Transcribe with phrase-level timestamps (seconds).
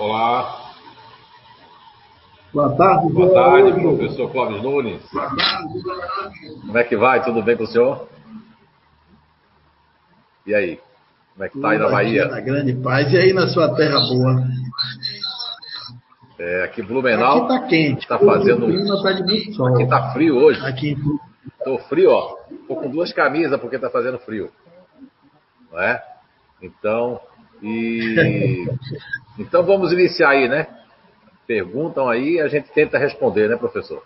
[0.00, 0.72] Olá.
[2.54, 5.02] Boa tarde, Boa tarde, professor Clóvis Nunes.
[6.62, 7.22] Como é que vai?
[7.22, 8.08] Tudo bem com o senhor?
[10.46, 10.80] E aí?
[11.34, 12.28] Como é que tá aí na Bahia?
[12.28, 13.12] Na grande paz.
[13.12, 14.42] E aí na sua terra boa?
[16.38, 17.44] É, aqui Blumenau.
[17.44, 18.08] Aqui tá quente.
[18.08, 18.60] Tá fazendo.
[19.02, 19.74] Tá de muito sol.
[19.74, 20.64] Aqui tá frio hoje.
[20.64, 20.96] Aqui
[21.62, 22.36] Tô frio, ó.
[22.66, 24.50] Tô com duas camisas porque tá fazendo frio.
[25.70, 26.02] Não é?
[26.62, 27.20] Então,
[27.62, 28.66] e
[29.38, 30.66] então vamos iniciar aí, né?
[31.46, 34.02] Perguntam aí, a gente tenta responder, né, professor?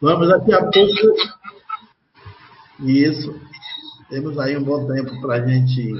[0.00, 1.42] Vamos daqui a pouco.
[2.80, 3.40] Isso.
[4.08, 5.90] Temos aí um bom tempo para a gente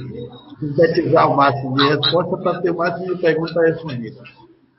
[0.61, 4.29] sintetizar o máximo de resposta para ter o máximo de perguntas respondidas.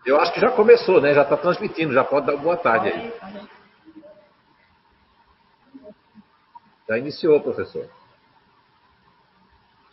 [0.05, 1.14] Eu acho que já começou, né?
[1.14, 3.14] Já está transmitindo, já pode dar boa tarde aí.
[6.88, 7.89] Já iniciou, professor.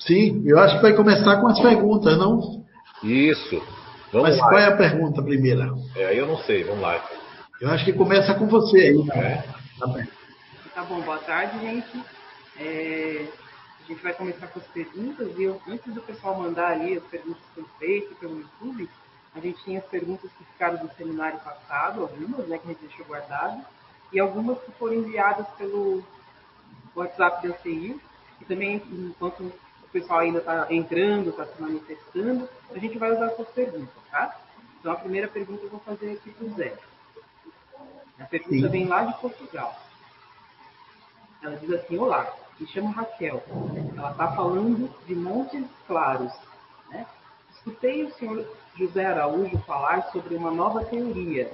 [0.01, 2.65] Sim, eu acho que vai começar com as perguntas, não?
[3.03, 3.63] Isso.
[4.13, 4.49] Vamos Mas lá.
[4.49, 5.73] qual é a pergunta primeira?
[5.95, 7.03] É, aí eu não sei, vamos lá.
[7.61, 9.11] Eu acho que começa com você aí.
[9.13, 9.45] É.
[9.79, 10.09] Tá bem.
[10.75, 12.05] Tá bom, boa tarde, gente.
[12.59, 13.27] É,
[13.85, 17.05] a gente vai começar com as perguntas e eu, antes do pessoal mandar ali as
[17.05, 18.89] perguntas pelo Face, pelo YouTube,
[19.35, 22.87] a gente tem as perguntas que ficaram do seminário passado, algumas, né, que a gente
[22.87, 23.63] deixou guardado,
[24.13, 26.03] e algumas que foram enviadas pelo
[26.97, 28.01] WhatsApp da CI,
[28.41, 29.53] e também, enquanto
[29.93, 34.37] pessoal ainda está entrando, está se manifestando, a gente vai usar essas perguntas, tá?
[34.79, 36.75] Então, a primeira pergunta eu vou fazer aqui para o Zé.
[38.19, 38.69] A pergunta Sim.
[38.69, 39.75] vem lá de Portugal.
[41.43, 43.43] Ela diz assim: Olá, me chamo Raquel.
[43.97, 46.33] Ela está falando de Montes Claros.
[46.91, 47.07] Né?
[47.53, 51.51] Escutei o senhor José Araújo falar sobre uma nova teoria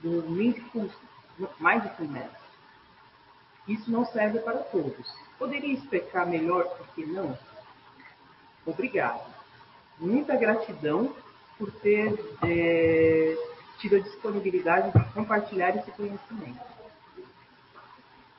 [0.00, 0.90] do Mindful-
[1.58, 2.30] Mindfulness.
[3.68, 5.06] Isso não serve para todos.
[5.38, 7.38] Poderia explicar melhor por que não?
[8.70, 9.20] Obrigado.
[9.98, 11.14] Muita gratidão
[11.58, 13.36] por ter eh,
[13.78, 16.70] tido a disponibilidade de compartilhar esse conhecimento.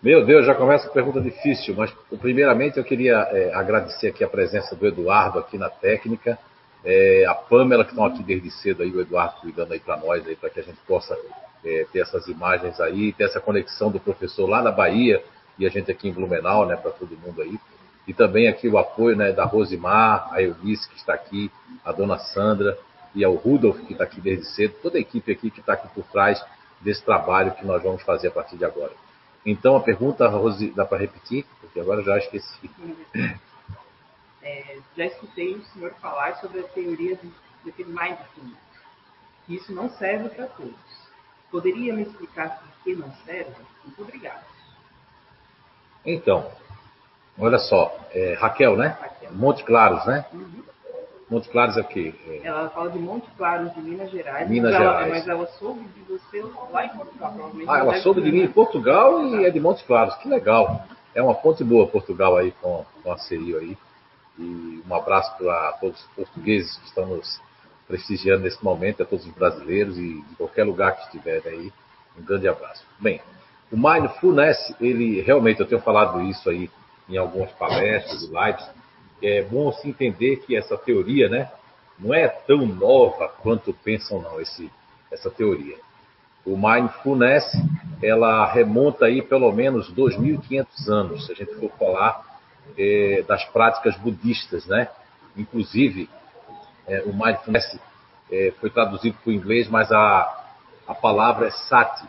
[0.01, 4.27] Meu Deus, já começa com pergunta difícil, mas primeiramente eu queria é, agradecer aqui a
[4.27, 6.39] presença do Eduardo aqui na técnica,
[6.83, 10.27] é, a Pamela que estão aqui desde cedo aí, o Eduardo cuidando aí para nós
[10.27, 11.15] aí para que a gente possa
[11.63, 15.23] é, ter essas imagens aí, ter essa conexão do professor lá na Bahia
[15.59, 17.59] e a gente aqui em Blumenau, né, para todo mundo aí.
[18.07, 21.51] E também aqui o apoio né, da Rosimar, a Eunice que está aqui,
[21.85, 22.77] a dona Sandra
[23.13, 25.87] e ao Rudolf que está aqui desde cedo, toda a equipe aqui que está aqui
[25.89, 26.43] por trás
[26.79, 28.93] desse trabalho que nós vamos fazer a partir de agora.
[29.45, 31.45] Então a pergunta, Rosi, dá para repetir?
[31.59, 32.69] Porque agora eu já esqueci.
[34.43, 37.31] É, já escutei o senhor falar sobre a teoria do,
[37.63, 38.57] daquele mindfulness.
[39.47, 40.73] Isso não serve para todos.
[41.51, 43.53] Poderia me explicar por que não serve?
[43.85, 44.43] Muito obrigado.
[46.03, 46.51] Então,
[47.39, 48.97] olha só, é, Raquel, né?
[48.99, 49.31] Raquel.
[49.33, 50.25] Monte Claros, né?
[50.33, 50.61] Uhum.
[51.31, 52.13] Monte Claros é o quê?
[52.27, 54.49] É, Ela fala de Monte Claro, de Minas Gerais.
[54.49, 55.11] Minas mas ela, Gerais.
[55.13, 57.69] Mas ela soube de você lá em Portugal, provavelmente.
[57.69, 58.47] Ah, ela soube de mim em?
[58.49, 60.13] Portugal e é de Montes Claros.
[60.15, 60.85] Que legal.
[61.15, 63.77] É uma ponte boa Portugal aí com, com a CEIO aí.
[64.37, 67.41] E um abraço para todos os portugueses que estão nos
[67.87, 71.73] prestigiando nesse momento, a todos os brasileiros e de qualquer lugar que estiverem aí.
[72.19, 72.85] Um grande abraço.
[72.99, 73.21] Bem,
[73.71, 76.69] o Mindfulness, ele realmente, eu tenho falado isso aí
[77.11, 78.69] em algumas palestras e lives,
[79.21, 81.51] é bom se entender que essa teoria, né,
[81.99, 84.71] não é tão nova quanto pensam não, esse,
[85.11, 85.77] essa teoria.
[86.43, 87.45] O mindfulness,
[88.01, 92.25] ela remonta aí pelo menos 2.500 anos, se a gente for falar
[92.75, 94.89] eh, das práticas budistas, né?
[95.37, 96.09] Inclusive,
[96.87, 97.79] eh, o mindfulness
[98.31, 100.45] eh, foi traduzido para o inglês, mas a,
[100.87, 102.07] a palavra é sati,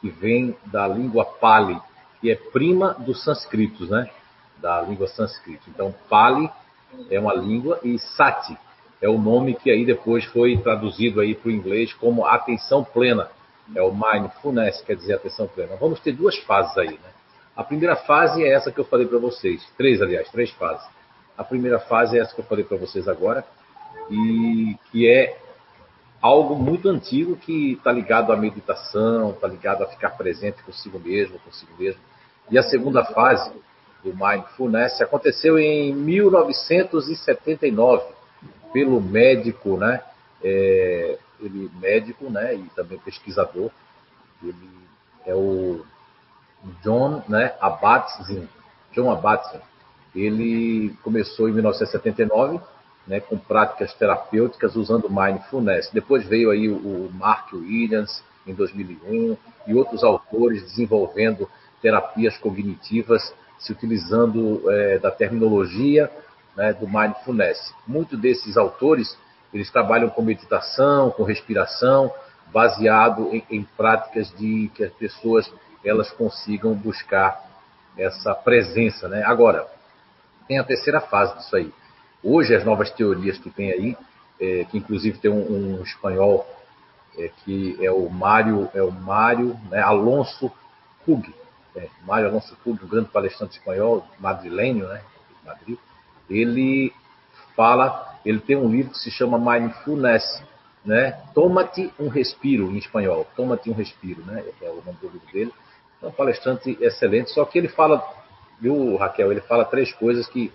[0.00, 1.78] que vem da língua pali,
[2.22, 4.08] que é prima dos sânscritos, né?
[4.58, 5.62] Da língua sânscrita.
[5.68, 6.50] Então, pali
[7.10, 8.56] é uma língua e sati
[9.04, 13.28] é o nome que aí depois foi traduzido aí para o inglês como atenção plena.
[13.74, 15.76] É o mindfulness, quer dizer atenção plena.
[15.76, 17.10] Vamos ter duas fases aí, né?
[17.54, 19.62] A primeira fase é essa que eu falei para vocês.
[19.76, 20.86] Três, aliás, três fases.
[21.36, 23.44] A primeira fase é essa que eu falei para vocês agora,
[24.10, 25.38] e que é
[26.22, 31.38] algo muito antigo que está ligado à meditação, está ligado a ficar presente consigo mesmo,
[31.40, 32.00] consigo mesmo.
[32.50, 33.52] E a segunda fase
[34.04, 38.04] do mindfulness aconteceu em 1979
[38.72, 40.02] pelo médico, né?
[40.42, 42.54] É, ele médico, né?
[42.54, 43.70] E também pesquisador.
[44.42, 44.68] Ele
[45.24, 45.82] é o
[46.82, 47.54] John, né?
[47.60, 48.46] Abatzin,
[48.92, 49.60] John Abatzin.
[50.14, 52.60] Ele começou em 1979,
[53.06, 53.20] né?
[53.20, 55.88] Com práticas terapêuticas usando mindfulness.
[55.92, 59.34] Depois veio aí o Mark Williams em 2001
[59.66, 61.48] e outros autores desenvolvendo
[61.80, 63.32] terapias cognitivas
[63.64, 66.10] se utilizando é, da terminologia
[66.56, 67.74] né, do mindfulness.
[67.86, 69.16] Muitos desses autores
[69.52, 72.12] Eles trabalham com meditação, com respiração,
[72.52, 75.50] baseado em, em práticas de que as pessoas
[75.84, 77.40] elas consigam buscar
[77.96, 79.22] essa presença, né?
[79.24, 79.66] Agora,
[80.48, 81.72] tem a terceira fase disso aí.
[82.22, 83.96] Hoje as novas teorias que tem aí,
[84.40, 86.46] é, que inclusive tem um, um espanhol
[87.16, 88.90] é, que é o Mário, é o
[89.70, 90.50] né, Alonso
[91.06, 91.32] Pug,
[91.76, 95.02] é, Mário Alonso Pug, um grande palestrante espanhol, madrilenho, né,
[95.44, 95.78] Madrid,
[96.28, 96.92] ele
[97.54, 100.42] fala, ele tem um livro que se chama Mindfulness,
[100.84, 105.32] né, Toma-te um respiro em espanhol, Toma-te um respiro, né, é o nome do livro
[105.32, 105.52] dele.
[106.02, 108.04] É um palestrante excelente, só que ele fala,
[108.60, 110.52] viu, Raquel, ele fala três coisas que,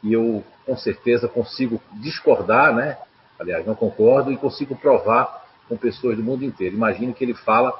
[0.00, 2.98] que eu com certeza consigo discordar, né?
[3.38, 6.76] Aliás, não concordo e consigo provar com pessoas do mundo inteiro.
[6.76, 7.72] Imagine que ele fala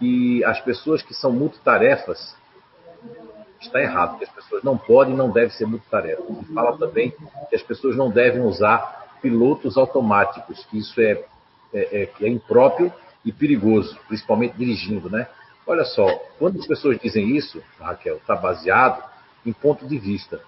[0.00, 2.34] que as pessoas que são multitarefas
[3.60, 6.24] está errado, que as pessoas não podem e não devem ser multitarefas.
[6.26, 7.14] Ele fala também
[7.48, 11.22] que as pessoas não devem usar pilotos automáticos, que isso é,
[11.74, 12.90] é, é, é impróprio
[13.22, 15.28] e perigoso, principalmente dirigindo, né?
[15.66, 16.06] Olha só,
[16.38, 19.04] quando as pessoas dizem isso, Raquel, está baseado
[19.44, 20.40] em ponto de vista.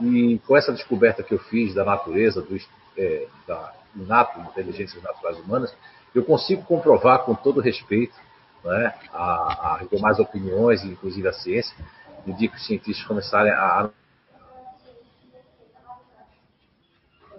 [0.00, 2.58] E com essa descoberta que eu fiz da natureza, do,
[2.98, 5.74] é, da inato inteligências naturais humanas,
[6.14, 8.14] eu consigo comprovar com todo respeito
[8.66, 11.76] né, a, a mais opiniões, inclusive a ciência,
[12.26, 13.88] no dia que os cientistas começarem a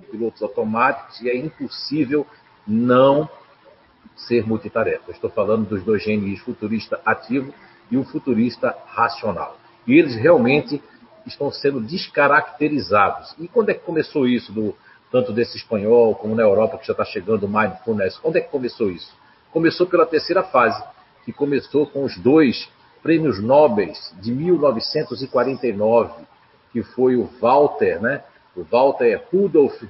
[0.10, 2.26] pilotos automáticos e é impossível
[2.66, 3.30] não
[4.16, 5.12] ser multitarefa.
[5.12, 7.54] Estou falando dos dois GNIs, futurista ativo
[7.92, 9.58] e o futurista racional.
[9.86, 10.82] E eles realmente
[11.26, 13.36] estão sendo descaracterizados.
[13.38, 14.76] E quando é que começou isso, do,
[15.12, 18.18] tanto desse espanhol como na Europa, que já está chegando o Mindfulness?
[18.18, 19.14] Quando é que começou isso?
[19.52, 20.82] Começou pela terceira fase,
[21.28, 22.70] que começou com os dois
[23.04, 23.92] prêmios Nobel
[24.22, 26.24] de 1949,
[26.72, 28.24] que foi o Walter, né?
[28.56, 29.84] o Walter Rudolf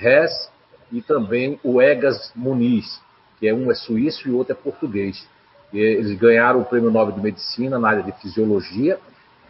[0.00, 0.50] Hess
[0.90, 3.00] e também o Egas Muniz,
[3.38, 5.24] que é um é suíço e o outro é português.
[5.72, 8.98] Eles ganharam o Prêmio Nobel de Medicina na área de fisiologia,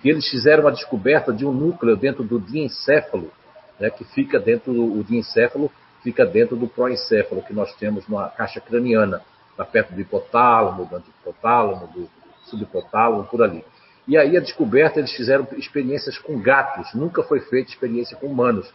[0.04, 3.32] e eles fizeram a descoberta de um núcleo dentro do diencéfalo,
[3.80, 8.60] né, que fica dentro do diencéfalo, fica dentro do proencéfalo que nós temos na caixa
[8.60, 12.10] craniana, está perto do hipotálamo, do antihipotálamo, do
[12.44, 13.64] subhipotálamo, por ali.
[14.06, 18.72] E aí a descoberta, eles fizeram experiências com gatos, nunca foi feita experiência com humanos,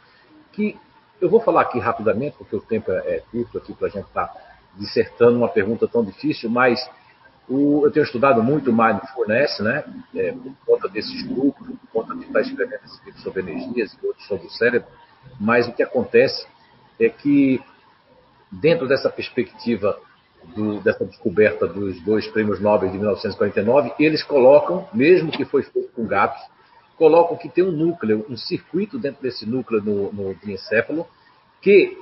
[0.53, 0.77] que
[1.19, 4.07] eu vou falar aqui rapidamente, porque o tempo é, é curto aqui para a gente
[4.07, 4.41] estar tá
[4.75, 6.79] dissertando uma pergunta tão difícil, mas
[7.49, 9.83] o, eu tenho estudado muito Mindfulness, né?
[10.15, 14.27] É, por conta desses grupos, por conta de estar escrevendo esse sobre energias e outros
[14.27, 14.87] sobre o cérebro,
[15.39, 16.45] mas o que acontece
[16.99, 17.61] é que,
[18.51, 19.99] dentro dessa perspectiva
[20.55, 25.89] do, dessa descoberta dos dois prêmios Nobel de 1949, eles colocam, mesmo que foi feito
[25.93, 26.41] com gatos,
[26.97, 31.07] colocam que tem um núcleo, um circuito dentro desse núcleo no, no encéfalo,
[31.61, 31.97] que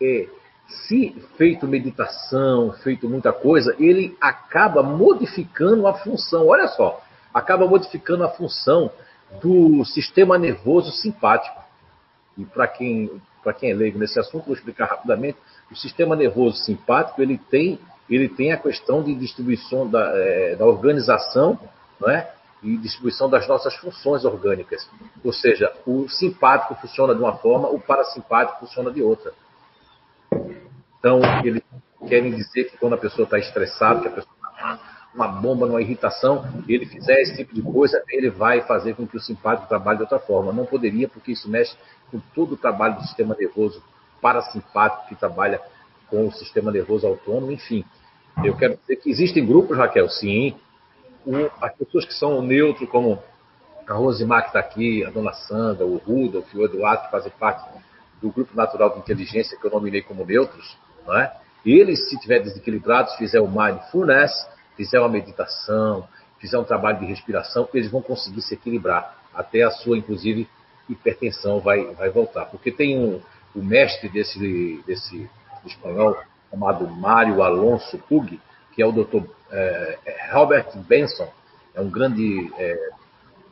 [0.00, 0.28] é,
[0.66, 6.48] se feito meditação, feito muita coisa, ele acaba modificando a função.
[6.48, 7.00] Olha só,
[7.32, 8.90] acaba modificando a função
[9.40, 11.60] do sistema nervoso simpático.
[12.36, 13.10] E para quem,
[13.52, 15.38] quem é leigo nesse assunto, vou explicar rapidamente.
[15.70, 17.78] O sistema nervoso simpático ele tem,
[18.08, 21.58] ele tem a questão de distribuição da, é, da organização
[21.98, 22.30] não é?
[22.62, 24.88] e distribuição das nossas funções orgânicas.
[25.24, 29.32] Ou seja, o simpático funciona de uma forma, o parasimpático funciona de outra.
[30.98, 31.62] Então, eles
[32.08, 34.34] querem dizer que quando a pessoa está estressada, que a pessoa
[35.14, 39.16] uma bomba, uma irritação, ele fizer esse tipo de coisa, ele vai fazer com que
[39.16, 40.52] o simpático trabalhe de outra forma.
[40.52, 41.76] Não poderia, porque isso mexe
[42.10, 43.82] com todo o trabalho do sistema nervoso
[44.20, 45.60] parasimpático que trabalha
[46.08, 47.84] com o sistema nervoso autônomo, enfim.
[48.42, 50.54] Eu quero dizer que existem grupos, Raquel, sim.
[51.26, 53.22] O, as pessoas que são neutro, como
[53.86, 57.68] a Rosimar que está aqui, a dona Sandra, o Rudolf, o Eduardo, que fazem parte
[58.20, 60.76] do grupo natural de inteligência que eu nominei como neutros,
[61.06, 61.32] não é?
[61.64, 64.32] Eles, se estiverem desequilibrados, fizer o mindfulness,
[64.76, 66.06] fizer uma meditação,
[66.38, 69.16] fizer um trabalho de respiração, eles vão conseguir se equilibrar.
[69.34, 70.48] Até a sua, inclusive,
[70.88, 72.46] hipertensão vai, vai voltar.
[72.46, 73.20] Porque tem um,
[73.54, 75.28] o mestre desse, desse
[75.64, 76.18] espanhol,
[76.50, 78.40] chamado Mário Alonso Pug,
[78.74, 79.22] que é o Dr.
[79.50, 79.98] É,
[80.32, 81.28] Robert Benson,
[81.74, 82.90] é um grande é,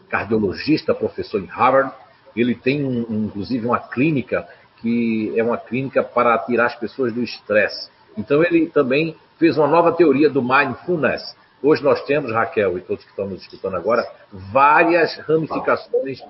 [0.09, 1.93] cardiologista, professor em Harvard.
[2.35, 4.47] Ele tem, um, inclusive, uma clínica
[4.81, 7.91] que é uma clínica para tirar as pessoas do estresse.
[8.17, 11.35] Então ele também fez uma nova teoria do mindfulness.
[11.63, 16.21] Hoje nós temos, Raquel e todos que estão nos escutando agora, várias ramificações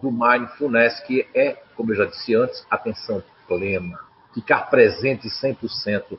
[0.00, 3.98] do mindfulness, que é, como eu já disse antes, atenção plena,
[4.32, 6.16] ficar presente 100%.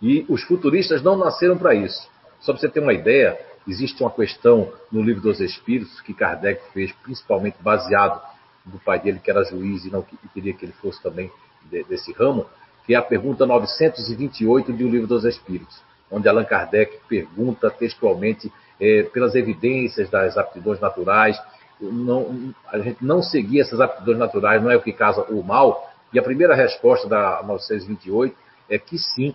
[0.00, 2.10] E os futuristas não nasceram para isso.
[2.40, 6.72] Só para você ter uma ideia, existe uma questão no livro dos Espíritos que Kardec
[6.72, 8.18] fez, principalmente baseado
[8.64, 11.30] do pai dele, que era juiz e não queria que ele fosse também
[11.70, 12.46] desse ramo,
[12.86, 18.52] que é a pergunta 928 de O Livro dos Espíritos, onde Allan Kardec pergunta textualmente
[18.80, 21.40] é, pelas evidências das aptidões naturais.
[21.80, 25.90] Não, a gente não seguir essas aptidões naturais não é o que causa o mal.
[26.12, 28.36] E a primeira resposta da 928
[28.68, 29.34] é que sim.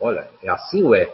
[0.00, 1.12] Olha, é assim o é,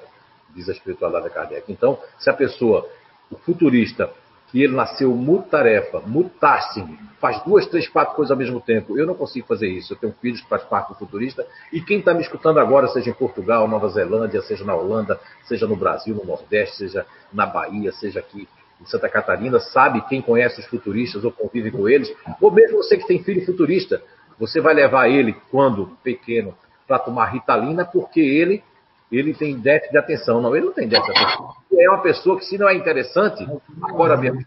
[0.55, 1.73] diz a espiritualidade de Kardec.
[1.73, 2.89] Então, se a pessoa,
[3.31, 4.11] o futurista,
[4.51, 8.99] que ele nasceu mutarefa, mutassim, faz duas, três, quatro coisas ao mesmo tempo.
[8.99, 9.93] Eu não consigo fazer isso.
[9.93, 11.47] Eu tenho filhos que fazem parte do futurista.
[11.73, 15.67] E quem está me escutando agora, seja em Portugal, Nova Zelândia, seja na Holanda, seja
[15.67, 18.49] no Brasil, no Nordeste, seja na Bahia, seja aqui
[18.81, 22.97] em Santa Catarina, sabe quem conhece os futuristas ou convive com eles, ou mesmo você
[22.97, 24.01] que tem filho futurista,
[24.39, 26.55] você vai levar ele, quando pequeno,
[26.87, 28.63] para tomar ritalina, porque ele
[29.11, 30.41] ele tem déficit de atenção.
[30.41, 31.55] Não, ele não tem déficit de atenção.
[31.71, 33.47] Ele é uma pessoa que, se não é interessante,
[33.83, 34.45] agora mesmo,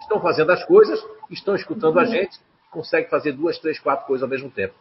[0.00, 2.38] estão fazendo as coisas, estão escutando a gente,
[2.70, 4.74] consegue fazer duas, três, quatro coisas ao mesmo tempo.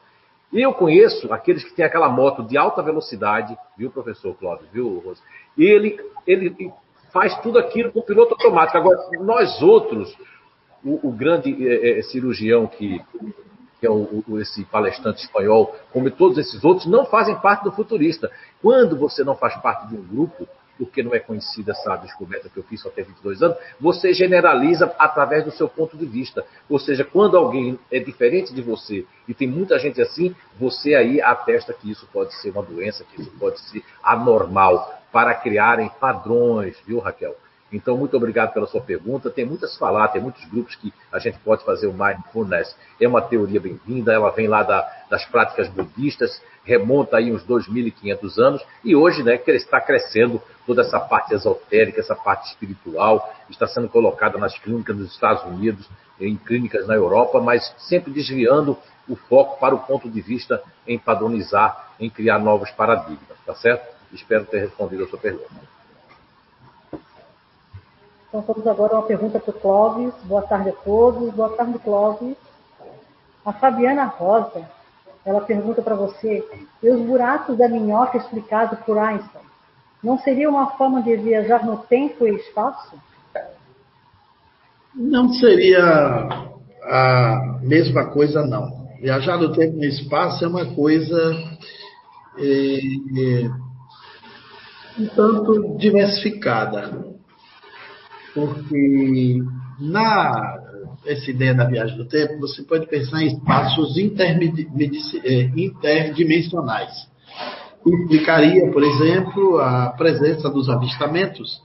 [0.52, 5.00] E eu conheço aqueles que têm aquela moto de alta velocidade, viu, professor Cláudio, viu,
[5.00, 5.22] Rose?
[5.56, 6.74] Ele, ele
[7.14, 8.78] faz tudo aquilo com piloto automático.
[8.78, 10.16] Agora, nós outros,
[10.84, 13.00] o, o grande é, é, cirurgião que
[13.80, 17.72] que é o, o, esse palestrante espanhol, como todos esses outros, não fazem parte do
[17.72, 18.30] futurista.
[18.62, 22.58] Quando você não faz parte de um grupo, porque não é conhecida essa descoberta que
[22.58, 26.46] eu fiz só tem 22 anos, você generaliza através do seu ponto de vista.
[26.70, 31.22] Ou seja, quando alguém é diferente de você e tem muita gente assim, você aí
[31.22, 36.78] atesta que isso pode ser uma doença, que isso pode ser anormal, para criarem padrões,
[36.86, 37.36] viu, Raquel?
[37.72, 39.30] Então, muito obrigado pela sua pergunta.
[39.30, 42.76] Tem muitas falar, tem muitos grupos que a gente pode fazer o Mindfulness.
[43.00, 48.38] É uma teoria bem-vinda, ela vem lá da, das práticas budistas, remonta aí uns 2.500
[48.38, 53.90] anos e hoje né, está crescendo toda essa parte esotérica, essa parte espiritual, está sendo
[53.90, 59.60] colocada nas clínicas nos Estados Unidos, em clínicas na Europa, mas sempre desviando o foco
[59.60, 63.88] para o ponto de vista em padronizar, em criar novos paradigmas, tá certo?
[64.14, 65.79] Espero ter respondido a sua pergunta.
[68.30, 70.14] Então, temos agora uma pergunta para o Clóvis.
[70.26, 71.34] Boa tarde a todos.
[71.34, 72.38] Boa tarde, Clóvis.
[73.44, 74.70] A Fabiana Rosa,
[75.26, 76.48] ela pergunta para você,
[76.84, 79.42] e os buracos da minhoca explicados por Einstein,
[80.04, 82.96] não seria uma forma de viajar no tempo e espaço?
[84.94, 85.84] Não seria
[86.84, 88.88] a mesma coisa, não.
[89.02, 91.34] Viajar no tempo e no espaço é uma coisa
[92.38, 92.78] é,
[93.18, 93.50] é,
[95.00, 97.19] um tanto diversificada
[98.34, 99.42] porque
[99.80, 100.70] na
[101.06, 107.08] essa ideia da viagem do tempo, você pode pensar em espaços é, interdimensionais.
[107.86, 111.62] Implicaria, por exemplo, a presença dos avistamentos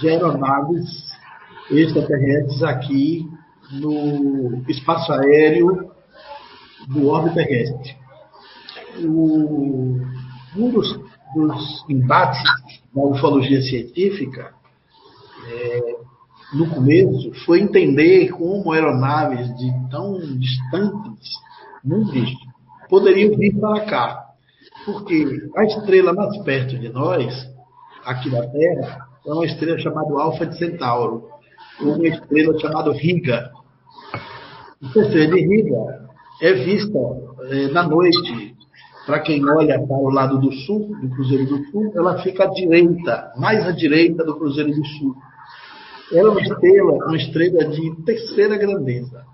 [0.00, 1.12] de aeronaves
[1.70, 3.28] extraterrestres aqui
[3.70, 5.90] no espaço aéreo
[6.88, 7.96] do orbe terrestre.
[9.02, 10.00] O,
[10.56, 11.00] um dos,
[11.34, 12.42] dos embates
[12.94, 14.52] da ufologia científica
[15.46, 15.96] é,
[16.54, 21.28] no começo foi entender como aeronaves de tão distantes
[21.82, 22.30] mundos
[22.88, 24.24] poderiam vir para cá.
[24.84, 27.32] Porque a estrela mais perto de nós,
[28.04, 31.28] aqui da Terra, é uma estrela chamada Alfa de Centauro,
[31.80, 33.50] ou uma estrela chamada Riga.
[34.82, 36.08] Essa estrela de Riga
[36.42, 36.98] é vista
[37.50, 38.54] é, na noite.
[39.06, 42.46] Para quem olha para o lado do sul, do Cruzeiro do Sul, ela fica à
[42.46, 45.14] direita, mais à direita do Cruzeiro do Sul.
[46.12, 49.24] É uma estrela, uma estrela de terceira grandeza.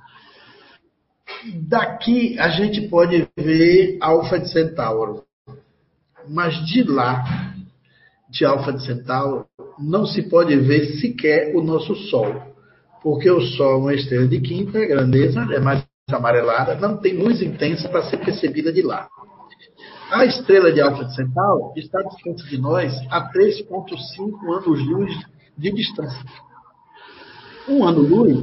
[1.69, 5.25] Daqui a gente pode ver Alfa de Centauro.
[6.29, 7.25] Mas de lá,
[8.29, 9.47] de Alfa de Centauro,
[9.79, 12.35] não se pode ver sequer o nosso Sol.
[13.03, 17.41] Porque o Sol é uma estrela de quinta grandeza, é mais amarelada, não tem luz
[17.41, 19.09] intensa para ser percebida de lá.
[20.11, 25.15] A estrela de Alfa de Centauro está distante de nós a 3,5 anos-luz
[25.57, 26.50] de distância.
[27.71, 28.43] Um ano-luz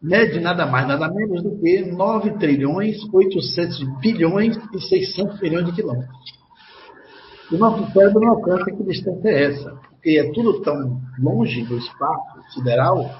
[0.00, 5.72] mede nada mais, nada menos do que 9 trilhões, 800 bilhões e 600 milhões de
[5.72, 6.40] quilômetros.
[7.50, 11.76] O nosso cérebro não alcança que distância é essa, porque é tudo tão longe do
[11.78, 13.10] espaço sideral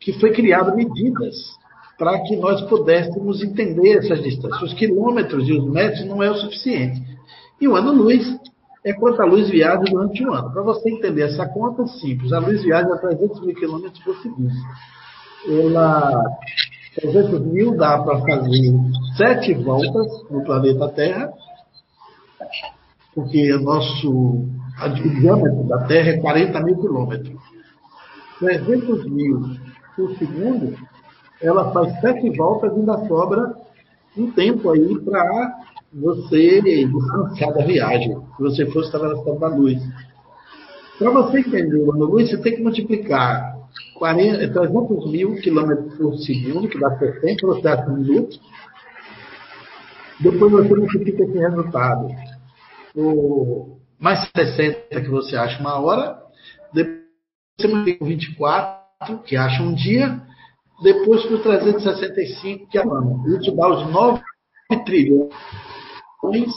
[0.00, 1.34] que foi criado medidas
[1.98, 4.62] para que nós pudéssemos entender essas distâncias.
[4.62, 7.02] Os quilômetros e os metros não é o suficiente.
[7.60, 8.24] E o ano-luz
[8.86, 10.52] é quanto a luz viaja durante um ano.
[10.52, 14.16] Para você entender essa conta é simples, a luz viaja a 300 mil quilômetros por
[14.22, 14.52] segundo.
[15.48, 16.22] Ela,
[16.94, 18.72] 300 mil dá para fazer
[19.16, 21.32] sete voltas no planeta Terra,
[23.12, 27.34] porque o nosso o diâmetro da Terra é 40 mil quilômetros.
[28.38, 29.42] 300 mil
[29.96, 30.76] por segundo,
[31.42, 33.52] ela faz sete voltas e ainda sobra
[34.16, 35.56] um tempo aí para
[35.96, 38.14] você distanciar da viagem.
[38.36, 39.82] Se você fosse estar na velocidade da luz.
[40.98, 43.56] Para você entender o ano luz, você tem que multiplicar
[43.98, 48.38] 40, 300 mil quilômetros por segundo, que dá 60 velocidade por minuto.
[50.20, 52.08] Depois você multiplica esse resultado
[52.94, 56.18] por mais 60 que você acha uma hora.
[56.72, 57.04] Depois
[57.58, 60.22] você multiplica por 24, que acha um dia.
[60.82, 63.38] Depois por 365, que é um ano.
[63.38, 64.22] Isso dá os 9
[64.84, 65.32] trilhões
[66.22, 66.54] 800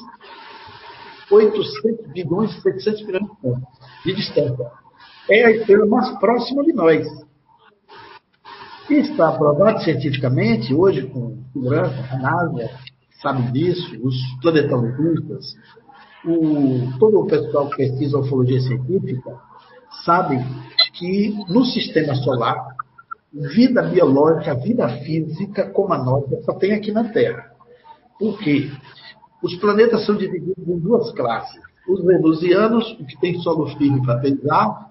[2.14, 3.30] bilhões e 700 milhões
[4.06, 4.72] de distância.
[5.30, 7.06] É a estrela mais próxima de nós.
[8.90, 12.70] E está provado cientificamente, hoje, com segurança, a NASA
[13.22, 15.56] sabe disso, os planetologistas,
[16.26, 19.38] o, todo o pessoal que pesquisa ufologia científica,
[20.06, 20.38] sabe
[20.94, 22.76] que no sistema solar,
[23.32, 27.52] vida biológica, vida física como a nossa, só tem aqui na Terra.
[28.18, 28.72] Por quê?
[29.42, 31.62] Os planetas são divididos em duas classes.
[31.88, 34.90] Os venusianos, que têm solo firme para pisar,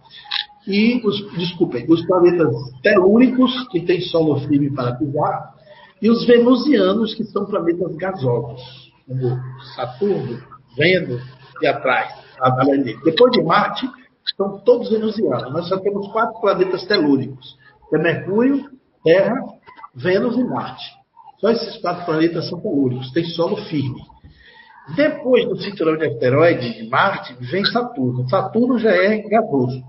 [0.67, 5.55] e os, desculpem, os planetas telúricos, que têm solo firme para pisar,
[6.01, 9.39] e os venusianos, que são planetas gasosos, como
[9.75, 10.39] Saturno,
[10.77, 11.23] Vênus
[11.63, 13.01] e atrás, além dele.
[13.05, 13.89] Depois de Marte,
[14.37, 15.53] são todos venusianos.
[15.53, 17.57] Nós só temos quatro planetas telúricos:
[17.93, 18.71] é Mercúrio,
[19.03, 19.37] Terra,
[19.95, 20.85] Vênus e Marte.
[21.39, 24.01] Só esses quatro planetas são telúricos, têm solo firme.
[24.95, 28.29] Depois do cinturão de asteroides de Marte, vem Saturno.
[28.29, 29.83] Saturno já é gasoso.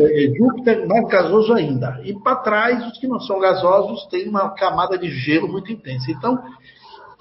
[0.00, 2.00] É, Júpiter mais gasoso ainda.
[2.02, 6.10] E para trás, os que não são gasosos têm uma camada de gelo muito intensa.
[6.10, 6.42] Então,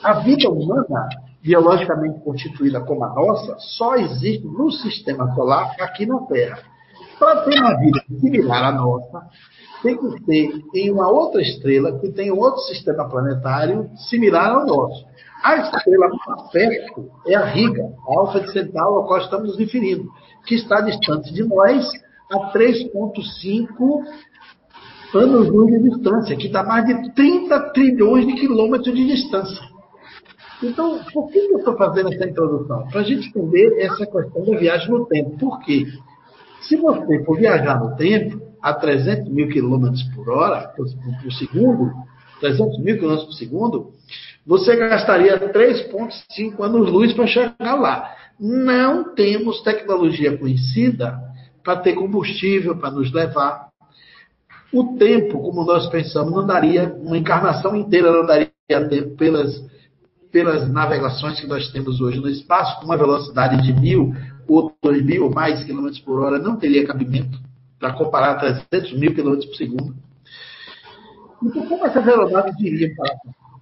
[0.04, 1.08] a vida humana,
[1.42, 6.60] biologicamente constituída como a nossa, só existe no sistema solar aqui na Terra.
[7.20, 9.28] Para ter uma vida similar à nossa,
[9.84, 14.66] tem que ser em uma outra estrela que tem um outro sistema planetário similar ao
[14.66, 15.06] nosso.
[15.44, 16.10] A estrela
[16.52, 20.10] perto é a Riga, a Alfa de Centauro, a qual estamos nos referindo,
[20.46, 21.88] que está distante de nós
[22.32, 24.04] a 3,5
[25.14, 29.66] anos-luz de distância, que está mais de 30 trilhões de quilômetros de distância.
[30.62, 32.88] Então, por que eu estou fazendo essa introdução?
[32.88, 35.38] Para a gente entender essa questão da viagem no tempo.
[35.38, 35.86] Por quê?
[36.62, 40.88] Se você for viajar no tempo a 300 mil quilômetros por hora, por,
[41.22, 41.92] por segundo,
[42.40, 43.92] 300 mil quilômetros por segundo,
[44.48, 48.16] você gastaria 3,5 anos-luz para chegar lá.
[48.40, 51.20] Não temos tecnologia conhecida
[51.62, 53.68] para ter combustível para nos levar.
[54.72, 59.62] O tempo, como nós pensamos, não daria, uma encarnação inteira não daria tempo pelas,
[60.32, 64.14] pelas navegações que nós temos hoje no espaço, com uma velocidade de mil
[64.48, 67.38] ou dois mil ou mais quilômetros por hora, não teria cabimento
[67.78, 69.94] para comparar a 300 mil quilômetros por segundo.
[71.44, 73.14] Então, como essas aeronaves iriam para?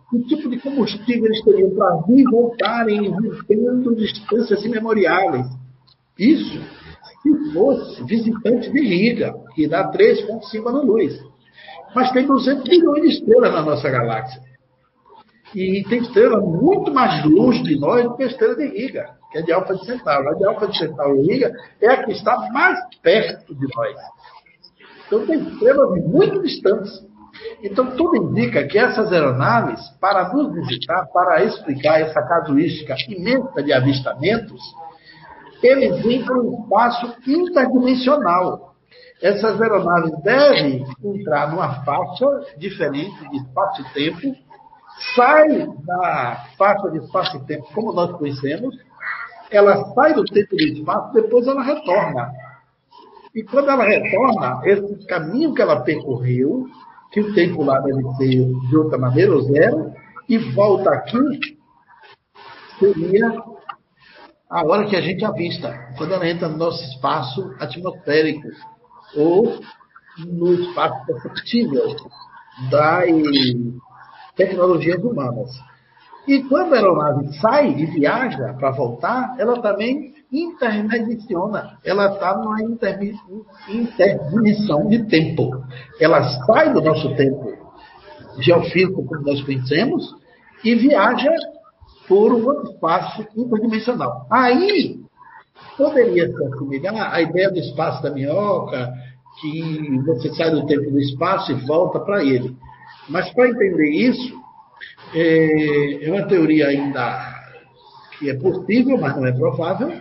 [0.09, 5.47] Que tipo de combustível eles teriam para vir voltarem visitando distâncias imemoriáveis.
[6.17, 6.59] Isso
[7.21, 11.19] se fosse visitante de Riga, que dá 3,5 anos-luz.
[11.95, 14.41] Mas tem 200 milhões de estrelas na nossa galáxia.
[15.55, 19.37] E tem estrela muito mais longe de nós do que a estrela de Riga, que
[19.39, 20.29] é de Alfa de Centauro.
[20.29, 23.95] A de Alfa de Centauro e Riga é a que está mais perto de nós.
[25.07, 27.05] Então tem estrelas muito distantes.
[27.63, 33.73] Então, tudo indica que essas aeronaves, para nos visitar, para explicar essa casuística imensa de
[33.73, 34.61] avistamentos,
[35.63, 38.75] eles vêm para um espaço interdimensional.
[39.21, 42.25] Essas aeronaves devem entrar numa faixa
[42.57, 44.37] diferente de espaço e tempo,
[45.15, 48.75] sai da faixa de espaço e tempo como nós conhecemos,
[49.49, 52.31] ela sai do tempo e do espaço, depois ela retorna.
[53.33, 56.67] E quando ela retorna, esse caminho que ela percorreu
[57.15, 59.93] que o tempo lá deve ser de outra maneira, ou zero,
[60.27, 61.17] e volta aqui,
[62.77, 63.41] seria
[64.49, 68.49] a hora que a gente avista, quando ela entra no nosso espaço atmosférico,
[69.15, 69.61] ou
[70.27, 71.95] no espaço perceptível
[72.69, 73.05] das
[74.35, 75.51] tecnologias humanas.
[76.27, 81.77] E quando a aeronave sai e viaja para voltar, ela também intermediciona.
[81.83, 82.61] Ela está numa
[83.69, 85.63] interdimensão de tempo.
[85.99, 87.53] Ela sai do nosso tempo
[88.39, 90.15] geofísico, como nós conhecemos,
[90.63, 91.31] e viaja
[92.07, 94.27] por um espaço interdimensional.
[94.29, 94.99] Aí
[95.77, 98.93] poderia se assimilar a ideia do espaço da minhoca,
[99.41, 102.55] que você sai do tempo do espaço e volta para ele.
[103.09, 104.33] Mas para entender isso,
[105.13, 107.35] é, é uma teoria ainda
[108.17, 109.91] que é possível, mas não é provável,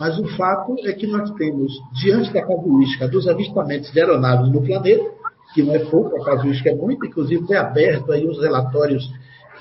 [0.00, 4.62] mas o fato é que nós temos, diante da casuística dos avistamentos de aeronaves no
[4.62, 5.04] planeta,
[5.52, 9.04] que não é pouco, a casuística é muito, inclusive foi aberto aí os relatórios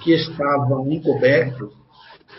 [0.01, 1.73] que estavam encobertos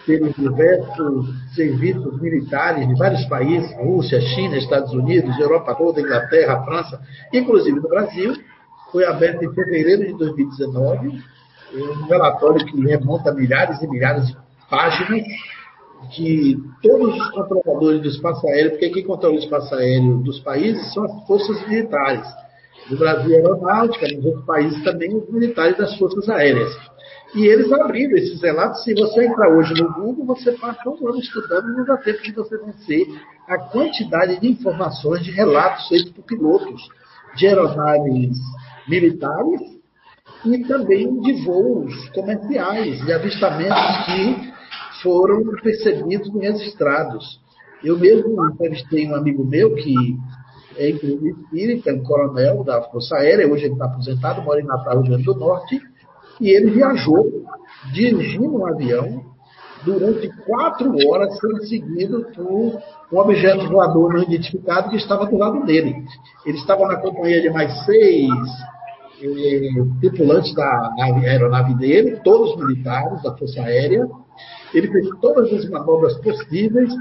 [0.06, 7.02] pelos diversos serviços militares de vários países, Rússia, China, Estados Unidos, Europa toda, Inglaterra, França,
[7.34, 8.32] inclusive no Brasil.
[8.90, 11.22] Foi aberto em fevereiro de 2019,
[11.74, 14.36] um relatório que remonta milhares e milhares de
[14.70, 15.22] páginas
[16.08, 20.92] de todos os controladores do espaço aéreo, porque quem controla o espaço aéreo dos países
[20.92, 22.26] são as forças militares.
[22.90, 26.74] No Brasil, a aeronáutica, nos outros países também, os militares das forças aéreas.
[27.34, 28.82] E eles abriram esses relatos.
[28.82, 32.22] Se você entrar hoje no Google, você passa um ano estudando e não dá tempo
[32.22, 33.06] de você vencer
[33.46, 36.88] a quantidade de informações, de relatos feitos por pilotos
[37.36, 38.36] de aeronaves
[38.88, 39.60] militares
[40.44, 44.49] e também de voos comerciais, de avistamentos que
[45.02, 47.40] foram percebidos e registrados.
[47.82, 49.94] Eu mesmo entrevistei um amigo meu que
[50.76, 55.00] é inclusive espírita, um coronel da Força Aérea, hoje ele está aposentado, mora em Natal,
[55.00, 55.80] Rio Grande do Norte,
[56.40, 57.44] e ele viajou
[57.92, 59.30] dirigindo um avião
[59.84, 62.80] durante quatro horas, sendo seguido por
[63.12, 65.94] um objeto voador não identificado que estava do lado dele.
[66.46, 68.30] Ele estava na companhia de mais seis
[69.22, 74.06] eh, tripulantes da aeronave dele, todos militares da Força Aérea.
[74.72, 76.92] Ele fez todas as manobras possíveis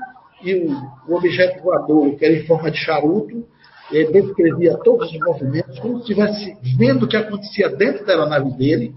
[0.43, 3.45] e o, o objeto voador, que era em forma de charuto,
[3.91, 8.51] ele descrevia todos os movimentos, como se estivesse vendo o que acontecia dentro da aeronave
[8.51, 8.93] dele.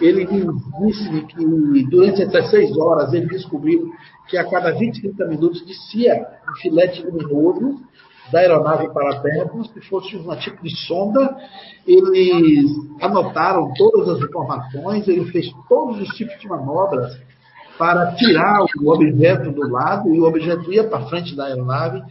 [0.00, 3.90] Ele disse que durante essas seis horas ele descobriu
[4.28, 7.80] que a cada 20, 30 minutos descia um filete luminoso
[8.30, 11.36] da aeronave para a Terra, como se fosse um tipo de sonda.
[11.84, 17.18] Eles anotaram todas as informações, ele fez todos os tipos de manobras
[17.78, 22.02] para tirar o objeto do lado e o objeto ia para frente da aeronave,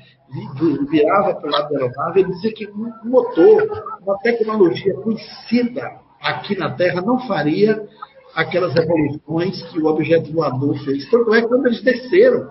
[0.89, 2.21] virava para o lado da aeronave.
[2.21, 7.85] Ele dizia que um motor, uma tecnologia conhecida aqui na Terra não faria
[8.33, 11.09] aquelas revoluções que o objeto voador fez.
[11.09, 12.49] Tanto é que quando eles desceram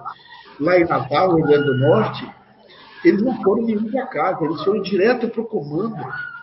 [0.61, 2.31] lá em Natal, no Rio Grande do Norte,
[3.05, 5.97] eles não foram nenhum para casa, eles foram direto para o comando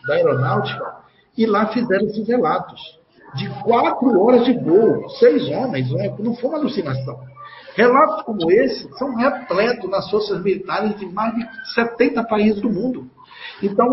[0.07, 1.03] da aeronáutica
[1.37, 3.02] e lá fizeram esses relatos
[3.35, 6.13] de quatro horas de voo, seis homens, né?
[6.19, 7.19] não foi uma alucinação.
[7.75, 13.09] Relatos como esse são repletos nas forças militares de mais de 70 países do mundo.
[13.61, 13.87] Então,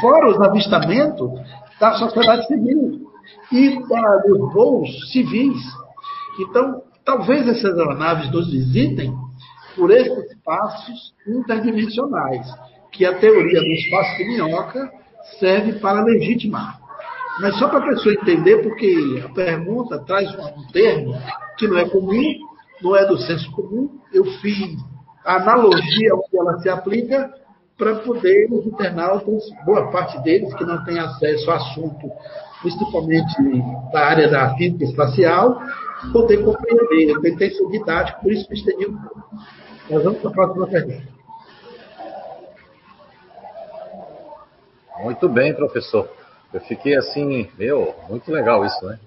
[0.00, 1.30] fora os avistamentos
[1.80, 3.10] da sociedade civil
[3.50, 5.58] e da, dos voos civis.
[6.40, 9.14] Então, talvez essas aeronaves nos visitem
[9.74, 12.46] por esses espaços interdimensionais,
[12.92, 14.92] que a teoria do espaço de minhoca
[15.38, 16.81] serve para legitimar.
[17.42, 21.12] Mas só para a pessoa entender, porque a pergunta traz um termo
[21.58, 22.22] que não é comum,
[22.80, 23.98] não é do senso comum.
[24.12, 24.78] Eu fiz
[25.24, 27.34] a analogia onde ela se aplica
[27.76, 32.08] para poder os internautas, boa parte deles que não tem acesso ao assunto,
[32.60, 33.34] principalmente
[33.92, 35.60] da área da física espacial,
[36.12, 37.10] poder compreender.
[37.10, 39.20] Eu tentei ser didático, por isso me estendi um pouco.
[39.90, 41.08] Nós vamos para a próxima pergunta.
[45.02, 46.21] Muito bem, professor.
[46.52, 48.98] Eu fiquei assim, meu, muito legal isso, né?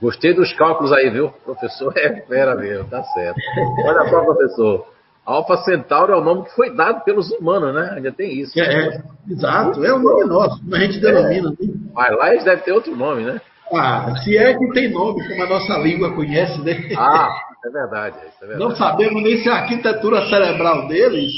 [0.00, 1.30] Gostei dos cálculos aí, viu?
[1.44, 3.38] Professor é fera mesmo, tá certo.
[3.84, 4.86] Olha só, professor.
[5.24, 7.92] Alfa Centauro é o nome que foi dado pelos humanos, né?
[7.94, 8.58] Ainda tem isso.
[8.58, 11.50] É, é exato, é o nome nosso, como a gente denomina.
[11.50, 11.66] É.
[11.92, 13.40] Mas lá eles devem ter outro nome, né?
[13.72, 16.72] Ah, se é que tem nome, como a nossa língua conhece, né?
[16.96, 17.28] Ah,
[17.64, 18.58] é verdade, é verdade.
[18.58, 21.30] Não sabemos nem se a arquitetura cerebral deles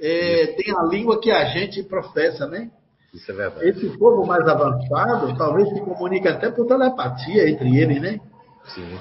[0.00, 2.70] é, tem a língua que a gente professa, né?
[3.12, 3.68] Isso é verdade.
[3.68, 8.20] Esse povo mais avançado talvez se comunique até por telepatia entre eles, né?
[8.66, 8.98] Sim.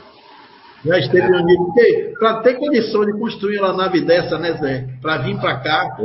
[0.85, 1.73] Já esteve um nível.
[2.19, 4.87] Para ter condição de construir uma nave dessa, né, Zé?
[5.01, 5.97] Para vir para cá,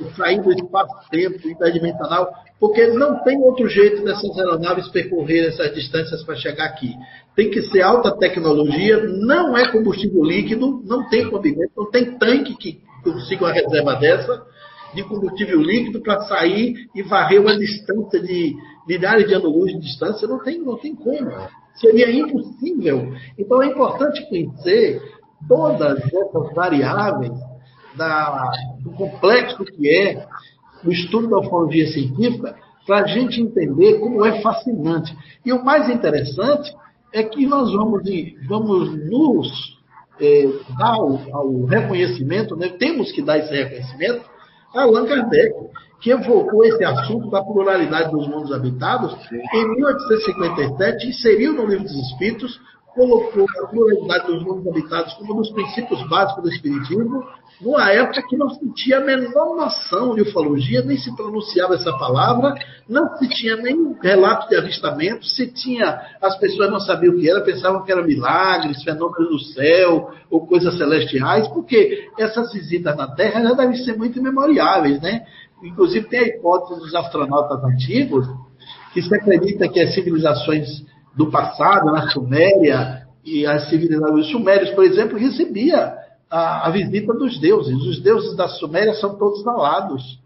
[0.00, 6.24] e sair do espaço-tempo interdimensional, porque não tem outro jeito dessas aeronaves percorrer essas distâncias
[6.24, 6.94] para chegar aqui.
[7.36, 12.56] Tem que ser alta tecnologia, não é combustível líquido, não tem combimento, não tem tanque
[12.56, 14.46] que consiga uma reserva dessa
[14.94, 20.26] de combustível líquido para sair e varrer uma distância de milhares de anos-luz de distância,
[20.26, 21.30] não tem, não tem como.
[21.74, 23.12] Seria impossível.
[23.38, 25.00] Então é importante conhecer
[25.46, 27.32] todas essas variáveis
[27.96, 30.26] da, do complexo que é
[30.84, 35.14] o estudo da ufologia científica para a gente entender como é fascinante.
[35.44, 36.74] E o mais interessante
[37.12, 38.02] é que nós vamos,
[38.48, 39.78] vamos nos
[40.20, 40.48] é,
[40.78, 42.70] dar ao reconhecimento, né?
[42.70, 44.37] temos que dar esse reconhecimento
[44.74, 45.54] Allan Kardec,
[46.00, 52.10] que evocou esse assunto da pluralidade dos mundos habitados, em 1857 inseriu no Livro dos
[52.10, 52.60] Espíritos
[52.94, 57.24] colocou a pluralidade dos mundos habitados como um dos princípios básicos do Espiritismo,
[57.60, 61.92] numa época que não se tinha a menor noção de ufologia, nem se pronunciava essa
[61.98, 62.54] palavra,
[62.88, 67.28] não se tinha nem relato de avistamento, se tinha, as pessoas não sabiam o que
[67.28, 73.08] era, pensavam que eram milagres, fenômenos do céu, ou coisas celestiais, porque essas visitas na
[73.08, 75.24] Terra já devem ser muito memoriáveis, né?
[75.62, 78.26] Inclusive tem a hipótese dos astronautas antigos,
[78.92, 80.68] que se acredita que as civilizações
[81.16, 85.92] do passado, na Suméria, e as civilizações sumérios, por exemplo, recebia
[86.30, 87.74] a, a, visita dos deuses.
[87.74, 90.18] Os deuses da Suméria são todos alados.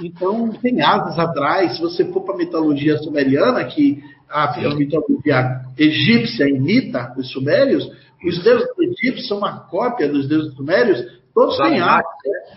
[0.00, 1.76] Então, tem asas atrás.
[1.76, 7.88] Se você for para a mitologia sumeriana, que a, a mitologia egípcia imita os sumérios,
[8.24, 12.04] os deuses egípcios são uma cópia dos deuses sumérios, todos têm asas.
[12.24, 12.56] Né?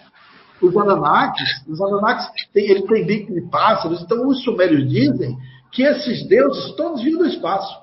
[0.61, 4.01] Os Anunnakis, os Anunnakis têm, eles têm bico de pássaros.
[4.01, 5.37] Então, os sumérios dizem
[5.71, 7.73] que esses deuses todos vinham do espaço,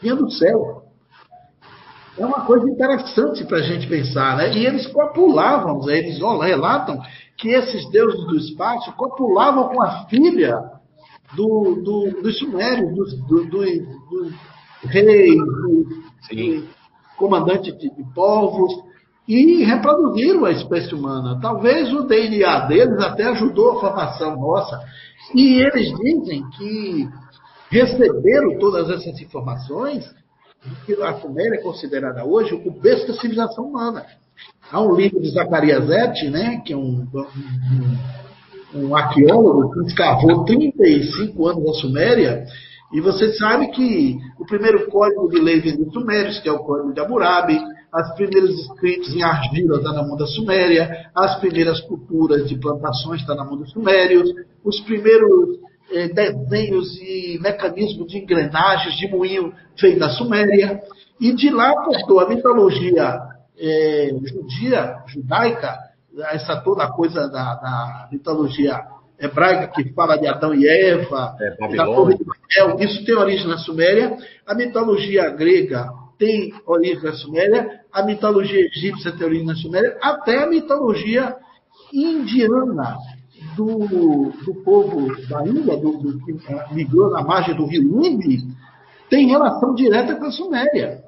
[0.00, 0.83] vinham do céu.
[2.16, 4.52] É uma coisa interessante para a gente pensar, né?
[4.56, 5.98] E eles copulavam, né?
[5.98, 7.00] eles relatam
[7.36, 10.60] que esses deuses do espaço copulavam com a filha
[11.34, 14.32] do, do, dos sumérios, dos, do, do, do
[14.84, 15.84] reis, do,
[16.30, 16.68] do
[17.16, 18.72] comandante de, de povos,
[19.26, 21.38] e reproduziram a espécie humana.
[21.40, 24.78] Talvez o DNA deles até ajudou a formação nossa.
[25.34, 27.08] E eles dizem que
[27.70, 30.04] receberam todas essas informações
[31.02, 34.04] a Suméria é considerada hoje o berço da civilização humana.
[34.70, 37.06] Há um livro de Zacarias Et, né, que é um,
[38.74, 42.46] um, um arqueólogo que escavou 35 anos na Suméria,
[42.92, 46.60] e você sabe que o primeiro código de lei vem dos Sumérios, que é o
[46.60, 47.60] código de Hammurabi,
[47.92, 52.56] as primeiras escritos em argila estão tá na mão da Suméria, as primeiras culturas de
[52.58, 54.30] plantações estão tá na mão dos Sumérios,
[54.64, 55.58] os primeiros
[55.94, 60.80] eh, desenhos e mecanismos de engrenagens de moinho feito na Suméria,
[61.20, 63.20] e de lá aportou a mitologia
[63.58, 65.78] eh, judia, judaica,
[66.32, 68.80] essa toda a coisa da, da mitologia
[69.18, 73.46] hebraica que fala de Adão e Eva, é, da Torre de Babel, isso tem origem
[73.46, 74.16] na Suméria.
[74.46, 80.42] A mitologia grega tem origem na Suméria, a mitologia egípcia tem origem na Suméria, até
[80.42, 81.36] a mitologia
[81.92, 82.96] indiana
[83.56, 88.54] do, do povo da Índia, do, do, que migrou na margem do rio Indo,
[89.08, 91.02] tem relação direta com a Suméria.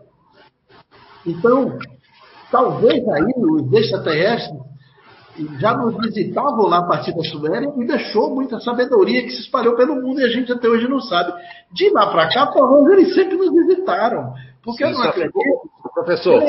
[1.27, 1.79] Então,
[2.51, 4.67] talvez aí os extraterrestres
[5.59, 9.77] já nos visitavam lá a partir da Suméria e deixou muita sabedoria que se espalhou
[9.77, 11.33] pelo mundo e a gente até hoje não sabe.
[11.73, 14.33] De lá para cá, provavelmente eles sempre nos visitaram.
[14.63, 15.39] Porque Sim, eu não acredito
[15.95, 16.41] professor.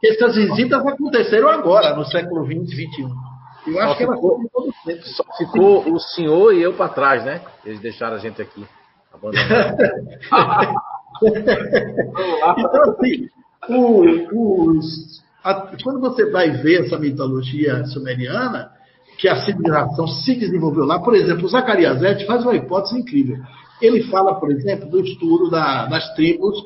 [0.00, 3.27] que essas visitas aconteceram agora, no século XX, XXI.
[3.70, 4.40] Eu acho só que ficou,
[5.02, 7.42] Só ficou o senhor e eu para trás, né?
[7.64, 8.64] Eles deixaram a gente aqui.
[12.56, 13.28] então, assim,
[14.32, 18.70] os, a, quando você vai ver essa mitologia sumeriana,
[19.18, 23.38] que a civilização se desenvolveu lá, por exemplo, o Zacarias Et faz uma hipótese incrível.
[23.82, 26.56] Ele fala, por exemplo, do estudo da, das tribos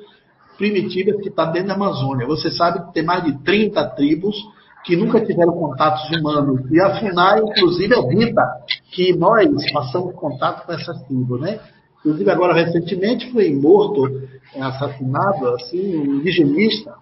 [0.59, 2.27] primitivas que está dentro da Amazônia.
[2.27, 4.37] Você sabe que tem mais de 30 tribos
[4.85, 6.61] que nunca tiveram contatos humanos.
[6.71, 8.43] E a FUNAI, inclusive, evita
[8.91, 11.61] que nós façamos contato com essas tribos, né?
[12.01, 14.29] Inclusive, agora, recentemente, foi morto,
[14.61, 16.95] assassinado, assim, um indigenista,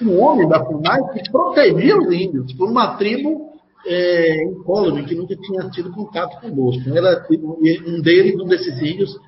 [0.00, 3.50] um homem da FUNAI que protegia os índios por uma tribo
[3.86, 6.88] é, incólume, que nunca tinha tido contato conosco.
[6.90, 9.18] Ela, um deles, um desses índios,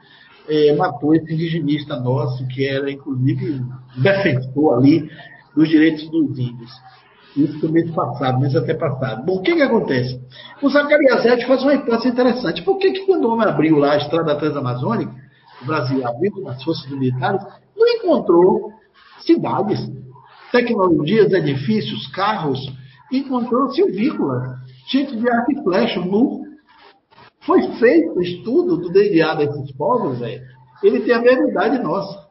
[0.48, 3.60] é, matou esse indigenista nosso, que era, inclusive,
[3.96, 5.08] defensor ali
[5.54, 6.70] dos direitos dos índios.
[7.36, 9.24] Isso foi mês passado, mês até passado.
[9.24, 10.20] Bom, o que, que acontece?
[10.60, 12.62] O Zacarias Ete faz uma hipótese interessante.
[12.62, 15.14] Por que, que quando o homem abriu lá a estrada transamazônica,
[15.62, 17.42] o Brasil abriu nas forças militares,
[17.76, 18.72] não encontrou
[19.20, 19.80] cidades,
[20.50, 22.60] tecnologias, edifícios, carros,
[23.10, 24.58] encontrou silvícolas,
[24.90, 26.42] gente de arco e flecha, nu.
[27.40, 30.42] Foi feito o estudo do DNA desses povos, velho.
[30.82, 32.22] Ele tem a mesma idade nossa.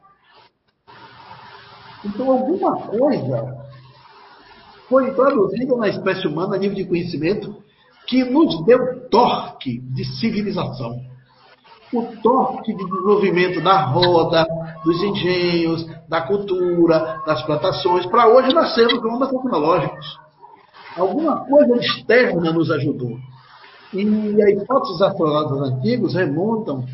[2.04, 3.61] Então, alguma coisa
[4.92, 7.56] foi introduzida na espécie humana a nível de conhecimento
[8.06, 11.00] que nos deu torque de civilização.
[11.94, 14.46] O torque de desenvolvimento da roda,
[14.84, 18.04] dos engenhos, da cultura, das plantações.
[18.04, 20.20] Para hoje nós temos bombas tecnológicos.
[20.98, 23.16] Alguma coisa externa nos ajudou.
[23.94, 26.84] E a hipótese dos astronautas antigos remontam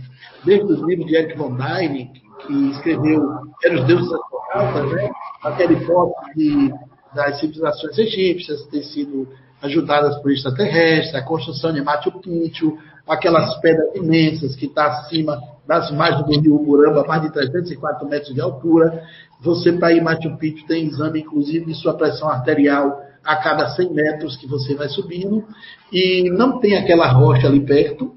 [0.45, 3.23] desde os livros de Eric von Däniken, que escreveu
[3.65, 5.11] Era os Deuses Astronautas, né?
[5.43, 6.75] aquela hipótese de
[7.15, 9.29] das civilizações egípcias ter sido
[9.63, 15.91] ajudadas por extraterrestres, a construção de Machu Picchu, aquelas pedras imensas que está acima das
[15.91, 19.03] margens do rio Buramba, mais de 304 metros de altura.
[19.41, 23.93] Você, para ir Machu Picchu, tem exame, inclusive, de sua pressão arterial a cada 100
[23.93, 25.45] metros que você vai subindo.
[25.93, 28.13] E não tem aquela rocha ali perto.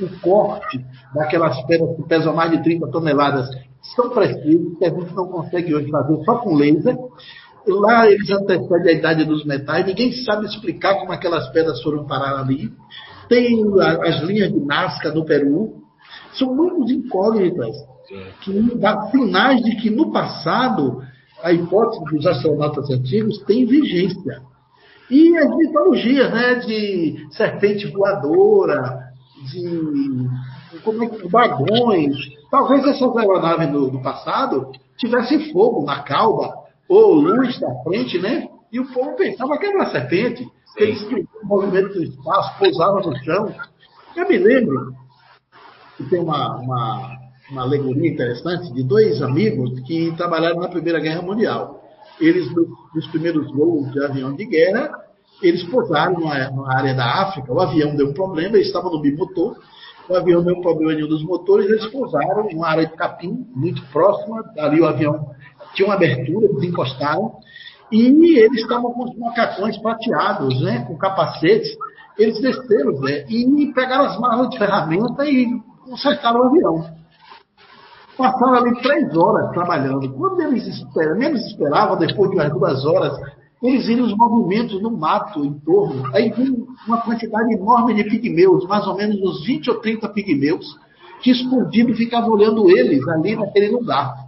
[0.00, 3.48] O corte daquelas pedras que pesam mais de 30 toneladas
[3.94, 6.96] são precisos, que a gente não consegue hoje fazer só com laser.
[7.66, 12.38] Lá eles antecedem a idade dos metais, ninguém sabe explicar como aquelas pedras foram parar
[12.40, 12.70] ali.
[13.28, 13.60] Tem
[14.04, 15.82] as linhas de Nazca no Peru.
[16.34, 17.76] São muitas incógnitas
[18.42, 21.02] que dá sinais de que no passado
[21.42, 24.40] a hipótese dos astronautas antigos tem vigência.
[25.10, 29.10] E as mitologias, né, de serpente voadora,
[29.50, 30.28] de
[30.82, 32.16] como é que, dragões.
[32.50, 36.52] Talvez essas aeronaves do, do passado tivessem fogo na cauda,
[36.88, 38.48] ou luz na frente, né?
[38.72, 40.46] E o povo pensava que era uma serpente.
[40.76, 43.54] Eles o movimento do espaço, pousavam no chão.
[44.14, 44.94] Eu me lembro
[45.96, 47.18] que tem uma, uma,
[47.50, 51.82] uma alegoria interessante de dois amigos que trabalharam na Primeira Guerra Mundial.
[52.20, 52.46] Eles,
[52.94, 54.90] nos primeiros voos de avião de guerra,
[55.42, 59.56] eles pousaram numa, área da África, o avião deu um problema, eles estavam no bimotor,
[60.08, 62.92] o avião deu um problema em um dos motores, eles pousaram em uma área de
[62.94, 65.30] capim, muito próxima, ali o avião
[65.76, 67.36] tinha uma abertura, eles encostaram,
[67.92, 71.68] e eles estavam com os macacões prateados, né, com capacetes,
[72.18, 75.46] eles desceram né, e pegaram as malas de ferramenta e
[75.84, 76.96] consertaram o avião.
[78.16, 80.10] Passaram ali três horas trabalhando.
[80.14, 83.12] Quando eles esperavam, menos esperavam, depois de umas duas horas,
[83.62, 86.06] eles viram os movimentos no mato em torno.
[86.14, 90.78] Aí viram uma quantidade enorme de pigmeus, mais ou menos uns 20 ou 30 pigmeus,
[91.20, 94.25] que escondidos ficavam olhando eles ali naquele lugar.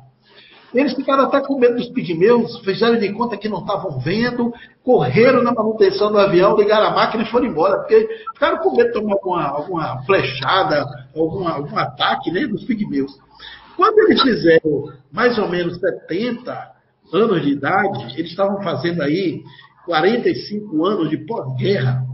[0.74, 4.52] Eles ficaram até com medo dos pigmeus, fizeram de conta que não estavam vendo,
[4.84, 8.88] correram na manutenção do avião, ligaram a máquina e foram embora, porque ficaram com medo
[8.88, 10.84] de tomar alguma, alguma flechada,
[11.16, 13.18] alguma, algum ataque né, dos pigmeus.
[13.76, 16.72] Quando eles fizeram mais ou menos 70
[17.14, 19.42] anos de idade, eles estavam fazendo aí
[19.86, 22.04] 45 anos de pós-guerra,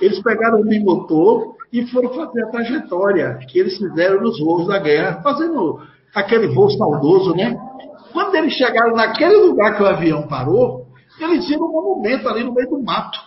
[0.00, 4.78] eles pegaram o bimotor e foram fazer a trajetória que eles fizeram nos voos da
[4.78, 5.80] guerra, fazendo
[6.14, 7.58] aquele voo saudoso, né?
[8.16, 10.86] Quando eles chegaram naquele lugar que o avião parou,
[11.20, 13.18] eles viram um monumento ali no meio do mato.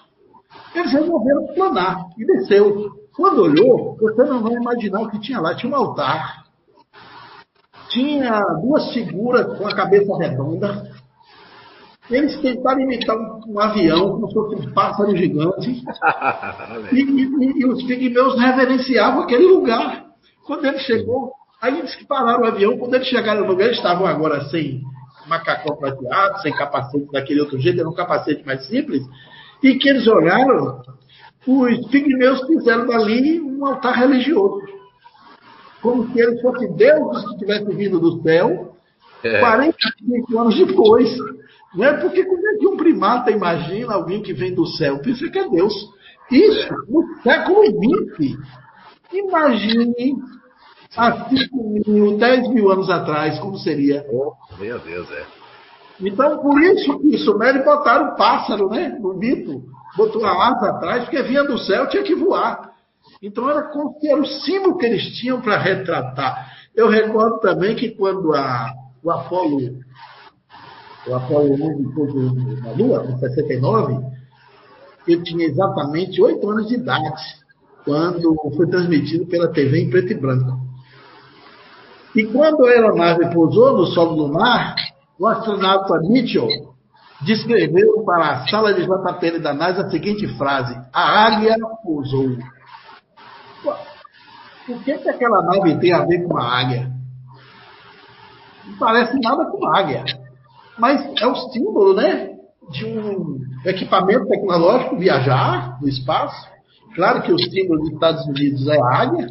[0.74, 2.90] Eles resolveram planar e desceu.
[3.16, 5.54] Quando olhou, você não vai imaginar o que tinha lá.
[5.54, 6.44] Tinha um altar,
[7.90, 10.92] tinha duas figuras com a cabeça redonda.
[12.10, 15.70] Eles tentaram imitar um, um avião, como se fosse um pássaro gigante.
[16.92, 20.08] e, e, e, os pigmeus reverenciavam aquele lugar.
[20.48, 24.06] Quando ele chegou, Aí eles pararam o avião, quando eles chegaram no lugar, eles estavam
[24.06, 24.82] agora sem
[25.28, 29.04] macacão prateado, sem capacete daquele outro jeito, era um capacete mais simples,
[29.62, 30.82] e que eles olharam,
[31.46, 34.62] os pigmeus fizeram dali um altar religioso.
[35.82, 38.76] Como se eles fossem deuses que tivessem vindo do céu,
[39.24, 39.40] é.
[39.40, 41.18] 45 anos depois.
[41.76, 45.00] Não é porque como é que um primata imagina alguém que vem do céu?
[45.00, 45.74] Pensa que é Deus.
[46.32, 48.38] Isso, no século XX.
[49.12, 50.16] Imagine
[50.96, 54.06] há 5 mil, 10 mil anos atrás, como seria?
[54.12, 55.26] Oh, meu Deus, é.
[56.02, 58.98] Então, por isso que os sumérios botaram pássaro, né?
[59.00, 59.64] No mito.
[59.98, 62.72] Botou a asa atrás, porque vinha do céu, tinha que voar.
[63.22, 63.70] Então, era,
[64.04, 66.54] era o símbolo que eles tinham para retratar.
[66.76, 68.74] Eu recordo também que quando a,
[69.04, 69.60] o Apolo,
[71.06, 74.06] o Apolo 11 foi na Lua, em 69,
[75.08, 77.22] eu tinha exatamente 8 anos de idade,
[77.84, 80.69] quando foi transmitido pela TV em preto e branco.
[82.16, 84.76] E quando a aeronave pousou no solo lunar,
[85.20, 86.48] o astronauta Mitchell
[87.22, 92.38] descreveu para a sala de JPL da NASA a seguinte frase: A águia pousou.
[94.68, 96.92] O que, que aquela nave tem a ver com a águia?
[98.66, 100.04] Não parece nada com águia.
[100.78, 102.30] Mas é o símbolo, né?
[102.72, 106.48] De um equipamento tecnológico viajar no espaço.
[106.96, 109.28] Claro que o símbolo dos Estados Unidos é a águia,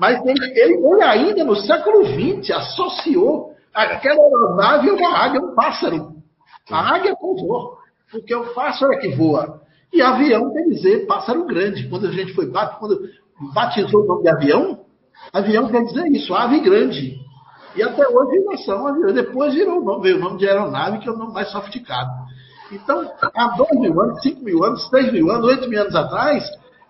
[0.00, 6.14] mas ele, ele, ainda no século XX associou aquela aeronave a uma águia, um pássaro.
[6.70, 7.76] A águia pousou,
[8.10, 9.60] porque o pássaro é que voa.
[9.92, 11.86] E avião quer dizer pássaro grande.
[11.90, 12.98] Quando a gente foi quando
[13.52, 14.80] batizou o nome de avião,
[15.34, 17.18] avião quer dizer isso, ave grande.
[17.76, 19.12] E até hoje nós são aviões.
[19.12, 22.08] Depois virou o nome, veio o nome de aeronave, que é o nome mais sofisticado.
[22.72, 26.42] Então, há dois mil anos, cinco mil anos, três mil anos, oito mil anos atrás,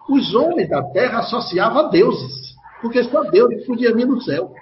[0.09, 2.40] os homens da Terra associavam a deuses.
[2.81, 4.53] Porque só Deus podia vir do céu.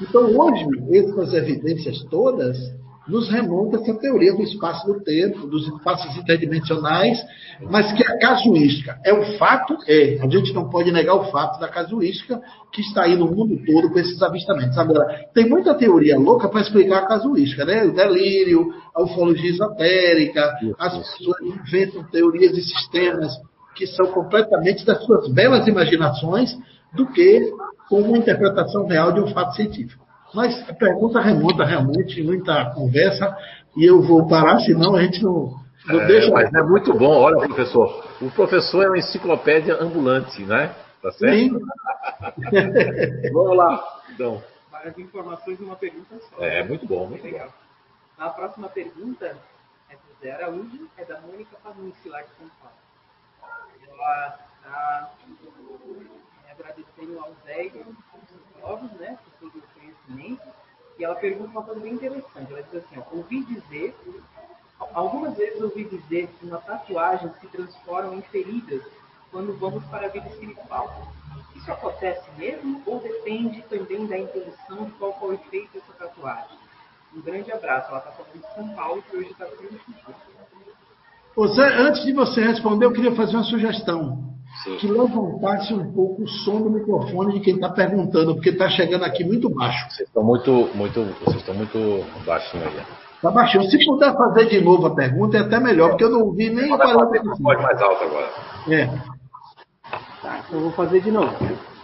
[0.00, 2.58] Então, hoje, essas evidências todas
[3.06, 7.18] nos remonta essa teoria do espaço do tempo, dos espaços interdimensionais,
[7.70, 11.60] mas que a casuística é o fato, é, a gente não pode negar o fato
[11.60, 12.40] da casuística
[12.72, 14.76] que está aí no mundo todo com esses avistamentos.
[14.78, 17.84] Agora, tem muita teoria louca para explicar a casuística, né?
[17.84, 23.32] O delírio, a ufologia esotérica, as pessoas inventam teorias e sistemas
[23.74, 26.56] que são completamente das suas belas imaginações
[26.92, 27.52] do que
[27.88, 30.04] com uma interpretação real de um fato científico.
[30.32, 33.36] Mas a pergunta remonta realmente muita conversa
[33.76, 35.54] e eu vou parar, senão a gente não,
[35.86, 36.30] não é, deixa.
[36.30, 38.04] Mas é muito bom, olha, professor.
[38.20, 40.74] O professor é uma enciclopédia ambulante, né?
[41.02, 41.36] Tá certo?
[41.36, 41.58] Sim.
[43.32, 44.42] Vamos lá, então.
[44.70, 46.42] Várias informações numa pergunta só.
[46.42, 47.48] É, muito bom, muito legal.
[48.18, 49.36] A próxima pergunta
[49.90, 52.83] é do Zé Araújo, é da Mônica Panucci, lá de São Paulo.
[53.94, 55.10] Ela está
[56.50, 57.34] agradecendo aos
[58.60, 60.42] novos, né, por todo o conhecimento.
[60.98, 62.52] E ela pergunta uma coisa bem interessante.
[62.52, 63.94] Ela diz assim: ó, ouvi dizer,
[64.92, 68.82] algumas vezes ouvi dizer que uma tatuagem se transforma em feridas
[69.30, 71.12] quando vamos para a vida espiritual.
[71.56, 76.58] Isso acontece mesmo ou depende também da intenção de qual foi feita essa tatuagem?
[77.14, 77.88] Um grande abraço.
[77.88, 79.80] Ela está falando de São Paulo, que hoje está sendo
[81.36, 84.24] Você, antes de você responder, eu queria fazer uma sugestão.
[84.62, 84.76] Sim.
[84.76, 89.04] que levantasse um pouco o som do microfone de quem está perguntando, porque está chegando
[89.04, 89.90] aqui muito baixo.
[89.90, 92.82] Vocês estão muito, muito, vocês estão muito baixinho aí.
[93.16, 93.64] Está baixinho.
[93.64, 96.72] Se puder fazer de novo a pergunta, é até melhor, porque eu não ouvi nem
[96.72, 97.36] o barulho.
[97.42, 98.28] Pode mais alto agora.
[98.68, 98.86] É.
[100.22, 101.34] Tá, então eu vou fazer de novo.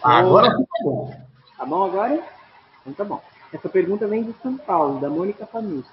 [0.03, 1.15] Agora tá bom.
[1.59, 2.23] Tá bom agora?
[2.83, 3.21] Então tá bom.
[3.53, 5.85] Essa pergunta vem de São Paulo, da Mônica Famis.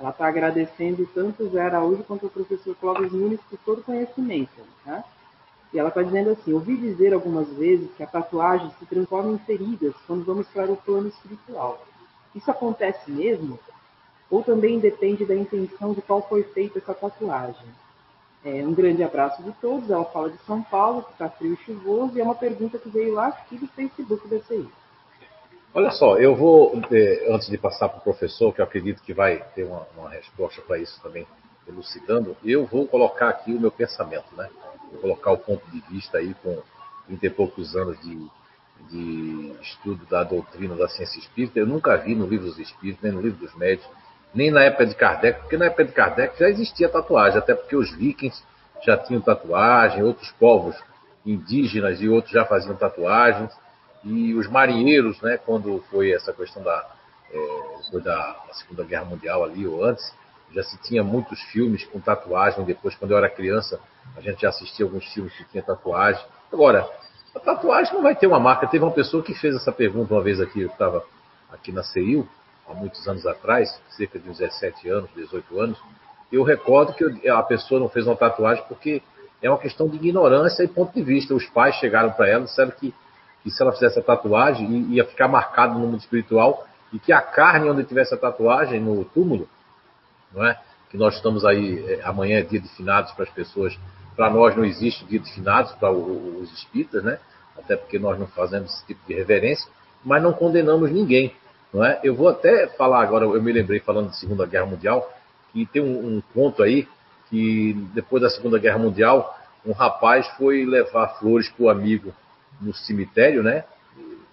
[0.00, 3.84] Ela está agradecendo tanto o Zé Araújo quanto o professor Clóvis Nunes por todo o
[3.84, 4.62] conhecimento.
[4.84, 5.04] Tá?
[5.72, 9.38] E ela está dizendo assim: ouvi dizer algumas vezes que a tatuagem se transforma em
[9.38, 11.84] feridas quando vamos para o plano espiritual.
[12.34, 13.58] Isso acontece mesmo?
[14.30, 17.66] Ou também depende da intenção de qual foi feita essa tatuagem?
[18.44, 19.90] É, um grande abraço de todos.
[19.90, 22.88] Ela fala de São Paulo, que está frio e chuvoso, e é uma pergunta que
[22.88, 24.68] veio lá aqui do Facebook da CI.
[25.74, 29.12] Olha só, eu vou, é, antes de passar para o professor, que eu acredito que
[29.12, 31.26] vai ter uma, uma resposta para isso também,
[31.68, 34.48] elucidando, eu vou colocar aqui o meu pensamento, né?
[34.90, 36.62] Vou colocar o ponto de vista aí com
[37.06, 38.26] 30 e poucos anos de,
[38.88, 41.58] de estudo da doutrina da ciência espírita.
[41.58, 43.86] Eu nunca vi no livro dos espíritos, nem no livro dos médios,
[44.34, 47.76] nem na época de Kardec, porque na época de Kardec já existia tatuagem, até porque
[47.76, 48.42] os vikings
[48.82, 50.76] já tinham tatuagem, outros povos
[51.24, 53.54] indígenas e outros já faziam tatuagens.
[54.04, 56.86] E os marinheiros, né, quando foi essa questão da,
[57.32, 60.12] é, da Segunda Guerra Mundial ali ou antes,
[60.52, 62.64] já se tinha muitos filmes com tatuagem.
[62.64, 63.80] Depois, quando eu era criança,
[64.16, 66.24] a gente já assistia alguns filmes que tinha tatuagem.
[66.52, 66.88] Agora,
[67.34, 68.66] a tatuagem não vai ter uma marca.
[68.66, 71.04] Teve uma pessoa que fez essa pergunta uma vez aqui, eu estava
[71.50, 72.28] aqui na CEIU,
[72.68, 75.78] há muitos anos atrás, cerca de 17 anos, 18 anos.
[76.30, 79.02] Eu recordo que a pessoa não fez uma tatuagem porque
[79.40, 81.34] é uma questão de ignorância e ponto de vista.
[81.34, 82.94] Os pais chegaram para ela e disseram que,
[83.42, 87.20] que se ela fizesse a tatuagem ia ficar marcado no mundo espiritual e que a
[87.20, 89.48] carne onde tivesse a tatuagem, no túmulo,
[90.32, 90.58] não é?
[90.90, 93.78] Que nós estamos aí, é, amanhã é dia de finados para as pessoas.
[94.16, 97.18] Para nós não existe dia de finados para os espíritas, né?
[97.56, 99.70] Até porque nós não fazemos esse tipo de reverência,
[100.04, 101.34] mas não condenamos ninguém,
[101.72, 102.00] não é?
[102.02, 105.12] Eu vou até falar agora, eu me lembrei falando de Segunda Guerra Mundial,
[105.52, 106.88] que tem um, um ponto aí
[107.28, 109.36] que depois da Segunda Guerra Mundial,
[109.66, 112.14] um rapaz foi levar flores para o amigo
[112.60, 113.64] no cemitério, né?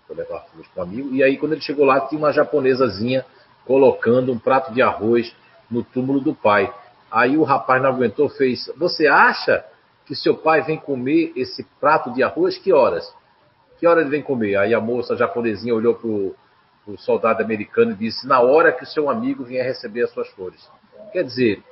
[0.07, 1.13] Foi levar flores para amigo.
[1.13, 3.25] E aí, quando ele chegou lá, tinha uma japonesazinha
[3.65, 5.35] colocando um prato de arroz
[5.69, 6.71] no túmulo do pai.
[7.11, 9.65] Aí o rapaz não aguentou, fez: Você acha
[10.05, 12.57] que seu pai vem comer esse prato de arroz?
[12.57, 13.11] Que horas?
[13.79, 14.55] Que hora ele vem comer?
[14.57, 18.87] Aí a moça japonesinha olhou para o soldado americano e disse: Na hora que o
[18.87, 20.69] seu amigo vier receber as suas flores.
[21.11, 21.63] Quer dizer,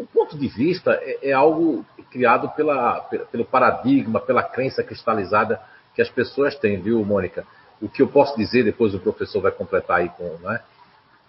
[0.00, 5.60] o ponto de vista é, é algo criado pela, pelo paradigma, pela crença cristalizada
[5.94, 7.44] que as pessoas têm, viu, Mônica?
[7.80, 10.60] O que eu posso dizer, depois o professor vai completar aí com, né?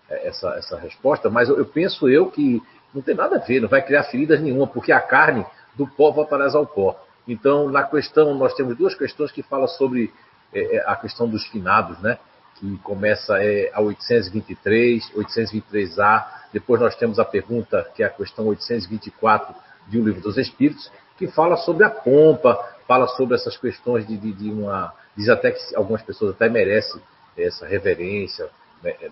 [0.10, 2.62] essa, essa resposta, mas eu, eu, penso eu que
[2.94, 5.46] não tem nada a ver, não vai criar feridas nenhuma, porque a carne
[5.76, 7.00] do pó voltarás ao pó.
[7.28, 10.14] Então, na questão, nós temos duas questões que falam sobre
[10.54, 12.18] é, é a questão dos finados, né?
[12.60, 16.26] Que começa é, a 823, 823A.
[16.54, 19.56] Depois nós temos a pergunta, que é a questão 824
[19.88, 24.18] de O Livro dos Espíritos, que fala sobre a pompa, fala sobre essas questões de,
[24.18, 24.94] de, de uma.
[25.16, 27.02] Diz até que algumas pessoas até merecem
[27.38, 28.50] essa reverência,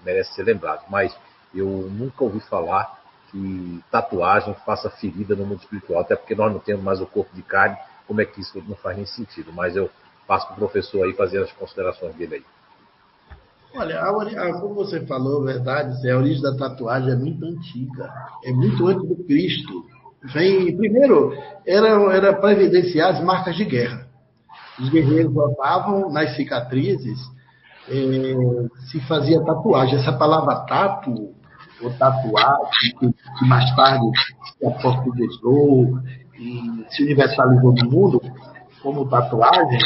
[0.03, 0.85] merece ser lembrado.
[0.89, 1.15] Mas
[1.53, 6.59] eu nunca ouvi falar que tatuagem faça ferida no mundo espiritual, até porque nós não
[6.59, 7.77] temos mais o corpo de carne,
[8.07, 9.51] como é que isso não faz nem sentido?
[9.51, 9.89] Mas eu
[10.27, 12.54] passo para o professor aí fazer as considerações dele aí.
[13.77, 18.09] Olha, a, a, como você falou, verdade, a origem da tatuagem é muito antiga,
[18.43, 19.85] é muito antes do Cristo.
[20.33, 21.33] Vem, primeiro,
[21.67, 24.07] era, era para evidenciar as marcas de guerra.
[24.79, 27.19] Os guerreiros botavam nas cicatrizes,
[27.89, 28.33] é,
[28.89, 29.99] se fazia tatuagem.
[29.99, 31.35] Essa palavra tatu,
[31.81, 34.05] ou tatuagem, que, que mais tarde
[34.57, 35.99] se aportuguesou
[36.39, 38.21] e se universalizou no mundo
[38.81, 39.79] como tatuagem,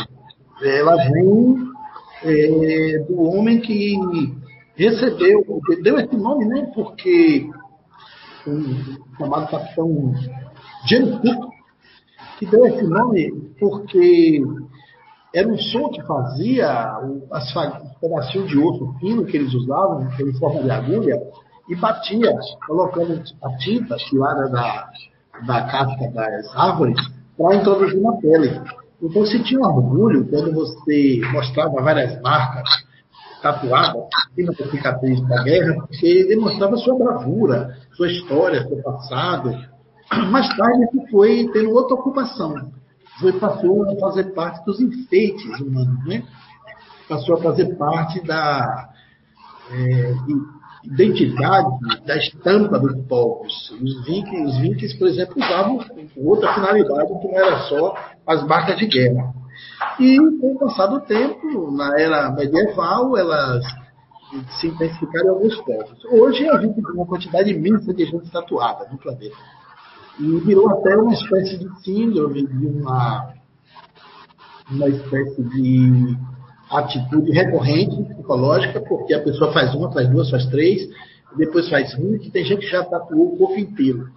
[0.61, 1.68] ela vem
[2.23, 3.95] é, do homem que
[4.75, 5.45] recebeu,
[5.83, 6.71] deu esse nome, né?
[6.73, 7.49] Porque
[8.47, 10.13] um chamado capitão
[10.87, 11.49] James Cook,
[12.37, 14.41] que deu esse nome porque
[15.33, 16.97] era um som que fazia
[17.31, 17.53] as
[17.99, 21.21] pedacinhos de osso fino que eles usavam, em forma de agulha,
[21.67, 22.33] e batia,
[22.65, 24.89] colocando a tinta tirada da,
[25.45, 26.97] da casca das árvores
[27.37, 28.59] para introduzir na pele.
[29.01, 32.67] Então se tinha orgulho quando você mostrava várias marcas
[33.41, 39.51] tatuadas em cima da cicatriz da guerra, porque demonstrava sua bravura, sua história, seu passado.
[40.29, 42.71] Mais tarde isso foi tendo outra ocupação.
[43.19, 46.23] Foi, passou a fazer parte dos enfeites humanos, né?
[47.07, 48.89] Passou a fazer parte da
[49.71, 50.13] é,
[50.83, 51.69] identidade,
[52.05, 53.71] da estampa dos povos.
[53.81, 55.79] Os vikings, os vikings, por exemplo, usavam
[56.17, 57.95] outra finalidade que não era só
[58.27, 59.33] as marcas de guerra.
[59.99, 63.65] E, com o passar do tempo, na era medieval, elas
[64.59, 66.05] se intensificaram em alguns povos.
[66.05, 69.35] Hoje a gente tem uma quantidade imensa de gente tatuada no planeta.
[70.19, 73.33] E virou até uma espécie de síndrome, de uma,
[74.69, 76.17] uma espécie de
[76.69, 80.87] atitude recorrente, psicológica, porque a pessoa faz uma, faz duas, faz três,
[81.35, 84.09] depois faz vinte, tem gente que já tatuou o corpo inteiro.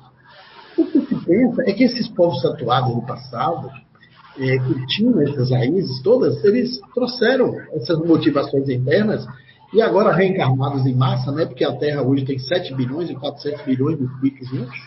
[0.76, 3.70] O que se pensa é que esses povos tatuados no passado,
[4.39, 9.26] é, que tinham essas raízes todas, eles trouxeram essas motivações internas
[9.72, 13.64] e agora reencarnados em massa, né, porque a Terra hoje tem 7 bilhões e 400
[13.64, 14.78] bilhões de bits juntos,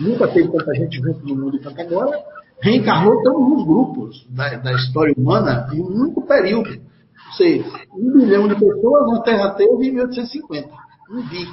[0.00, 2.18] nunca teve tanta gente junto no mundo quanto agora,
[2.60, 6.70] reencarnou todos os grupos da, da, história humana em um único período.
[6.70, 7.64] Ou seja,
[7.94, 10.68] um bilhão de pessoas na Terra teve em 1850,
[11.10, 11.46] um bi.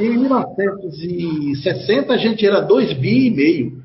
[0.00, 3.81] Em 1960 a gente era 2 bi e meio.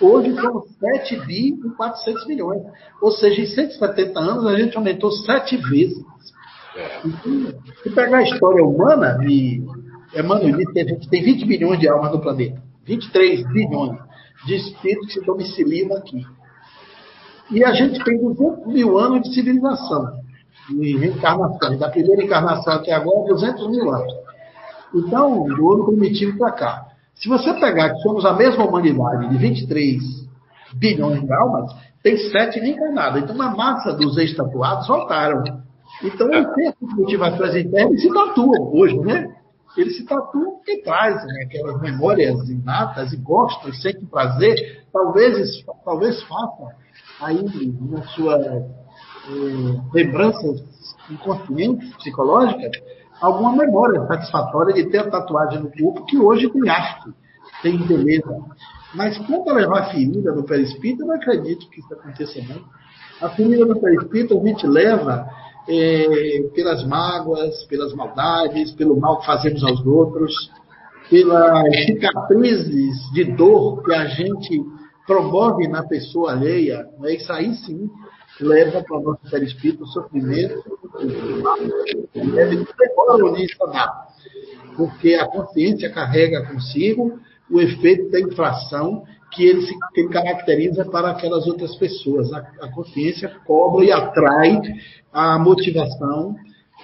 [0.00, 2.62] Hoje somos 7 bi e 400 milhões.
[3.00, 6.04] Ou seja, em 170 anos a gente aumentou 7 vezes.
[7.04, 9.60] Então, se pegar a história humana, e
[10.14, 12.62] Emmanuel disse que a gente tem 20 bilhões de almas no planeta.
[12.84, 13.98] 23 bilhões
[14.46, 16.24] de espíritos que se domiciliam aqui.
[17.50, 20.12] E a gente tem 200 mil anos de civilização,
[20.68, 21.76] de reencarnação.
[21.76, 24.14] Da primeira encarnação até agora, 200 mil anos.
[24.94, 26.87] Então, do ano primitivo para cá.
[27.18, 30.02] Se você pegar que somos a mesma humanidade de 23
[30.74, 33.22] bilhões de almas, tem sete reencarnadas.
[33.22, 35.42] Então, a massa dos ex-tatuados voltaram.
[36.02, 39.34] Então, ele tem essas motivações internas se tatuam hoje, né?
[39.76, 46.22] Ele se tatua porque traz né, aquelas memórias inatas e gosta, sente prazer, talvez, talvez
[46.22, 46.74] faça
[47.20, 47.42] aí
[47.90, 50.64] na sua eh, lembranças
[51.10, 52.72] inconscientes, psicológicas,
[53.20, 57.10] alguma memória satisfatória de ter a tatuagem no corpo que hoje tem arte,
[57.62, 58.28] tem beleza.
[58.94, 62.62] Mas quanto a levar a ferida no perispírito, eu não acredito que isso aconteça não.
[63.20, 65.28] A ferida no perispírito a gente leva
[65.68, 70.32] é, pelas mágoas, pelas maldades, pelo mal que fazemos aos outros,
[71.10, 74.62] pelas cicatrizes de dor que a gente
[75.06, 77.14] promove na pessoa alheia, né?
[77.14, 77.90] isso aí sim
[78.40, 80.62] leva para o nosso perispírito o sofrimento
[82.14, 83.56] e deve demora nisso
[84.76, 87.18] porque a consciência carrega consigo
[87.50, 92.32] o efeito da infração que ele se que ele caracteriza para aquelas outras pessoas.
[92.32, 94.60] A, a consciência cobra e atrai
[95.12, 96.36] a motivação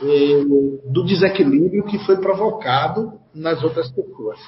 [0.02, 0.44] eh,
[0.86, 4.38] do desequilíbrio que foi provocado nas outras pessoas.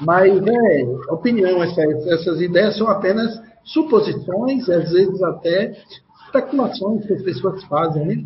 [0.00, 5.72] Mas é opinião, essas ideias são apenas suposições, às vezes até
[6.32, 8.24] especulações que as pessoas fazem, né?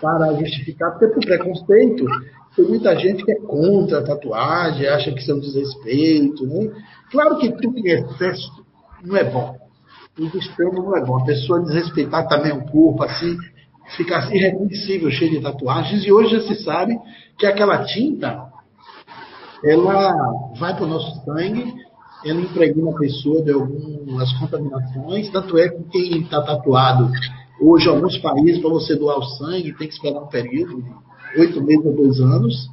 [0.00, 2.04] Para justificar, porque por preconceito,
[2.56, 6.70] tem muita gente que é contra a tatuagem, acha que isso é um desrespeito, né?
[7.10, 8.64] Claro que tudo em excesso
[9.04, 9.56] não é bom.
[10.18, 11.18] O extremo não é bom.
[11.18, 13.36] A pessoa desrespeitar também o corpo, assim,
[13.96, 16.04] ficar assim, irreconhecível, cheio de tatuagens.
[16.04, 16.98] E hoje já se sabe
[17.38, 18.44] que aquela tinta,
[19.64, 20.12] ela
[20.58, 21.72] vai para o nosso sangue,
[22.24, 25.30] ela impregna a pessoa de algumas contaminações.
[25.30, 27.10] Tanto é que quem está tatuado
[27.60, 31.62] hoje, alguns países, para você doar o sangue, tem que esperar um período de oito
[31.62, 32.70] meses a dois anos.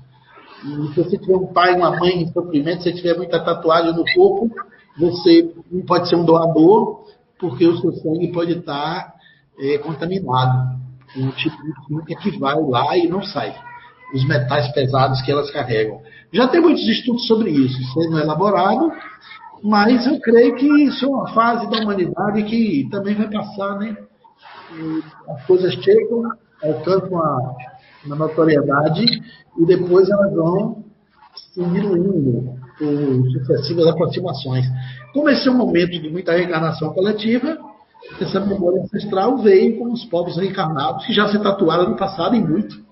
[0.64, 4.04] E se você tiver um pai, uma mãe em sofrimento, se tiver muita tatuagem no
[4.16, 4.50] corpo,
[4.98, 7.06] você não pode ser um doador,
[7.39, 9.14] porque o seu sangue pode estar
[9.60, 10.76] é, contaminado.
[11.16, 13.56] um tipo de tinta que vai lá e não sai.
[14.14, 16.02] Os metais pesados que elas carregam.
[16.32, 18.91] Já tem muitos estudos sobre isso, sendo elaborado,
[19.63, 23.97] mas eu creio que isso é uma fase da humanidade que também vai passar, né?
[25.30, 26.23] As coisas chegam,
[26.63, 27.55] alcançam a,
[28.11, 29.05] a notoriedade
[29.57, 30.84] e depois elas vão
[31.36, 34.65] se diluindo por sucessivas aproximações.
[35.13, 37.57] Como esse é um momento de muita reencarnação coletiva,
[38.19, 42.41] essa memória ancestral veio com os povos reencarnados que já se tatuaram no passado e
[42.41, 42.85] muito.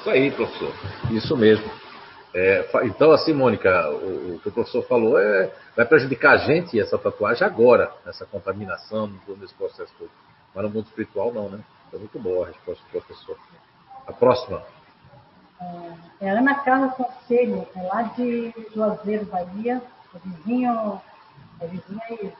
[0.00, 0.72] Isso aí, professor.
[1.10, 1.70] Isso mesmo.
[2.32, 6.80] É, então, assim, Mônica, o, o, que o professor falou é, vai prejudicar a gente
[6.80, 10.10] essa tatuagem agora, essa contaminação, todo esse processo todo.
[10.54, 11.60] Mas no mundo espiritual, não, né?
[11.90, 13.36] Foi muito boa a resposta do professor.
[14.06, 14.62] A próxima.
[15.60, 19.82] É, é Ana Carla Conselho, é lá de Juazeiro, Bahia,
[20.14, 21.00] é vizinho,
[21.60, 22.32] é vizinho aí.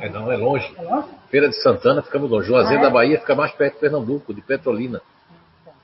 [0.00, 0.74] É, não, é longe.
[0.76, 1.08] é longe.
[1.30, 2.46] Feira de Santana fica muito longe.
[2.46, 2.88] Juazeiro ah, é?
[2.88, 5.00] da Bahia fica mais perto de Pernambuco, de Petrolina.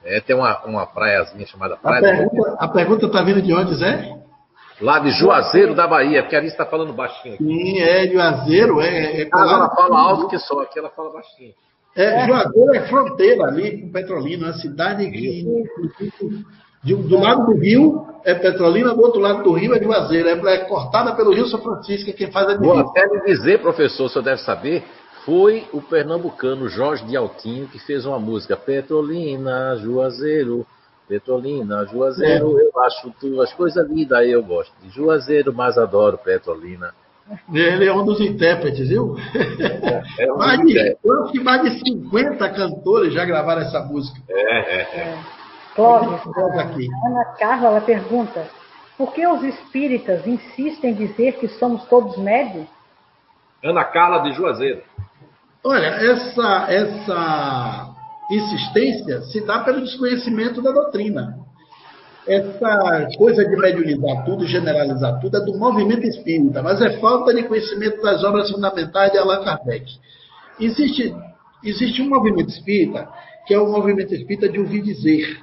[0.08, 2.28] É, tem uma, uma praiazinha chamada Praia.
[2.58, 4.16] A pergunta está vindo de onde, Zé?
[4.80, 7.34] Lá de Juazeiro da Bahia, porque a Alice está falando baixinho.
[7.34, 7.44] Aqui.
[7.44, 9.22] Sim, é Juazeiro, é.
[9.22, 11.52] é ah, ela fala alto que só, aqui ela fala baixinho.
[11.94, 15.44] É, Juazeiro é fronteira ali com Petrolina, uma cidade que.
[16.84, 20.28] De, do lado do rio é Petrolina, do outro lado do rio é Juazeiro.
[20.28, 22.72] É, é cortada pelo Rio São Francisco, é quem faz a divisa.
[22.72, 24.84] Vou até lhe dizer, professor, o senhor deve saber,
[25.28, 30.66] foi o pernambucano Jorge de Altinho que fez uma música Petrolina, Juazeiro,
[31.06, 32.62] Petrolina, Juazeiro, é.
[32.62, 36.94] eu acho tuas coisas lindas, eu gosto de Juazeiro, mas adoro Petrolina.
[37.52, 39.16] Ele é um dos intérpretes, viu?
[40.18, 44.18] É, é um mais, de, acho que mais de 50 cantores já gravaram essa música.
[44.30, 45.00] É, é, é.
[45.00, 45.18] é.
[45.74, 46.22] Clóvis,
[47.04, 48.48] Ana Carla ela pergunta:
[48.96, 52.66] por que os espíritas insistem em dizer que somos todos médios?
[53.62, 54.87] Ana Carla de Juazeiro.
[55.64, 57.94] Olha, essa, essa
[58.30, 61.48] insistência se dá pelo desconhecimento da doutrina
[62.28, 67.42] essa coisa de mediunizar tudo, generalizar tudo, é do movimento espírita, mas é falta de
[67.44, 69.86] conhecimento das obras fundamentais de Allan Kardec.
[70.60, 71.14] Existe,
[71.64, 73.08] existe um movimento espírita,
[73.46, 75.40] que é o movimento espírita de ouvir dizer,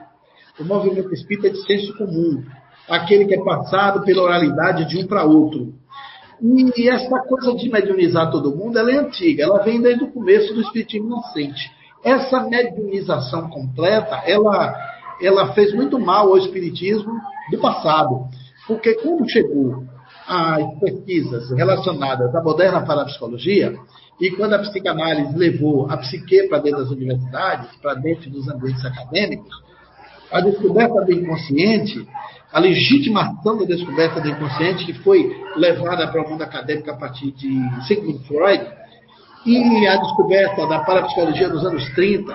[0.60, 2.44] o movimento espírita de senso comum,
[2.88, 5.74] aquele que é passado pela oralidade de um para outro.
[6.76, 10.54] E essa coisa de mediunizar todo mundo, ela é antiga, ela vem desde o começo
[10.54, 11.72] do espiritismo nascente.
[12.04, 14.76] Essa mediunização completa, ela
[15.22, 17.12] ela fez muito mal ao espiritismo
[17.50, 18.28] do passado,
[18.68, 19.84] porque quando chegou
[20.28, 23.76] as pesquisas relacionadas à moderna parapsicologia,
[24.20, 28.84] e quando a psicanálise levou a psique para dentro das universidades, para dentro dos ambientes
[28.86, 29.54] acadêmicos,
[30.32, 32.08] a descoberta do inconsciente,
[32.56, 37.32] a legitimação da descoberta do inconsciente, que foi levada para o mundo acadêmico a partir
[37.32, 37.52] de
[37.86, 38.66] Sigmund Freud,
[39.46, 42.34] e a descoberta da parapsicologia nos anos 30,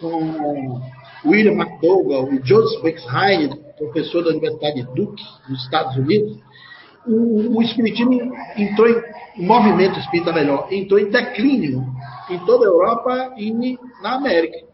[0.00, 0.80] com
[1.26, 6.38] William McDougall e Joseph Bexheim, professor da Universidade de Duke, nos Estados Unidos,
[7.06, 8.18] o, o espiritismo
[8.56, 11.84] entrou em movimento espírita melhor, entrou em declínio
[12.30, 14.69] em toda a Europa e na América.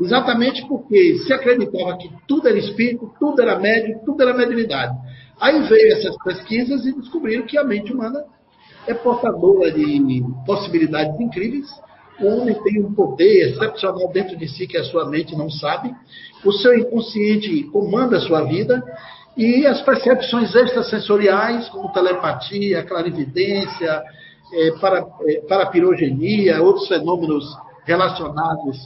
[0.00, 4.96] Exatamente porque se acreditava que tudo era espírito, tudo era médio, tudo era mediunidade.
[5.40, 8.24] Aí veio essas pesquisas e descobriram que a mente humana
[8.86, 11.68] é portadora de possibilidades incríveis
[12.20, 15.90] o homem tem um poder excepcional dentro de si que a sua mente não sabe.
[16.44, 18.82] O seu inconsciente comanda a sua vida.
[19.36, 24.02] E as percepções extrasensoriais, como telepatia, clarividência,
[24.52, 27.44] é, para, é, parapirogenia, outros fenômenos
[27.86, 28.76] relacionados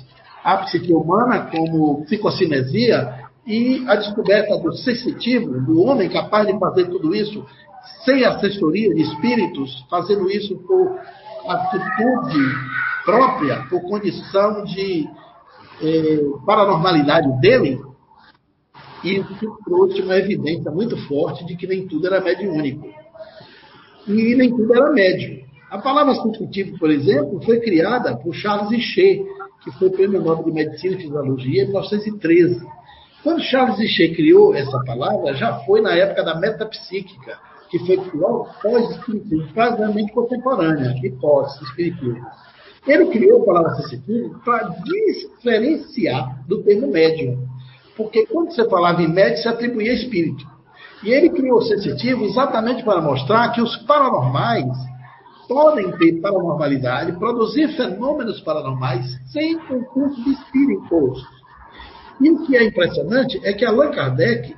[0.44, 6.86] à psique humana, como psicocinesia, e a descoberta do sensitivo, do homem capaz de fazer
[6.86, 7.44] tudo isso
[8.04, 10.98] sem assessoria de espíritos, fazendo isso por
[11.48, 12.54] atitude
[13.04, 15.06] própria, por condição de
[15.82, 17.78] eh, paranormalidade dele,
[19.04, 22.88] isso trouxe uma evidência muito forte de que nem tudo era mediúnico.
[24.08, 25.44] E nem tudo era médio.
[25.70, 29.22] A palavra sensitivo, por exemplo, foi criada por Charles Richer,
[29.64, 32.66] que foi prêmio Nobel de Medicina e Fisiologia em 1913.
[33.22, 37.38] Quando Charles Richer criou essa palavra, já foi na época da metapsíquica,
[37.70, 42.26] que foi logo pós-espiritismo, praticamente contemporânea, e pós-espiritismo.
[42.86, 47.48] Ele criou a palavra sensitivo para diferenciar do termo médium.
[47.96, 50.44] Porque quando você falava em médium, se atribuía espírito.
[51.02, 54.66] E ele criou o sensitivo exatamente para mostrar que os paranormais
[55.46, 61.22] podem ter paranormalidade, produzir fenômenos paranormais sem concurso de espíritos.
[62.20, 64.54] E o que é impressionante é que Allan Kardec,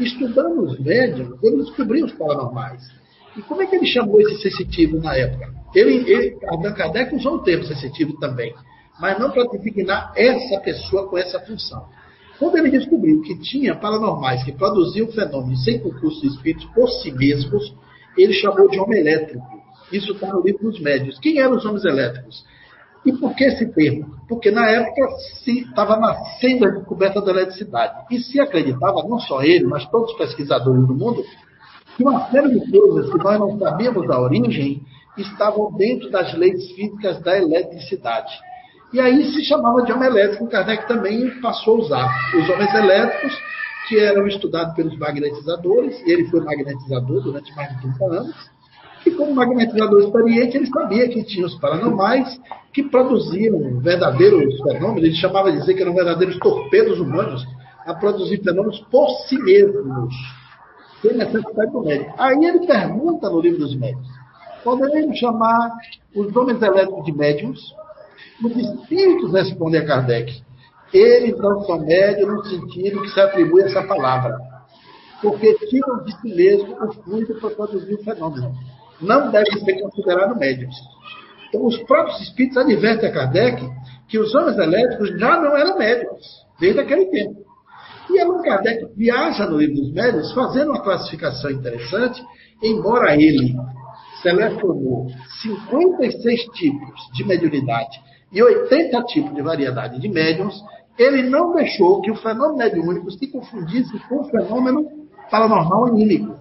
[0.00, 2.82] estudando os médiums, ele descobriu os paranormais.
[3.36, 5.54] E como é que ele chamou esse sensitivo na época?
[5.74, 8.52] Ele, ele, Allan Kardec usou o termo sensitivo também,
[9.00, 11.86] mas não para designar essa pessoa com essa função.
[12.38, 17.10] Quando ele descobriu que tinha paranormais que produziam fenômenos sem concurso de espíritos por si
[17.10, 17.74] mesmos,
[18.16, 19.57] ele chamou de homem elétrico.
[19.92, 21.18] Isso está no livro dos médios.
[21.18, 22.44] Quem eram os homens elétricos?
[23.04, 24.16] E por que esse termo?
[24.28, 25.08] Porque na época
[25.42, 28.06] se estava nascendo a descoberta da eletricidade.
[28.10, 31.24] E se acreditava, não só ele, mas todos os pesquisadores do mundo,
[31.96, 34.82] que uma série de coisas que nós não sabíamos a origem
[35.16, 38.32] estavam dentro das leis físicas da eletricidade.
[38.92, 40.48] E aí se chamava de homem elétrico.
[40.48, 43.32] Kardec também passou a usar os homens elétricos,
[43.88, 46.00] que eram estudados pelos magnetizadores.
[46.06, 48.50] Ele foi magnetizador durante mais de 30 anos.
[49.06, 52.40] E como magnetizador experiente, ele sabia que tinha os paranormais
[52.72, 55.04] que produziam verdadeiros fenômenos.
[55.04, 57.46] Ele chamava de dizer que eram verdadeiros torpedos humanos
[57.86, 60.14] a produzir fenômenos por si mesmos,
[61.00, 62.14] sem necessidade do médico.
[62.18, 64.06] Aí ele pergunta no livro dos médios:
[64.62, 65.72] poderíamos chamar
[66.14, 67.60] os homens elétricos de médiums?
[68.44, 70.42] Os espíritos respondem a Kardec.
[70.92, 74.38] Eles não são médios no sentido que se atribui essa palavra,
[75.20, 78.54] porque tiram de si mesmo o fluido para produzir o fenômeno.
[79.00, 80.74] Não devem ser considerados médios.
[81.48, 83.68] Então, os próprios espíritos advertem a Kardec
[84.08, 87.48] que os homens elétricos já não eram médios, desde aquele tempo.
[88.10, 92.22] E Allan Kardec viaja no livro dos médios fazendo uma classificação interessante,
[92.62, 93.54] embora ele
[94.22, 95.06] selecionou
[95.42, 98.00] 56 tipos de mediunidade
[98.32, 100.54] e 80 tipos de variedade de médiums,
[100.98, 104.86] ele não deixou que o fenômeno mediúnico se confundisse com o fenômeno
[105.30, 106.36] paranormal anímico.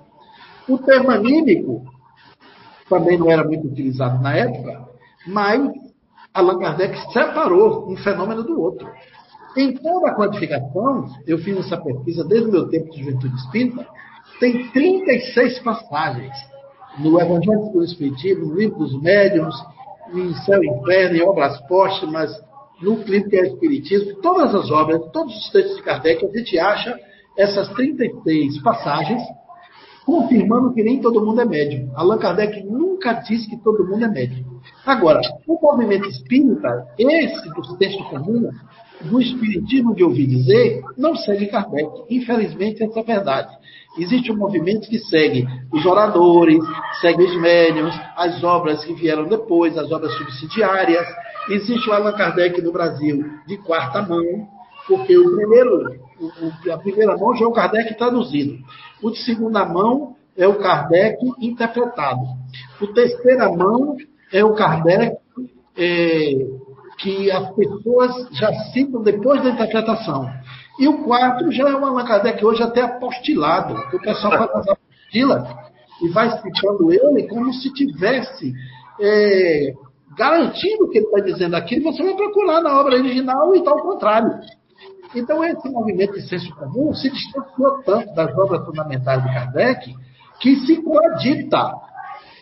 [0.67, 1.85] O termo anímico
[2.89, 4.87] também não era muito utilizado na época,
[5.27, 5.61] mas
[6.33, 8.87] Allan Kardec separou um fenômeno do outro.
[9.55, 13.87] Em toda a quantificação, eu fiz essa pesquisa desde o meu tempo de juventude espírita,
[14.39, 16.35] tem 36 passagens
[16.99, 19.55] no Evangelho do Espiritismo, no Livro dos Médiuns,
[20.13, 22.31] em Céu e Inferno, em Obras Póstumas,
[22.81, 26.99] no Clínico e Espiritismo, todas as obras, todos os textos de Kardec, a gente acha
[27.37, 29.21] essas 36 passagens
[30.07, 31.91] confirmando que nem todo mundo é médium.
[31.93, 34.61] Allan Kardec nunca disse que todo mundo é médium.
[34.85, 38.49] Agora, o movimento espírita, esse do texto comum,
[39.01, 41.89] do espiritismo de ouvir dizer, não segue Kardec.
[42.09, 43.53] Infelizmente, essa é a verdade.
[43.99, 46.63] Existe um movimento que segue os oradores,
[47.01, 51.05] segue os médiums, as obras que vieram depois, as obras subsidiárias.
[51.49, 54.47] Existe o Allan Kardec no Brasil de quarta mão,
[54.87, 55.99] porque o primeiro,
[56.71, 58.57] a primeira mão já é o Kardec traduzido.
[59.01, 62.21] O de segunda mão é o Kardec interpretado.
[62.81, 63.95] O terceira mão
[64.31, 65.17] é o Kardec
[65.77, 66.31] é,
[66.97, 70.29] que as pessoas já citam depois da interpretação.
[70.79, 74.67] E o quarto já é o Allan Kardec hoje até apostilado, o pessoal faz as
[74.69, 75.43] apostilas
[76.01, 78.53] e vai citando ele como se tivesse
[78.99, 79.73] é,
[80.17, 83.71] garantindo o que ele está dizendo aqui, você vai procurar na obra original e está
[83.71, 84.39] ao contrário.
[85.15, 89.95] Então, esse movimento de senso comum se distanciou tanto das obras fundamentais de Kardec
[90.39, 91.73] que se coadita.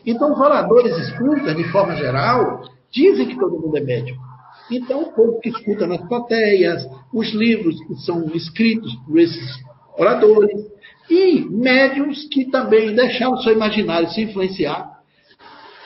[0.06, 4.22] Então, os oradores escutam, de forma geral, dizem que todo mundo é médico.
[4.70, 9.64] Então, o povo que escuta nas plateias, os livros que são escritos por esses
[9.98, 10.76] oradores,
[11.10, 14.96] e médiums que também deixaram o seu imaginário se influenciar,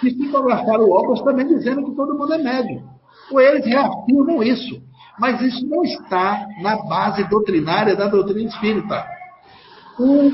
[0.01, 2.83] e psicografaram obras também dizendo que todo mundo é médium.
[3.31, 4.81] Ou eles reafirmam isso.
[5.19, 9.05] Mas isso não está na base doutrinária da doutrina espírita.
[9.99, 10.31] O,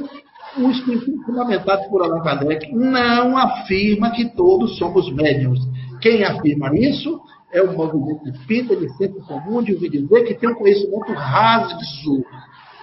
[0.64, 5.60] o Espiritismo fundamentado por Allan Kardec não afirma que todos somos médiums.
[6.02, 7.20] Quem afirma isso
[7.52, 11.76] é o movimento espírita de centro comum de ouvir dizer que tem um conhecimento raso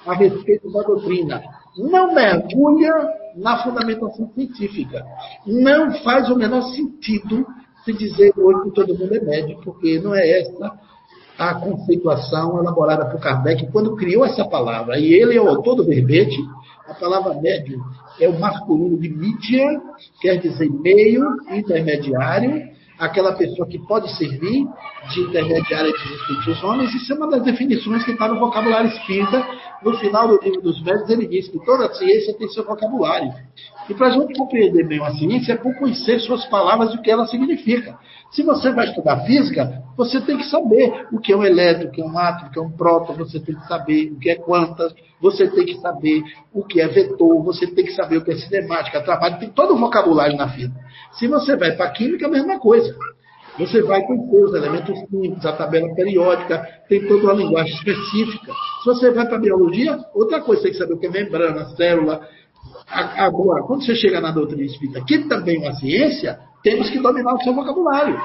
[0.06, 1.40] a respeito da doutrina.
[1.76, 2.92] Não mergulha
[3.36, 5.04] na fundamentação científica.
[5.46, 7.46] Não faz o menor sentido
[7.84, 10.72] se dizer hoje que todo mundo é médico, porque não é essa
[11.38, 14.98] a conceituação elaborada por Kardec quando criou essa palavra.
[14.98, 16.38] E ele é o autor do verbete.
[16.88, 17.80] A palavra médium
[18.20, 19.80] é o masculino de mídia,
[20.20, 24.66] quer dizer meio, intermediário, aquela pessoa que pode servir
[25.12, 26.94] de intermediária entre os espíritos homens.
[26.94, 29.44] Isso é uma das definições que está no vocabulário espírita.
[29.82, 33.32] No final do livro dos médios, ele diz que toda ciência tem seu vocabulário.
[33.88, 37.02] E para a gente compreender bem uma ciência, é por conhecer suas palavras e o
[37.02, 37.98] que ela significa.
[38.30, 41.90] Se você vai estudar física, você tem que saber o que é um elétron, o
[41.90, 44.30] que é um átomo, o que é um próton, você tem que saber o que
[44.30, 46.22] é quantas, você tem que saber
[46.52, 49.74] o que é vetor, você tem que saber o que é cinemática, trabalho, tem todo
[49.74, 50.78] o vocabulário na física.
[51.12, 52.94] Se você vai para a química, é a mesma coisa.
[53.58, 58.52] Você vai conhecer os elementos químicos, a tabela periódica, tem toda uma linguagem específica.
[58.82, 61.66] Se você vai para a biologia, outra coisa, tem que saber o que é membrana,
[61.76, 62.26] célula,
[62.88, 67.34] Agora, quando você chega na doutrina espírita, que também é uma ciência, temos que dominar
[67.34, 68.20] o seu vocabulário.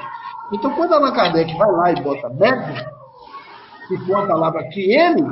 [0.52, 2.86] Então, quando Allan Kardec vai lá e bota médium,
[3.88, 5.24] que foi uma palavra que ele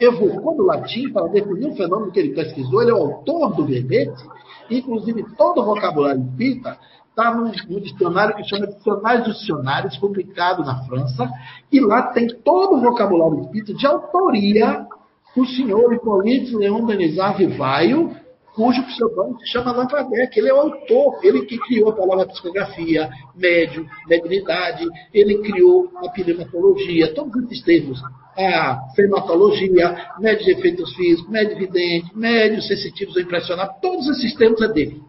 [0.00, 3.66] evocou do latim para definir um fenômeno que ele pesquisou, ele é o autor do
[3.66, 4.22] verbete,
[4.70, 6.78] inclusive todo o vocabulário espírita
[7.10, 11.28] está no, dicionário que chama Dicionário dos Dicionários, publicado na França,
[11.72, 14.86] e lá tem todo o vocabulário espírita de autoria
[15.34, 18.14] do senhor Hipólito Leão Denizar Rivaio,
[18.58, 20.36] cujo pseudônimo se chama Allan Kardec.
[20.36, 24.84] Ele é o autor, ele que criou a palavra psicografia, médium, mediunidade,
[25.14, 28.02] ele criou a pneumatologia, todos esses termos.
[28.36, 34.60] A fematologia, médio de efeitos físicos, médio vidente, médios sensitivos ou impressionáveis, todos esses termos
[34.60, 35.02] é dele.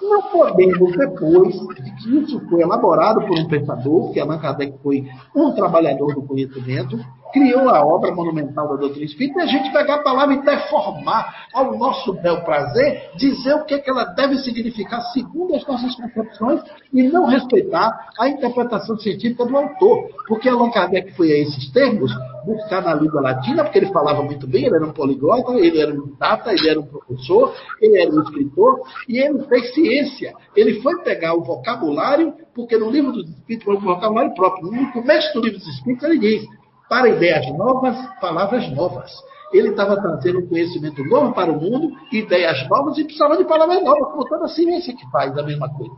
[0.00, 5.04] Não podemos, depois de que isso foi elaborado por um pensador, que Allan Kardec foi
[5.36, 6.98] um trabalhador do conhecimento,
[7.32, 11.46] criou a obra monumental da doutrina espírita, e a gente pegar a palavra e deformar
[11.52, 15.94] ao nosso bel prazer, dizer o que, é que ela deve significar segundo as nossas
[15.96, 16.60] concepções
[16.92, 20.08] e não respeitar a interpretação científica do autor.
[20.28, 22.12] Porque Allan Kardec foi a esses termos
[22.44, 25.92] buscar na língua latina, porque ele falava muito bem, ele era um poliglota, ele era
[25.92, 30.34] um data, ele era um professor, ele era um escritor, e ele fez ciência.
[30.54, 35.32] Ele foi pegar o vocabulário, porque no livro dos Espíritos, o vocabulário próprio, no começo
[35.34, 36.61] do livro dos Espíritos, ele diz
[36.92, 39.10] para ideias novas, palavras novas.
[39.50, 43.82] Ele estava trazendo um conhecimento novo para o mundo, ideias novas e precisava de palavras
[43.82, 45.94] novas, como toda a ciência que faz a mesma coisa.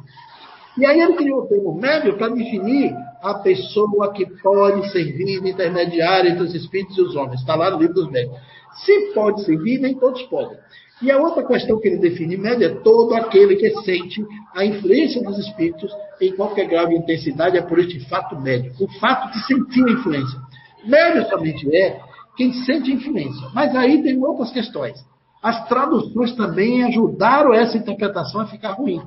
[0.78, 5.50] E aí ele criou o termo médio para definir a pessoa que pode servir de
[5.50, 7.40] intermediária entre os espíritos e os homens.
[7.40, 8.36] Está lá no livro dos médios.
[8.84, 10.56] Se pode servir, nem todos podem.
[11.02, 14.24] E a outra questão que ele define médio é todo aquele que sente
[14.54, 18.72] a influência dos espíritos em qualquer grau de intensidade, é por este fato médio.
[18.80, 20.43] O fato de sentir a influência.
[20.86, 22.00] Médio somente é
[22.36, 23.48] quem sente influência.
[23.54, 25.04] Mas aí tem outras questões.
[25.42, 29.00] As traduções também ajudaram essa interpretação a ficar ruim.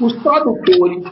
[0.00, 1.04] Os tradutores,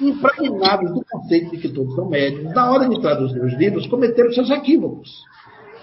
[0.00, 4.32] impregnados do conceito de que todos são médios, na hora de traduzir os livros, cometeram
[4.32, 5.10] seus equívocos.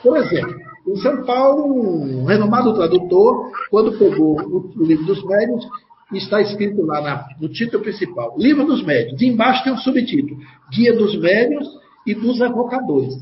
[0.02, 0.56] Por exemplo,
[0.88, 5.66] em São Paulo, um renomado tradutor, quando pegou o livro dos médios,
[6.14, 9.20] está escrito lá na, no título principal, Livro dos Médios.
[9.20, 10.40] E embaixo tem um subtítulo,
[10.72, 11.68] Guia dos Médios
[12.06, 13.16] e dos evocadores.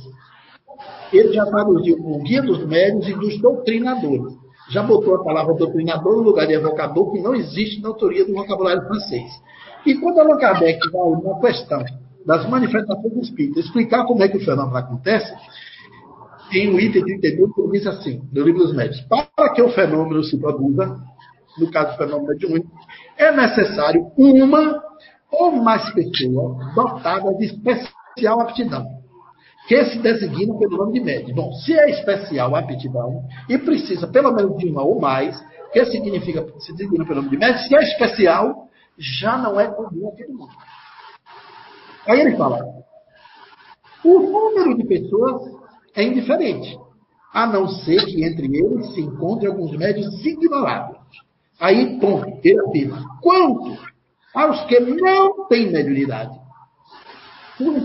[1.12, 4.34] Ele já traduziu o guia dos médios e dos doutrinadores.
[4.70, 8.34] Já botou a palavra doutrinador no lugar de evocador, que não existe na autoria do
[8.34, 9.30] vocabulário francês.
[9.86, 11.84] E quando Allan Kardec vai na questão
[12.26, 15.34] das manifestações espíritas, explicar como é que o fenômeno acontece,
[16.50, 20.24] tem o item 32 que diz assim, no livro dos médios, para que o fenômeno
[20.24, 20.98] se produza,
[21.58, 22.72] no caso do fenômeno mediúnico,
[23.18, 24.83] é necessário uma
[25.34, 28.86] ou mais pessoas dotadas de especial aptidão,
[29.68, 31.34] que se designa pelo nome de médio.
[31.34, 35.36] Bom, se é especial aptidão e precisa pelo menos de uma ou mais,
[35.72, 38.68] que significa se designa pelo nome de médio, se é especial,
[38.98, 40.54] já não é comum a todo mundo.
[42.08, 42.60] Aí ele fala:
[44.04, 45.42] o número de pessoas
[45.96, 46.78] é indiferente,
[47.34, 50.98] a não ser que entre eles se encontrem alguns médios ignorados.
[51.60, 53.93] Aí, ponto, ele afirma: quanto
[54.34, 56.38] aos que não têm mediunidade,
[57.58, 57.78] sua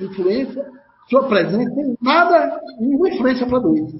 [0.00, 0.64] influência,
[1.08, 3.92] sua presença tem nada, nenhuma influência para dois.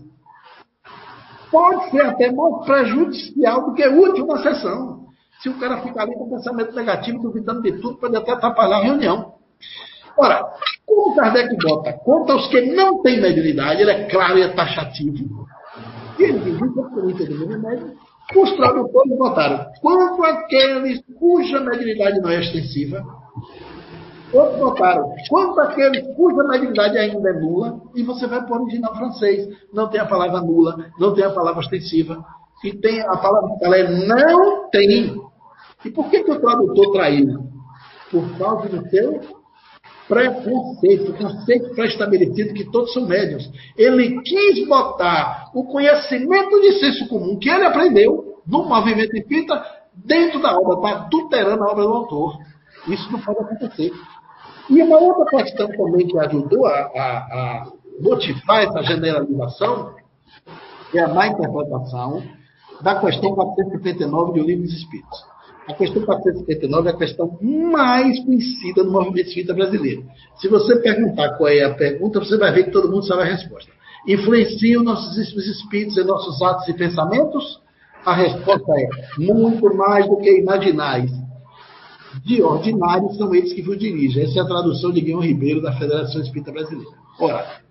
[1.51, 5.03] Pode ser até mais prejudicial do que útil na sessão.
[5.43, 8.83] Se o cara ficar ali com pensamento negativo, duvidando de tudo, pode até atrapalhar a
[8.83, 9.35] reunião.
[10.16, 10.47] Ora,
[10.87, 15.47] como Kardec bota conta aos que não têm mediunidade, ele é claro e é taxativo.
[16.18, 17.93] E ele diz, por entendimento médio,
[18.37, 23.05] os tradutores botaram, quanto aqueles cuja mediunidade não é extensiva,
[24.33, 28.97] Outros notaram, quanto aqueles cuja mediunidade ainda é nula, e você vai para o original
[28.97, 29.47] francês.
[29.73, 32.25] Não tem a palavra nula, não tem a palavra ostensiva,
[32.64, 35.20] e tem a palavra ela é não tem.
[35.85, 37.41] E por que, que o tradutor traiu?
[38.11, 39.20] Por causa do seu
[40.09, 43.50] preconceito, o conceito pré-estabelecido que todos são médios.
[43.76, 50.40] Ele quis botar o conhecimento de senso comum que ele aprendeu no movimento espírita dentro
[50.40, 52.38] da obra, está adulterando a obra do autor.
[52.88, 53.92] Isso não pode acontecer.
[54.68, 57.66] E uma outra questão também que ajudou a, a, a
[58.00, 59.94] motivar essa generalização
[60.94, 62.22] é a má interpretação
[62.80, 65.24] da questão 459 do Livro dos Espíritos.
[65.69, 70.05] A questão 459 é a questão mais conhecida no movimento espírita brasileiro.
[70.37, 73.27] Se você perguntar qual é a pergunta, você vai ver que todo mundo sabe a
[73.27, 73.71] resposta.
[74.07, 77.61] Influenciam nossos espíritos em nossos atos e pensamentos?
[78.05, 78.89] A resposta é
[79.19, 81.11] muito mais do que imaginais
[82.25, 84.25] de ordinário são eles que vos dirigem.
[84.25, 86.91] Essa é a tradução de Guilherme Ribeiro da Federação Espírita Brasileira.
[87.19, 87.63] Ora,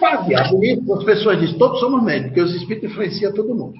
[0.00, 3.74] Baseado nisso, as pessoas dizem, todos somos médicos, porque os espíritos influenciam todo mundo.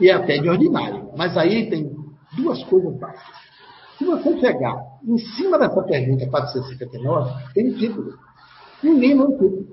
[0.00, 1.10] E é até de ordinário.
[1.16, 1.90] Mas aí tem
[2.36, 3.50] duas coisas básicas.
[3.98, 8.14] Se você chegar em cima dessa pergunta 459, tem título.
[8.82, 9.66] Ninguém não título.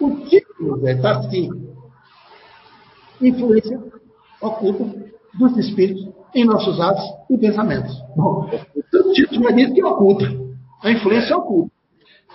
[0.00, 1.50] O título está assim:
[3.20, 3.82] influência
[4.40, 4.84] oculta
[5.34, 7.94] dos espíritos em nossos atos e pensamentos.
[8.16, 10.24] Bom, o título já diz que oculta.
[10.82, 11.72] A influência oculta.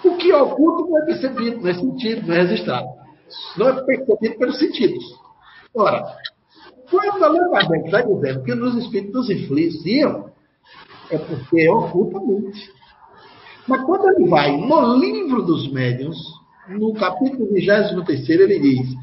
[0.03, 2.87] O que é oculto não é percebido, não é sentido, não é registrado.
[3.57, 5.03] Não é percebido pelos sentidos.
[5.73, 6.03] Ora,
[6.93, 10.29] quando Allan Kardec está dizendo que nos espíritos nos influenciam,
[11.09, 12.71] é porque é ocultamente.
[13.67, 16.17] Mas quando ele vai no livro dos médiuns,
[16.69, 18.95] no capítulo 23, ele diz: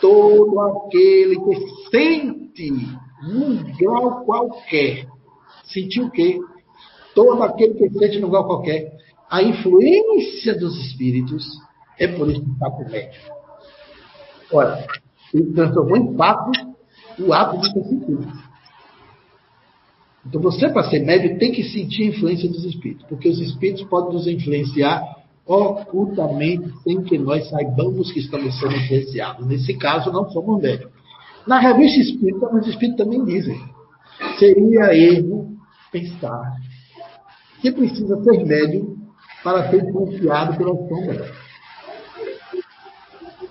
[0.00, 2.70] todo aquele que sente
[3.22, 5.06] num grau qualquer,
[5.64, 6.38] sentiu o quê?
[7.14, 8.92] Todo aquele que sente num grau qualquer,
[9.28, 11.44] a influência dos espíritos
[11.98, 13.20] é por isso que está por médio.
[14.52, 14.86] Olha,
[15.34, 16.71] ele transformou em fato
[17.18, 18.26] o ato de ter sentido.
[20.26, 23.84] Então, você, para ser médio, tem que sentir a influência dos espíritos, porque os espíritos
[23.84, 25.02] podem nos influenciar
[25.44, 29.46] ocultamente, sem que nós saibamos que estamos sendo influenciados.
[29.46, 30.90] Nesse caso, não somos médios.
[31.46, 33.60] Na revista espírita, os espíritos também dizem:
[34.38, 35.56] seria erro
[35.90, 36.56] pensar
[37.60, 38.96] que precisa ser médio
[39.42, 41.30] para ser influenciado pelas sombras.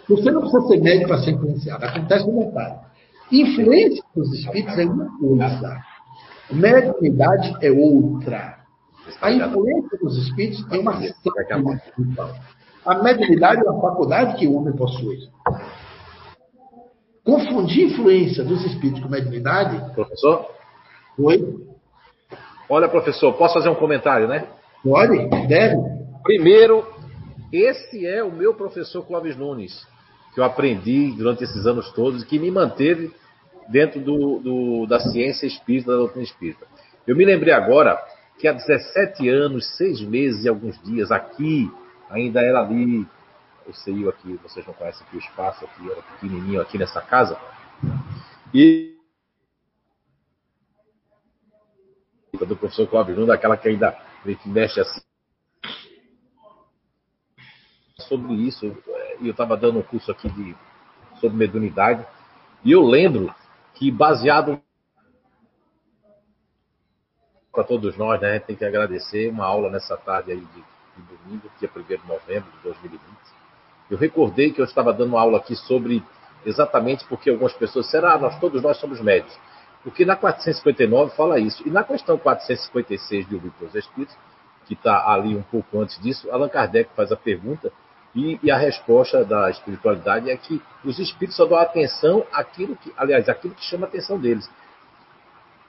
[0.08, 1.86] Você não precisa ser médio para ser influenciado.
[1.86, 2.91] Acontece um detalhe.
[3.32, 5.82] Influência dos espíritos é uma coisa.
[6.52, 8.60] Mediunidade é outra.
[9.22, 11.80] A influência dos espíritos é uma ação
[12.86, 15.18] A mediunidade é uma faculdade que o homem possui.
[17.24, 19.94] Confundir influência dos espíritos com mediunidade.
[19.94, 20.48] Professor?
[21.18, 21.72] Oi?
[22.68, 24.46] Olha, professor, posso fazer um comentário, né?
[24.84, 25.78] Pode, deve.
[26.24, 26.86] Primeiro,
[27.52, 29.88] esse é o meu professor Clóvis Nunes,
[30.34, 33.12] que eu aprendi durante esses anos todos e que me manteve
[33.72, 36.68] dentro do, do, da ciência espírita, da doutrina espírita.
[37.08, 37.98] Eu me lembrei agora
[38.38, 41.72] que há 17 anos, 6 meses e alguns dias, aqui,
[42.10, 43.08] ainda era ali,
[43.66, 47.40] o CEIU aqui, vocês não conhecem aqui o espaço, aqui era pequenininho aqui nessa casa,
[48.54, 48.92] e
[52.46, 53.96] do professor Cláudio Júnior, daquela que ainda
[54.46, 55.02] mexe assim,
[58.00, 58.66] sobre isso,
[59.22, 60.56] e eu estava dando um curso aqui de,
[61.20, 62.06] sobre mediunidade,
[62.66, 63.34] e eu lembro
[63.82, 64.62] que baseado
[67.52, 71.50] para todos nós, né, tem que agradecer uma aula nessa tarde aí de, de domingo,
[71.60, 73.02] dia 1 de novembro de 2020.
[73.90, 76.04] Eu recordei que eu estava dando aula aqui sobre
[76.46, 79.36] exatamente porque algumas pessoas será, ah, nós todos nós somos médios.
[79.84, 81.68] Porque na 459 fala isso.
[81.68, 84.16] E na questão 456 de Livro dos Espíritos,
[84.68, 87.74] que está ali um pouco antes disso, Allan Kardec faz a pergunta
[88.14, 92.92] e, e, a resposta da espiritualidade é que os espíritos só dão atenção àquilo que,
[92.98, 94.50] aliás, aquilo que chama a atenção deles.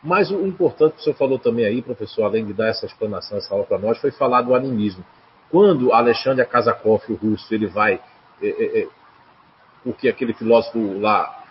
[0.03, 3.39] Mas o importante que o senhor falou também aí, professor, além de dar essa explanação,
[3.39, 5.05] essa aula para nós, foi falar do animismo.
[5.51, 8.01] Quando Alexandre Akasakov, o russo, ele vai.
[8.43, 8.89] É, é, é,
[9.85, 11.45] porque aquele filósofo lá,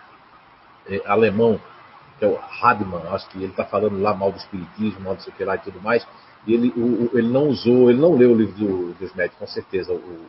[0.86, 1.58] é, alemão,
[2.18, 5.32] que é o Hadman, acho que ele está falando lá mal do espiritismo, mal do
[5.32, 6.06] que lá e tudo mais,
[6.46, 9.92] ele, o, ele não usou, ele não leu o livro do, dos médicos, com certeza,
[9.92, 10.20] o,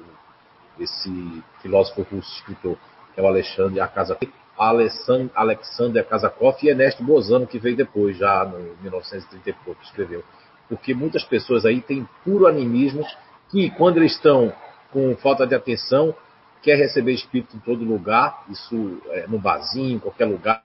[0.80, 2.78] esse filósofo russo escritor,
[3.14, 8.76] que é o Alexandre Akazakov, Alexander Akazakov e Ernesto Bozano, que veio depois, já no
[8.82, 10.24] 1930 e pouco, escreveu.
[10.70, 13.06] Porque muitas pessoas aí têm puro animismo,
[13.50, 14.54] que quando eles estão
[14.92, 16.16] com falta de atenção,
[16.62, 20.64] quer receber espírito em todo lugar, isso é, no barzinho, em qualquer lugar.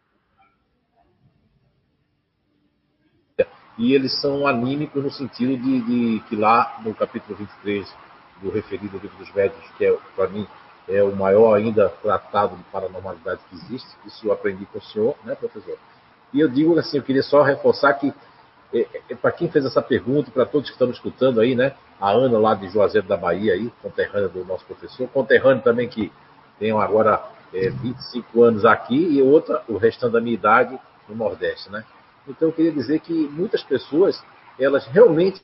[3.76, 7.88] E eles são anímicos no sentido de, de que lá no capítulo 23
[8.43, 10.47] do referido livro dos médios, que é, para mim,
[10.89, 13.89] é o maior ainda tratado de paranormalidade que existe.
[14.07, 15.76] Isso eu aprendi com o senhor, né, professor?
[16.32, 18.12] E eu digo assim, eu queria só reforçar que,
[18.72, 22.11] é, é, para quem fez essa pergunta, para todos que estão escutando aí, né, a
[22.11, 26.12] Ana lá de Juazeiro da Bahia, aí, conterrânea do nosso professor, conterrâneo também que
[26.59, 27.22] tem agora
[27.53, 30.78] é, 25 anos aqui e outra, o restante da minha idade,
[31.09, 31.84] no Nordeste, né?
[32.26, 34.22] Então eu queria dizer que muitas pessoas,
[34.59, 35.41] elas realmente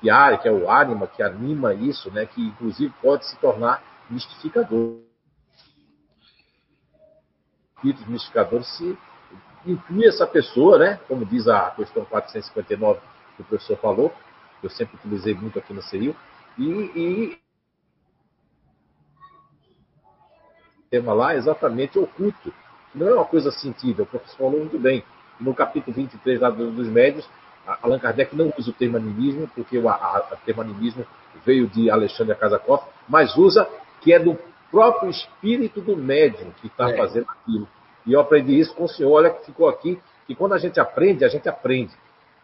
[0.00, 5.00] que é o ânima, que anima isso, né, que inclusive pode se tornar mistificador.
[7.76, 8.98] Espíritos mistificadores se
[9.66, 13.00] inclui essa pessoa, né, como diz a questão 459
[13.36, 14.12] que o professor falou,
[14.60, 16.14] que eu sempre utilizei muito aqui no CEIU,
[16.56, 17.38] e, e
[20.90, 22.52] tema lá exatamente oculto,
[22.94, 25.04] não é uma coisa sentida, o professor falou muito bem.
[25.38, 27.28] No capítulo 23 lá dos médios,
[27.82, 29.84] Allan Kardec não usa o termo animismo, porque o
[30.44, 31.04] termo animismo
[31.44, 33.68] veio de Alexandre Casacoff, mas usa
[34.00, 34.38] que é do
[34.70, 36.96] próprio espírito do médium que está é.
[36.96, 37.68] fazendo aquilo.
[38.06, 40.80] E eu aprendi isso com o senhor, olha que ficou aqui, que quando a gente
[40.80, 41.92] aprende, a gente aprende.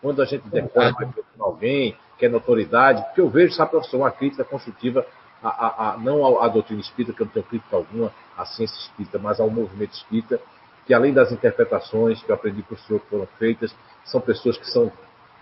[0.02, 4.44] Quando a gente decora com alguém, quer notoriedade, porque eu vejo, sabe, professor, uma crítica
[4.44, 5.06] construtiva,
[5.42, 8.76] a, a, a, não à doutrina espírita, que eu não tenho crítica alguma, à ciência
[8.78, 10.40] espírita, mas ao movimento espírita,
[10.86, 14.58] que além das interpretações que eu aprendi com o senhor que foram feitas, são pessoas
[14.58, 14.92] que são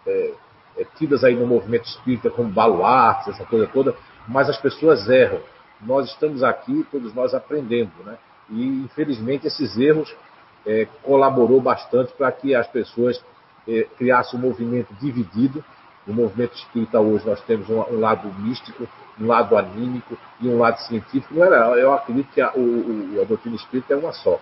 [0.07, 0.33] é,
[0.77, 3.95] é, tidas aí no movimento espírita como baluartes, essa coisa toda,
[4.27, 5.41] mas as pessoas erram.
[5.81, 8.17] Nós estamos aqui, todos nós aprendendo, né?
[8.49, 10.15] E infelizmente esses erros
[10.67, 13.23] é, colaborou bastante para que as pessoas
[13.67, 15.65] é, criassem um movimento dividido.
[16.07, 18.89] No movimento espírita hoje nós temos um, um, lado místico,
[19.21, 21.35] um lado anímico e um lado científico.
[21.35, 24.41] Não era, eu acredito que a, o, a doutrina espírita é uma só.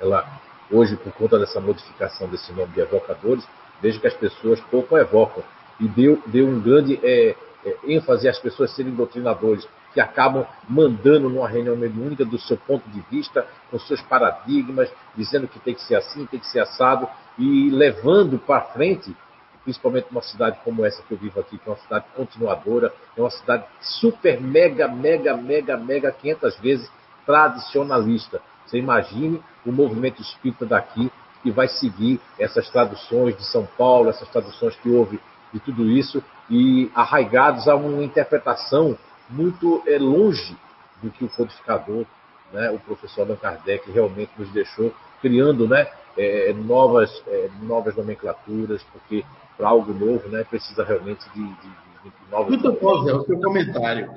[0.00, 0.26] Ela
[0.70, 3.46] hoje, por conta dessa modificação desse nome de evocadores,
[3.80, 5.42] vejo que as pessoas pouco evocam
[5.78, 11.28] e deu, deu um grande é, é, ênfase às pessoas serem doutrinadores, que acabam mandando
[11.28, 15.82] numa reunião mediúnica do seu ponto de vista, com seus paradigmas, dizendo que tem que
[15.82, 19.16] ser assim, tem que ser assado, e levando para frente,
[19.64, 23.20] principalmente numa cidade como essa que eu vivo aqui, que é uma cidade continuadora, é
[23.20, 26.90] uma cidade super, mega, mega, mega, mega, 500 vezes
[27.26, 28.40] tradicionalista.
[28.66, 31.10] Você imagine o movimento espírita daqui
[31.42, 35.20] que vai seguir essas traduções de São Paulo, essas traduções que houve
[35.52, 38.96] de tudo isso, e arraigados a uma interpretação
[39.28, 40.56] muito é, longe
[41.02, 42.04] do que o codificador,
[42.52, 45.86] né, o professor Allan Kardec, realmente nos deixou, criando né,
[46.16, 49.24] é, novas, é, novas nomenclaturas, porque
[49.56, 51.68] para algo novo né, precisa realmente de, de,
[52.04, 52.48] de novas.
[52.48, 54.10] Muito bom, Zé, o seu comentário.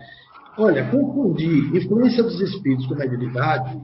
[0.57, 3.81] Olha, confundir influência dos espíritos com mediunidade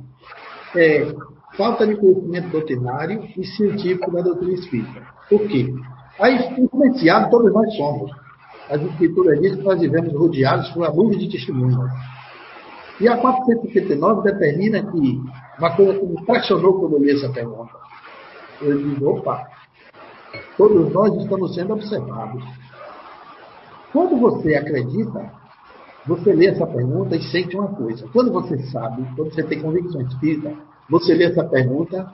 [0.76, 1.12] é
[1.60, 5.05] falta de conhecimento doutrinário e científico da doutrina espírita.
[5.30, 5.72] Por quê?
[6.20, 8.12] Aí, influenciado todos nós somos
[8.70, 11.91] as escrituras dizem que nós vivemos rodeados por uma nuvem de testemunhas.
[13.01, 15.22] E a 459 determina que
[15.57, 17.74] uma coisa que me impressionou quando eu li essa pergunta.
[18.62, 19.47] Eu digo, opa,
[20.55, 22.43] todos nós estamos sendo observados.
[23.91, 25.32] Quando você acredita,
[26.05, 28.07] você lê essa pergunta e sente uma coisa.
[28.14, 30.53] Quando você sabe, quando você tem convicção espírita,
[30.90, 32.12] você lê essa pergunta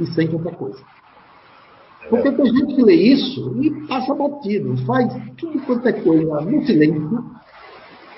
[0.00, 0.82] e sente outra coisa.
[2.08, 6.64] Porque tem gente que lê isso e passa batido, faz tudo quanto é coisa no
[6.64, 7.24] silêncio,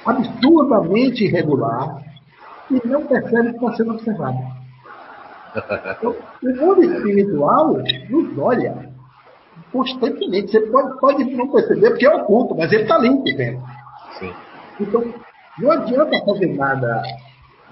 [0.05, 2.03] absurdamente irregular,
[2.71, 4.39] e não percebe que está sendo observado.
[5.99, 7.79] Então, o mundo espiritual
[8.11, 8.93] nos olha
[9.73, 10.53] constantemente.
[10.53, 13.61] Você pode, pode não perceber porque é oculto, mas ele está ali vendo.
[14.19, 14.33] Sim.
[14.79, 15.13] Então,
[15.59, 17.03] não adianta fazer nada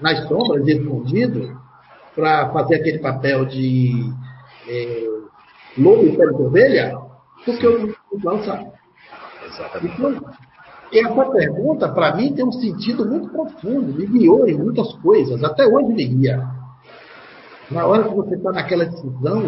[0.01, 1.57] nas sombras, escondido,
[2.17, 4.11] para fazer aquele papel de.
[4.67, 5.07] É,
[5.77, 6.97] lobo e pele de ovelha,
[7.45, 8.67] porque o não sabe.
[9.45, 9.95] Exatamente.
[9.95, 10.25] Então,
[10.91, 15.65] essa pergunta, para mim, tem um sentido muito profundo, me guiou em muitas coisas, até
[15.67, 16.43] hoje me guia.
[17.69, 19.43] Na hora que você está naquela decisão,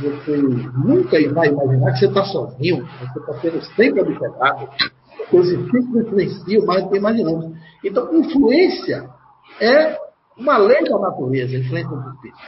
[0.00, 4.68] você nunca vai imaginar que você está sozinho, você está sendo sempre observado,
[5.32, 7.56] os espíritos influenciam mais do que imaginamos.
[7.84, 9.08] Então, influência
[9.60, 10.03] é
[10.36, 12.38] uma lei da natureza enfrenta o espírito.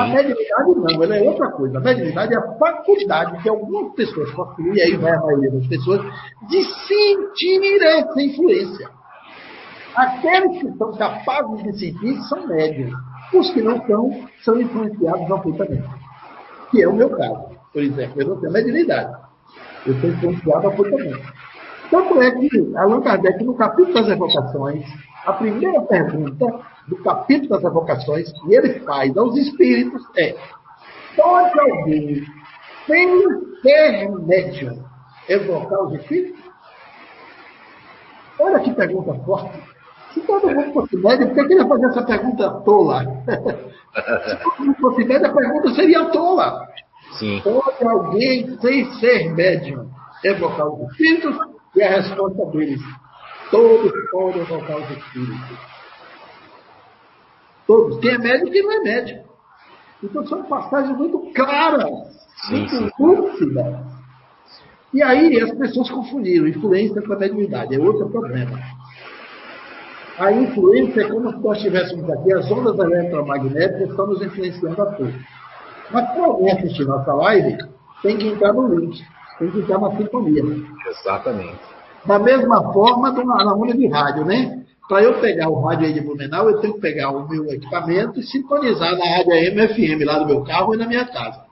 [0.00, 1.78] A mediunidade não, ela é outra coisa.
[1.78, 5.66] A mediunidade é a faculdade que algumas pessoas possuem, e aí vai a maioria das
[5.68, 6.00] pessoas,
[6.48, 8.90] de sentir essa influência.
[9.94, 12.92] Aqueles que são capazes de sentir são médios.
[13.32, 14.10] Os que não são,
[14.44, 15.88] são influenciados ocultamente.
[16.70, 17.56] Que é o meu caso.
[17.72, 19.12] Por exemplo, eu não tenho mediunidade.
[19.86, 21.22] Eu sou influenciado ocultamente.
[21.90, 24.84] Tanto é que Allan Kardec, no capítulo das evocações,
[25.24, 26.46] a primeira pergunta
[26.88, 30.36] do capítulo das evocações que ele faz aos espíritos é:
[31.16, 32.24] pode alguém,
[32.86, 33.30] sem
[33.62, 34.84] ser médium,
[35.28, 36.40] evocar os espíritos?
[38.38, 39.62] Olha que pergunta forte.
[40.12, 43.04] Se todo mundo fosse médium, por que ele ia fazer essa pergunta tola?
[44.26, 46.68] Se todo mundo fosse médium, a pergunta seria tola.
[47.18, 47.40] Sim.
[47.42, 49.90] Pode alguém, sem ser médium,
[50.24, 51.36] evocar os espíritos?
[51.74, 52.80] E a resposta deles:
[53.50, 55.75] todos podem evocar os espíritos.
[57.66, 57.98] Todos.
[58.00, 59.26] Quem é médico e quem não é médico.
[60.02, 61.90] Então são passagens muito claras,
[62.50, 63.76] muito lúcidas.
[64.92, 67.74] E aí as pessoas confundiram influência com a mediunidade.
[67.74, 68.58] É outro problema.
[70.18, 74.86] A influência é como se nós tivéssemos aqui as ondas eletromagnéticas estão nos influenciando a
[74.86, 75.14] todos.
[75.90, 77.58] Mas para alguém assistir nossa live,
[78.02, 78.98] tem que entrar no link,
[79.38, 80.42] tem que entrar na sintonia.
[80.88, 81.60] Exatamente.
[82.06, 84.65] Da mesma forma na onda de rádio, né?
[84.88, 88.20] Para eu pegar o rádio aí de Blumenau, eu tenho que pegar o meu equipamento
[88.20, 91.44] e sintonizar na rádio AM FM lá do meu carro e na minha casa.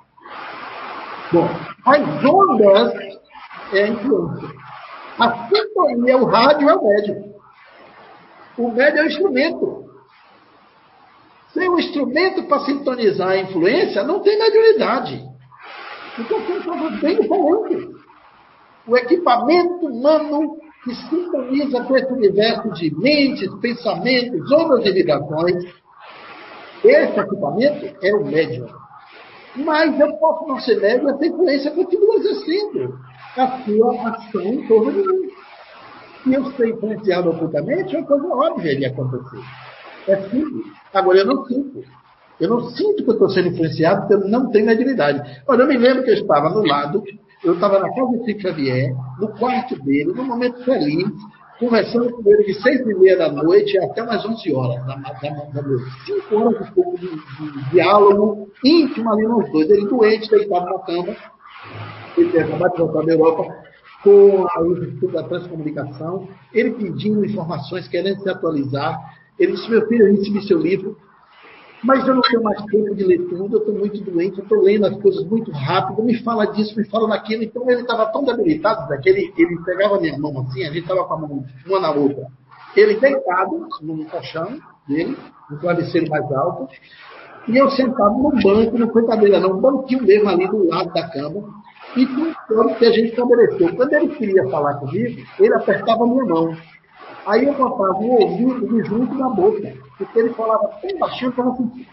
[1.32, 1.48] Bom,
[1.84, 2.94] as ondas
[3.72, 4.48] é a influência.
[5.18, 7.34] A sintonia, o rádio é o médium.
[8.56, 9.84] O médium é o instrumento.
[11.52, 15.24] Sem o instrumento para sintonizar a influência, não tem mediunidade.
[16.18, 17.94] Então, foi estava bem diferente.
[18.86, 25.64] O equipamento humano que sintoniza com esse universo de mentes, pensamentos, ondas e vibrações,
[26.84, 28.66] esse equipamento é o médium.
[29.56, 32.98] Mas eu posso não ser médium, essa influência continua exercendo
[33.36, 35.30] a sua ação em torno de mim.
[36.26, 39.40] E eu ser influenciado ocultamente é uma coisa óbvia de acontecer.
[40.08, 40.66] É simples.
[40.92, 41.82] Agora, eu não sinto.
[42.40, 45.42] Eu não sinto que eu estou sendo influenciado porque eu não tenho mediunidade.
[45.46, 47.02] Olha, eu me lembro que eu estava no lado,
[47.44, 51.12] eu estava na casa de Chico Xavier, no quarto dele, num momento feliz,
[51.58, 55.30] conversando com ele de seis e meia da noite até umas onze horas da, da,
[55.52, 55.84] da noite.
[56.06, 59.70] Cinco horas de de, de, diálogo íntimo ali nos dois.
[59.70, 61.16] Ele doente, deitado na cama,
[62.16, 63.64] ele tinha acabado de voltar da Europa,
[64.02, 68.98] com o Instituto da Transcomunicação, ele pedindo informações, querendo se atualizar.
[69.38, 70.96] Ele disse, meu filho, eu recebi seu livro,
[71.84, 74.62] mas eu não tenho mais tempo de ler tudo, eu estou muito doente, eu estou
[74.62, 77.42] lendo as coisas muito rápido, me fala disso, me fala daquilo.
[77.42, 79.32] Então ele estava tão debilitado que ele,
[79.64, 82.26] pegava minha mão assim, a gente estava com a mão uma na outra.
[82.74, 84.58] Ele deitado no colchão
[84.88, 85.16] dele,
[85.50, 86.68] no travesseiro mais alto,
[87.46, 90.90] e eu sentado no banco, não foi cadeira não, um banquinho mesmo ali do lado
[90.94, 91.44] da cama,
[91.94, 92.06] e
[92.48, 93.76] plano que a gente estabeleceu.
[93.76, 96.56] Quando ele queria falar comigo, ele apertava minha mão.
[97.26, 101.56] Aí eu botava o ouvido junto na boca, porque ele falava tão baixinho que não
[101.56, 101.86] sentia.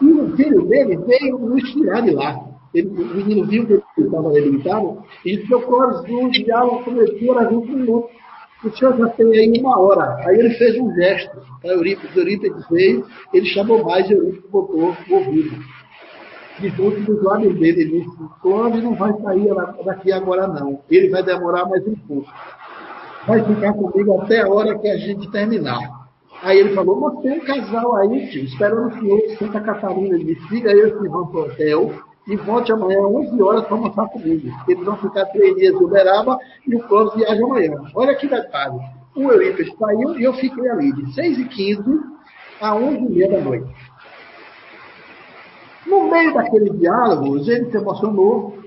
[0.00, 2.38] E o filho dele veio nos tirar de lá.
[2.74, 7.38] Ele, o menino viu que ele estava debilitado e disse: Meu Clóvis, o diálogo começou
[7.38, 8.10] a 20 minutos.
[8.64, 10.16] O senhor já tem aí uma hora.
[10.26, 12.16] Aí ele fez um gesto para Eurípides.
[12.16, 15.56] Eurípides veio, ele chamou mais e Eurípides botou o ouvido.
[16.58, 19.54] De junto dos lábios dele, ele disse: Clóvis não vai sair
[19.84, 20.80] daqui agora, não.
[20.90, 22.28] Ele vai demorar mais um pouco
[23.26, 26.03] vai ficar comigo até a hora que a gente terminar.
[26.44, 30.14] Aí ele falou, mas tem um casal aí, tio, esperando o senhor de Santa Catarina.
[30.14, 31.92] Ele disse, siga eles que vão para o hotel
[32.28, 34.50] e volte amanhã às 11 horas para almoçar comigo.
[34.68, 36.38] Eles vão ficar três dias em Uberaba
[36.68, 37.82] e o Clóvis viaja amanhã.
[37.94, 38.78] Olha que detalhe.
[39.16, 42.00] O Eurípides saiu e eu fiquei ali de 6h15
[42.60, 43.74] a 11h30 da noite.
[45.86, 48.58] No meio daquele diálogo, ele se emocionou,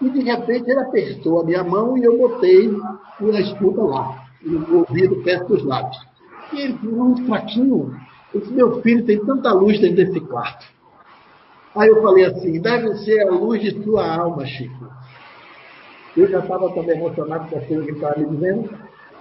[0.00, 2.70] e de repente ele apertou a minha mão e eu botei
[3.20, 6.08] na escuta lá, no ouvido perto dos lábios.
[6.52, 7.94] E ele muito fraquinho.
[8.32, 10.64] Eu disse, meu filho tem tanta luz dentro desse quarto.
[11.76, 14.88] Aí eu falei assim, deve ser a luz de sua alma, Chico.
[16.16, 18.68] Eu já estava também emocionado com aquilo que estava me dizendo.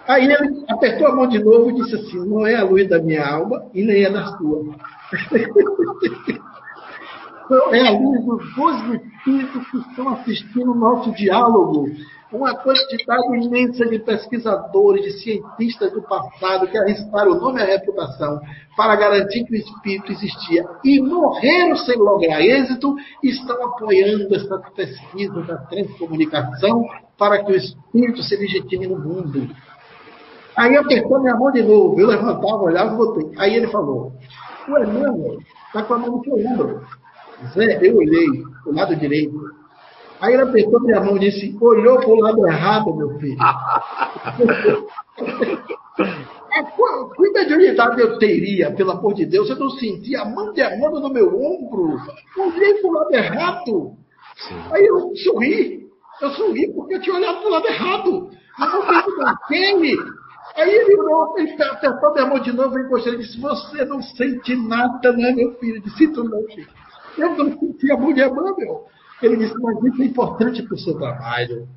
[0.07, 2.99] Aí ele apertou a mão de novo e disse assim, não é a luz da
[2.99, 4.63] minha alma e nem é da sua.
[7.71, 11.87] é a luz dos dois espíritos que estão assistindo o nosso diálogo.
[12.31, 17.65] Uma quantidade imensa de pesquisadores, de cientistas do passado que arriscaram o nome e a
[17.65, 18.39] reputação
[18.77, 25.41] para garantir que o espírito existia e morreram sem lograr êxito, estão apoiando essa pesquisa
[25.41, 26.85] da transcomunicação
[27.17, 29.49] para que o espírito se legitime no mundo.
[30.55, 33.31] Aí apertou minha mão de novo, eu levantava, olhava e botei.
[33.39, 34.13] Aí ele falou:
[34.67, 36.85] O Emmanuel está com a mão no seu ombro.
[37.53, 38.27] Zé, eu olhei
[38.65, 39.58] o lado direito.
[40.21, 43.37] Aí ele apertou minha mão e disse: olhou para o lado errado, meu filho.
[46.51, 46.63] é,
[47.15, 49.49] cuida de unidade eu teria, pelo amor de Deus.
[49.49, 51.97] Eu não sentia a mão de Amanda no meu ombro.
[52.37, 53.93] Olhei para o lado errado.
[54.35, 54.55] Sim.
[54.71, 55.87] Aí eu sorri.
[56.21, 58.29] Eu sorri porque eu tinha olhado para o lado errado.
[58.59, 59.97] Eu não pensei naquele.
[60.55, 60.97] Aí ele,
[61.37, 65.31] ele apertou minha mão de novo e encostou e disse: Você não sente nada, né,
[65.31, 65.77] meu filho?
[65.77, 66.67] Eu disse: Sinto não, filho.
[67.17, 68.85] Eu não sentia mulher, meu.
[69.21, 71.67] Ele disse, mas isso é importante para o seu trabalho.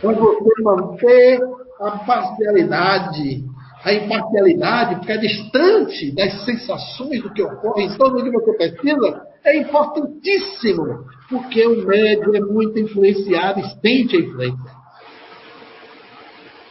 [0.00, 1.40] Para você manter
[1.80, 3.44] a parcialidade,
[3.84, 9.58] a imparcialidade, ficar distante das sensações do que ocorre em torno de você pesquisa, é
[9.58, 14.82] importantíssimo, porque o médium é muito influenciado e sente a influência.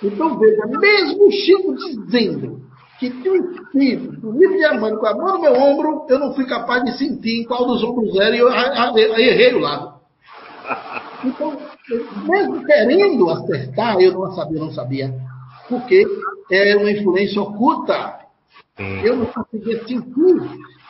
[0.04, 2.71] Então, veja, mesmo o Chico dizendo
[3.02, 6.20] que tinha um espírito do livro de Armando com a mão no meu ombro, eu
[6.20, 10.00] não fui capaz de sentir em qual dos ombros era e eu errei o lado.
[11.24, 11.56] Então,
[12.28, 15.14] mesmo querendo acertar, eu não sabia, não sabia.
[15.70, 16.04] Porque
[16.52, 18.22] é uma influência oculta.
[19.04, 20.02] Eu não conseguia sentir.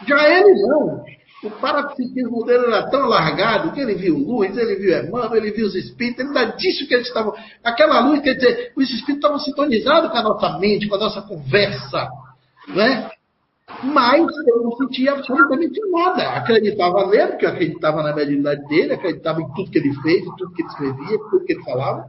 [0.08, 1.04] Já ele não.
[1.44, 5.66] O parapsiquismo dele era tão alargado que ele viu luz, ele viu Emmanuel, ele viu
[5.66, 7.34] os espíritos, ele ainda disse que eles estavam.
[7.64, 11.22] Aquela luz, quer dizer, os espíritos estavam sintonizados com a nossa mente, com a nossa
[11.24, 12.08] conversa.
[12.68, 13.10] Né?
[13.84, 16.30] Mas eu não sentia absolutamente nada.
[16.30, 20.36] Acreditava nele, porque eu acreditava na mediunidade dele, acreditava em tudo que ele fez, em
[20.36, 22.06] tudo que ele escrevia, em tudo que ele falava.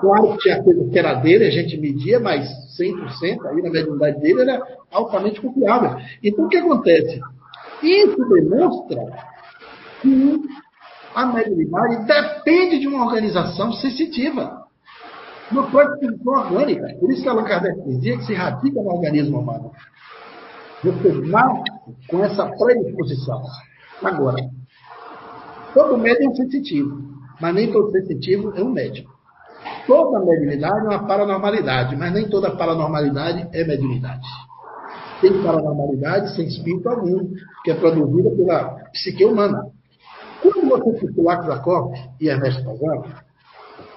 [0.00, 2.48] Claro que tinha coisa que era dele, a gente media, mas
[2.78, 4.60] 100% aí na mediunidade dele era
[4.90, 5.96] altamente confiável.
[6.22, 7.20] Então o que acontece?
[7.82, 9.06] Isso demonstra
[10.00, 10.40] que
[11.14, 14.62] a mediunidade depende de uma organização sensitiva.
[15.50, 16.94] Não pode ser orgânica.
[16.98, 19.70] Por isso que Allan Kardec dizia que se radica no organismo humano.
[20.82, 21.62] Você nasce
[22.08, 23.42] com essa predisposição.
[24.02, 24.42] Agora,
[25.74, 27.02] todo médium é sensitivo,
[27.40, 29.06] mas nem todo sensitivo é um médium.
[29.86, 34.26] Toda mediunidade é uma paranormalidade, mas nem toda paranormalidade é mediunidade.
[35.22, 37.32] Tem paranormalidade sem espírito algum,
[37.64, 39.66] que é produzida pela psique humana.
[40.42, 43.04] Quando você citou Akzakov e Ernesto Pazano,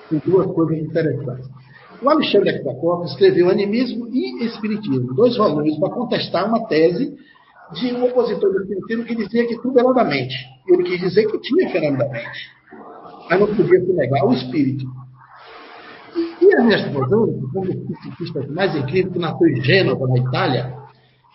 [0.08, 1.50] tem duas coisas interessantes.
[2.00, 7.18] O Alexandre Akzakov escreveu Animismo e Espiritismo, dois volumes para contestar uma tese
[7.74, 10.36] de um opositor do Espiritismo que dizia que tudo era da mente.
[10.68, 12.52] Ele quis dizer que tinha fenômeno da mente,
[13.28, 14.86] mas não podia se negar o espírito.
[16.40, 20.85] E Ernesto Bozano, um dos psiquistas mais incríveis, que nasceu em Gênova, na Itália,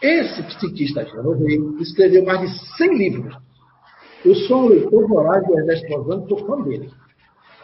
[0.03, 3.37] esse psiquista genovese escreveu mais de 100 livros.
[4.25, 6.91] Eu sou um leitor voraz do Ernesto Bozano, sou fã dele.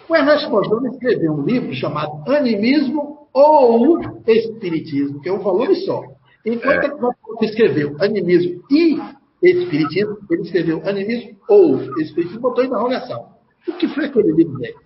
[0.08, 6.02] O Ernesto Bozano escreveu um livro chamado Animismo ou Espiritismo, que é um volume só.
[6.44, 6.86] Enquanto é.
[6.86, 8.98] ele escreveu Animismo e
[9.42, 13.26] Espiritismo, ele escreveu Animismo ou Espiritismo, botou em interrogação.
[13.66, 14.76] O que foi aquele livro dele?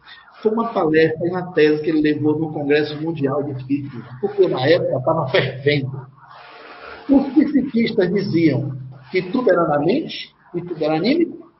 [0.42, 4.48] Foi uma palestra e uma tese que ele levou no Congresso Mundial de Espiritismo, porque
[4.48, 6.19] na época estava fervendo.
[7.10, 8.72] Os psiquistas diziam
[9.10, 11.50] que tudo era na mente e tudo era anímico,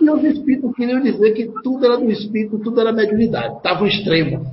[0.00, 3.56] e os espíritos queriam dizer que tudo era do espírito, tudo era mediunidade.
[3.56, 4.46] Estava um extremo.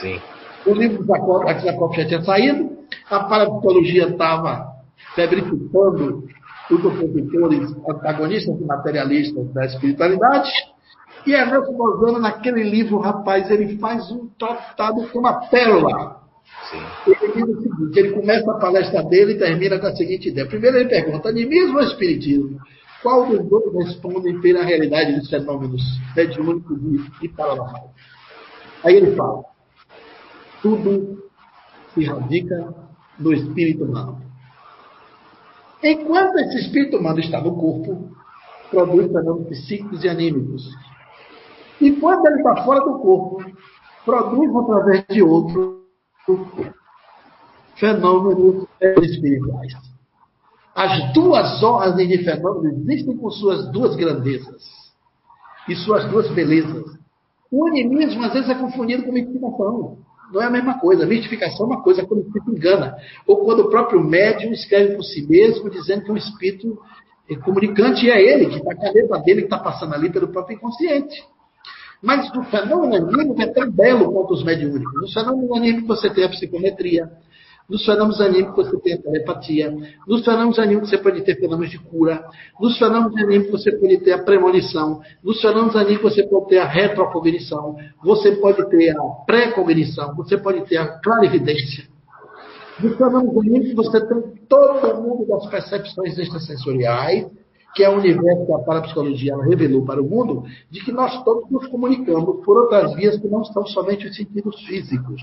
[0.00, 0.20] Sim.
[0.66, 1.18] O livro da
[1.58, 2.70] Jacob já tinha saído,
[3.10, 4.66] a parapsicologia estava
[5.14, 6.24] febrificando
[6.70, 10.50] os opositores antagonistas e materialistas da espiritualidade,
[11.26, 16.19] e Ernesto Bozano, naquele livro, rapaz, ele faz um tratado com uma pérola.
[16.70, 16.82] Sim.
[17.06, 20.46] Ele diz o seguinte: ele começa a palestra dele e termina com a seguinte ideia.
[20.46, 22.60] Primeiro ele pergunta: animismo ou espiritismo?
[23.02, 25.82] Qual dos dois responde pela realidade dos fenômenos
[26.14, 26.78] mediúnicos
[27.22, 27.90] e, paranormais?
[28.84, 29.42] Aí ele fala:
[30.62, 31.24] tudo
[31.94, 32.74] se radica
[33.18, 34.22] no espírito humano.
[35.82, 38.10] Enquanto esse espírito humano está no corpo,
[38.70, 40.70] produz fenômenos psíquicos e anímicos,
[41.80, 43.42] e quando ele está fora do corpo,
[44.04, 45.79] produz através de outro
[47.76, 48.66] fenômenos
[49.02, 49.72] espirituais.
[50.74, 54.62] As duas ordens de fenômenos existem com suas duas grandezas
[55.68, 56.98] e suas duas belezas.
[57.50, 59.98] O animismo às vezes é confundido com mistificação.
[60.32, 61.02] Não é a mesma coisa.
[61.02, 62.96] A mistificação é uma coisa quando o espírito engana.
[63.26, 66.78] Ou quando o próprio médium escreve por si mesmo, dizendo que é um espírito
[67.38, 71.24] comunicante e é ele, que está a dele que está passando ali pelo próprio inconsciente.
[72.02, 74.94] Mas o fenômeno anímico é tão belo quanto os mediúnicos.
[74.94, 77.10] No fenômeno anímico você tem a psicometria.
[77.68, 79.72] Nos fenômenos anímicos você tem a telepatia.
[80.08, 82.24] Nos fenômenos anímicos você pode ter fenômenos de cura.
[82.58, 85.00] Nos fenômenos anímicos você pode ter a premonição.
[85.22, 87.76] Nos fenômenos anímicos você pode ter a retrocognição.
[88.02, 90.16] Você pode ter a pré-cognição.
[90.16, 91.84] Você pode ter a clarividência.
[92.80, 97.30] Nos fenômenos anímicos você tem todo o mundo das percepções extrasensoriais
[97.74, 101.48] que é o universo que a parapsicologia revelou para o mundo, de que nós todos
[101.50, 105.22] nos comunicamos por outras vias que não são somente os sentidos físicos.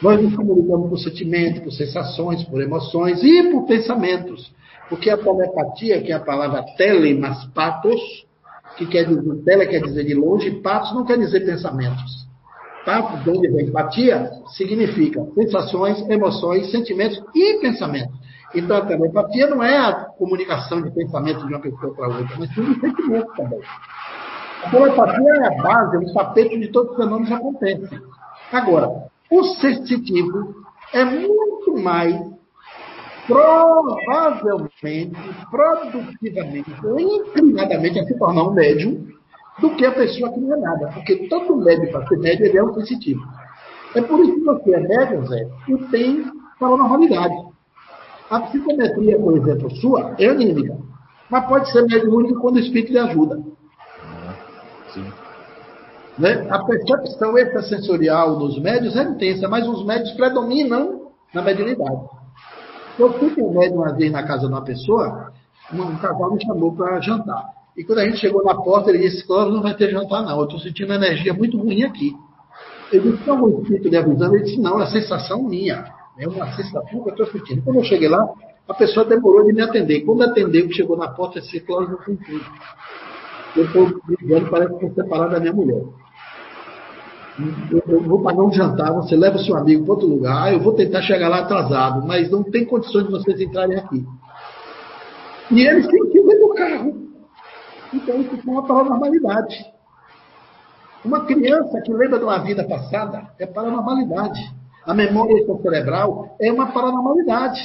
[0.00, 4.52] Nós nos comunicamos por sentimentos, por sensações, por emoções e por pensamentos.
[4.88, 8.00] Porque a telepatia, que é a palavra telemas patos,
[8.76, 12.28] que quer dizer, tele quer dizer de longe, patos não quer dizer pensamentos.
[12.84, 18.18] Patos, de onde vem empatia, significa sensações, emoções, sentimentos e pensamentos.
[18.54, 22.52] Então, a telepatia não é a comunicação de pensamento de uma pessoa para outra, mas
[22.54, 23.60] sim de sentimento também.
[24.64, 28.00] A telepatia é a base, é o tapete onde todos os fenômenos acontecem.
[28.52, 30.54] Agora, o sensitivo
[30.92, 32.20] é muito mais
[33.26, 35.16] provavelmente,
[35.50, 39.06] produtivamente, inclinadamente a se tornar um médium
[39.60, 40.90] do que a pessoa que não é nada.
[40.94, 43.20] Porque todo médium, para ser médium, ele é um sensitivo.
[43.94, 46.24] É por isso que você é médium, Zé, e tem
[46.58, 47.49] paranormalidade.
[48.30, 50.78] A psicometria, por exemplo, sua, é anímica.
[51.28, 53.42] Mas pode ser mediúnica quando o espírito lhe ajuda.
[54.94, 55.12] Sim.
[56.18, 56.46] Né?
[56.50, 62.00] A percepção extrasensorial nos médios é intensa, mas os médios predominam na mediunidade.
[62.98, 65.32] Eu fui um médium uma vez na casa de uma pessoa,
[65.72, 67.44] um casal me chamou para jantar.
[67.76, 70.38] E quando a gente chegou na porta, ele disse: Cláudio, não vai ter jantar, não.
[70.38, 72.12] Eu estou sentindo uma energia muito ruim aqui.
[72.92, 74.34] Ele disse: Tem algum espírito lhe avisando?
[74.34, 75.99] Ele disse: Não, é a sensação minha.
[76.20, 77.62] É uma que eu estou sentindo.
[77.62, 78.28] Quando eu cheguei lá,
[78.68, 80.02] A pessoa demorou de me atender.
[80.02, 82.40] Quando atendeu, chegou na porta, esse Cláudio não cumpriu.
[83.56, 85.82] Eu estou brigando, parece que estou separado da minha mulher.
[87.70, 90.74] Eu, eu, vou pagar um jantar, você leva seu amigo para outro lugar, eu vou
[90.74, 94.06] tentar chegar lá atrasado, mas não tem condições de vocês entrarem aqui.
[95.50, 97.10] E ele sentiu dentro do carro.
[97.92, 99.56] Então isso foi uma paranormalidade.
[101.04, 104.59] Uma criança que lembra de uma vida passada é paranormalidade.
[104.86, 107.60] A memória cerebral é uma paranormalidade.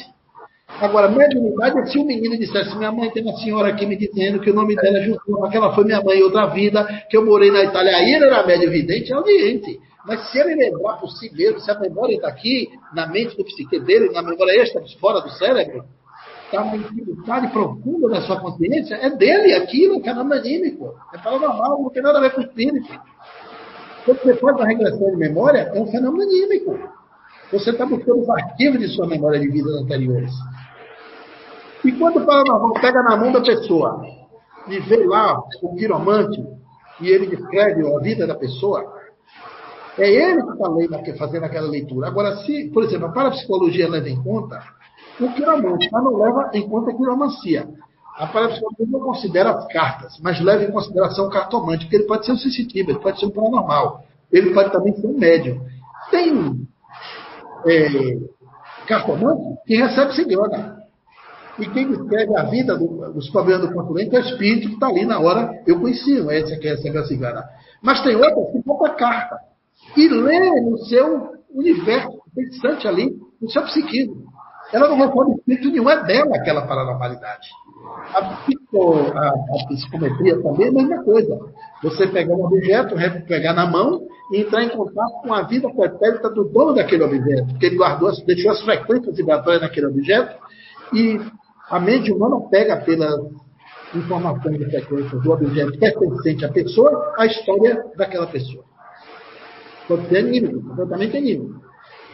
[0.67, 4.39] Agora, mediunidade é se o menino dissesse: Minha mãe tem uma senhora aqui me dizendo
[4.39, 7.15] que o nome dela é Justina, que ela foi minha mãe em outra vida, que
[7.15, 7.95] eu morei na Itália.
[7.95, 9.79] Aí ele era médio evidente, é audiente.
[10.05, 13.43] Mas se ele lembrar por si mesmo, se a memória está aqui, na mente do
[13.45, 15.83] psique dele, na memória extra, fora do cérebro,
[16.45, 20.93] está uma intimidade profunda da sua consciência, é dele aquilo, que é nome anímico.
[21.13, 22.87] É paranormal, não tem nada a ver com o espírito.
[24.05, 26.77] Quando você faz a regressão de memória, é um fenômeno anímico.
[27.51, 30.31] Você está buscando os arquivos de sua memória de vidas anteriores.
[31.83, 34.01] E quando o paranormal pega na mão da pessoa
[34.67, 36.43] e vê lá o piromante
[36.99, 38.83] e ele descreve a vida da pessoa,
[39.97, 42.07] é ele que está lendo, fazendo aquela leitura.
[42.07, 44.61] Agora, se, por exemplo, a parapsicologia leva em conta
[45.19, 47.67] o quiromante, mas não leva em conta a quiromancia.
[48.17, 52.25] A parapsicologia não considera as cartas, mas leva em consideração o cartomante, porque ele pode
[52.25, 55.61] ser um sensitivo, ele pode ser um paranormal, ele pode também ser um médium.
[56.09, 56.67] Tem
[57.65, 58.17] é,
[58.87, 60.75] cartomante que recebe cigana.
[61.57, 64.87] E quem descreve a vida do, dos problemas do consulente é o espírito que está
[64.87, 65.63] ali na hora.
[65.65, 67.43] Eu conheci um esse que recebe a cigana.
[67.81, 69.37] Mas tem outras que compra carta
[69.95, 74.24] e lê no seu universo pensante ali, no seu psiquismo.
[74.73, 77.47] Ela não recebe espírito nenhum, é dela aquela paranormalidade.
[78.13, 81.39] A, psico, a, a, psicometria também é a mesma coisa.
[81.83, 82.95] Você pegar um objeto,
[83.27, 84.01] pegar na mão
[84.31, 88.11] e entrar em contato com a vida pretérita do dono daquele objeto, porque ele guardou,
[88.25, 90.35] deixou as frequências vibratórias naquele objeto
[90.93, 91.19] e
[91.69, 93.19] a mente humana pega pelas
[93.93, 98.63] informações de frequências do objeto pertencente à pessoa a história daquela pessoa.
[99.87, 101.64] Pode ser anímico, completamente anímico.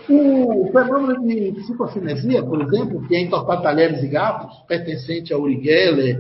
[0.10, 5.62] O fenômeno de psicocinesia, por exemplo, que é entortar talheres e gatos, pertencente a Uri
[5.64, 6.20] Geller,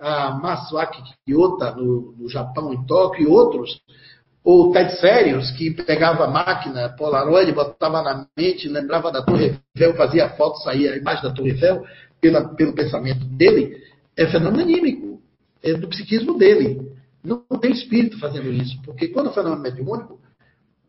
[0.00, 3.80] a Masuaki Kiyota, no, no Japão, em Tóquio, e outros,
[4.44, 9.96] ou Ted Sérios, que pegava a máquina Polaroid, botava na mente, lembrava da Torre Eiffel,
[9.96, 11.84] fazia foto, saía a imagem da Torre Eiffel,
[12.20, 13.76] pela, pelo pensamento dele,
[14.16, 15.20] é fenômeno anímico,
[15.62, 16.80] é do psiquismo dele.
[17.22, 20.18] Não tem espírito fazendo isso, porque quando o fenômeno é mediúnico,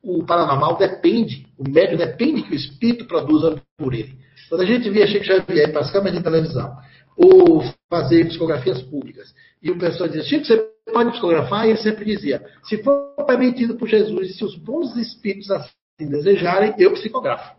[0.01, 4.17] o paranormal depende, o médium depende que o espírito produza por ele.
[4.47, 6.75] Quando a gente via Chico Xavier para as câmeras de televisão,
[7.15, 10.57] ou fazer psicografias públicas, e o pessoal dizia, Chico, você
[10.91, 11.65] pode psicografar?
[11.65, 15.69] E ele sempre dizia, se for permitido por Jesus se os bons espíritos assim
[15.99, 17.55] desejarem, eu psicografo.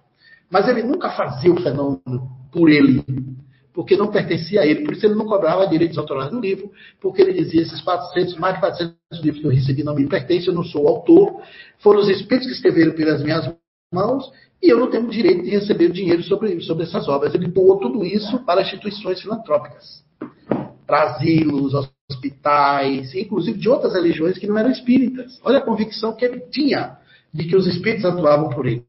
[0.51, 3.05] Mas ele nunca fazia o fenômeno por ele
[3.81, 4.85] porque não pertencia a ele.
[4.85, 6.70] Por isso ele não cobrava direitos autorais do livro,
[7.01, 10.48] porque ele dizia: esses 400, mais de 400 livros que eu recebi não me pertencem,
[10.48, 11.40] eu não sou autor,
[11.78, 13.51] foram os espíritos que escreveram pelas minhas
[13.90, 14.31] mãos,
[14.62, 17.35] e eu não tenho direito de receber dinheiro sobre, sobre essas obras.
[17.35, 20.05] Ele doou tudo isso para instituições filantrópicas,
[20.86, 21.73] para asilos,
[22.11, 25.40] hospitais, inclusive de outras religiões que não eram espíritas.
[25.43, 26.98] Olha a convicção que ele tinha
[27.32, 28.85] de que os espíritos atuavam por ele.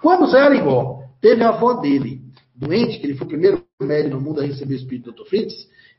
[0.00, 2.22] Quando Zé Arigó teve a avó dele,
[2.56, 5.28] doente, que ele foi o primeiro médico no mundo a receber o espírito do Dr.
[5.28, 5.54] Fritz,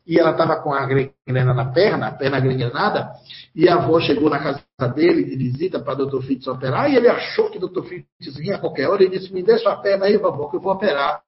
[0.06, 3.12] e ela estava com a gangrena na perna, a perna gangrenada,
[3.56, 6.22] e a avó chegou na casa dele de visita para o Dr.
[6.24, 7.84] Fritz operar, e ele achou que o Dr.
[7.84, 10.62] Fritz vinha a qualquer hora, e disse, me dê sua perna aí, vovó, que eu
[10.62, 11.22] vou operar.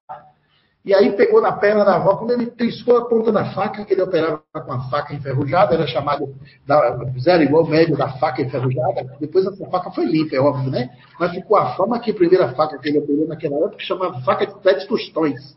[0.84, 3.94] E aí pegou na perna da avó, quando ele triscou a ponta da faca, que
[3.94, 9.15] ele operava com a faca enferrujada, era chamado, da, zero igual médio da faca enferrujada,
[9.19, 10.90] depois essa faca foi limpa, é óbvio, né?
[11.19, 14.48] Mas ficou a fama que a primeira faca que ele operou naquela época chamava faca
[14.48, 15.56] de sete tostões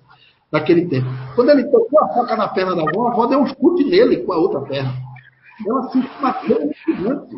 [0.55, 1.06] naquele tempo.
[1.35, 4.18] Quando ele tocou a faca na perna da avó, a avó deu um chute nele
[4.18, 4.93] com a outra perna.
[5.66, 7.36] Ela se matou gigante.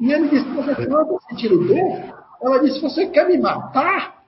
[0.00, 2.14] E ele disse, professor, eu estou sentindo dor.
[2.42, 4.20] Ela disse, você quer me matar?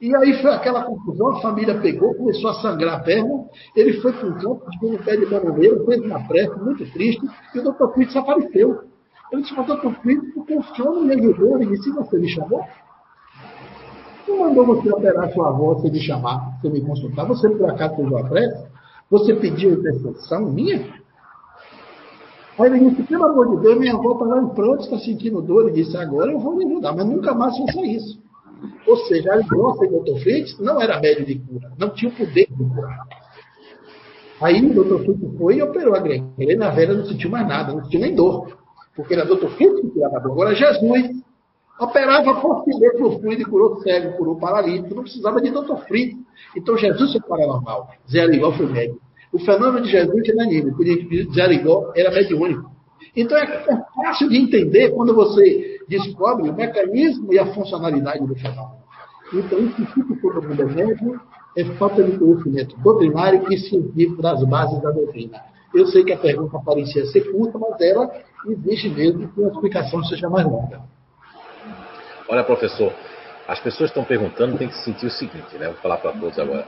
[0.00, 3.44] E aí foi aquela confusão, a família pegou, começou a sangrar a perna,
[3.76, 7.22] ele foi para um campo, ficou no pé de bananeiro, fez uma prece, muito triste,
[7.54, 8.80] e o doutor Fritz apareceu.
[9.30, 12.64] Ele disse, doutor Fritz, porque o senhor não me ajudou, ele disse, você me chamou?
[14.30, 17.26] Não mandou você operar sua avó sem me chamar, sem me consultar.
[17.26, 18.64] Você, por acaso, fez uma prece?
[19.10, 21.00] Você pediu intercessão minha?
[22.58, 25.42] Aí ele disse, pelo amor de Deus, minha avó está lá em pronto, está sentindo
[25.42, 25.68] dor.
[25.68, 28.20] Ele disse, agora eu vou me ajudar, mas nunca mais faça isso.
[28.86, 30.20] Ou seja, a grossa e o Dr.
[30.22, 33.06] Fritz não era médio de cura, não tinha o poder de curar.
[34.42, 35.04] Aí o Dr.
[35.04, 36.02] Fritz foi e operou a
[36.38, 38.58] Ele Na velha não sentiu mais nada, não sentiu nem dor.
[38.94, 39.48] Porque era Dr.
[39.56, 40.32] Fritz que tirava dor.
[40.32, 41.20] Agora Jesus
[41.80, 42.34] Operava
[42.78, 46.18] dentro do fluido e curou cego, curou paralítico, não precisava de doutor frito.
[46.54, 47.88] Então Jesus foi paranormal.
[48.10, 49.00] Zé Arigó foi médico.
[49.32, 50.82] O fenômeno de Jesus era anímico,
[51.32, 52.70] Zé Arigó era mediúnico.
[53.16, 58.34] Então é, é fácil de entender quando você descobre o mecanismo e a funcionalidade do
[58.34, 58.80] fenômeno.
[59.32, 61.18] Então, isso que todo mundo médium
[61.56, 65.40] é falta de conhecimento doutrinário e científico das bases da doutrina.
[65.72, 68.10] Eu sei que a pergunta parecia ser curta, mas ela
[68.48, 70.82] existe mesmo que a explicação seja mais longa.
[72.30, 72.92] Olha, professor,
[73.48, 75.66] as pessoas estão perguntando, tem que sentir o seguinte, né?
[75.66, 76.64] Vou falar para todos agora.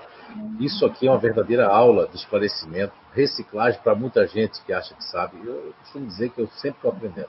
[0.59, 5.05] Isso aqui é uma verdadeira aula de esclarecimento, reciclagem para muita gente que acha que
[5.05, 5.37] sabe.
[5.45, 7.29] Eu, eu costumo dizer que eu sempre estou aprendendo.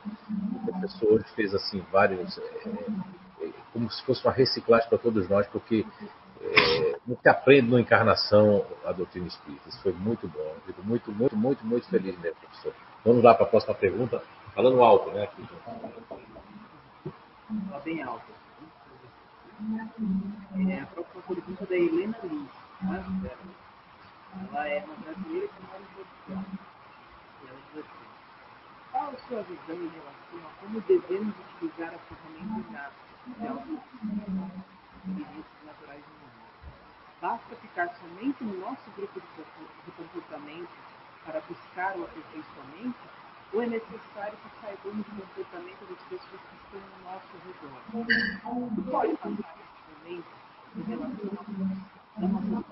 [0.55, 2.69] O professor hoje fez assim vários, é,
[3.43, 5.85] é, como se fosse uma reciclagem para todos nós, porque
[6.41, 9.69] é, se aprende na encarnação a doutrina espírita.
[9.69, 10.55] Isso foi muito bom.
[10.65, 12.73] Fico muito, muito, muito, muito feliz mesmo, professor.
[13.05, 14.23] Vamos lá para a próxima pergunta.
[14.55, 15.23] Falando alto, né?
[15.25, 15.43] Aqui.
[17.69, 18.25] Fala bem alto.
[20.69, 22.49] É a pergunta da Helena Lins.
[22.81, 23.31] Né?
[24.49, 26.43] Ela é uma brasileira que mora em Portugal.
[27.41, 28.03] E ela diz assim:
[28.91, 32.91] qual a sua visão em relação a como devemos utilizar a ferramenta
[33.25, 36.33] de autoconhecimento naturais humanas?
[37.21, 40.69] Basta ficar somente no nosso grupo de comportamento
[41.25, 43.22] para buscar o aperfeiçoamento?
[43.53, 47.79] Ou é necessário que saibamos o comportamento das pessoas que estão no nosso redor.
[48.91, 49.45] Pode passar nesse
[49.89, 50.29] momento
[50.75, 52.63] em relação a nossa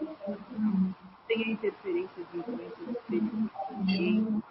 [1.27, 4.43] tem a interferência de influências exteriores,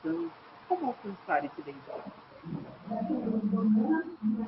[0.00, 0.30] então,
[0.68, 2.04] como alcançar esse bem-estar?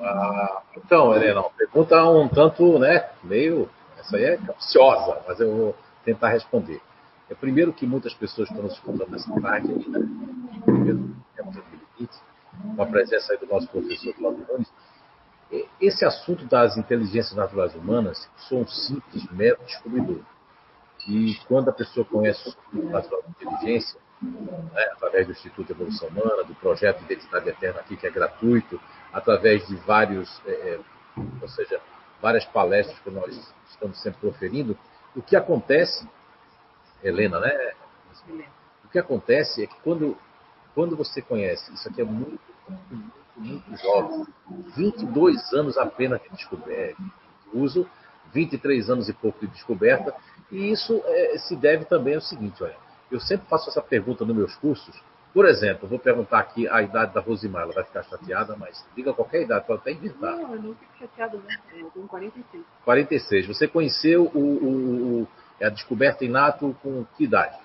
[0.03, 3.69] Ah, então, Helena, pergunta um tanto, né, meio,
[3.99, 6.81] essa aí é capciosa, mas eu vou tentar responder.
[7.31, 10.09] É primeiro que muitas pessoas estão nos escutando nessa ainda.
[10.65, 11.16] Primeiro,
[12.75, 14.73] com a presença aí do nosso professor Cláudio Nunes.
[15.81, 20.21] Esse assunto das inteligências naturais humanas, sou um simples, mero descobridor.
[21.09, 25.73] E quando a pessoa conhece o estudo natural de inteligência, né, através do Instituto de
[25.73, 28.81] Evolução Humana, do projeto Identidade Eterna aqui, que é gratuito,
[29.13, 30.81] através de vários, é, é
[31.41, 31.81] ou seja,
[32.21, 34.77] várias palestras que nós estamos sempre proferindo,
[35.15, 36.09] o que acontece
[37.03, 37.73] Helena, né?
[38.85, 40.17] O que acontece é que quando,
[40.77, 42.39] quando você conhece, isso aqui é muito,
[42.69, 44.27] muito, muito jovem,
[44.77, 47.89] 22 anos apenas de descoberta, de uso,
[48.35, 50.15] 23 anos e pouco de descoberta,
[50.53, 52.77] e isso é, se deve também ao seguinte, olha,
[53.11, 54.95] eu sempre faço essa pergunta nos meus cursos,
[55.33, 59.15] por exemplo, vou perguntar aqui a idade da Rosimar, ela vai ficar chateada, mas diga
[59.15, 60.37] qualquer idade, pode até inventar.
[60.37, 61.59] Não, eu não fico chateada, né?
[61.75, 62.65] Eu tenho 46.
[62.85, 63.47] 46.
[63.47, 65.29] Você conheceu o, o, o
[65.59, 67.59] é a descoberta inato com que idade?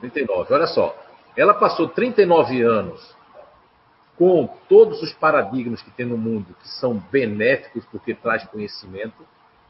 [0.00, 0.54] 39.
[0.54, 0.96] Olha só.
[1.36, 3.14] Ela passou 39 anos
[4.16, 9.26] com todos os paradigmas que tem no mundo, que são benéficos porque traz conhecimento,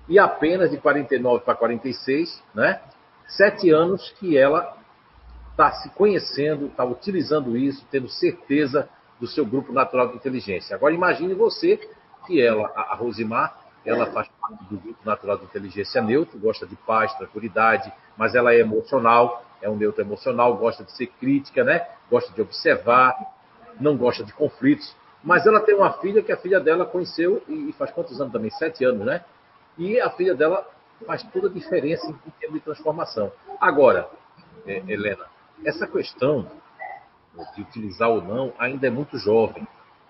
[0.07, 2.81] e apenas de 49 para 46, né?
[3.27, 4.77] Sete anos que ela
[5.51, 10.77] está se conhecendo, está utilizando isso, tendo certeza do seu grupo natural de inteligência.
[10.77, 11.79] Agora imagine você
[12.27, 16.75] que ela, a Rosimar, ela faz parte do grupo natural de inteligência neutro, gosta de
[16.77, 21.87] paz, tranquilidade, mas ela é emocional, é um neutro emocional, gosta de ser crítica, né?
[22.11, 23.17] Gosta de observar,
[23.81, 24.95] não gosta de conflitos.
[25.23, 28.51] Mas ela tem uma filha que a filha dela conheceu e faz quantos anos também?
[28.51, 29.25] Sete anos, né?
[29.79, 30.69] E a filha dela
[31.07, 33.33] faz toda a diferença em termos de transformação.
[33.61, 34.09] Agora,
[34.67, 35.27] é, Helena,
[35.65, 36.47] essa questão
[37.55, 39.67] de utilizar ou não ainda é muito jovem.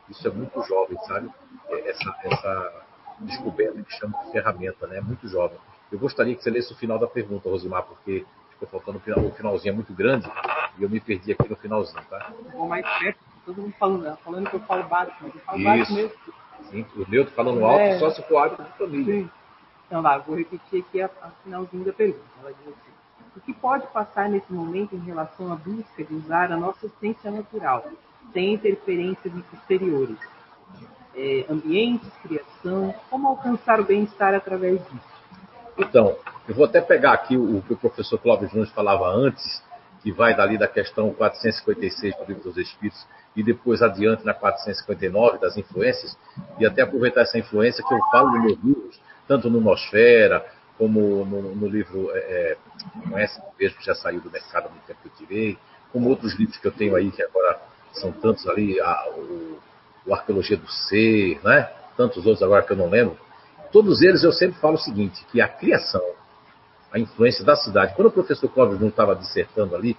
[0.08, 1.30] Isso é muito jovem, sabe?
[1.68, 2.84] É, essa, essa
[3.20, 5.00] descoberta que chama de ferramenta, né?
[5.00, 5.58] Muito jovem.
[5.90, 9.72] Eu gostaria que você lesse o final da pergunta, Rosimar, porque ficou faltando o finalzinho
[9.72, 10.30] é muito grande
[10.78, 12.32] e eu me perdi aqui no finalzinho, tá?
[12.52, 14.16] Vou mais perto, todo mundo falando, né?
[14.24, 15.64] falando que eu falo baixo, mas eu falo Isso.
[15.64, 16.18] baixo mesmo.
[16.70, 17.98] Sim, o neutro falando alto é...
[17.98, 19.14] só se for hábito de família.
[19.14, 19.30] Sim.
[19.86, 22.24] Então lá, vou repetir aqui a, a finalzinho da pergunta.
[22.40, 22.92] Ela diz assim,
[23.36, 27.30] o que pode passar nesse momento em relação à busca de usar a nossa essência
[27.30, 27.84] natural,
[28.32, 30.18] sem interferências exteriores?
[31.16, 35.13] é, ambientes, criação, como alcançar o bem-estar através disso?
[35.78, 36.16] Então,
[36.48, 39.62] eu vou até pegar aqui o, que o professor Clóvis Nunes falava antes,
[40.02, 45.38] que vai dali da questão 456 do Livro dos Espíritos e depois adiante na 459
[45.38, 46.16] das influências,
[46.58, 50.44] e até aproveitar essa influência que eu falo nos meus livros, tanto no Nosfera,
[50.78, 52.56] como no, no livro é, é
[53.08, 55.58] Conhece mesmo que já saiu do mercado há muito tempo que eu tirei,
[55.92, 57.58] como outros livros que eu tenho aí, que agora
[57.92, 59.58] são tantos ali, a, o
[60.06, 61.70] o Arqueologia do Ser, né?
[61.96, 63.16] tantos outros agora que eu não lembro,
[63.74, 66.00] todos eles eu sempre falo o seguinte, que a criação,
[66.92, 69.96] a influência da cidade, quando o professor Clóvis não estava dissertando ali,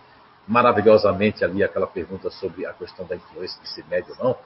[0.47, 4.37] maravilhosamente ali aquela pergunta sobre a questão da influência de ser médio ou não,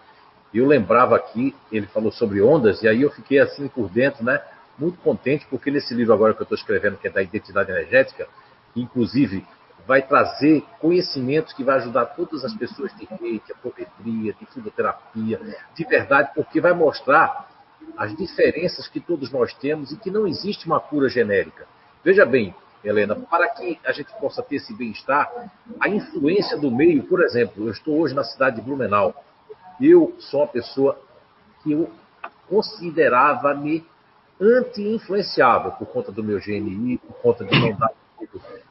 [0.52, 4.42] eu lembrava aqui, ele falou sobre ondas, e aí eu fiquei assim por dentro, né?
[4.80, 8.28] Muito contente, porque nesse livro agora que eu estou escrevendo, que é da identidade energética,
[8.76, 9.46] inclusive
[9.86, 15.40] vai trazer conhecimentos que vai ajudar todas as pessoas de reiki, apometria, de fisioterapia,
[15.76, 17.59] de verdade, porque vai mostrar
[17.98, 21.68] as diferenças que todos nós temos e que não existe uma cura genérica.
[22.04, 22.54] Veja bem,
[22.84, 25.30] Helena, para que a gente possa ter esse bem-estar,
[25.80, 29.14] a influência do meio, por exemplo, eu estou hoje na cidade de Blumenau.
[29.82, 31.00] Eu sou uma pessoa
[31.62, 31.90] que eu
[32.48, 33.86] considerava-me
[34.40, 37.92] anti-influenciável por conta do meu GNI, por conta de não dar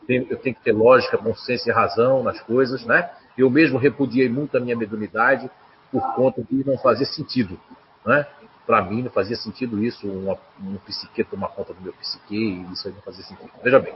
[0.08, 3.10] eu tenho que ter lógica, consciência e razão nas coisas, né?
[3.36, 5.50] Eu mesmo repudiei muito a minha mediunidade
[5.92, 7.58] por conta de não fazer sentido,
[8.04, 8.26] né?
[8.68, 12.86] Para mim não fazia sentido isso, uma, um psique tomar conta do meu psique, isso
[12.86, 13.50] aí não fazia sentido.
[13.64, 13.94] Veja bem.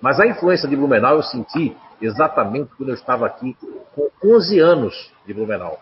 [0.00, 3.54] Mas a influência de Blumenau eu senti exatamente quando eu estava aqui
[3.94, 5.78] com 11 anos de Blumenau.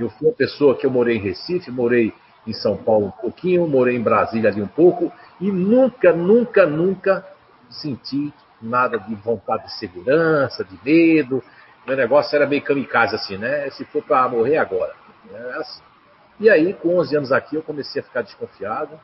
[0.00, 2.14] Eu fui uma pessoa que eu morei em Recife, morei
[2.46, 7.22] em São Paulo um pouquinho, morei em Brasília ali um pouco, e nunca, nunca, nunca
[7.68, 11.44] senti nada de vontade de segurança, de medo.
[11.86, 13.68] Meu negócio era meio kamikaze assim, né?
[13.72, 14.94] Se for para morrer agora.
[15.30, 15.91] É assim.
[16.40, 18.98] E aí, com 11 anos aqui, eu comecei a ficar desconfiado,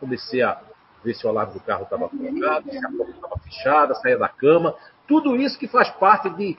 [0.00, 0.60] comecei a
[1.04, 4.28] ver se o alarme do carro estava colocado, se a porta estava fechada, saía da
[4.28, 4.74] cama.
[5.06, 6.56] Tudo isso que faz parte de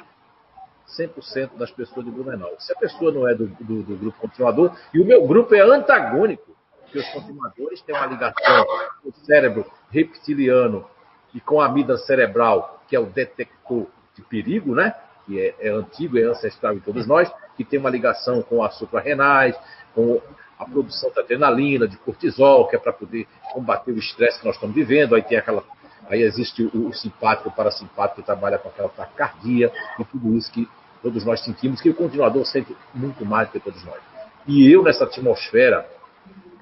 [0.97, 2.55] 100% das pessoas de Blumenau.
[2.59, 5.61] Se a pessoa não é do, do, do, grupo continuador, e o meu grupo é
[5.61, 8.65] antagônico, porque os continuadores têm uma ligação
[9.03, 10.87] com o cérebro reptiliano
[11.33, 13.85] e com a amígdala cerebral, que é o detector
[14.15, 14.95] de perigo, né?
[15.25, 18.77] que é, é antigo, é ancestral em todos nós, que tem uma ligação com as
[18.77, 19.53] suprarrenais,
[19.94, 20.22] com
[20.57, 24.56] a produção de adrenalina, de cortisol, que é para poder combater o estresse que nós
[24.56, 25.14] estamos vivendo.
[25.14, 25.61] Aí tem aquela,
[26.10, 29.69] aí existe o, o simpático, o parasimpático que trabalha com aquela taquicardia
[29.99, 30.69] e tudo isso que
[31.03, 33.99] todos nós sentimos, que o continuador sente muito mais do que todos nós.
[34.48, 35.86] E eu nessa atmosfera,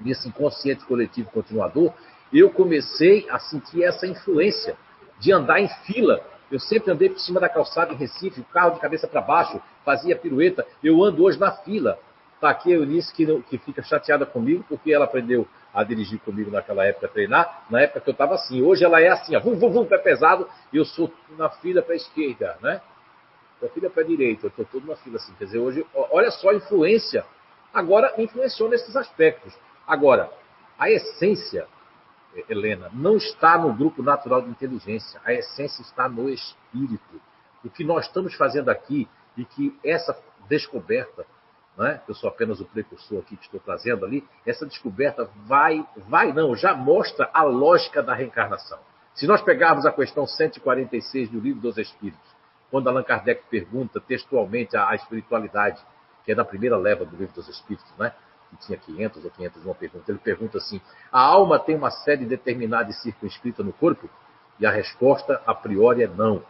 [0.00, 1.92] nesse inconsciente coletivo continuador,
[2.32, 4.76] eu comecei a sentir essa influência
[5.20, 6.20] de andar em fila.
[6.50, 9.60] Eu sempre andei por cima da calçada em Recife, o carro de cabeça para baixo,
[9.84, 10.66] fazia pirueta.
[10.82, 11.98] Eu ando hoje na fila.
[12.34, 16.50] Está aqui a Eunice que, que fica chateada comigo, porque ela aprendeu a dirigir comigo
[16.50, 18.62] naquela época, a treinar, na época que eu estava assim.
[18.62, 21.82] Hoje ela é assim, ó, vum, vum, vum, pé pesado, e eu sou na fila
[21.82, 22.80] para a esquerda, né?
[23.60, 25.32] Da fila para a direita, eu estou todo na fila assim.
[25.34, 27.24] Quer dizer, hoje, olha só a influência.
[27.74, 29.52] Agora, influenciou nesses aspectos.
[29.86, 30.30] Agora,
[30.78, 31.66] a essência
[32.48, 35.20] Helena, não está no grupo natural de inteligência.
[35.24, 37.20] A essência está no espírito.
[37.64, 40.16] O que nós estamos fazendo aqui e que essa
[40.48, 41.26] descoberta,
[41.76, 46.32] né, eu sou apenas o precursor aqui que estou trazendo ali, essa descoberta vai, vai
[46.32, 48.78] não, já mostra a lógica da reencarnação.
[49.14, 52.38] Se nós pegarmos a questão 146 do Livro dos Espíritos,
[52.70, 55.82] quando Allan Kardec pergunta textualmente a espiritualidade,
[56.24, 58.12] que é na primeira leva do Livro dos Espíritos, né?
[58.50, 60.80] Que tinha 500 ou 501 perguntas, ele pergunta assim:
[61.12, 64.08] a alma tem uma sede determinada e circunscrita no corpo?
[64.58, 66.42] E a resposta, a priori, é não.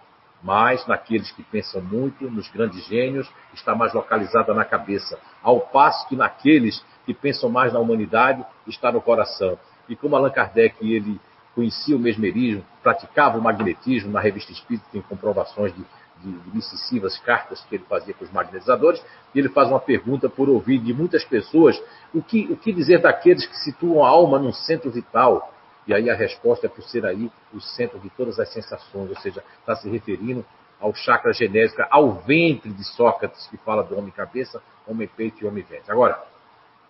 [0.43, 5.19] Mas naqueles que pensam muito, nos grandes gênios, está mais localizada na cabeça.
[5.43, 9.59] Ao passo que naqueles que pensam mais na humanidade, está no coração.
[9.89, 11.20] E como Allan Kardec ele
[11.55, 15.85] conhecia o mesmerismo, praticava o magnetismo, na revista Espírita tem comprovações de
[16.23, 19.03] de, de cartas que ele fazia com os magnetizadores,
[19.35, 21.81] e ele faz uma pergunta por ouvir de muitas pessoas:
[22.15, 25.53] o que, o que dizer daqueles que situam a alma num centro vital?
[25.86, 29.16] E aí a resposta é por ser aí o centro de todas as sensações, ou
[29.16, 30.45] seja, está se referindo
[30.78, 35.90] ao chakra genésico, ao ventre de Sócrates, que fala do homem-cabeça, homem-peito e homem-ventre.
[35.90, 36.23] Agora,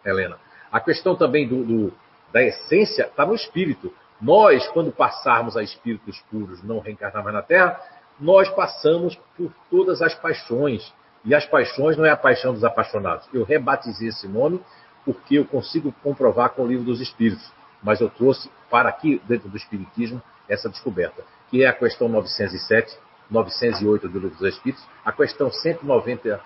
[0.04, 0.36] Helena,
[0.70, 1.92] a questão também do, do
[2.32, 3.92] da essência está no espírito.
[4.20, 7.80] Nós, quando passarmos a espíritos puros, não reencarnar mais na Terra,
[8.20, 10.92] nós passamos por todas as paixões.
[11.24, 13.28] E as paixões não é a paixão dos apaixonados.
[13.32, 14.60] Eu rebatizei esse nome
[15.04, 17.50] porque eu consigo comprovar com o livro dos Espíritos.
[17.82, 22.98] Mas eu trouxe para aqui, dentro do Espiritismo, essa descoberta, que é a questão 907,
[23.30, 26.40] 908 do livro dos Espíritos, a questão 191A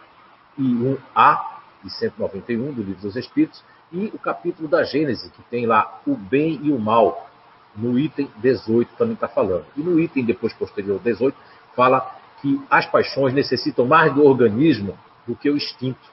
[1.85, 6.15] e 191 do livro dos Espíritos, e o capítulo da Gênese, que tem lá o
[6.17, 7.29] bem e o mal.
[7.75, 9.65] No item 18 também está falando.
[9.77, 11.37] E no item depois posterior 18
[11.75, 16.11] fala que as paixões necessitam mais do organismo do que o instinto.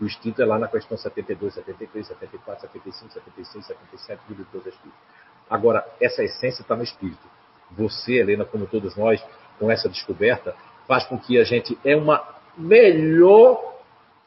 [0.00, 4.66] o instinto é lá na questão 72, 73, 74, 75, 76, 77 do livro dos
[4.66, 4.98] Espíritos.
[5.48, 7.20] Agora, essa essência está no espírito.
[7.72, 9.22] Você, Helena, como todos nós,
[9.58, 10.56] com essa descoberta,
[10.88, 12.26] faz com que a gente é uma
[12.56, 13.72] melhor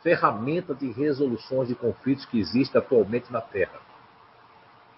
[0.02, 3.80] ferramenta de resoluções de conflitos que existe atualmente na Terra.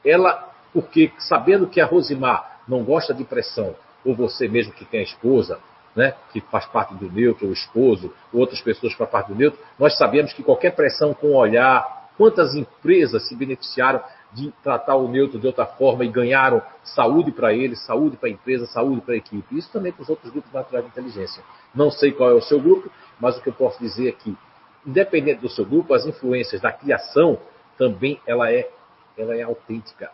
[0.05, 3.73] Ela, porque sabendo que a Rosimar não gosta de pressão,
[4.07, 5.59] ou você mesmo que tem a esposa,
[5.95, 9.59] né, que faz parte do neutro, o esposo, outras pessoas que fazem parte do neutro,
[9.77, 14.01] nós sabemos que qualquer pressão com o olhar, quantas empresas se beneficiaram
[14.31, 18.31] de tratar o neutro de outra forma e ganharam saúde para eles, saúde para a
[18.31, 19.57] empresa, saúde para a equipe.
[19.57, 21.43] Isso também para os outros grupos naturais de inteligência.
[21.73, 24.37] Não sei qual é o seu grupo, mas o que eu posso dizer é que,
[24.85, 27.39] independente do seu grupo, as influências da criação
[27.77, 28.69] também ela é,
[29.17, 30.11] ela é autêntica.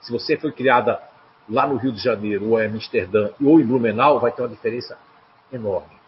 [0.00, 1.00] se você foi criada
[1.50, 4.96] lá no Rio de Janeiro, ou em Amsterdã, ou em Blumenau, vai ter uma diferença
[5.52, 5.98] enorme.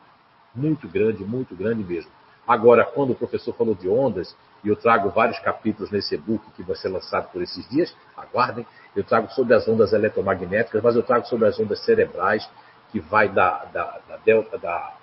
[0.54, 2.10] Muito grande, muito grande mesmo.
[2.46, 6.62] Agora, quando o professor falou de ondas, e eu trago vários capítulos nesse e-book que
[6.62, 8.64] vai ser lançado por esses dias, aguardem,
[8.94, 12.48] eu trago sobre as ondas eletromagnéticas, mas eu trago sobre as ondas cerebrais,
[12.90, 14.94] que vai da, da, da delta, da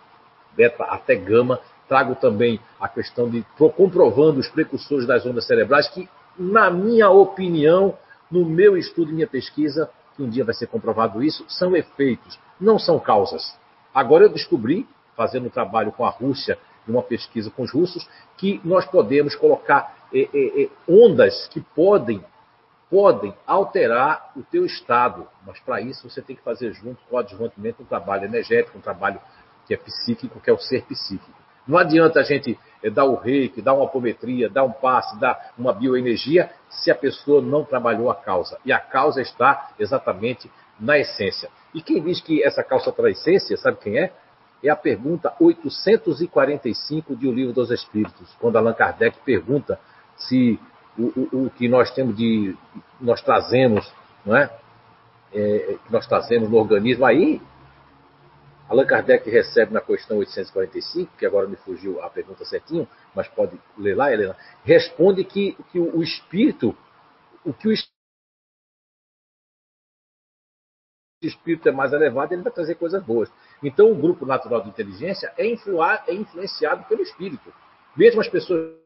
[0.55, 1.59] beta até gama.
[1.87, 3.43] Trago também a questão de
[3.75, 6.07] comprovando os precursores das ondas cerebrais, que,
[6.37, 7.97] na minha opinião,
[8.29, 9.89] no meu estudo e minha pesquisa,
[10.19, 13.57] que um dia vai ser comprovado isso, são efeitos, não são causas.
[13.93, 14.85] Agora eu descobri,
[15.15, 18.05] fazendo um trabalho com a Rússia, uma pesquisa com os russos,
[18.35, 22.21] que nós podemos colocar é, é, é, ondas que podem,
[22.89, 25.25] podem alterar o teu estado.
[25.45, 28.81] Mas para isso você tem que fazer junto com o adjuvantamento um trabalho energético, um
[28.81, 29.21] trabalho
[29.65, 31.39] que é psíquico, que é o ser psíquico.
[31.65, 35.51] Não adianta a gente é, dar o reiki, dar uma apometria, dar um passe, dar
[35.57, 38.57] uma bioenergia, se a pessoa não trabalhou a causa.
[38.65, 40.49] E a causa está exatamente
[40.79, 41.49] na essência.
[41.73, 44.13] E quem diz que essa causa está na essência, sabe quem é?
[44.63, 49.79] É a pergunta 845 de O Livro dos Espíritos, quando Allan Kardec pergunta
[50.17, 50.59] se
[50.97, 52.55] o, o, o que nós temos de.
[52.99, 53.89] nós trazemos,
[54.25, 54.49] não é?
[55.33, 55.77] é?
[55.89, 57.41] nós trazemos no organismo, aí
[58.69, 63.59] Allan Kardec recebe na questão 845, que agora me fugiu a pergunta certinho, mas pode
[63.75, 66.77] ler lá, Helena, responde que, que o espírito,
[67.43, 67.73] o que o
[71.23, 73.31] espírito é mais elevado, ele vai trazer coisas boas.
[73.63, 77.51] Então, o grupo natural de inteligência é, influar, é influenciado pelo espírito.
[77.97, 78.77] Mesmo as pessoas.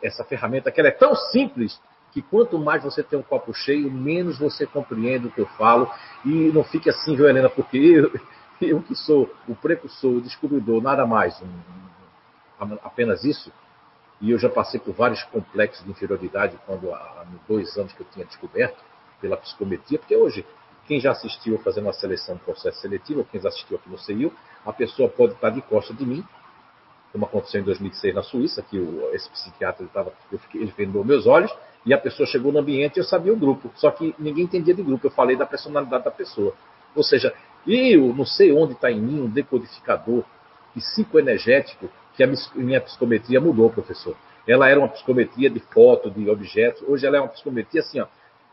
[0.00, 1.80] Essa ferramenta, que ela é tão simples
[2.16, 5.86] que quanto mais você tem um copo cheio, menos você compreende o que eu falo.
[6.24, 8.10] E não fique assim, viu, Helena, porque eu,
[8.58, 13.52] eu que sou o precursor, o descobridor, nada mais, um, apenas isso.
[14.18, 18.06] E eu já passei por vários complexos de inferioridade quando há dois anos que eu
[18.10, 18.82] tinha descoberto
[19.20, 20.46] pela psicometria, porque hoje
[20.86, 23.98] quem já assistiu fazendo uma seleção, um processo seletivo, ou quem já assistiu aqui no
[23.98, 24.32] CEIU,
[24.64, 26.24] a pessoa pode estar de costa de mim,
[27.12, 31.04] como aconteceu em 2006 na Suíça, que o, esse psiquiatra ele, tava, fiquei, ele vendou
[31.04, 31.52] meus olhos,
[31.86, 33.70] e a pessoa chegou no ambiente e eu sabia o grupo.
[33.76, 35.06] Só que ninguém entendia de grupo.
[35.06, 36.52] Eu falei da personalidade da pessoa.
[36.96, 37.32] Ou seja,
[37.64, 40.24] eu não sei onde está em mim um decodificador
[40.74, 44.16] psicoenergético que a minha psicometria mudou, professor.
[44.48, 46.82] Ela era uma psicometria de foto, de objetos.
[46.88, 48.06] Hoje ela é uma psicometria assim, ó.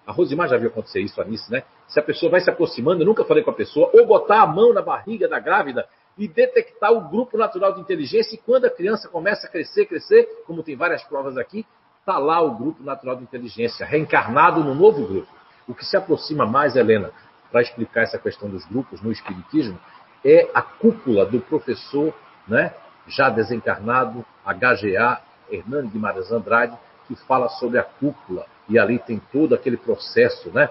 [0.05, 1.63] A Rosimar já viu acontecer isso, a Anice, né?
[1.87, 4.47] Se a pessoa vai se aproximando, eu nunca falei com a pessoa, ou botar a
[4.47, 5.87] mão na barriga da grávida
[6.17, 8.35] e detectar o grupo natural de inteligência.
[8.35, 11.65] E quando a criança começa a crescer, crescer, como tem várias provas aqui,
[12.03, 15.29] Está lá o grupo natural de inteligência, reencarnado no novo grupo.
[15.65, 17.11] O que se aproxima mais, Helena,
[17.49, 19.79] para explicar essa questão dos grupos no Espiritismo,
[20.25, 22.13] é a cúpula do professor,
[22.45, 22.73] né,
[23.07, 26.77] já desencarnado, HGA, Hernando Guimarães Andrade,
[27.07, 28.47] que fala sobre a cúpula.
[28.67, 30.69] E ali tem todo aquele processo né,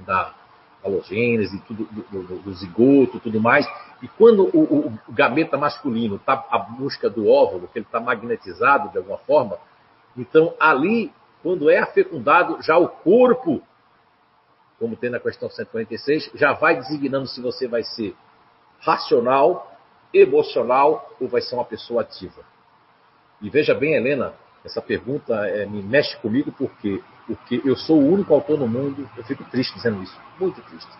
[0.00, 0.34] da
[0.84, 3.64] halogênese, tudo, do, do, do zigoto tudo mais.
[4.02, 8.00] E quando o, o, o gameta masculino está à busca do óvulo, que ele está
[8.00, 9.56] magnetizado de alguma forma,
[10.16, 11.12] então, ali,
[11.42, 13.62] quando é fecundado, já o corpo,
[14.78, 18.14] como tem na questão 146, já vai designando se você vai ser
[18.80, 19.76] racional,
[20.12, 22.42] emocional ou vai ser uma pessoa ativa.
[23.40, 28.12] E veja bem, Helena, essa pergunta é, me mexe comigo porque, porque eu sou o
[28.12, 30.90] único autor no mundo, eu fico triste dizendo isso, muito triste.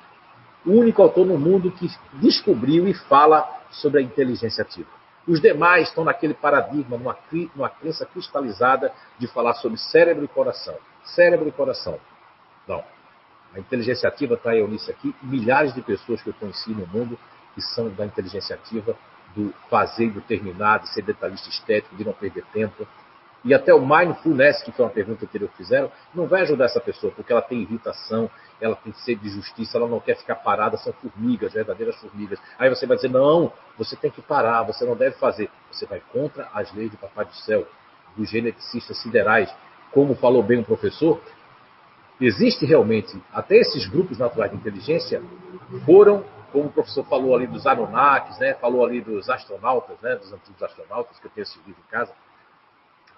[0.64, 4.97] O único autor no mundo que descobriu e fala sobre a inteligência ativa.
[5.28, 7.16] Os demais estão naquele paradigma, numa,
[7.54, 10.74] numa crença cristalizada de falar sobre cérebro e coração.
[11.04, 12.00] Cérebro e coração.
[12.66, 12.82] Não.
[13.54, 17.18] A inteligência ativa está Eunice aqui, milhares de pessoas que eu conheci no mundo
[17.54, 18.96] que são da inteligência ativa,
[19.34, 22.86] do fazer do terminar, de ser detalhista estético, de não perder tempo,
[23.44, 26.80] e até o mindfulness, que foi uma pergunta que eles fizeram, não vai ajudar essa
[26.80, 30.76] pessoa, porque ela tem irritação, ela tem sede de justiça, ela não quer ficar parada,
[30.76, 32.40] são formigas, verdadeiras formigas.
[32.58, 35.48] Aí você vai dizer, não, você tem que parar, você não deve fazer.
[35.70, 37.66] Você vai contra as leis do Papai do Céu,
[38.16, 39.54] dos geneticistas siderais.
[39.92, 41.20] Como falou bem o professor,
[42.20, 45.22] existe realmente, até esses grupos naturais de inteligência
[45.86, 50.32] foram, como o professor falou ali dos Anunnakis, né, falou ali dos astronautas, né, dos
[50.32, 52.12] antigos astronautas, que eu tenho esse livro em casa,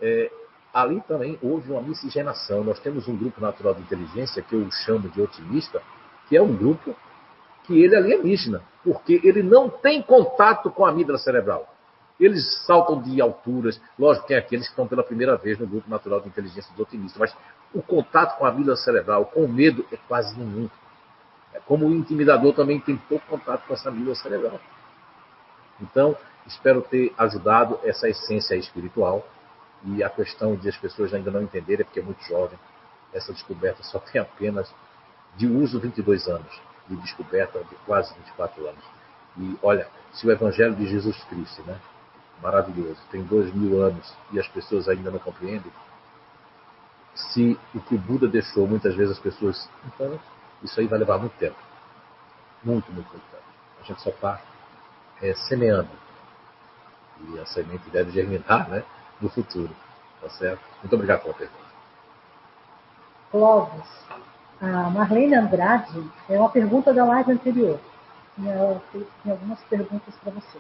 [0.01, 0.31] é,
[0.73, 2.65] ali também houve uma miscigenação.
[2.65, 5.83] Nós temos um grupo natural de inteligência que eu chamo de otimista,
[6.29, 6.95] que é um grupo
[7.65, 11.69] que ele é alienígena, porque ele não tem contato com a amígdala cerebral.
[12.19, 15.89] Eles saltam de alturas, lógico que tem aqueles que estão pela primeira vez no grupo
[15.89, 17.37] natural de inteligência dos otimistas, mas
[17.75, 20.69] o contato com a amígdala cerebral, com o medo, é quase nenhum.
[21.55, 24.61] É como o intimidador também tem pouco contato com essa amígdala cerebral.
[25.81, 26.17] Então,
[26.47, 29.27] espero ter ajudado essa essência espiritual
[29.85, 32.59] e a questão de as pessoas ainda não entenderem, porque é muito jovem,
[33.13, 34.73] essa descoberta só tem apenas
[35.37, 38.85] de uso 22 anos, de descoberta de quase 24 anos.
[39.39, 41.79] E olha, se o Evangelho de Jesus Cristo, né,
[42.43, 45.73] maravilhoso, tem dois mil anos e as pessoas ainda não compreendem,
[47.15, 49.69] se o que o Buda deixou, muitas vezes as pessoas.
[49.87, 50.19] Então,
[50.63, 51.57] isso aí vai levar muito tempo.
[52.63, 53.43] Muito, muito, muito tempo.
[53.81, 54.41] A gente só está
[55.21, 55.91] é, semeando.
[57.29, 58.85] E a semente deve germinar né,
[59.21, 59.71] no futuro.
[60.21, 60.61] Tá certo?
[60.83, 61.61] Muito obrigado pela pergunta.
[63.31, 64.07] Clóvis,
[64.61, 67.79] a Marlene Andrade é uma pergunta da live anterior.
[68.45, 70.59] Ela tem algumas perguntas para você.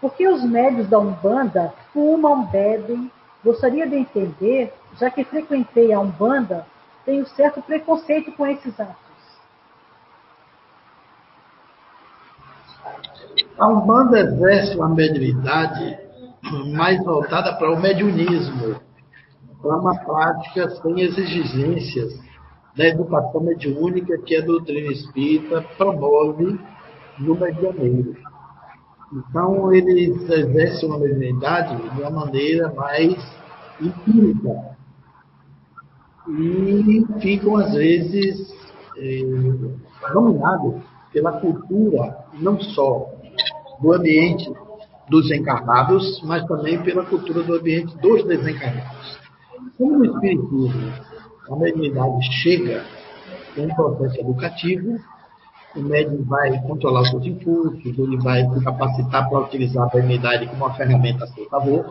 [0.00, 3.10] Por que os médios da Umbanda fumam, bebem?
[3.44, 6.66] Gostaria de entender, já que frequentei a Umbanda,
[7.04, 8.96] tenho certo preconceito com esses atos.
[13.58, 15.98] A Umbanda exerce uma mediunidade
[16.50, 18.76] mais voltada para o mediunismo,
[19.60, 22.18] para uma prática sem exigências
[22.76, 26.58] da educação mediúnica que a doutrina espírita promove
[27.18, 28.16] no medianeiro.
[29.12, 33.16] Então, eles exercem uma mediunidade de uma maneira mais
[33.80, 34.76] empírica.
[36.28, 38.54] E ficam, às vezes,
[38.96, 40.80] eh, dominados
[41.12, 43.10] pela cultura, não só
[43.80, 44.52] do ambiente
[45.10, 49.18] dos encarnados, mas também pela cultura do ambiente dos desencarnados.
[49.76, 50.92] Como no Espiritismo
[51.50, 52.84] a mediunidade chega
[53.54, 54.98] com um processo educativo,
[55.76, 60.46] o médium vai controlar os seus impulsos, ele vai se capacitar para utilizar a mediunidade
[60.46, 61.90] como uma ferramenta a seu favor,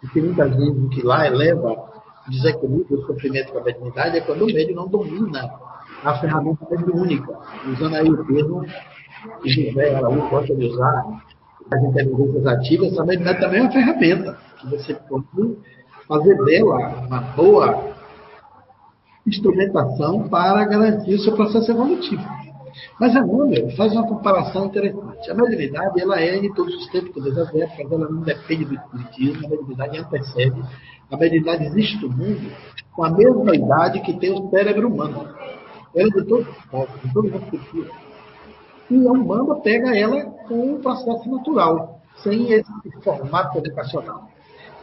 [0.00, 1.90] porque muitas vezes o que lá eleva
[2.28, 5.50] desequilíbrio, o sofrimento com a mediunidade é quando o médium não domina
[6.04, 8.64] a ferramenta mediúnica, usando aí o termo
[9.42, 11.04] que José Araújo gosta de usar,
[11.70, 15.26] as inteligências ativas, essa mediunidade também é uma ferramenta, que você pode
[16.06, 17.92] fazer dela uma boa
[19.26, 22.22] instrumentação para garantir o seu processo evolutivo.
[22.98, 25.30] Mas a Número faz uma comparação interessante.
[25.30, 28.74] A mediunidade ela é de todos os tempos, todas as épocas, ela não depende do
[28.74, 30.62] espiritismo, a mediunidade antecede.
[31.10, 32.50] A mediunidade existe no mundo
[32.92, 35.28] com a mesma idade que tem o cérebro humano.
[35.94, 37.92] Ela é de todos os povos, de todas as culturas.
[38.92, 42.70] E a Umbanda pega ela com um processo natural, sem esse
[43.02, 44.28] formato educacional.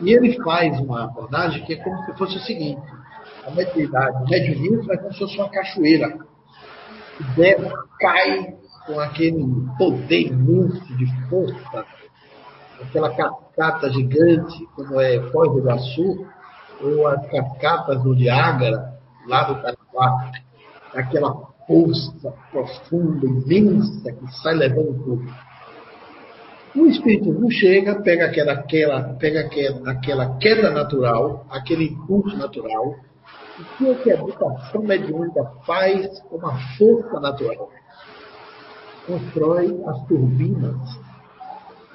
[0.01, 2.81] E ele faz uma abordagem que é como se fosse o seguinte:
[3.45, 6.17] a mediunidade, o mediunismo é como se fosse uma cachoeira
[7.35, 8.55] desce, cai
[8.87, 9.45] com aquele
[9.77, 11.85] poder imenso de força,
[12.81, 16.27] aquela cascata gigante, como é Foz do Iguaçu,
[16.81, 20.31] ou as cascatas do Niágara, lá do Caraguá,
[20.95, 25.49] aquela força profunda, imensa, que sai levando tudo.
[26.75, 29.41] O espiritismo chega, pega aquela, aquela, pega
[29.85, 32.95] aquela, queda natural, aquele impulso natural,
[33.79, 37.69] o que, a educação mediúnica faz com uma força natural?
[39.05, 40.99] Constrói as turbinas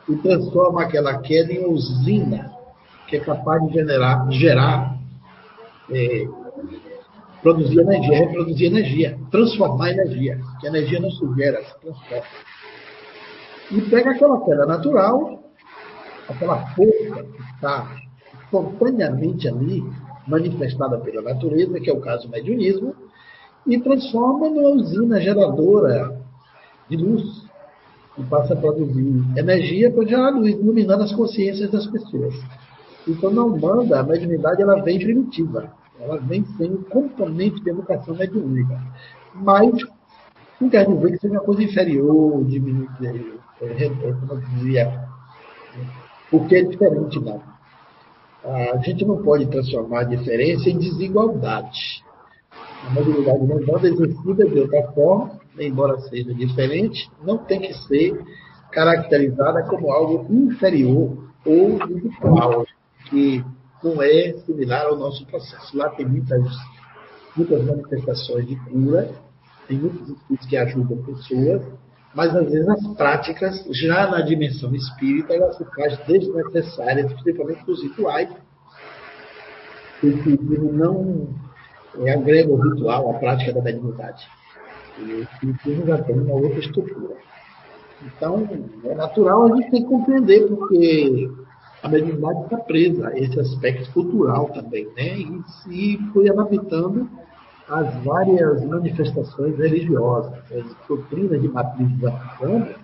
[0.08, 2.52] e transforma aquela queda em usina
[3.08, 4.98] que é capaz de generar, gerar,
[5.90, 6.26] é,
[7.44, 12.24] produzir energia, reproduzir energia, transformar energia, que a energia não se gera, se transforma.
[13.70, 15.44] E pega aquela queda natural,
[16.26, 17.96] aquela força que está
[18.44, 19.84] espontaneamente ali,
[20.26, 22.96] manifestada pela natureza, que é o caso do mediunismo,
[23.66, 26.18] e transforma numa usina geradora
[26.88, 27.44] de luz,
[28.16, 32.34] e passa a produzir energia para gerar luz, iluminando as consciências das pessoas.
[33.06, 38.14] Então, na Umbanda, a mediunidade ela vem primitiva, ela vem sem um componente de educação
[38.14, 38.80] mediúnica.
[39.34, 39.72] Mas
[40.60, 42.88] não quer dizer que seja uma coisa inferior, diminuir,
[43.58, 45.08] como eu dizia,
[46.30, 47.54] porque é diferente, não
[48.44, 52.04] a gente não pode transformar a diferença em desigualdade.
[52.86, 58.22] A mobilidade mental exercida de outra forma, embora seja diferente, não tem que ser
[58.70, 61.16] caracterizada como algo inferior
[61.46, 62.66] ou desigual,
[63.06, 63.42] que
[63.84, 65.76] não é similar ao nosso processo.
[65.76, 66.42] Lá tem muitas,
[67.36, 69.10] muitas manifestações de cura,
[69.68, 71.62] tem muitos estudos que ajudam pessoas,
[72.14, 77.82] mas às vezes as práticas, já na dimensão espírita, elas se fazem desnecessárias, principalmente os
[77.82, 78.30] rituais.
[80.02, 81.28] O espiritismo não
[82.06, 84.26] é, agrega o ritual à prática da mediunidade.
[84.98, 87.16] O espiritismo já tem uma outra estrutura.
[88.02, 88.48] Então,
[88.84, 91.30] é natural a gente ter que compreender, porque
[91.84, 95.18] a mediunidade está presa a esse aspecto cultural também, né?
[95.18, 97.06] E se foi adaptando
[97.68, 102.74] às várias manifestações religiosas, as doutrinas de matrizes africanas,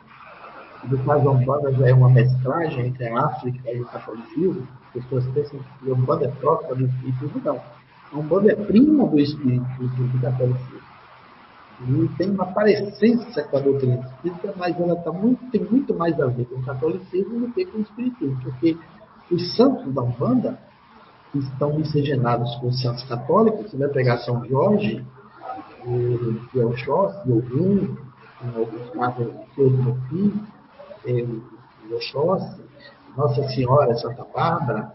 [0.85, 4.93] no caso a Umbanda já é uma mesclagem entre a África e o catolicismo, as
[4.93, 7.61] pessoas pensam que a Umbanda é próxima do espiritismo, não.
[8.13, 10.91] A Umbanda é prima do espiritismo do catolicismo.
[11.89, 16.21] E tem uma parecência com a doutrina espírita, mas ela tá muito, tem muito mais
[16.21, 18.77] a ver com o catolicismo do que com o espiritismo, porque
[19.31, 20.59] os santos da Umbanda,
[21.33, 25.05] que estão miscigenados com os santos católicos, você vai pegar São Jorge,
[26.53, 26.75] que é o
[28.57, 31.45] alguns casos, Pedro Filho,
[31.91, 32.61] o Oxóssi,
[33.17, 34.93] Nossa Senhora Santa Bárbara,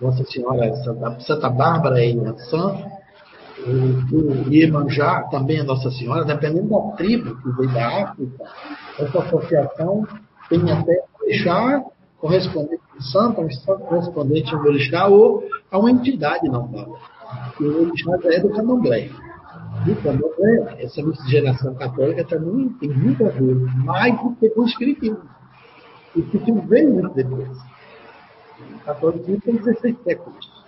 [0.00, 2.84] Nossa Senhora Santa, Santa Bárbara em Ansan,
[3.66, 8.44] o Iemanjá também é Nossa Senhora, dependendo da tribo que veio da África,
[8.98, 10.06] essa associação
[10.48, 11.84] tem até orixá
[12.20, 16.98] correspondente ao santo, um santo correspondente ao orixá ou a uma entidade não fala.
[17.60, 19.10] E o orixá é do candomblé.
[19.86, 23.54] E o candomblé, essa miscigenação católica também tem muito a ver,
[23.84, 25.22] mais do que com o espiritismo.
[26.14, 27.48] O espiritismo veio muito depois.
[28.58, 30.58] O catolicismo tem 16 séculos.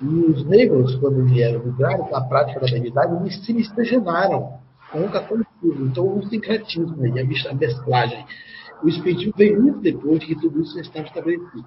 [0.00, 4.58] E os negros, quando vieram migrar para a prática da mediunidade, eles se miscigenaram
[4.90, 5.86] com o catolicismo.
[5.86, 8.24] Então, o sincretismo aí, a mesclagem.
[8.82, 11.64] O espiritismo veio muito depois que tudo isso estava estabelecido.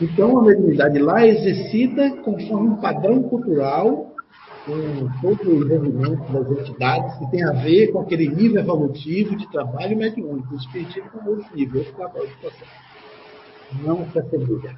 [0.00, 4.12] Então, a mediunidade lá é exercida conforme um padrão cultural,
[4.66, 9.50] com todo o envolvimento das entidades, que tem a ver com aquele nível evolutivo de
[9.50, 10.52] trabalho mediúnico.
[10.52, 12.70] O espiritismo é um outro nível, outro trabalho de processo.
[13.82, 14.76] Não se assemelha.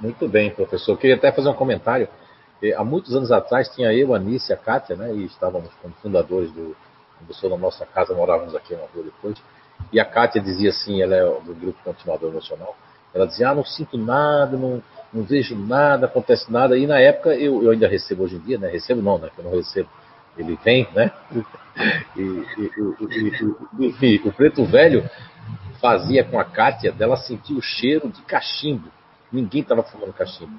[0.00, 0.92] Muito bem, professor.
[0.92, 2.08] Eu queria até fazer um comentário.
[2.76, 5.14] Há muitos anos atrás tinha eu, a Anice e a Kátia, né?
[5.14, 6.76] E estávamos como fundadores do
[7.24, 9.36] professor na nossa casa, morávamos aqui uma rua depois.
[9.92, 12.76] E a Kátia dizia assim, ela é do grupo Continuador Emocional,
[13.14, 14.82] ela dizia, ah, não sinto nada, não,
[15.12, 16.76] não vejo nada, acontece nada.
[16.76, 18.70] E na época, eu, eu ainda recebo hoje em dia, né?
[18.70, 19.28] Recebo não, né?
[19.34, 19.88] Que eu não recebo.
[20.36, 21.10] Ele vem, né?
[22.14, 22.70] E, e,
[23.78, 25.08] e, e o preto velho
[25.80, 28.90] fazia com a Kátia dela sentir o cheiro de cachimbo.
[29.32, 30.52] Ninguém estava fumando cachimbo.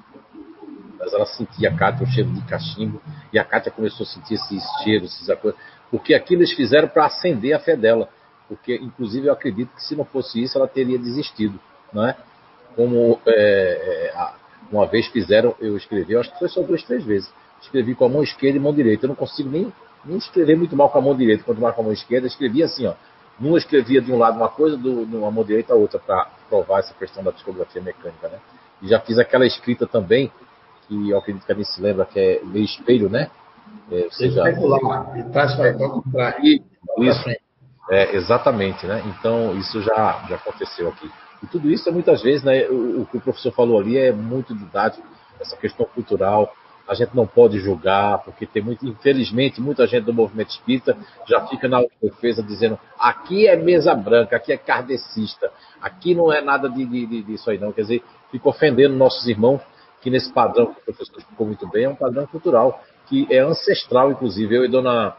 [0.98, 3.00] Mas ela sentia a Kátia o cheiro de cachimbo.
[3.32, 5.58] E a Kátia começou a sentir esses cheiros, esses coisas.
[5.90, 8.08] Porque aquilo eles fizeram para acender a fé dela.
[8.48, 11.58] Porque, inclusive, eu acredito que se não fosse isso, ela teria desistido.
[11.92, 12.16] Não é?
[12.76, 14.30] Como é, é,
[14.70, 17.32] uma vez fizeram, eu escrevi, acho que foi só duas, três vezes.
[17.62, 19.06] Escrevi com a mão esquerda e mão direita.
[19.06, 19.72] Eu não consigo nem,
[20.04, 22.26] nem escrever muito mal com a mão direita, quanto mais com a mão esquerda.
[22.26, 22.94] Eu escrevi assim, ó.
[23.38, 26.80] Numa escrevia de um lado uma coisa, do, numa mão direita a outra, para provar
[26.80, 28.38] essa questão da psicografia mecânica, né?
[28.82, 30.30] E já fiz aquela escrita também,
[30.86, 33.30] que eu acredito que a gente se lembra, que é meio espelho, né?
[33.90, 36.36] É, Especular, de trás para
[36.98, 37.24] Isso,
[37.90, 39.02] é, exatamente, né?
[39.06, 41.10] Então, isso já, já aconteceu aqui.
[41.42, 42.66] E tudo isso é muitas vezes, né?
[42.68, 45.06] O, o que o professor falou ali é muito didático,
[45.38, 46.50] essa questão cultural,
[46.86, 50.96] a gente não pode julgar, porque tem muito, infelizmente, muita gente do movimento espírita
[51.26, 55.50] já fica na defesa dizendo aqui é mesa branca, aqui é kardecista,
[55.80, 57.72] aqui não é nada de, de, disso aí não.
[57.72, 59.62] Quer dizer, fica ofendendo nossos irmãos,
[60.02, 63.40] que nesse padrão que o professor explicou muito bem, é um padrão cultural, que é
[63.40, 64.54] ancestral, inclusive.
[64.54, 65.16] Eu e dona,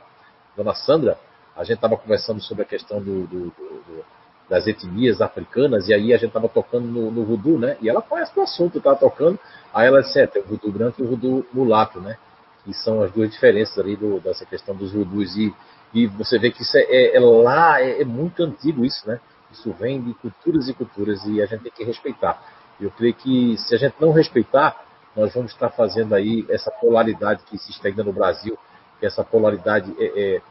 [0.56, 1.18] dona Sandra,
[1.56, 4.06] a gente estava conversando sobre a questão do, do, do,
[4.50, 7.78] das etnias africanas, e aí a gente estava tocando no, no né?
[7.82, 9.40] E ela conhece o assunto, estava tocando.
[9.74, 12.18] Aí ela disse, é, tem o voodoo branco e o voodoo mulato, né?
[12.64, 15.36] Que são as duas diferenças ali dessa questão dos voodoos.
[15.36, 15.54] E,
[15.94, 19.20] e você vê que isso é, é, é lá, é, é, muito antigo isso, né?
[19.52, 22.42] Isso vem de culturas e culturas e a gente tem que respeitar.
[22.80, 24.85] Eu creio que se a gente não respeitar,
[25.16, 28.58] nós vamos estar fazendo aí essa polaridade que existe ainda no Brasil,
[29.00, 30.42] que essa polaridade é, é,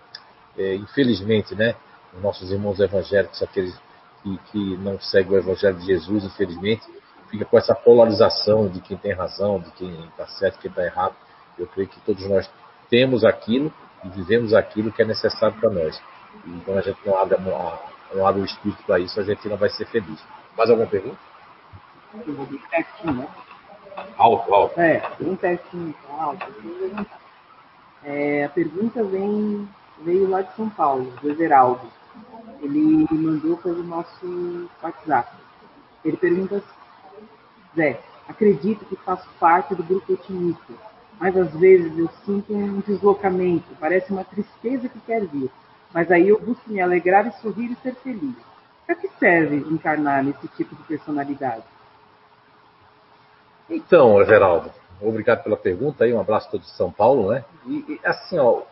[0.56, 1.74] é infelizmente, né?
[2.14, 3.74] Os nossos irmãos evangélicos, aqueles
[4.22, 6.82] que, que não seguem o Evangelho de Jesus, infelizmente,
[7.30, 11.14] fica com essa polarização de quem tem razão, de quem está certo, quem está errado.
[11.58, 12.48] Eu creio que todos nós
[12.88, 13.72] temos aquilo
[14.04, 16.00] e vivemos aquilo que é necessário para nós.
[16.46, 17.36] Então a gente não abre,
[18.14, 20.20] não abre o espírito para isso, a gente não vai ser feliz.
[20.56, 21.18] Mais alguma pergunta?
[22.26, 23.28] Eu vou bem pertinho, né?
[24.16, 24.80] Alto, alto.
[24.80, 26.46] É, bem pertinho, alto.
[28.04, 29.68] É, a pergunta vem,
[30.02, 31.86] veio lá de São Paulo, do Everaldo.
[32.60, 35.36] Ele mandou pelo nosso WhatsApp.
[36.04, 36.62] Ele pergunta
[37.74, 40.72] Zé, acredito que faço parte do grupo otimista,
[41.18, 45.50] mas às vezes eu sinto um deslocamento, parece uma tristeza que quer vir.
[45.92, 48.34] Mas aí eu busco me alegrar e sorrir e ser feliz.
[48.86, 51.64] Para que serve encarnar nesse tipo de personalidade?
[53.68, 54.70] Então, Everaldo,
[55.00, 57.44] obrigado pela pergunta aí, um abraço a todos de São Paulo, né?
[57.66, 58.62] E, e, assim, ó,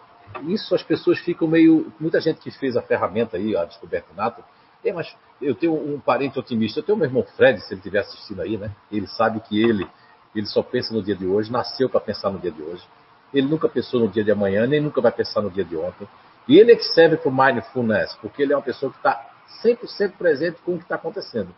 [0.47, 1.93] isso as pessoas ficam meio.
[1.99, 4.45] Muita gente que fez a ferramenta aí, a descoberta nato,
[4.85, 8.01] é, mas eu tenho um parente otimista, eu tenho meu irmão Fred, se ele estiver
[8.01, 8.71] assistindo aí, né?
[8.91, 9.87] Ele sabe que ele,
[10.35, 12.87] ele só pensa no dia de hoje, nasceu para pensar no dia de hoje.
[13.33, 16.07] Ele nunca pensou no dia de amanhã, nem nunca vai pensar no dia de ontem.
[16.47, 19.31] E ele é que serve para o mindfulness, porque ele é uma pessoa que está
[19.65, 21.55] 100% presente com o que está acontecendo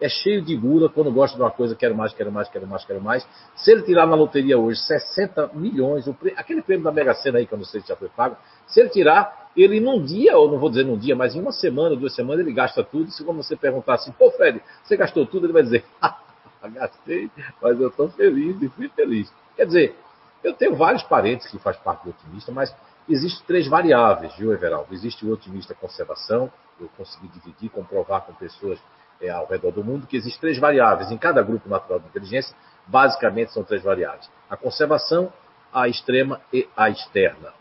[0.00, 2.84] é cheio de gula, quando gosta de uma coisa, quero mais, quero mais, quero mais,
[2.84, 3.28] quero mais.
[3.56, 7.52] Se ele tirar na loteria hoje 60 milhões, aquele prêmio da Mega Sena aí, que
[7.52, 10.58] eu não sei se já foi pago, se ele tirar, ele num dia, ou não
[10.58, 13.10] vou dizer num dia, mas em uma semana, duas semanas, ele gasta tudo.
[13.10, 15.46] Se você perguntar assim, pô, Fred, você gastou tudo?
[15.46, 15.84] Ele vai dizer,
[16.72, 17.30] gastei,
[17.60, 19.32] mas eu estou feliz e fui feliz.
[19.56, 19.96] Quer dizer,
[20.44, 22.74] eu tenho vários parentes que fazem parte do otimista, mas
[23.08, 24.94] existem três variáveis, viu, Everaldo?
[24.94, 26.50] Existe o otimista conservação,
[26.80, 28.78] eu consegui dividir, comprovar com pessoas
[29.20, 31.10] é, ao redor do mundo, que existem três variáveis.
[31.10, 35.30] Em cada grupo natural de inteligência, basicamente são três variáveis: a conservação,
[35.72, 37.52] a extrema e a externa.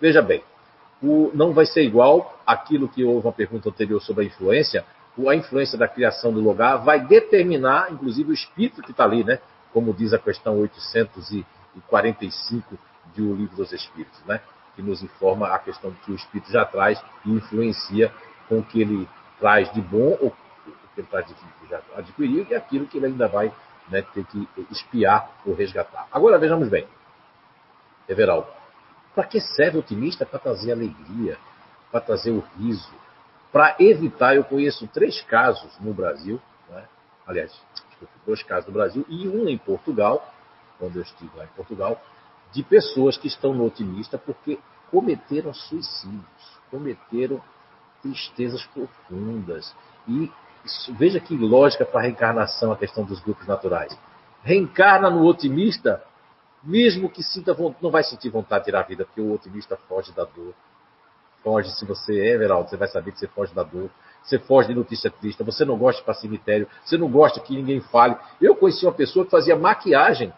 [0.00, 0.42] Veja bem,
[1.02, 4.84] o, não vai ser igual aquilo que houve uma pergunta anterior sobre a influência.
[5.28, 9.38] A influência da criação do lugar vai determinar, inclusive, o espírito que está ali, né?
[9.72, 12.76] Como diz a questão 845
[13.14, 14.40] do Livro dos Espíritos, né?
[14.74, 18.12] Que nos informa a questão de que o espírito já traz e influencia
[18.48, 19.08] com o que ele
[19.38, 20.34] traz de bom ou
[20.94, 23.52] que ele já adquiriu e aquilo que ele ainda vai
[23.88, 26.06] né, ter que espiar ou resgatar.
[26.10, 26.86] Agora vejamos bem,
[28.08, 28.48] Everaldo,
[29.14, 30.26] para que serve o otimista?
[30.26, 31.38] Para trazer alegria,
[31.90, 32.92] para trazer o riso,
[33.52, 34.34] para evitar.
[34.34, 36.84] Eu conheço três casos no Brasil, né?
[37.26, 37.52] aliás,
[38.26, 40.32] dois casos no Brasil e um em Portugal,
[40.78, 42.00] quando eu estive lá em Portugal,
[42.52, 44.58] de pessoas que estão no otimista porque
[44.90, 47.40] cometeram suicídios, cometeram
[48.02, 49.74] tristezas profundas
[50.06, 50.30] e
[50.98, 53.96] veja que lógica para a reencarnação a questão dos grupos naturais.
[54.42, 56.02] Reencarna no otimista,
[56.62, 60.12] mesmo que sinta não vai sentir vontade de tirar a vida, porque o otimista foge
[60.12, 60.54] da dor.
[61.42, 63.90] Foge, se você é, Everaldo, você vai saber que você foge da dor.
[64.22, 67.40] Você foge de notícia triste, você não gosta de ir para cemitério, você não gosta
[67.40, 68.16] que ninguém fale.
[68.40, 70.32] Eu conheci uma pessoa que fazia maquiagem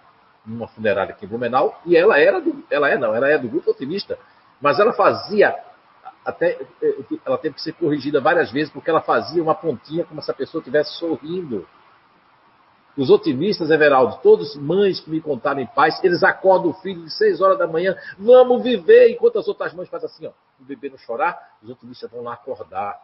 [0.45, 3.49] numa funerária aqui em Blumenau, e ela era do, ela é não, ela é do
[3.49, 4.19] grupo otimista,
[4.61, 5.55] mas ela fazia
[6.27, 6.95] até é,
[7.25, 10.35] ela teve que ser corrigida várias vezes porque ela fazia uma pontinha como se a
[10.35, 11.67] pessoa estivesse sorrindo.
[12.97, 17.13] Os otimistas, Everaldo, todos mães que me contaram em paz, eles acordam o filho de
[17.13, 20.89] 6 horas da manhã, vamos viver, enquanto as outras mães fazem assim, ó, o bebê
[20.89, 22.99] não chorar, os otimistas vão lá acordar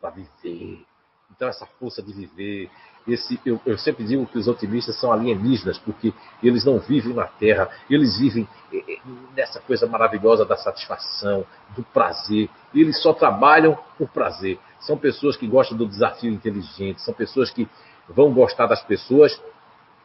[0.00, 0.86] para viver.
[1.34, 2.70] Então, essa força de viver,
[3.06, 7.26] esse, eu, eu, sempre digo que os otimistas são alienígenas, porque eles não vivem na
[7.26, 8.98] Terra, eles vivem eh, eh,
[9.36, 11.46] nessa coisa maravilhosa da satisfação,
[11.76, 12.50] do prazer.
[12.74, 14.58] Eles só trabalham por prazer.
[14.80, 17.68] São pessoas que gostam do desafio inteligente, são pessoas que
[18.08, 19.40] vão gostar das pessoas,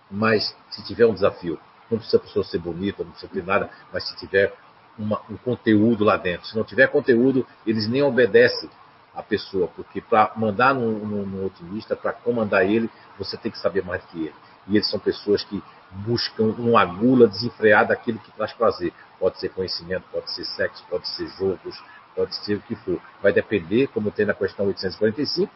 [0.09, 1.59] mas se tiver um desafio,
[1.89, 4.53] não precisa a pessoa ser bonita, não precisa ter nada, mas se tiver
[4.97, 6.47] uma, um conteúdo lá dentro.
[6.47, 8.69] Se não tiver conteúdo, eles nem obedecem
[9.15, 14.03] a pessoa, porque para mandar no, otimista, para comandar ele, você tem que saber mais
[14.05, 14.35] que ele.
[14.67, 15.61] E eles são pessoas que
[15.91, 18.93] buscam uma gula desenfreada daquilo que traz prazer.
[19.19, 21.83] Pode ser conhecimento, pode ser sexo, pode ser jogos,
[22.15, 22.99] pode ser o que for.
[23.21, 25.51] Vai depender, como tem na questão 845,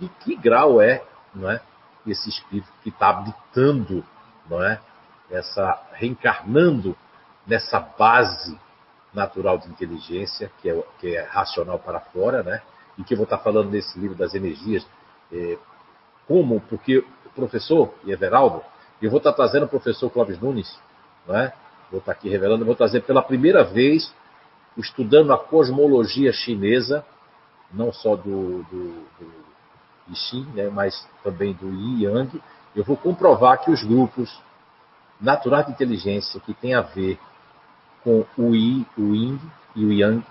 [0.00, 1.02] de que grau é,
[1.34, 1.60] não é
[2.06, 4.04] esse espírito que está habitando,
[4.48, 4.80] não é?
[5.30, 6.96] Essa, reencarnando
[7.46, 8.58] nessa base
[9.14, 12.62] natural de inteligência, que é, que é racional para fora, né?
[12.98, 14.86] E que eu vou estar falando nesse livro das energias.
[15.32, 15.58] É,
[16.26, 16.60] como?
[16.62, 18.62] Porque o professor Everaldo,
[19.00, 20.78] eu vou estar trazendo o professor Clóvis Nunes,
[21.26, 21.52] né?
[21.90, 24.12] Vou estar aqui revelando, vou trazer pela primeira vez,
[24.76, 27.04] estudando a cosmologia chinesa,
[27.72, 29.44] não só do, do, do
[30.54, 32.42] né, mas também do Yi Yang,
[32.74, 34.42] eu vou comprovar que os grupos
[35.20, 37.18] naturais de inteligência que têm a ver
[38.04, 39.40] com o Yi, o Yin
[39.74, 40.24] e o Yang,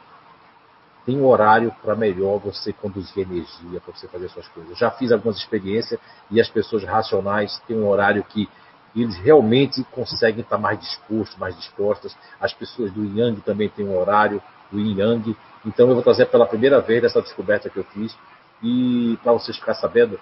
[1.05, 4.71] tem um horário para melhor você conduzir energia, para você fazer suas coisas.
[4.71, 5.99] Eu já fiz algumas experiências
[6.31, 8.47] e as pessoas racionais têm um horário que
[8.95, 12.15] eles realmente conseguem estar mais dispostos, mais dispostas.
[12.39, 14.41] As pessoas do Yang também têm um horário,
[14.71, 15.35] o Yin Yang.
[15.65, 18.15] Então eu vou trazer pela primeira vez essa descoberta que eu fiz.
[18.61, 20.19] E para vocês ficarem sabendo,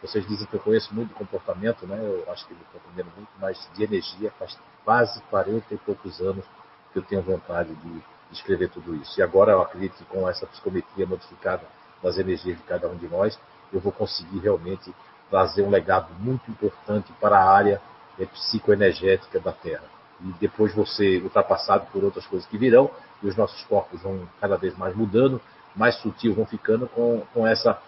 [0.00, 1.98] vocês dizem que eu conheço muito comportamento, né?
[2.00, 6.20] Eu acho que eu estou aprendendo muito, mas de energia faz quase 40 e poucos
[6.20, 6.44] anos
[6.92, 9.18] que eu tenho vontade de escrever tudo isso.
[9.18, 11.62] E agora eu acredito que com essa psicometria modificada
[12.02, 13.38] das energias de cada um de nós,
[13.72, 14.94] eu vou conseguir realmente
[15.30, 17.80] trazer um legado muito importante para a área
[18.18, 19.84] é, psicoenergética da Terra.
[20.20, 22.90] E depois você ultrapassado por outras coisas que virão,
[23.22, 25.40] e os nossos corpos vão cada vez mais mudando,
[25.74, 27.78] mais sutil vão ficando com, com essa,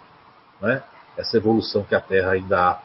[0.61, 0.83] né,
[1.17, 2.83] essa evolução que a Terra ainda há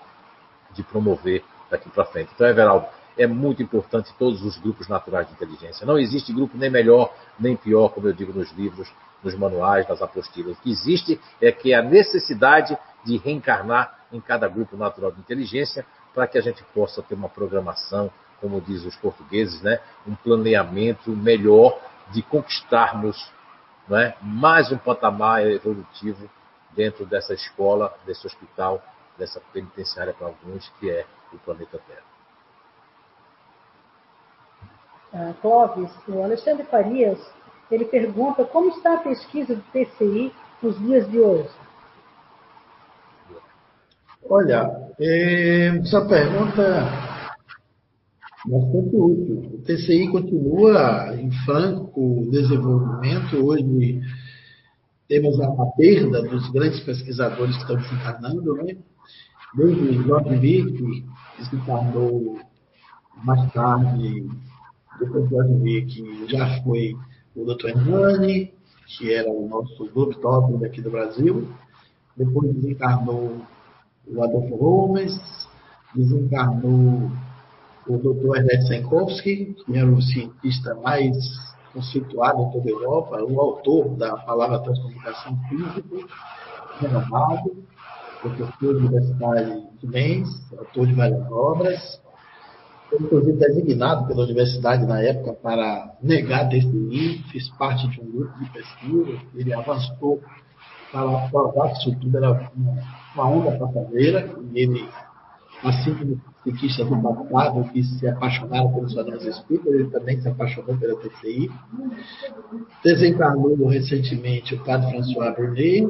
[0.72, 2.32] de promover daqui para frente.
[2.34, 2.88] Então, Everaldo,
[3.20, 5.86] é muito importante todos os grupos naturais de inteligência.
[5.86, 8.90] Não existe grupo nem melhor nem pior, como eu digo nos livros,
[9.22, 10.58] nos manuais, nas apostilas.
[10.58, 15.86] O que existe é que a necessidade de reencarnar em cada grupo natural de inteligência
[16.16, 18.10] para que a gente possa ter uma programação,
[18.40, 19.82] como dizem os portugueses, né?
[20.08, 21.78] um planeamento melhor
[22.12, 23.30] de conquistarmos
[23.90, 24.16] né?
[24.22, 26.30] mais um patamar evolutivo
[26.72, 28.82] dentro dessa escola, desse hospital,
[29.18, 32.09] dessa penitenciária para alguns, que é o planeta Terra.
[35.14, 37.20] Ah, Clóvis, o Alexandre Farias,
[37.72, 40.32] ele pergunta como está a pesquisa do TCI
[40.62, 41.50] nos dias de hoje?
[44.30, 44.70] Olha,
[45.00, 49.52] é, essa pergunta é bastante útil.
[49.54, 53.38] O TCI continua em franco desenvolvimento.
[53.38, 54.02] Hoje
[55.08, 58.78] temos a, perda dos grandes pesquisadores que estão desencarnando, né?
[59.56, 61.06] Desde Jorge Vick, que
[61.40, 62.38] desencarnou
[63.24, 64.30] mais tarde,
[65.00, 66.96] depois de Jorge Vick, já foi
[67.36, 67.70] o Dr.
[67.70, 68.54] Hernani,
[68.86, 71.48] que era o nosso Globe Top aqui do Brasil.
[72.18, 73.42] Depois desencarnou
[74.08, 75.20] o Adolfo Holmes,
[75.96, 77.12] desencarnou
[77.88, 78.38] o Dr.
[78.38, 81.16] Ernest Senkowski, que era o cientista mais
[81.74, 86.08] conceituado em toda a Europa, o autor da palavra transcomunicação física,
[86.80, 87.64] renomado,
[88.22, 92.02] professor universitário de Mainz, autor de várias obras,
[92.94, 98.50] inclusive designado pela universidade na época para negar TCI, fiz parte de um grupo de
[98.50, 100.22] pesquisa, ele avançou
[100.92, 102.78] para provar que isso tudo era uma,
[103.16, 104.90] uma onda passageira, e ele,
[105.64, 110.76] assim como psiquistas do passado que se apaixonaram pelos fenômenos espíritas, ele também se apaixonou
[110.78, 111.52] pela TCI.
[112.84, 115.88] Desencarnou recentemente o padre François Brunet,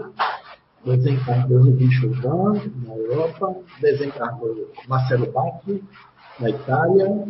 [0.86, 2.54] desencarnou o Bicho Van,
[2.86, 5.84] na Europa, desencarnou Marcelo Bacchi,
[6.40, 7.28] na Itália,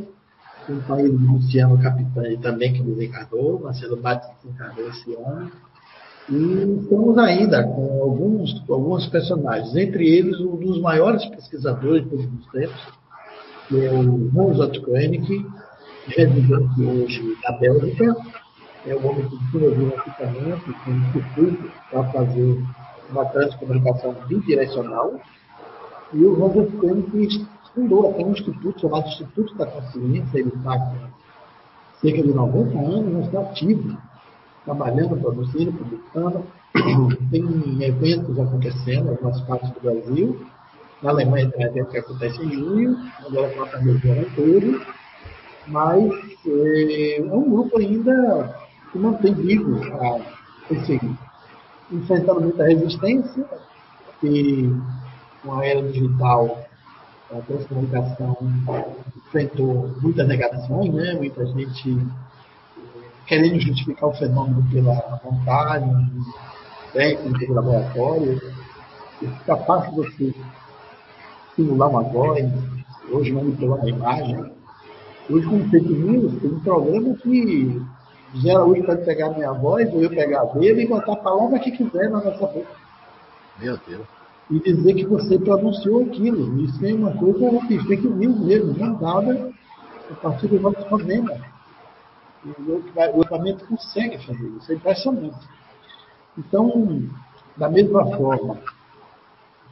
[0.69, 5.51] um país do Luciano Capitani também que desencarnou, Marcelo Bacchi desencarnou esse ano,
[6.29, 12.25] e estamos ainda com alguns, alguns personagens, entre eles um dos maiores pesquisadores de todos
[12.25, 12.87] os tempos,
[13.67, 15.45] que é o Hans Otto Koenig,
[16.05, 18.15] residente hoje da Bélgica,
[18.85, 22.63] é o homem que desenvolveu um equipamento, um instituto para fazer
[23.09, 25.19] uma transcomunicação bidirecional,
[26.13, 30.77] e o Hans Otto Koenig fundou até um instituto chamado Instituto da Consciência, ele está
[30.77, 30.97] com
[32.01, 33.97] cerca de 90 anos, mas está ativo
[34.65, 36.43] trabalhando, produzindo, publicando.
[37.31, 40.45] Tem eventos acontecendo em algumas partes do Brasil.
[41.01, 44.81] Na Alemanha tem um evento que acontece em junho, agora com a região todo.
[45.67, 46.11] Mas
[46.45, 48.53] é, é um grupo ainda
[48.91, 50.19] que mantém vivo a
[50.67, 51.17] perseguir.
[51.89, 53.45] Enfrentando muita resistência,
[54.21, 54.69] e
[55.41, 56.68] com a era digital,
[57.31, 58.37] a transcomunicação
[59.17, 61.13] enfrentou muitas negações, né?
[61.13, 61.97] muita gente
[63.27, 65.89] querendo justificar o fenômeno pela vontade,
[66.91, 68.41] técnica do laboratório.
[69.21, 70.33] E fica fácil você
[71.55, 72.49] simular uma voz,
[73.11, 74.51] hoje manipular a imagem.
[75.29, 77.79] Hoje, com fake news, tem um programa que
[78.33, 81.17] José Araújo pode pegar a minha voz, ou eu pegar a dele e botar a
[81.17, 82.65] palavra que quiser na nossa boca.
[83.59, 84.18] Meu Deus.
[84.49, 86.59] E dizer que você pronunciou aquilo.
[86.63, 89.51] Isso é uma coisa de fake news mesmo, não dada
[90.09, 91.31] a partir do nosso problema.
[93.13, 95.47] O equipamento consegue fazer isso, é impressionante.
[96.37, 97.03] Então,
[97.57, 98.57] da mesma forma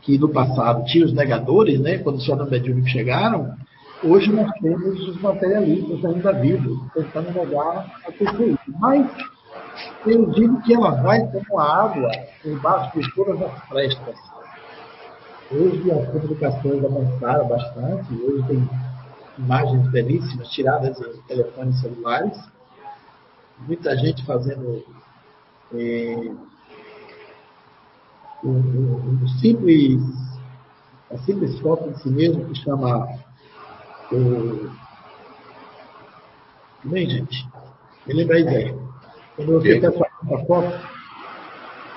[0.02, 3.56] que no passado tinha os negadores, né, quando os fenômenos mediúnicos chegaram,
[4.04, 8.58] hoje nós temos os materialistas ainda vivos, tentando negar a TCI.
[8.80, 9.08] Mas
[10.06, 12.12] eu digo que ela vai como a água
[12.46, 14.37] embaixo de todas as frestas.
[15.50, 18.70] Hoje as comunicações avançaram bastante, hoje tem
[19.38, 22.38] imagens belíssimas tiradas em telefones celulares,
[23.60, 24.84] muita gente fazendo
[25.74, 26.32] é,
[28.44, 30.02] um, um, um, simples,
[31.12, 33.08] a simples foto de si mesmo que chama
[34.12, 34.70] o.
[36.84, 37.48] Bem, gente,
[38.06, 38.78] me lembra a ideia.
[39.38, 40.88] Quando você quer sua foto,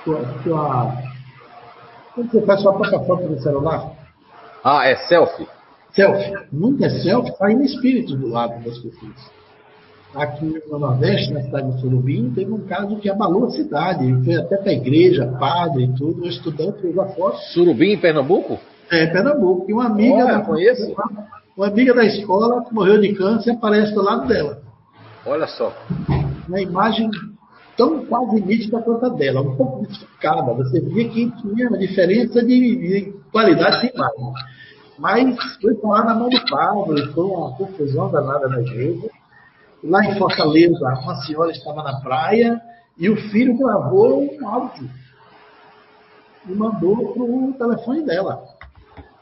[0.03, 1.10] sua, sua,
[2.13, 3.91] quando você faz sua própria foto no celular.
[4.63, 5.47] Ah, é selfie?
[5.93, 6.33] Selfie.
[6.51, 9.41] Nunca é selfie, sai no espírito do lado das pessoas
[10.15, 14.05] aqui no Nordeste, na cidade de Surubim, teve um caso que abalou a cidade.
[14.23, 17.37] Foi até para a igreja, padre e tudo, o estudante fez a foto.
[17.53, 18.59] Surubim, em Pernambuco?
[18.89, 19.65] É, Pernambuco.
[19.69, 20.95] E uma amiga, Olha, da, conheço.
[21.55, 24.61] uma amiga da escola que morreu de câncer aparece do lado dela.
[25.25, 25.73] Olha só.
[26.47, 27.09] Uma imagem
[27.77, 30.53] tão quase nítida quanto a dela, um pouco modificada.
[30.53, 34.33] Você via que tinha uma diferença de, de qualidade de imagem.
[34.97, 39.09] Mas foi lá na mão do padre, foi uma confusão danada na igreja.
[39.83, 42.61] Lá em Fortaleza, uma senhora estava na praia
[42.97, 44.87] e o filho gravou um áudio
[46.47, 48.43] e mandou para o telefone dela.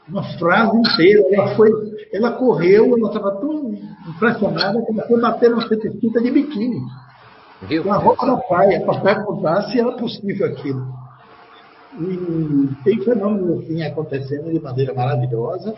[0.08, 1.22] Uma frase inteira.
[1.32, 1.70] Ela, foi,
[2.12, 3.72] ela correu, ela estava tão
[4.08, 6.80] impressionada que ela foi bater uma cientista de biquíni.
[7.82, 10.86] Com a roupa da praia, para perguntar se era possível aquilo.
[11.98, 15.74] E tem fenômenos assim acontecendo de maneira maravilhosa,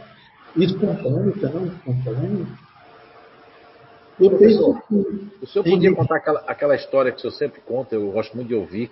[0.57, 2.47] espontâneo, tão espontâneo.
[4.21, 4.95] Eu penso que.
[5.43, 8.49] O senhor podia contar aquela, aquela história que o senhor sempre conta, eu gosto muito
[8.49, 8.91] de ouvir,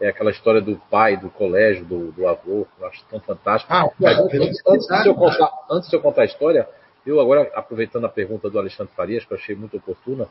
[0.00, 3.72] é aquela história do pai, do colégio, do, do avô, eu acho tão fantástico.
[3.72, 6.68] Ah, Mas, antes, antes, de eu contar, antes de eu contar a história,
[7.04, 10.28] eu agora, aproveitando a pergunta do Alexandre Farias, que eu achei muito oportuna,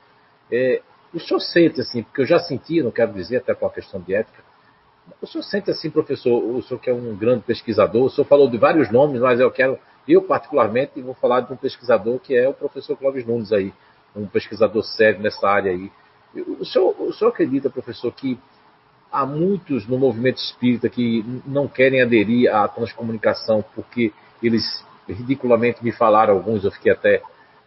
[0.51, 0.81] é,
[1.13, 3.99] o senhor sente assim, porque eu já senti, não quero dizer até por uma questão
[3.99, 4.43] de ética,
[5.21, 8.49] o senhor sente assim, professor, o senhor que é um grande pesquisador, o senhor falou
[8.49, 9.77] de vários nomes, mas eu quero,
[10.07, 13.73] eu particularmente, vou falar de um pesquisador que é o professor Clóvis Nunes aí,
[14.15, 15.91] um pesquisador sério nessa área aí.
[16.59, 18.39] O senhor, o senhor acredita, professor, que
[19.11, 25.91] há muitos no movimento espírita que não querem aderir à transcomunicação porque eles ridiculamente me
[25.91, 27.21] falaram, alguns eu fiquei até,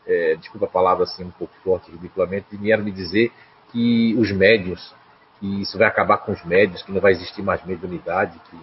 [0.06, 3.32] é, desculpa a palavra assim um pouco forte, ridiculamente, vieram me dizer
[3.70, 4.94] que os médios,
[5.40, 8.56] que isso vai acabar com os médios, que não vai existir mais mediunidade, que,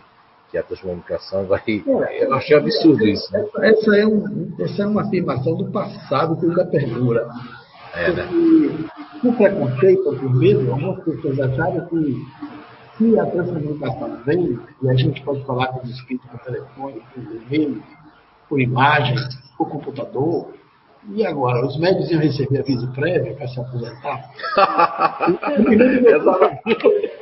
[0.51, 1.61] que a transcomunicação vai.
[1.67, 3.31] É, eu achei absurdo isso.
[3.33, 3.45] Né?
[3.61, 7.27] Essa, é um, essa é uma afirmação do passado que ainda perdura.
[7.93, 8.27] É, né?
[9.21, 12.23] Por preconceito, por medo, algumas pessoas acharam que
[12.97, 17.23] se a transcomunicação vem, e a gente pode falar com os espíritos por telefone, por
[17.23, 17.83] e-mail,
[18.47, 19.15] por imagem,
[19.57, 20.53] por computador,
[21.07, 21.65] e agora?
[21.65, 24.31] Os médicos iam receber aviso prévio para se aposentar?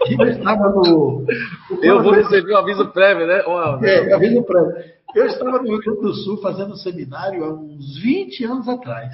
[0.10, 1.26] eu estava no.
[1.82, 3.44] Eu vou receber um aviso prévio, né?
[3.84, 4.74] É, aviso prévio.
[5.16, 9.14] Eu estava no Rio Grande do Sul fazendo um seminário há uns 20 anos atrás,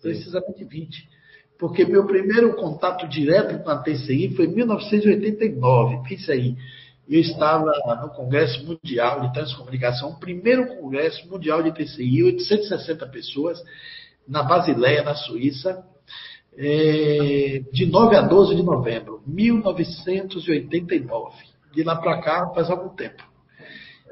[0.00, 1.12] precisamente 20
[1.62, 6.08] porque meu primeiro contato direto com a TCI foi em 1989.
[6.08, 6.56] Pense aí.
[7.08, 7.70] Eu estava
[8.02, 13.62] no Congresso Mundial de Transcomunicação, o primeiro Congresso Mundial de TCI, 860 pessoas,
[14.26, 15.84] na Basileia, na Suíça,
[16.56, 21.52] é, de 9 a 12 de novembro, 1989.
[21.72, 23.22] De lá para cá faz algum tempo.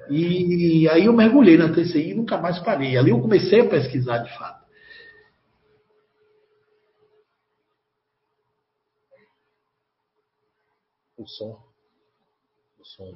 [0.09, 2.97] E aí eu mergulhei na TCI e nunca mais parei.
[2.97, 4.61] Ali eu comecei a pesquisar de fato.
[11.21, 11.59] o som.
[12.79, 13.15] O som.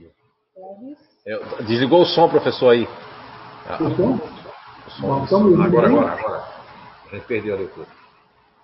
[1.27, 2.87] É, desligou o som, professor, aí.
[3.81, 4.21] O som?
[4.87, 5.63] O som, som.
[5.63, 6.54] Agora, agora, agora.
[7.15, 7.87] A gente perdeu a leitura.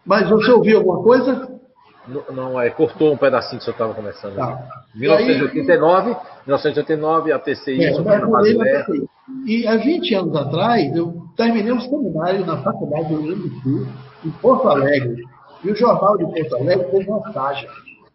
[0.05, 1.60] Mas você ouviu alguma coisa?
[2.09, 4.35] Não, não é, cortou um pedacinho que você estava começando.
[4.36, 4.85] Tá.
[4.94, 6.16] 1989, aí,
[6.47, 9.09] 1989, a TCI, é, TCI.
[9.47, 13.60] E há 20 anos atrás, eu terminei um seminário na Faculdade do Rio Grande do
[13.60, 13.86] Sul,
[14.24, 15.22] em Porto Alegre.
[15.62, 17.68] E o Jornal de Porto Alegre fez uma taxa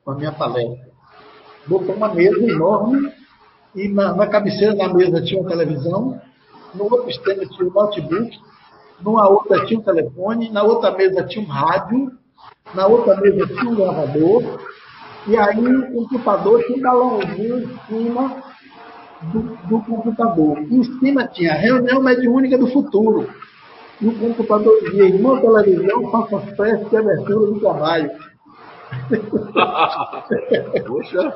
[0.03, 0.95] com a minha palestra
[1.68, 3.12] botou uma mesa enorme
[3.76, 6.22] e na, na cabeceira da mesa tinha uma televisão,
[6.74, 8.38] no outro extremo tinha um notebook,
[9.01, 12.11] numa outra tinha um telefone, na outra mesa tinha um rádio,
[12.73, 14.59] na outra mesa tinha um gravador,
[15.27, 18.43] e aí o computador tinha um balãozinho em cima
[19.22, 20.59] do, do computador.
[20.59, 23.30] E em cima tinha a reunião mediúnica do futuro.
[24.01, 28.11] E o computador dizia, irmão televisão, faça festa de abertura do trabalho.
[30.85, 31.35] Poxa.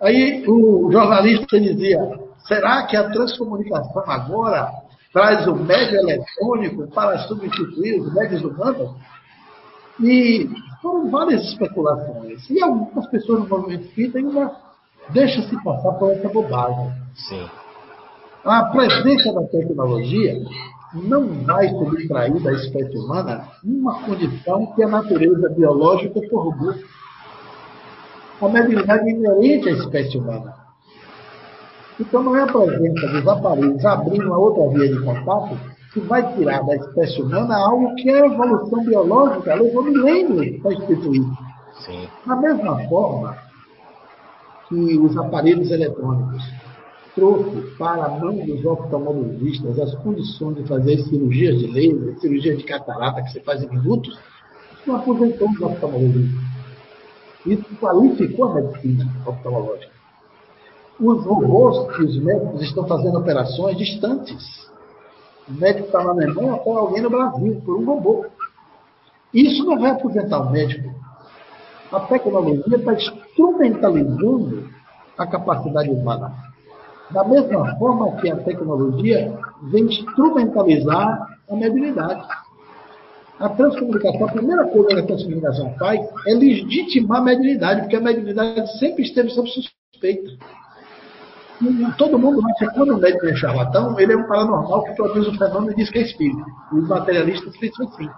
[0.00, 1.98] Aí o jornalista dizia:
[2.38, 4.70] será que a transcomunicação agora
[5.16, 8.90] traz o médio eletrônico para substituir os médios humanos?
[9.98, 10.46] E
[10.82, 12.50] foram várias especulações.
[12.50, 14.52] E algumas pessoas no movimento espírita ainda
[15.08, 16.92] deixam se passar por essa bobagem.
[17.14, 17.48] Sim.
[18.44, 20.34] A presença da tecnologia
[20.92, 26.78] não vai subtrair da espécie humana uma condição que a natureza biológica corrobora.
[28.42, 30.65] A mediunidade é inerente à espécie humana.
[31.98, 35.58] Então não é a presença dos aparelhos abrindo uma outra via de contato
[35.92, 40.74] que vai tirar da espécie humana algo que é a evolução biológica levou milênios para
[40.74, 41.22] instituir.
[41.84, 42.06] Sim.
[42.26, 43.36] Da mesma forma
[44.68, 46.42] que os aparelhos eletrônicos
[47.14, 52.64] trouxe para a mão dos oftalmologistas as condições de fazer cirurgias de laser, cirurgia de
[52.64, 54.18] catarata que você faz em minutos,
[54.72, 56.44] isso não aposentou os oftalmologistas.
[57.46, 59.95] Isso qualificou a medicina oftalmológica.
[60.98, 64.66] Os robôs que os médicos estão fazendo operações distantes.
[65.48, 68.26] O médico está na Alemanha até alguém no Brasil, por um robô.
[69.32, 70.88] Isso não vai aposentar o médico.
[71.92, 74.68] A tecnologia está instrumentalizando
[75.18, 76.32] a capacidade humana.
[77.10, 79.38] Da mesma forma que a tecnologia
[79.70, 82.26] vem instrumentalizar a mediunidade.
[83.38, 88.00] A transcomunicação, a primeira coisa que a transcomunicação faz é legitimar a mediunidade, porque a
[88.00, 90.38] mediunidade sempre esteve sob suspeita.
[91.96, 95.26] Todo mundo acha que quando o médico é charlatão, ele é um paranormal que produz
[95.28, 96.44] um fenômeno e diz que é espírito.
[96.72, 98.08] Os materialistas pensam assim.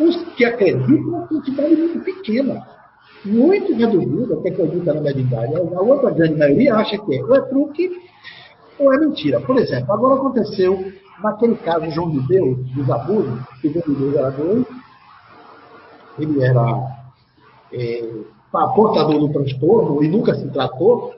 [0.00, 2.66] Os que acreditam, uma quantidade muito pequena,
[3.24, 5.54] muito reduzida, que acredita na mediunidade.
[5.54, 7.90] A outra grande maioria acha que é ou é truque
[8.78, 9.40] ou é mentira.
[9.40, 10.92] Por exemplo, agora aconteceu
[11.22, 14.70] naquele caso João de Deus, dos abusos, que João de Deus era doente,
[16.18, 16.96] ele era
[17.72, 18.08] é,
[18.50, 21.14] portador do transtorno e nunca se tratou,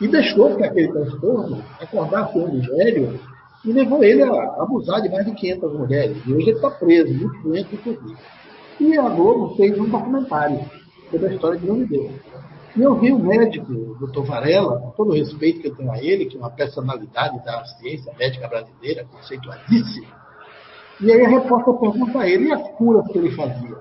[0.00, 3.18] e deixou que aquele transtorno acordasse um velho
[3.64, 6.16] e levou ele a abusar de mais de 500 mulheres.
[6.26, 8.16] E hoje ele está preso, muito doente, inclusive.
[8.78, 10.60] E a Globo fez um documentário
[11.10, 12.12] sobre a história de João de Deus.
[12.76, 15.90] E eu vi o médico, o doutor Varela, com todo o respeito que eu tenho
[15.90, 20.06] a ele, que é uma personalidade da ciência médica brasileira, conceituadíssima.
[21.00, 23.78] E aí a repórter pergunta a ele, e as curas que ele fazia?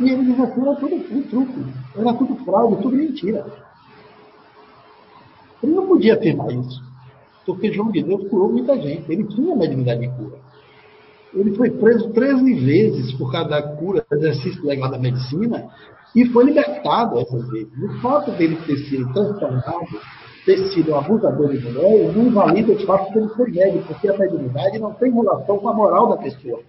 [0.00, 1.66] E ele diz assim, era tudo, tudo truque,
[1.96, 3.46] era tudo fraude, tudo mentira.
[5.62, 6.82] Ele não podia afirmar isso,
[7.44, 10.38] porque João de Deus curou muita gente, ele tinha mediunidade de cura.
[11.34, 15.68] Ele foi preso 13 vezes por causa da cura, do exercício legal da medicina,
[16.14, 17.72] e foi libertado essas vezes.
[17.82, 19.86] O fato dele ter sido transtornado,
[20.44, 24.18] ter sido um abusador de mulheres, não invalida o fato dele ser médico, porque a
[24.18, 26.60] mediunidade não tem relação com a moral da pessoa.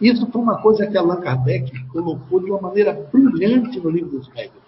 [0.00, 4.28] Isso foi uma coisa que Allan Kardec colocou de uma maneira brilhante no livro dos
[4.34, 4.65] médicos,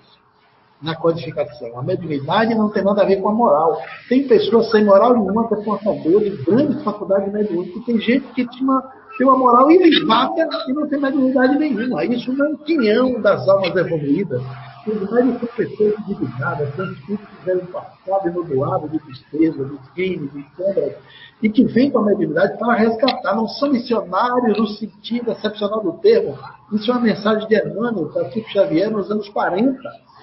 [0.83, 1.79] na codificação.
[1.79, 3.81] A mediunidade não tem nada a ver com a moral.
[4.09, 8.83] Tem pessoas sem moral nenhuma que são de grandes faculdades mediúnicas, tem gente que tinha
[9.19, 12.05] tem uma moral ilibada e não tem mediunidade nenhuma.
[12.05, 14.41] Isso não é um quinhão das almas evoluídas.
[14.87, 20.47] Médicos são pessoas individuadas, são espíritos que tiveram passado inodoado de tristeza, de crimes, de
[20.57, 20.95] sombras,
[21.43, 23.35] e que vêm com a mediunidade para resgatar.
[23.35, 26.39] Não são missionários no sentido excepcional do termo.
[26.73, 29.79] Isso é uma mensagem de Emmanuel para Chico Xavier nos anos 40.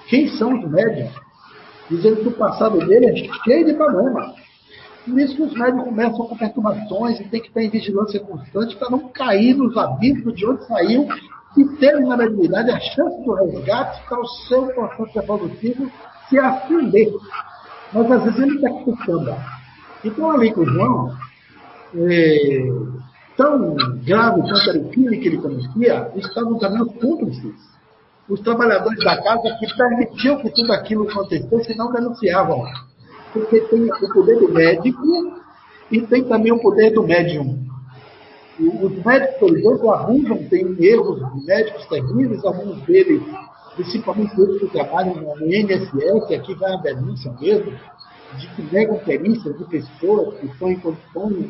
[0.08, 1.14] Quem são os médiums?
[1.90, 4.34] Dizendo que o passado dele é cheio de problemas.
[5.06, 8.76] Por isso que os médicos começam com perturbações e tem que estar em vigilância constante
[8.76, 11.08] para não cair nos abismos de onde saiu
[11.58, 15.92] e ter, na realidade, a chance do resgate para o seu processo evolutivo
[16.28, 17.14] se acender.
[17.94, 19.36] Mas às vezes ele está ficando.
[20.04, 21.16] Então, ali com o João,
[21.96, 22.68] é,
[23.38, 27.75] tão grave quanto era o crime que ele cometia, estavam também os cúmplices.
[28.28, 32.66] Os trabalhadores da casa que permitiam que tudo aquilo acontecesse não denunciavam
[33.36, 35.02] porque tem o poder do médico
[35.92, 37.66] e tem também o poder do médium.
[38.58, 43.22] Os médicos, por exemplo, abusam, tem erros médicos terríveis, alguns deles,
[43.76, 47.74] principalmente os que trabalham no INSS, aqui vai a denúncia mesmo,
[48.38, 51.46] de que negam perícias de pessoas que estão em condições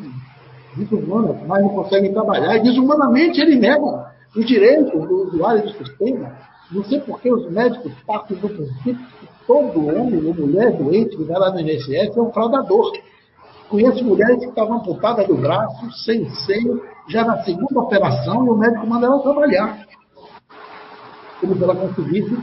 [0.76, 2.56] desumanas, mas não conseguem trabalhar.
[2.56, 4.04] E desumanamente eles negam
[4.34, 6.36] os direitos do usuário do sistema.
[6.70, 11.16] Não sei por que os médicos partem do princípio que todo homem ou mulher doente
[11.16, 12.92] que vai lá no INSS é um fraudador.
[13.68, 18.56] Conheço mulheres que estavam amputadas do braço, sem seio, já na segunda operação, e o
[18.56, 19.86] médico manda ela trabalhar.
[21.40, 22.36] Como se ela conseguisse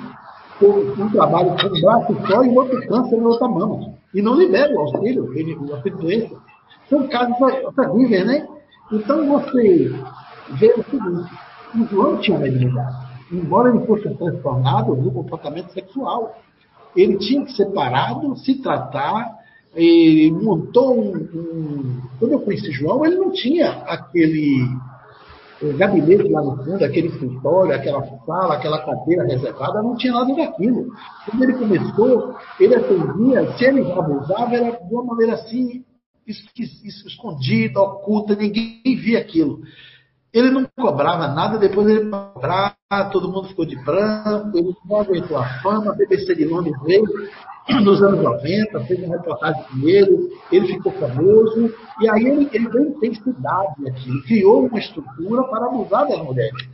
[0.61, 3.97] um trabalho com um braço só e outro câncer na outra mão.
[4.13, 6.35] E não libera o auxílio, o auxílio doença.
[6.89, 7.35] São casos
[7.75, 8.47] terríveis, né?
[8.91, 9.91] Então você
[10.51, 11.31] vê o seguinte:
[11.75, 13.02] o João tinha mediunidade.
[13.33, 16.35] Embora ele fosse transformado no comportamento sexual
[16.95, 19.37] ele tinha que ser parado, se tratar,
[19.75, 24.63] ele montou um, um, Quando eu conheci João, ele não tinha aquele
[25.63, 30.35] eh, gabinete lá no fundo, aquele escritório, aquela sala, aquela cadeira reservada, não tinha nada
[30.35, 30.93] daquilo.
[31.25, 35.83] Quando ele começou, ele atendia, se ele abusava, era de uma maneira assim,
[36.27, 39.59] escondida, oculta, ninguém via aquilo.
[40.33, 42.75] Ele não cobrava nada, depois ele cobrava,
[43.11, 47.05] todo mundo ficou de branco, ele não aguentou a fama, a BBC de Londres veio
[47.83, 52.69] nos anos 90, fez uma reportagem com ele, ele ficou famoso, e aí ele, ele
[52.69, 56.67] deu intensidade aqui, criou uma estrutura para abusar das mulheres.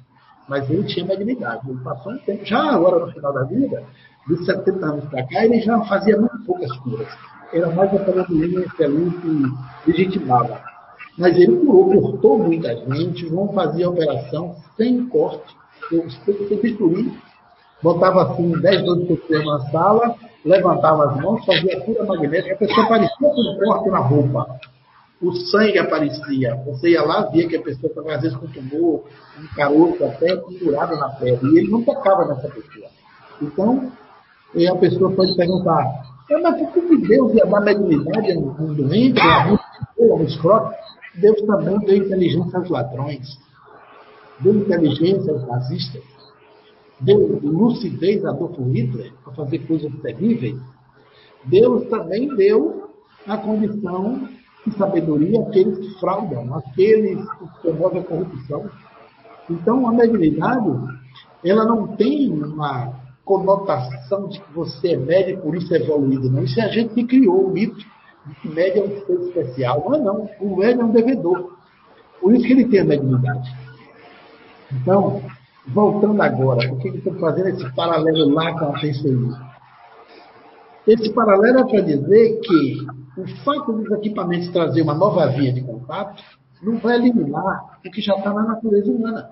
[0.48, 3.84] Mas ele tinha dignidade, ele passou um tempo, já agora no final da vida,
[4.28, 7.08] de 70 anos para cá, ele já fazia muito poucas curas.
[7.52, 10.69] Era mais doença ali que legitimava.
[11.20, 15.54] Mas ele curou, cortou muita gente, vão fazer a operação sem corte.
[15.92, 16.06] Eu
[16.62, 17.12] destruí,
[17.84, 20.16] botava assim 10, 12 pessoas na sala,
[20.46, 24.60] levantava as mãos, fazia cura magnética, a pessoa parecia com um corte na roupa.
[25.22, 26.56] O sangue aparecia.
[26.66, 29.04] Você ia lá, via que a pessoa estava às vezes com tumor,
[29.38, 31.40] um caroço até pendurado na pele.
[31.44, 32.88] E ele não tocava nessa pessoa.
[33.42, 33.92] Então,
[34.56, 35.84] a pessoa pode perguntar,
[36.32, 39.58] É, mas por que Deus ia dar mediunidade a um doente, a
[40.00, 40.74] um escroto?
[41.16, 43.40] Deus também deu inteligência aos ladrões,
[44.40, 46.04] deu inteligência aos nazistas,
[47.00, 50.60] deu lucidez a Adolfo Hitler para fazer coisas terríveis.
[51.46, 52.90] Deus também deu
[53.28, 54.28] a condição
[54.66, 58.70] de sabedoria àqueles que fraudam, àqueles que promovem a corrupção.
[59.50, 60.70] Então, a mediunidade,
[61.44, 66.30] ela não tem uma conotação de que você é médio e por isso é evoluído,
[66.30, 66.44] não.
[66.44, 67.86] Isso é a gente que criou o mito
[68.42, 69.86] que médio é um ser especial.
[69.90, 70.30] Não é não.
[70.40, 71.58] O médio é um devedor.
[72.20, 73.50] Por isso que ele tem a mediunidade.
[74.72, 75.22] Então,
[75.68, 79.50] voltando agora, por que estou fazendo esse paralelo lá com a TCI?
[80.88, 82.88] Esse paralelo é para dizer que
[83.18, 86.24] o fato dos equipamentos trazer uma nova via de contato
[86.62, 89.30] não vai eliminar o que já está na natureza humana.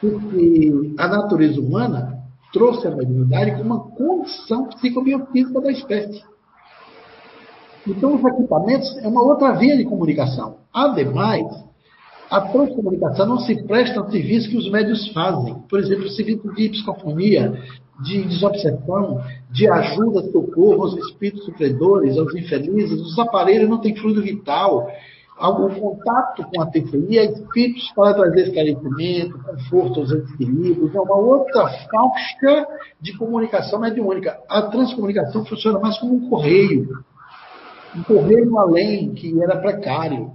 [0.00, 2.18] Porque a natureza humana
[2.52, 6.24] trouxe a mediunidade como uma condição psicobiofísica da espécie.
[7.90, 10.58] Então, os equipamentos é uma outra via de comunicação.
[10.72, 11.44] Ademais,
[12.30, 15.56] a transcomunicação não se presta ao serviço que os médios fazem.
[15.68, 17.52] Por exemplo, o serviço de psicofonia,
[18.04, 23.00] de desobsessão, de ajuda, socorro aos espíritos sofredores, aos infelizes.
[23.00, 24.88] Os aparelhos não têm fluido vital.
[25.40, 30.94] O contato com a é espíritos para trazer esclarecimento, conforto aos entes queridos.
[30.94, 32.66] É uma outra faixa
[33.00, 34.38] de comunicação mediúnica.
[34.48, 37.02] A transcomunicação funciona mais como um correio.
[37.96, 40.32] Um correio além, que era precário.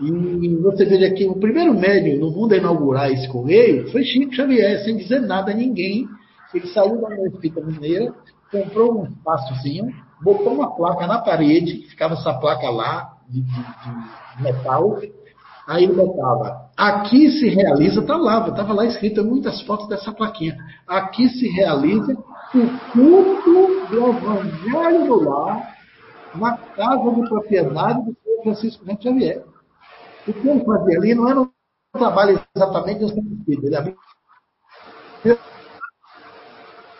[0.00, 4.34] E você veja que o primeiro médium no mundo a inaugurar esse correio foi Chico
[4.34, 6.06] Xavier, sem dizer nada a ninguém,
[6.54, 8.14] ele saiu da Universidade Mineira,
[8.50, 9.92] comprou um espaçozinho,
[10.22, 13.50] botou uma placa na parede, ficava essa placa lá, de, de,
[14.36, 14.98] de metal.
[15.66, 20.56] Aí ele botava, aqui se realiza, tá lá, estava lá escrito muitas fotos dessa plaquinha.
[20.86, 22.12] Aqui se realiza
[22.54, 25.75] o culto do Evangelho do Lar
[26.38, 29.44] na casa de propriedade do Senhor Francisco Neto Xavier.
[30.26, 31.50] O que ele fazia ali não era um
[31.92, 33.66] trabalho exatamente no sentido.
[33.66, 33.96] Ele abria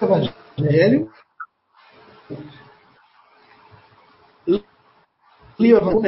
[0.00, 1.10] Evangelho,
[5.58, 6.02] lia o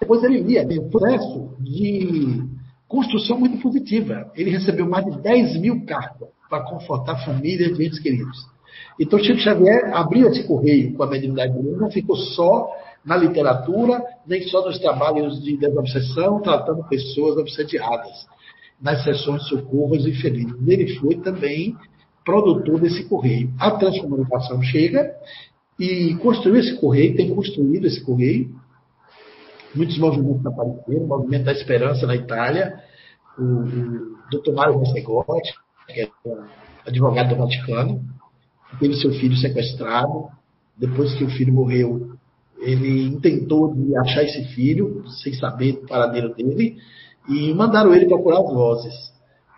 [0.00, 2.44] Depois ele lia um processo de
[2.88, 4.30] construção muito positiva.
[4.34, 8.36] Ele recebeu mais de 10 mil cartas para confortar famílias de entes queridos.
[8.98, 12.68] Então, Chico Xavier abriu esse correio com a mediunidade dele, não ficou só
[13.04, 18.26] na literatura, nem só nos trabalhos de desobsessão, tratando pessoas obsediadas,
[18.80, 20.54] nas sessões de socorros e felizes.
[20.66, 21.76] Ele foi também
[22.24, 23.50] produtor desse correio.
[23.58, 25.14] A transcomunicação chega
[25.78, 28.54] e construiu esse correio, tem construído esse correio.
[29.74, 32.80] Muitos movimentos apareceram, o movimento da esperança na Itália,
[33.38, 34.52] o, o Dr.
[34.52, 35.54] Mário Massegotti,
[35.86, 36.08] que é
[36.86, 38.04] advogado do Vaticano,
[38.78, 40.28] teve seu filho sequestrado.
[40.76, 42.12] Depois que o filho morreu,
[42.58, 46.76] ele intentou de achar esse filho, sem saber do paradeiro dele,
[47.28, 49.10] e mandaram ele procurar as vozes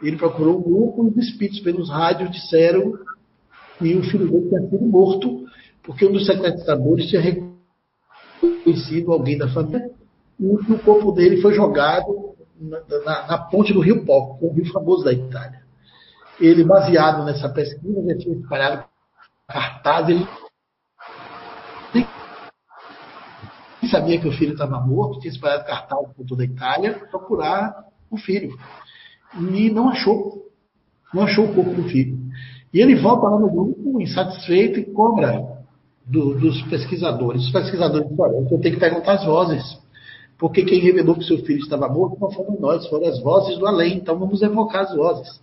[0.02, 2.98] ele procurou um grupo e os espíritos pelos rádios disseram
[3.78, 5.44] que o filho dele tinha sido morto,
[5.82, 7.22] porque um dos sequestradores tinha
[8.40, 9.90] reconhecido alguém da família
[10.38, 14.48] e o corpo dele foi jogado na, na, na ponte do Rio Pó, que é
[14.48, 15.62] um rio famoso da Itália.
[16.40, 18.84] Ele, baseado nessa pesquisa, já tinha espalhado
[19.48, 20.26] cartaz, ele
[23.82, 27.84] nem sabia que o filho estava morto, tinha espalhado cartaz por toda a Itália, procurar
[28.10, 28.56] o filho
[29.34, 30.42] e não achou.
[31.12, 32.18] Não achou o corpo do filho.
[32.72, 35.44] E ele volta lá no grupo, insatisfeito, e cobra
[36.06, 37.44] do, dos pesquisadores.
[37.44, 39.78] Os pesquisadores disseram, eu tenho que perguntar as vozes.
[40.38, 43.66] Porque quem revelou que seu filho estava morto não fomos nós, foram as vozes do
[43.66, 43.96] além.
[43.96, 45.40] Então vamos evocar as vozes.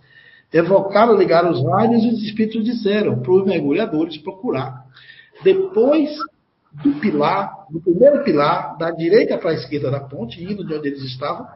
[0.52, 4.84] Evocaram, ligaram os rádios e os espíritos disseram para os mergulhadores procurar.
[5.44, 6.10] Depois
[6.72, 10.88] do pilar, do primeiro pilar, da direita para a esquerda da ponte, indo de onde
[10.88, 11.46] eles estavam,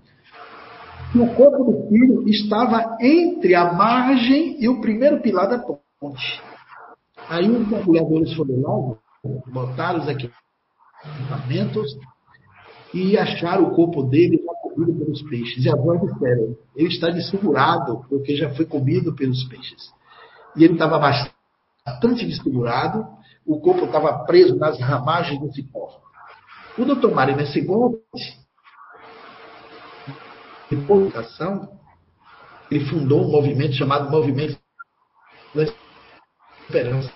[1.14, 6.42] o corpo do filho estava entre a margem e o primeiro pilar da ponte.
[7.28, 8.96] Aí os mergulhadores foram lá,
[9.46, 11.96] botaram os equipamentos
[12.92, 15.64] e acharam o corpo dele comido pelos peixes.
[15.64, 19.92] E a voz disseram, ele está desfigurado porque já foi comido pelos peixes.
[20.56, 23.06] E ele estava bastante desfigurado,
[23.46, 26.00] o corpo estava preso nas ramagens do cipó.
[26.78, 28.00] O doutor Mário Messegonte
[30.70, 31.78] de publicação,
[32.70, 34.58] ele fundou um movimento chamado Movimento
[35.54, 35.64] da
[36.62, 37.12] Esperança.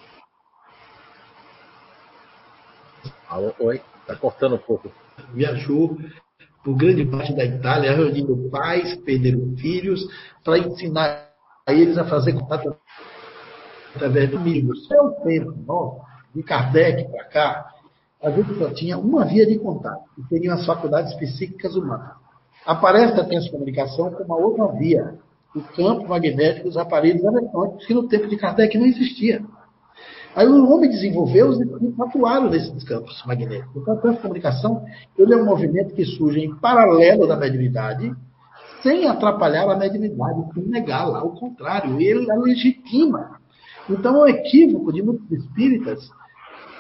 [3.29, 4.93] Alô, oi, está cortando um pouco.
[5.35, 5.99] Viajou
[6.69, 10.07] por grande parte da Itália, reunindo pais perderam filhos,
[10.45, 11.31] para ensinar
[11.66, 12.77] a eles a fazer contato
[13.97, 14.86] através do amigos.
[14.90, 16.03] É o tempo,
[16.35, 17.70] de Kardec para cá,
[18.23, 22.16] a gente só tinha uma via de contato, que seriam as faculdades psíquicas humanas.
[22.66, 25.15] Aparece a transcomunicação com uma outra via,
[25.57, 29.43] o campo magnético dos aparelhos eletrônicos, que no tempo de Kardec não existia.
[30.39, 33.82] Aí o homem desenvolveu e atuaram nesses campos magnéticos.
[33.82, 34.85] Então, a transcomunicação
[35.19, 38.15] ele é um movimento que surge em paralelo da mediunidade,
[38.81, 41.19] sem atrapalhar a mediunidade, sem negá-la.
[41.19, 43.40] Ao contrário, ele a legitima.
[43.90, 46.09] Então, é um equívoco de muitos espíritas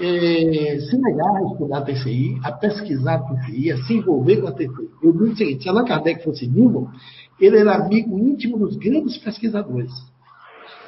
[0.00, 4.46] é, se negar a estudar a TCI, a pesquisar a TCI, a se envolver com
[4.46, 4.88] a TCI.
[5.02, 6.92] Eu digo o seguinte: se Allan Kardec fosse vivo,
[7.40, 9.90] ele era amigo íntimo dos grandes pesquisadores.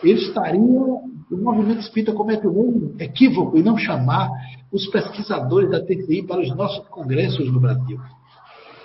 [0.03, 0.61] Ele estaria.
[0.61, 4.29] O movimento espírita comete um equívoco em não chamar
[4.73, 8.01] os pesquisadores da TCI para os nossos congressos no Brasil.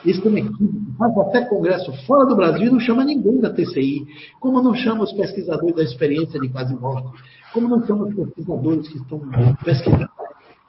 [0.05, 0.95] Isso é um equívoco.
[0.97, 4.05] Faz até congresso fora do Brasil e não chama ninguém da TCI.
[4.39, 7.09] Como não chama os pesquisadores da experiência de quase morte.
[7.51, 9.21] Como não chama os pesquisadores que estão
[9.63, 10.09] pesquisando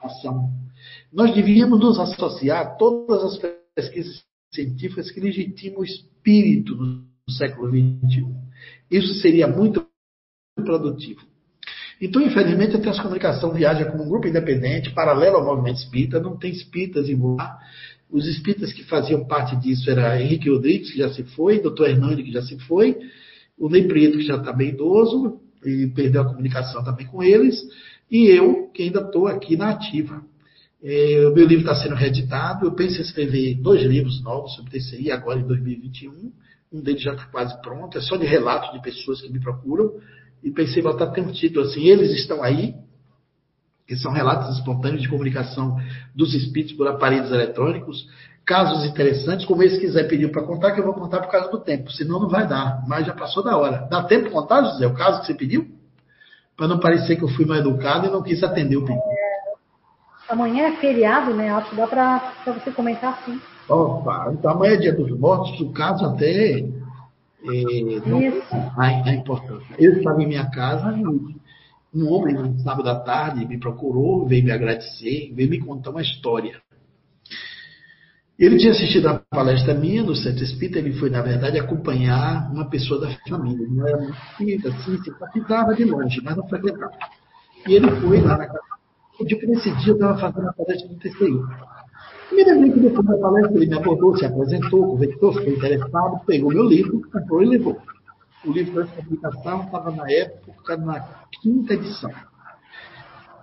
[0.01, 0.49] ação.
[1.11, 3.37] Nós devíamos nos associar a todas as
[3.75, 8.25] pesquisas científicas que legitimam o espírito do século XXI.
[8.89, 9.85] Isso seria muito
[10.67, 11.21] produtivo.
[11.99, 16.51] Então, infelizmente, a transcomunicação viaja como um grupo independente, paralelo ao movimento espírita, não tem
[16.51, 17.51] espíritas envolvidos.
[18.09, 22.23] Os espíritas que faziam parte disso era Henrique Rodrigues, que já se foi, doutor Hernani,
[22.23, 22.97] que já se foi,
[23.57, 27.59] o Ney Prieto, que já está bem idoso, e perdeu a comunicação também com eles,
[28.09, 30.23] e eu, que ainda estou aqui na ativa.
[30.81, 32.65] É, o meu livro está sendo reeditado.
[32.65, 36.31] Eu penso em escrever dois livros novos sobre TCI agora em 2021.
[36.71, 37.97] Um deles já está quase pronto.
[37.97, 39.93] É só de relatos de pessoas que me procuram.
[40.43, 42.75] E pensei em botar até um título assim: Eles estão aí.
[43.85, 45.77] Que são relatos espontâneos de comunicação
[46.13, 48.09] dos espíritos por aparelhos eletrônicos.
[48.45, 51.59] Casos interessantes, como esse quiser pedir para contar, que eu vou contar por causa do
[51.59, 51.89] tempo.
[51.91, 52.83] Senão não vai dar.
[52.85, 53.87] Mas já passou da hora.
[53.89, 54.85] Dá tempo contar, José?
[54.87, 55.77] O caso que você pediu?
[56.57, 58.99] para não parecer que eu fui mal educado e não quis atender o pedido.
[58.99, 61.51] É, amanhã é feriado, né?
[61.51, 63.39] Acho que dá para você comentar assim.
[63.69, 66.65] Opa, então amanhã é dia dos mortos, o caso até
[67.43, 68.21] é, não
[68.77, 69.75] a, a importância.
[69.77, 70.91] Eu estava em minha casa,
[71.93, 76.01] um homem, no sábado à tarde, me procurou, veio me agradecer, veio me contar uma
[76.01, 76.61] história.
[78.37, 82.69] Ele tinha assistido a palestra minha no Centro Espírita, ele foi, na verdade, acompanhar uma
[82.69, 83.67] pessoa da família.
[83.67, 86.91] Não era muito espírita, assim, simpatizava de longe, mas não frequentava.
[87.67, 88.59] E ele foi lá na casa.
[89.19, 91.39] Eu digo que nesse dia eu estava fazendo a palestra no TCI.
[92.31, 96.49] Me lembrei que depois da palestra ele me abordou, se apresentou, conversou, ficou interessado, pegou
[96.49, 97.77] meu livro, comprou e levou.
[98.45, 100.99] O livro dessa publicação estava na época na
[101.41, 102.11] quinta edição.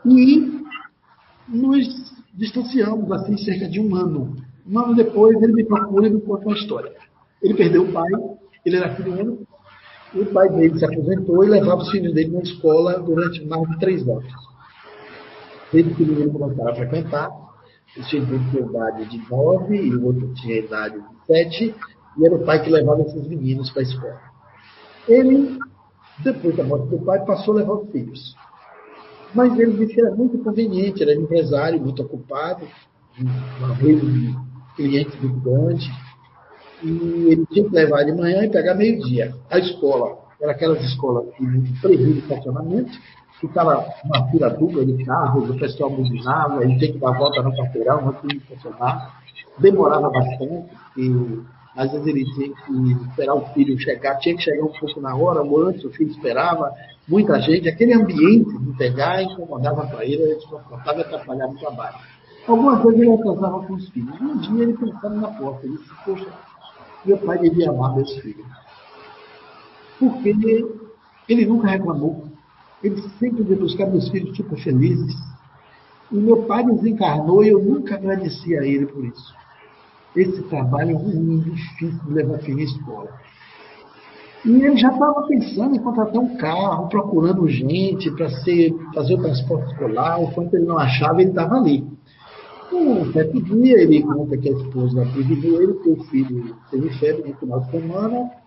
[0.05, 0.65] E
[1.49, 4.37] nos distanciamos, assim, cerca de um ano
[4.67, 6.93] um ano depois, ele me procura e me conta uma história.
[7.43, 8.11] Ele perdeu o pai,
[8.65, 9.47] ele era filho
[10.15, 13.69] e o pai dele se aposentou e levava os filhos dele na escola durante mais
[13.69, 14.33] de três anos.
[15.71, 17.31] Desde que ele começaram a frequentar,
[17.97, 21.75] os filhos dele tinham idade de nove e o outro tinha idade de sete,
[22.17, 24.21] e era o pai que levava esses meninos para a escola.
[25.09, 25.59] Ele,
[26.23, 28.37] depois da morte do pai, passou a levar os filhos.
[29.35, 32.67] Mas ele disse que era muito conveniente, era empresário, muito ocupado,
[33.59, 34.37] uma rede de
[34.77, 35.91] cliente muito grande,
[36.83, 39.35] e ele tinha que levar de manhã e pegar meio-dia.
[39.51, 42.93] A escola, era aquelas escolas que proibiam estacionamento,
[43.47, 47.53] ficava uma fila dupla de carros, o pessoal buzinava, ele tinha que dar volta no
[47.53, 49.23] quarteirão antes de estacionar.
[49.59, 51.43] Demorava bastante, porque
[51.77, 55.15] às vezes ele tinha que esperar o filho chegar, tinha que chegar um pouco na
[55.15, 56.73] hora, ou antes o filho esperava,
[57.09, 61.97] muita gente, aquele ambiente de pegar incomodava para ele, ele desconfortava e atrapalhava o trabalho.
[62.47, 64.21] Algumas vezes ele atrasava com os filhos.
[64.21, 66.27] Um dia ele pensava na porta, ele disse, poxa,
[67.05, 68.47] meu pai devia amar meus filhos.
[69.99, 70.29] Porque
[71.29, 72.34] ele nunca reclamou.
[72.85, 75.17] Ele sempre veio buscar meus filhos super felizes.
[76.13, 79.35] E meu pai desencarnou e eu nunca agradeci a ele por isso.
[80.15, 83.09] Esse trabalho é ruim, difícil de levar filho à escola.
[84.45, 89.73] E ele já estava pensando em contratar um carro, procurando gente para fazer o transporte
[89.73, 90.21] escolar.
[90.21, 91.83] Enquanto ele não achava, ele estava ali.
[92.71, 97.31] Um certo dia, ele conta que a esposa preveniu ele que o filho teve febre
[97.31, 98.44] no final de semana.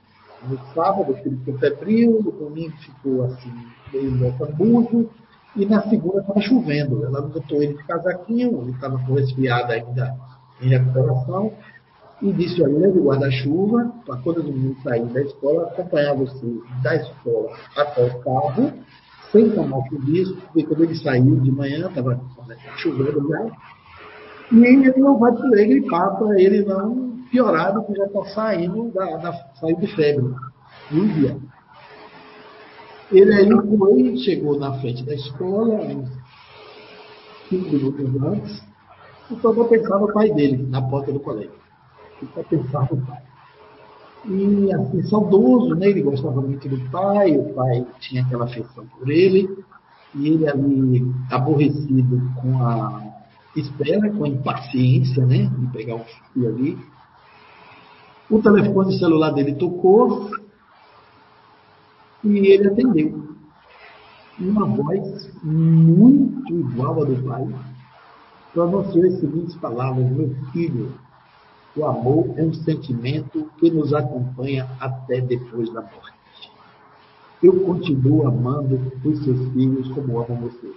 [0.47, 3.51] No sábado, filho ficou febril, no domingo ficou assim,
[3.93, 5.09] meio motambuso,
[5.55, 7.05] e na segunda estava chovendo.
[7.05, 10.15] Ela botou ele de casaquinho, ele estava com resfriado ainda
[10.61, 11.51] em recuperação,
[12.21, 16.45] e disse: Olha, leve o guarda-chuva, para quando o menino sair da escola, acompanhar você
[16.81, 18.73] da escola até o carro,
[19.31, 22.19] sem tomar chuvisco, porque quando ele saiu de manhã, estava
[22.77, 23.45] chovendo já,
[24.51, 28.91] e ele não vai poder gripar para ele não piorar do que já está saindo
[28.91, 30.33] da, da saindo de febre.
[30.91, 31.37] Um dia.
[33.11, 35.79] Ele aí foi, chegou na frente da escola,
[37.49, 38.63] cinco minutos antes,
[39.29, 41.51] o Todó pensava no pai dele, na porta do colégio.
[42.21, 43.21] Ele só pensava no pai.
[44.25, 45.89] E assim, saudoso, né?
[45.89, 49.49] Ele gostava muito do pai, o pai tinha aquela afeição por ele,
[50.15, 53.03] e ele ali, aborrecido com a
[53.55, 55.49] espera, com a impaciência, né?
[55.57, 56.77] De pegar o filho ali.
[58.29, 60.29] O telefone celular dele tocou
[62.23, 63.27] e ele atendeu.
[64.39, 67.47] Uma voz muito igual à do pai
[68.53, 70.93] pronunciou as seguintes palavras: Meu filho,
[71.75, 76.17] o amor é um sentimento que nos acompanha até depois da morte.
[77.41, 80.71] Eu continuo amando os seus filhos como amo você.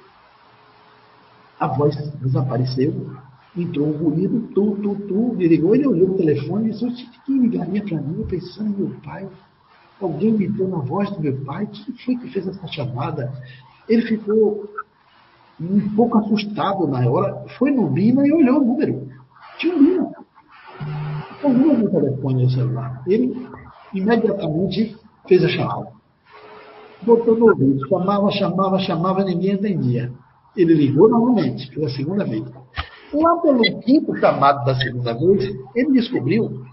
[1.58, 3.10] A voz desapareceu,
[3.56, 7.32] entrou um ruído, tu, tu, tu, ele ligou, ele olhou o telefone e disse, que
[7.32, 9.28] ligaria para mim, pensando em meu pai.
[10.00, 13.32] Alguém me deu na voz do meu pai, quem foi que fez essa chamada?
[13.88, 14.68] Ele ficou
[15.60, 19.08] um pouco assustado na hora, foi no Bina e olhou o número.
[19.58, 20.10] Tinha um Bina.
[21.42, 23.02] Ouviu no telefone no celular.
[23.06, 23.46] Ele
[23.92, 24.96] imediatamente
[25.28, 25.92] fez a chamada.
[27.02, 30.12] Botou no ouvido, chamava, chamava, chamava, ninguém entendia.
[30.56, 32.44] Ele ligou novamente, pela segunda vez.
[33.12, 36.64] Lá pelo quinto chamado da segunda vez, ele descobriu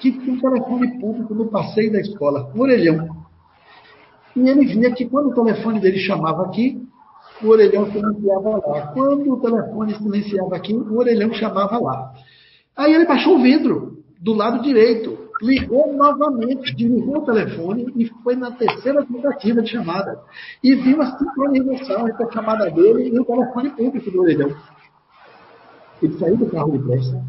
[0.00, 3.08] que tinha um telefone público no passeio da escola, um orelhão.
[4.36, 6.82] E ele via que quando o telefone dele chamava aqui,
[7.42, 8.86] o orelhão silenciava lá.
[8.88, 12.12] Quando o telefone silenciava aqui, o orelhão chamava lá.
[12.76, 18.34] Aí ele baixou o vidro do lado direito, ligou novamente, desligou o telefone e foi
[18.34, 20.20] na terceira tentativa de chamada.
[20.62, 24.54] E viu a sincronização entre a chamada dele e o telefone público do orelhão.
[26.02, 27.24] Ele saiu do carro de pressa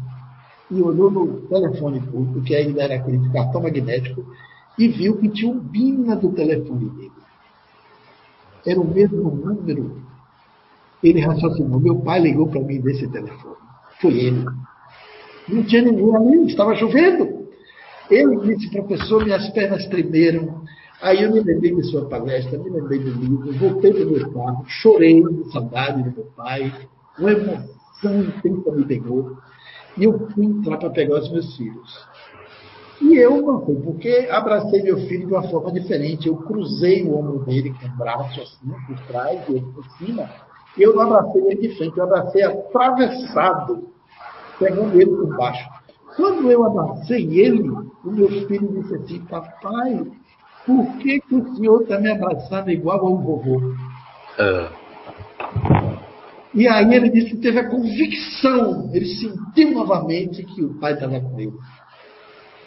[0.70, 4.24] e olhou no telefone público, que ainda era aquele cartão magnético,
[4.78, 7.12] e viu que tinha um bina do telefone dele.
[8.66, 10.02] Era o mesmo número.
[11.02, 13.56] Ele raciocinou: meu pai ligou para mim desse telefone.
[14.00, 14.44] Foi ele.
[15.48, 17.46] Não tinha ninguém ali, estava chovendo.
[18.10, 20.62] Ele disse, professor, minhas pernas tremeram.
[21.00, 24.32] Aí eu me lembrei de sua palestra, me lembrei do livro, voltei para o meu
[24.32, 26.72] carro, chorei de saudade do meu pai,
[27.18, 29.36] uma emoção intensa me pegou.
[29.96, 32.06] E eu fui entrar para pegar os meus filhos.
[33.00, 36.28] E eu não sei porque abracei meu filho de uma forma diferente.
[36.28, 40.28] Eu cruzei o ombro dele com o braço assim, por trás e ele por cima.
[40.76, 43.88] Eu não abracei ele de frente, eu abracei atravessado,
[44.58, 45.68] pegando ele por baixo.
[46.16, 50.06] Quando eu abracei ele, o meu filho disse assim, papai,
[50.66, 53.56] por que, que o senhor está me abraçando igual ao vovô?
[54.38, 55.85] Uh.
[56.56, 61.20] E aí ele disse que teve a convicção, ele sentiu novamente que o pai estava
[61.20, 61.52] com ele.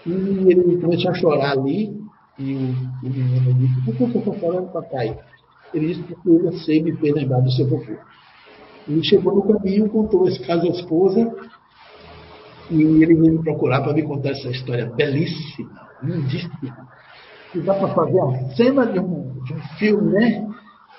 [0.06, 2.00] E ele começou a chorar ali,
[2.38, 2.58] e o,
[3.04, 5.18] o menino disse, por que você está chorando, papai?
[5.74, 7.96] Ele disse, porque você me fez lembrar do seu vovô.
[8.88, 11.36] Ele chegou no caminho, contou esse caso à esposa,
[12.70, 16.88] e ele veio me procurar para me contar essa história belíssima, lindíssima.
[17.56, 20.49] E dá para fazer a cena de um, de um filme, né?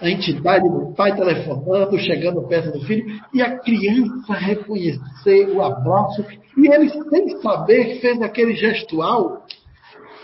[0.00, 3.04] A entidade do pai telefonando, chegando perto do filho,
[3.34, 6.24] e a criança reconhecer o abraço,
[6.56, 9.44] e ele, sem saber, fez aquele gestual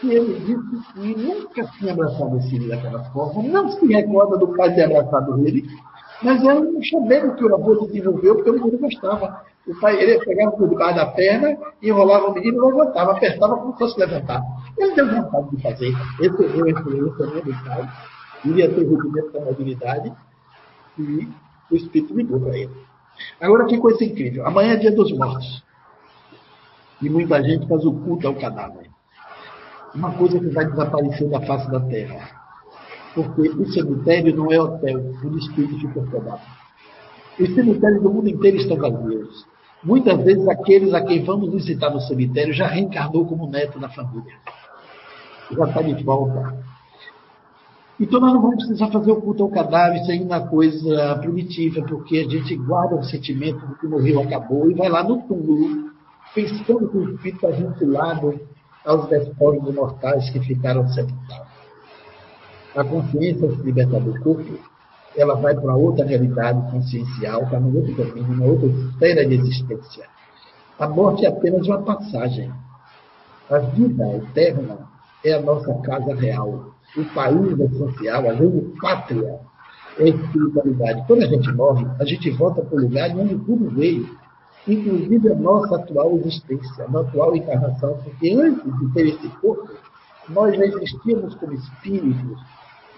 [0.00, 4.55] que ele disse que nunca tinha abraçado esse filho daquela forma, não se recorda do
[4.55, 5.64] pai ter abraçado ele,
[6.22, 9.44] mas era um chamego que o avô desenvolveu porque o menino gostava.
[9.66, 13.72] O pai, ele pegava por debaixo da perna, enrolava o menino e levantava, apertava como
[13.72, 14.40] se fosse levantar.
[14.78, 15.92] Ele deu vontade de fazer.
[16.20, 17.88] Esse erro, né, do pai,
[18.44, 20.12] iria ter rudimento da mobilidade
[20.98, 21.28] e
[21.70, 22.74] o espírito ligou para ele.
[23.40, 24.47] Agora, que coisa incrível.
[24.47, 25.65] Amanhã é dia dos mortos.
[27.02, 28.90] E muita gente faz o culto ao cadáver.
[29.94, 32.47] Uma coisa que vai desaparecer da face da terra
[33.16, 36.42] porque o cemitério não é hotel onde espírito fica hospedado.
[37.40, 39.47] Os cemitérios do mundo inteiro estão vazios.
[39.82, 44.34] Muitas vezes aqueles a quem vamos visitar no cemitério já reencarnou como neto da família.
[45.50, 46.62] Já está de volta.
[47.99, 52.18] Então nós não vamos precisar fazer o culto ao cadáver sem uma coisa primitiva, porque
[52.18, 55.91] a gente guarda o sentimento de que morreu, acabou, e vai lá no túmulo,
[56.34, 58.39] pensando que o espírito está vinculado
[58.84, 61.57] aos despojos mortais que ficaram sepultados
[62.76, 64.58] a consciência se libertar do corpo,
[65.16, 70.07] ela vai para outra realidade consciencial, para um outro caminho, uma outra esfera de existência.
[70.78, 72.52] A morte é apenas uma passagem.
[73.50, 74.78] A vida eterna
[75.25, 76.75] é a nossa casa real.
[76.97, 79.39] O país essencial, a grande pátria,
[79.99, 81.05] é espiritualidade.
[81.07, 84.08] Quando a gente morre, a gente volta para o lugar de onde tudo veio,
[84.66, 89.70] inclusive a nossa atual existência, a atual encarnação, porque antes de ter esse corpo,
[90.28, 92.39] nós já existíamos como espíritos,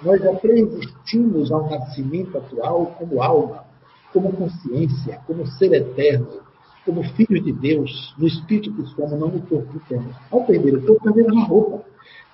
[0.02, 3.64] nós já preexistimos ao nascimento atual como alma.
[4.12, 6.40] como consciência, como ser eterno,
[6.84, 10.16] como filho de Deus, no espírito que somos, não no corpo que temos.
[10.30, 11.84] Ao perder o corpo, perdemos a roupa,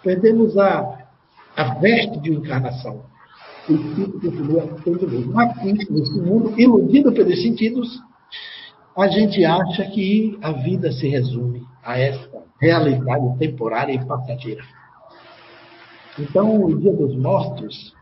[0.02, 1.03] perdemos a,
[1.57, 3.05] a veste de encarnação.
[3.68, 5.39] O espírito continua sendo mesmo.
[5.39, 8.00] Aqui, nesse mundo, iludido pelos sentidos,
[8.97, 14.62] a gente acha que a vida se resume a essa realidade temporária e passageira.
[16.18, 17.94] Então, o Dia dos Mortos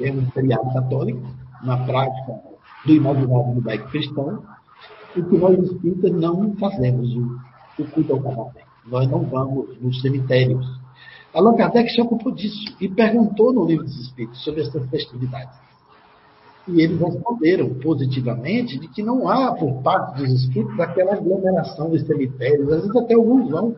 [0.00, 1.26] é um feriado católico,
[1.62, 2.40] na prática
[2.84, 4.42] do imaginário judaico cristão,
[5.16, 7.38] o que nós espíritas não fazemos o,
[7.78, 8.64] o culto ao cadáver.
[8.86, 10.66] Nós não vamos nos cemitérios.
[11.34, 15.56] Allan Kardec se ocupou disso e perguntou no livro dos Espíritos sobre essas festividades.
[16.68, 22.06] E eles responderam positivamente de que não há, por parte dos espíritos, aquela aglomeração de
[22.06, 22.70] cemitérios.
[22.70, 23.76] Às vezes até alguns vão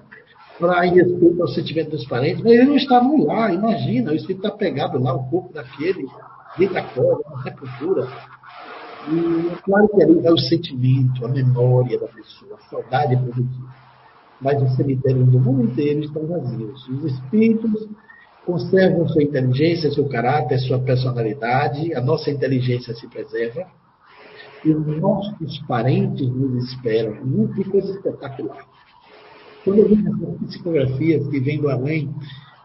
[0.58, 4.46] para em respeito ao sentimento dos parentes, mas eles não estavam lá, imagina, o espírito
[4.46, 6.06] está pegado lá, o corpo daquele,
[6.58, 8.08] dentro da cova, na sepultura.
[9.10, 13.83] E é claro que ali é o sentimento, a memória da pessoa, a saudade produtiva.
[14.40, 16.88] Mas os cemitérios do mundo inteiro estão vazios.
[16.88, 17.88] Os espíritos
[18.44, 23.66] conservam sua inteligência, seu caráter, sua personalidade, a nossa inteligência se preserva.
[24.64, 27.16] E os nossos parentes nos esperam.
[27.54, 28.66] Que coisa espetacular.
[29.64, 32.14] Quando eu vejo essas psicografias que vêm do além,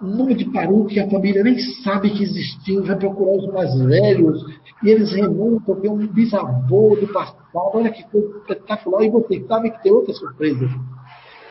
[0.01, 3.77] um número de parentes que a família nem sabe que existiu, vai procurar os mais
[3.81, 4.45] velhos,
[4.83, 9.71] e eles remontam ver um bisavô do passado, olha que coisa espetacular, e você sabe
[9.71, 10.69] que tem outra surpresa.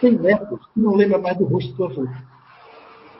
[0.00, 2.06] Tem netos que não lembram mais do rosto do avô.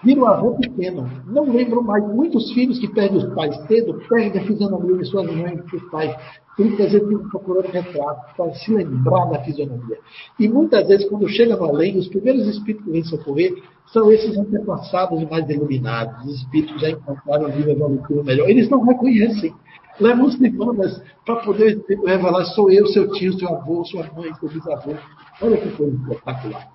[0.05, 2.07] Viram o avô pequeno, não lembram mais.
[2.07, 6.15] Muitos filhos que perdem os pais cedo, perdem a fisionomia de suas mães, dos pais.
[6.57, 9.99] Muitas vezes ficam procurando retrato para se lembrar da fisionomia.
[10.39, 14.37] E muitas vezes, quando chega no além, os primeiros espíritos que vêm socorrer são esses
[14.37, 18.49] antepassados mais iluminados, os espíritos já encontraram vida evolutiva melhor.
[18.49, 19.53] Eles não reconhecem.
[20.01, 24.93] Levam semanas para poder revelar: sou eu, seu tio, seu avô, sua mãe, seu bisavô.
[25.41, 26.69] Olha que coisa espetacular.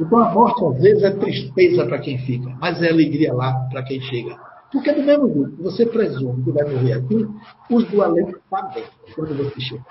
[0.00, 3.82] Então a morte às vezes é tristeza para quem fica, mas é alegria lá para
[3.82, 4.36] quem chega.
[4.72, 7.26] Porque do mesmo jeito que você presume que vai morrer aqui,
[7.70, 9.84] os do além sabem quando você chega.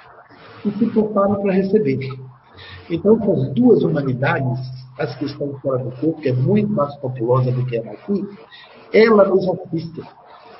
[0.66, 2.00] E se preparam para receber.
[2.90, 4.60] Então, as duas humanidades,
[4.98, 8.28] as que estão fora do corpo, que é muito mais populosa do que a aqui,
[8.94, 10.02] ela nos assiste.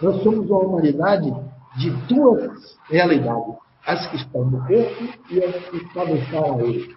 [0.02, 1.34] Nós somos uma humanidade
[1.78, 3.56] de duas realidades.
[3.86, 6.96] As que estão no corpo e as que estar a ele.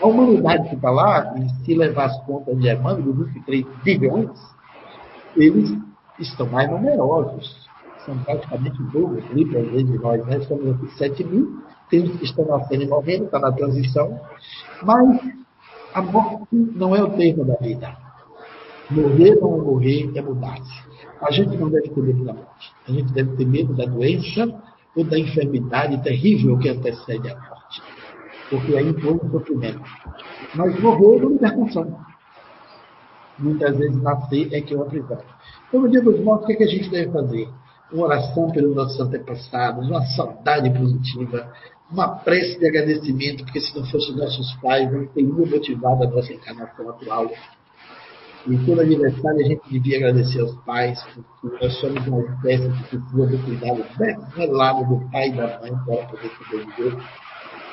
[0.00, 4.30] A humanidade que está lá, e se levar as contas de Emmanuel, 23 bilhões,
[5.34, 5.76] eles
[6.18, 7.66] estão mais numerosos.
[8.04, 10.40] São praticamente dobro, triplo, às vezes nós, né?
[10.40, 11.60] Somos aqui 7 mil,
[11.90, 14.20] tem os que estão nascendo e morrendo, está na transição,
[14.82, 15.20] mas
[15.94, 17.96] a morte não é o termo da vida.
[18.90, 20.86] Morrer não é morrer, é mudar-se.
[21.20, 22.72] A gente não deve ter medo da morte.
[22.86, 24.62] A gente deve ter medo da doença
[24.94, 27.55] ou da enfermidade terrível que antecede a morte
[28.50, 29.82] porque aí foi um sofrimento.
[30.54, 31.98] Mas morrer é libertação.
[33.38, 35.18] Muitas vezes nascer é que é uma prisão.
[35.68, 37.48] Então, no dia dos mortos, o que, é que a gente deve fazer?
[37.92, 41.52] Uma oração pelos nossos antepassados, uma saudade positiva,
[41.90, 46.32] uma prece de agradecimento, porque se não fossem nossos pais, não teria motivado a nossa
[46.32, 47.30] encarnação atual.
[48.48, 51.04] E todo aniversário a gente devia agradecer aos pais,
[51.40, 53.84] porque nós somos uma espécie que precisa do cuidado
[54.34, 56.96] velado do pai e da mãe para poder sobreviver.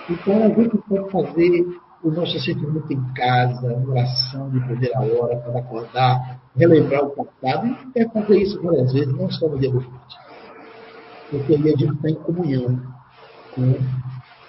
[0.09, 1.65] Então, a gente pode fazer
[2.03, 7.77] o nosso sentimento em casa, uma oração de primeira hora, para acordar, relembrar o passado,
[7.95, 10.17] e é fazer isso várias vezes, não só no dia do forte.
[11.32, 12.82] Porque aí a gente está em comunhão
[13.56, 13.75] com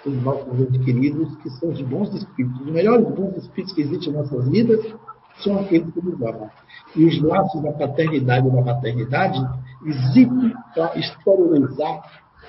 [0.05, 2.61] os nossos entes queridos, que são os bons espíritos.
[2.61, 4.93] Os melhores bons espíritos que existem em nossas vidas
[5.41, 6.49] são aqueles que nos amam.
[6.95, 9.39] E os laços da paternidade e da maternidade
[9.85, 12.03] existem para exteriorizar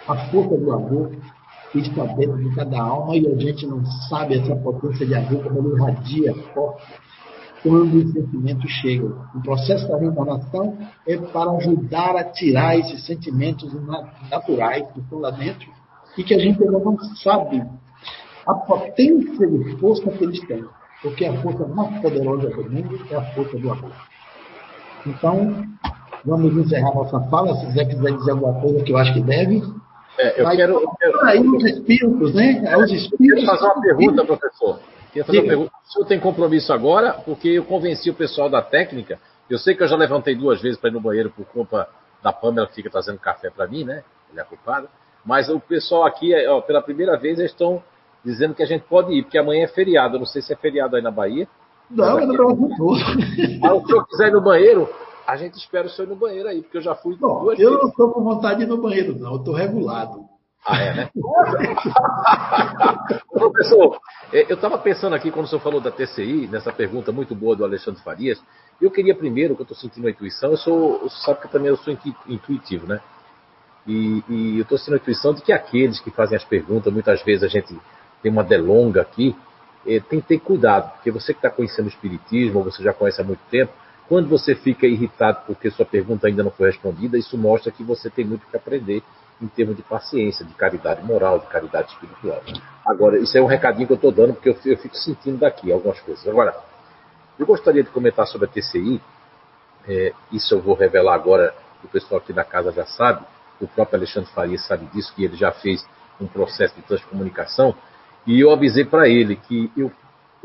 [0.09, 1.11] a força do amor
[1.75, 5.69] está dentro de cada alma e a gente não sabe essa potência de amor como
[5.69, 6.87] ele irradia forte
[7.63, 9.25] quando os sentimentos chegam.
[9.35, 13.73] O processo da reencarnação é para ajudar a tirar esses sentimentos
[14.31, 15.69] naturais que estão lá dentro
[16.17, 17.63] e que a gente ainda não sabe
[18.47, 20.65] a potência de força que eles têm.
[21.03, 23.93] Porque a força mais poderosa do mundo é a força do amor.
[25.07, 25.65] Então,
[26.25, 27.55] vamos encerrar nossa fala.
[27.57, 29.63] Se você quiser dizer alguma coisa que eu acho que deve.
[30.19, 31.25] É, eu, quero, eu quero.
[31.25, 32.63] Aí os espíritos, né?
[32.65, 33.21] É os espíritos.
[33.21, 34.81] Eu quero fazer uma pergunta, professor.
[35.25, 35.73] Fazer uma pergunta.
[35.89, 39.19] O senhor tem compromisso agora, porque eu convenci o pessoal da técnica.
[39.49, 41.89] Eu sei que eu já levantei duas vezes para ir no banheiro por conta
[42.23, 44.03] da Pamela que fica trazendo café para mim, né?
[44.31, 44.89] Ele é culpado.
[45.25, 47.83] Mas o pessoal aqui, ó, pela primeira vez, eles estão
[48.25, 50.17] dizendo que a gente pode ir, porque amanhã é feriado.
[50.17, 51.49] Eu não sei se é feriado aí na Bahia.
[51.91, 52.99] Não, é Brasil todo.
[53.61, 54.89] Mas se o senhor quiser ir no banheiro,
[55.27, 57.71] a gente espera o senhor ir no banheiro aí, porque eu já fui duas eu
[57.71, 57.83] vezes.
[57.83, 59.33] Não estou com vontade de ir no banheiro, não.
[59.33, 60.25] Eu estou regulado.
[60.65, 61.11] Ah, é, né?
[63.31, 64.01] Professor,
[64.33, 67.55] é, eu estava pensando aqui, quando o senhor falou da TCI, nessa pergunta muito boa
[67.55, 68.43] do Alexandre Farias,
[68.81, 71.69] eu queria primeiro, que eu estou sentindo a intuição, eu sou, você sabe que também
[71.69, 71.97] eu sou
[72.27, 73.01] intuitivo, né?
[73.87, 77.23] E, e eu estou sentindo a intuição de que aqueles que fazem as perguntas, muitas
[77.23, 77.79] vezes a gente
[78.21, 79.37] tem uma delonga aqui,
[79.87, 82.93] é, tem que ter cuidado, porque você que está conhecendo o Espiritismo, ou você já
[82.93, 83.73] conhece há muito tempo,
[84.09, 88.09] quando você fica irritado porque sua pergunta ainda não foi respondida, isso mostra que você
[88.09, 89.03] tem muito que aprender
[89.41, 92.43] em termos de paciência, de caridade moral, de caridade espiritual.
[92.87, 96.01] Agora, isso é um recadinho que eu estou dando porque eu, fico sentindo daqui algumas
[96.01, 96.27] coisas.
[96.27, 96.57] Agora,
[97.39, 99.01] eu gostaria de comentar sobre a TCI,
[99.89, 101.55] é, isso eu vou revelar agora,
[101.85, 103.25] o pessoal aqui da casa já sabe,
[103.61, 105.87] o próprio Alexandre Faria sabe disso, que ele já fez
[106.21, 107.75] um processo de transcomunicação,
[108.27, 109.93] e eu avisei para ele que eu,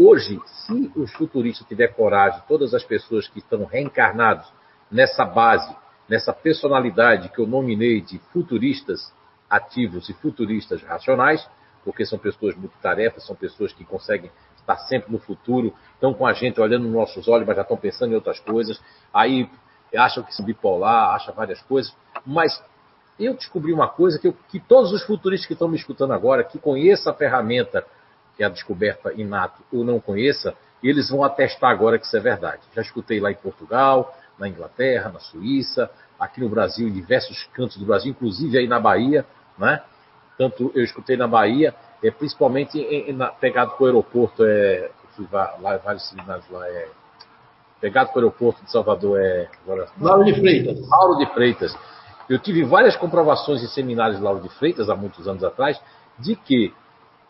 [0.05, 4.51] hoje, se os futuristas tiverem coragem, todas as pessoas que estão reencarnados
[4.91, 5.73] nessa base
[6.11, 9.13] nessa personalidade que eu nominei de futuristas
[9.49, 11.49] ativos e futuristas racionais,
[11.85, 16.33] porque são pessoas multitarefas, são pessoas que conseguem estar sempre no futuro, estão com a
[16.33, 18.77] gente olhando nos nossos olhos, mas já estão pensando em outras coisas,
[19.13, 19.49] aí
[19.95, 22.61] acham que são bipolar, acham várias coisas, mas
[23.17, 26.43] eu descobri uma coisa que, eu, que todos os futuristas que estão me escutando agora,
[26.43, 27.85] que conheçam a ferramenta
[28.41, 32.19] que é a descoberta inato ou não conheça, eles vão atestar agora que isso é
[32.19, 32.61] verdade.
[32.73, 37.77] Já escutei lá em Portugal, na Inglaterra, na Suíça, aqui no Brasil, em diversos cantos
[37.77, 39.23] do Brasil, inclusive aí na Bahia,
[39.59, 39.83] né?
[40.39, 44.89] Tanto eu escutei na Bahia, é, principalmente em, em, na, pegado com o aeroporto, é,
[45.61, 46.87] lá vários seminários lá, é,
[47.79, 49.47] pegado com o aeroporto de Salvador, é.
[49.63, 50.89] Agora, Lauro de Freitas.
[50.89, 51.77] Lauro de Freitas.
[52.27, 55.79] Eu tive várias comprovações em seminários de Lauro de Freitas, há muitos anos atrás,
[56.17, 56.73] de que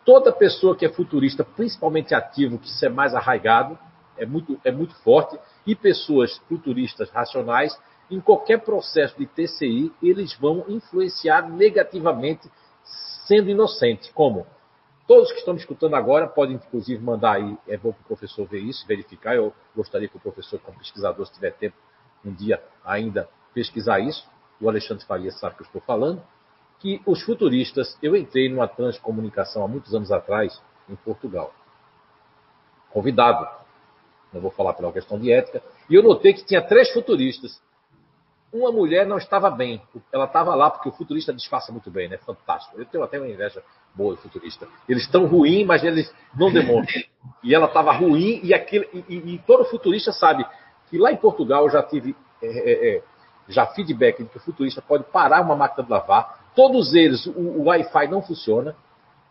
[0.04, 3.78] toda pessoa que é futurista, principalmente ativo, que isso é mais arraigado,
[4.16, 7.78] é muito, é muito forte, e pessoas futuristas racionais,
[8.10, 12.50] em qualquer processo de TCI, eles vão influenciar negativamente,
[13.26, 14.12] sendo inocente.
[14.12, 14.46] Como?
[15.06, 18.46] Todos que estão me escutando agora podem, inclusive, mandar aí, é bom para o professor
[18.46, 19.34] ver isso, verificar.
[19.34, 21.76] Eu gostaria que o professor, como pesquisador, se tiver tempo,
[22.24, 24.28] um dia ainda pesquisar isso.
[24.60, 26.22] O Alexandre Faria sabe o que eu estou falando.
[26.82, 31.54] Que os futuristas, eu entrei numa transcomunicação há muitos anos atrás, em Portugal.
[32.90, 33.48] Convidado
[34.32, 37.60] não vou falar pela questão de ética, e eu notei que tinha três futuristas.
[38.52, 39.80] Uma mulher não estava bem,
[40.12, 42.18] ela estava lá porque o futurista disfarça muito bem, né?
[42.18, 42.78] Fantástico.
[42.78, 43.62] Eu tenho até uma inveja
[43.94, 44.68] boa do futurista.
[44.88, 47.02] Eles estão ruins, mas eles não demonstram.
[47.42, 50.44] E ela estava ruim, e, aquele, e, e, todo futurista sabe
[50.90, 53.02] que lá em Portugal eu já tive é, é, é,
[53.48, 56.41] já feedback de que o futurista pode parar uma máquina de lavar.
[56.54, 58.76] Todos eles, o, o Wi-Fi não funciona,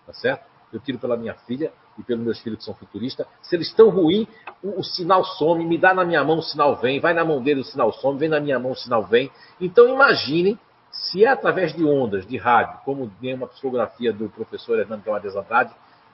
[0.05, 0.45] tá certo?
[0.73, 3.89] Eu tiro pela minha filha, e pelos meus filhos que são futuristas, se eles estão
[3.89, 4.27] ruins,
[4.63, 7.41] o, o, sinal some, me dá na minha mão, o sinal vem, vai na mão
[7.41, 9.31] dele, o sinal some, vem na minha mão, o sinal vem.
[9.59, 10.57] Então imaginem
[10.91, 15.35] se é através de ondas, de rádio, como tem uma psicografia do professor Hernando Camarez
[15.35, 15.73] Andrade,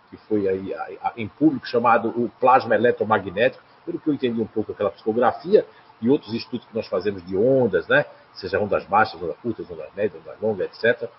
[0.09, 0.73] que foi aí
[1.17, 5.65] em público chamado o plasma eletromagnético, pelo que eu entendi um pouco aquela psicografia,
[5.99, 8.05] e outros estudos que nós fazemos de ondas, né?
[8.39, 11.09] Seja ondas baixas, ondas curtas, ondas médias, ondas longas, etc.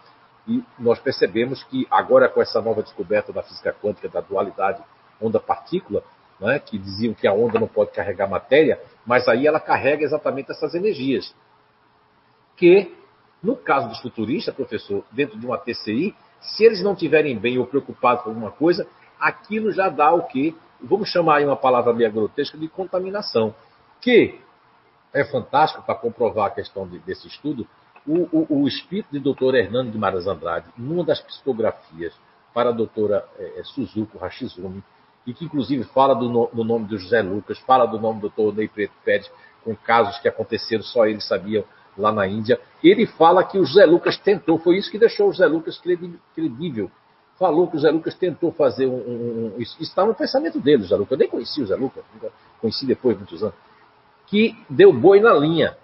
[0.47, 4.83] E nós percebemos que agora com essa nova descoberta da física quântica, da dualidade
[5.21, 6.03] onda-partícula,
[6.41, 10.51] né, que diziam que a onda não pode carregar matéria, mas aí ela carrega exatamente
[10.51, 11.35] essas energias.
[12.57, 12.95] Que,
[13.43, 17.67] no caso dos futuristas, professor, dentro de uma TCI, se eles não estiverem bem ou
[17.67, 18.87] preocupados com alguma coisa,
[19.19, 20.57] aquilo já dá o que?
[20.81, 23.55] Vamos chamar aí uma palavra meio grotesca de contaminação.
[24.01, 24.41] Que
[25.13, 27.67] é fantástico para comprovar a questão de, desse estudo,
[28.07, 32.15] o, o, o espírito de doutor Hernando Guimarães Andrade, numa das psicografias
[32.55, 34.83] para a doutora é, é, Suzuko Hashizumi,
[35.27, 38.29] e que inclusive fala do, no, do, nome do José Lucas, fala do nome do
[38.29, 39.31] doutor Ney Preto Pérez,
[39.63, 41.65] com casos que aconteceram, só eles sabiam
[41.97, 42.59] lá na Índia.
[42.83, 45.79] Ele fala que o José Lucas tentou, foi isso que deixou o José Lucas
[46.35, 46.91] credível.
[47.39, 48.97] Falou que o José Lucas tentou fazer um.
[48.97, 51.13] um, um isso está no pensamento dele, o José Lucas.
[51.13, 52.05] Eu nem conheci o José Lucas,
[52.61, 53.55] conheci depois, muitos anos.
[54.31, 55.77] Que deu boi na linha.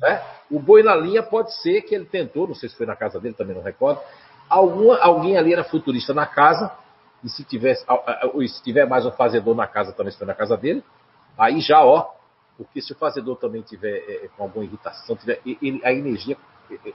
[0.00, 0.22] Né?
[0.50, 3.20] O boi na linha pode ser que ele tentou, não sei se foi na casa
[3.20, 4.00] dele, também não recordo.
[4.48, 6.72] Alguma, alguém ali era futurista na casa,
[7.22, 7.84] e se, tivesse,
[8.48, 10.82] se tiver mais um fazedor na casa, também se foi na casa dele.
[11.38, 12.12] Aí já, ó,
[12.56, 16.36] porque se o fazedor também tiver é, é com alguma irritação, tiver ele, a energia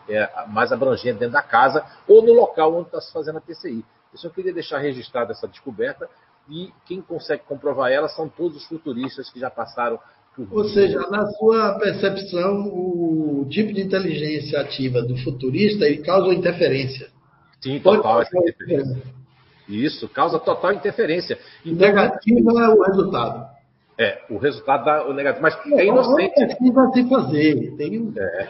[0.09, 3.41] é, é mais abrangente dentro da casa ou no local onde está se fazendo a
[3.41, 3.83] TCI.
[4.13, 6.09] Eu só queria deixar registrada essa descoberta
[6.49, 9.99] e quem consegue comprovar ela são todos os futuristas que já passaram
[10.51, 17.07] ou seja, na sua percepção, o tipo de inteligência ativa do futurista ele causa interferência.
[17.61, 19.01] Sim, total interferência.
[19.67, 21.39] Isso, causa total interferência.
[21.65, 23.55] Então, negativo é o resultado.
[23.97, 26.35] É, o resultado dá o negativo, mas é, é inocente.
[26.35, 27.75] Pesquisa se fazer.
[27.77, 28.49] Tem é.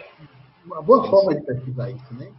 [0.66, 2.30] uma boa forma de pesquisar isso, né?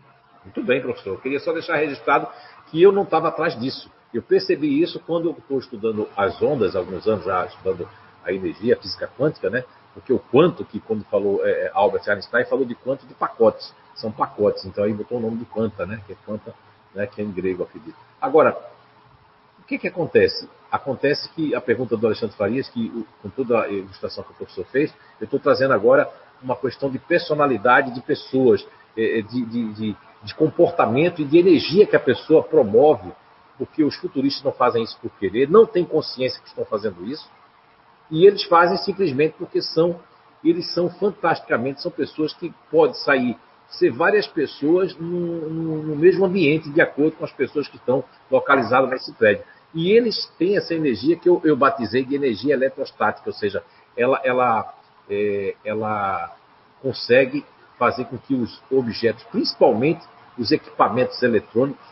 [0.44, 1.10] Muito bem, professor.
[1.10, 2.28] Eu queria só deixar registrado
[2.70, 3.88] que eu não estava atrás disso.
[4.16, 7.86] Eu percebi isso quando eu estou estudando as ondas, há alguns anos já estudando
[8.24, 9.62] a energia, a física quântica, né?
[9.92, 13.74] Porque o quanto, que quando falou é, é Albert Einstein, falou de quanto de pacotes.
[13.94, 16.00] São pacotes, então aí botou o nome de quanta, né?
[16.06, 16.54] Que é quanta,
[16.94, 17.06] né?
[17.06, 17.96] que é em grego, acredito.
[18.20, 18.56] Agora,
[19.58, 20.48] o que, que acontece?
[20.70, 24.64] Acontece que a pergunta do Alexandre Farias, que com toda a ilustração que o professor
[24.66, 26.10] fez, eu estou trazendo agora
[26.42, 31.38] uma questão de personalidade de pessoas, é, é, de, de, de, de comportamento e de
[31.38, 33.12] energia que a pessoa promove,
[33.58, 37.28] porque os futuristas não fazem isso por querer, não têm consciência que estão fazendo isso,
[38.10, 39.98] e eles fazem simplesmente porque são,
[40.44, 43.36] eles são fantasticamente, são pessoas que podem sair,
[43.68, 48.04] ser várias pessoas no, no, no mesmo ambiente, de acordo com as pessoas que estão
[48.30, 49.44] localizadas nesse prédio.
[49.74, 53.62] E eles têm essa energia que eu, eu batizei de energia eletrostática, ou seja,
[53.96, 54.74] ela, ela,
[55.10, 56.36] é, ela
[56.80, 57.44] consegue
[57.78, 60.06] fazer com que os objetos, principalmente
[60.38, 61.84] os equipamentos eletrônicos,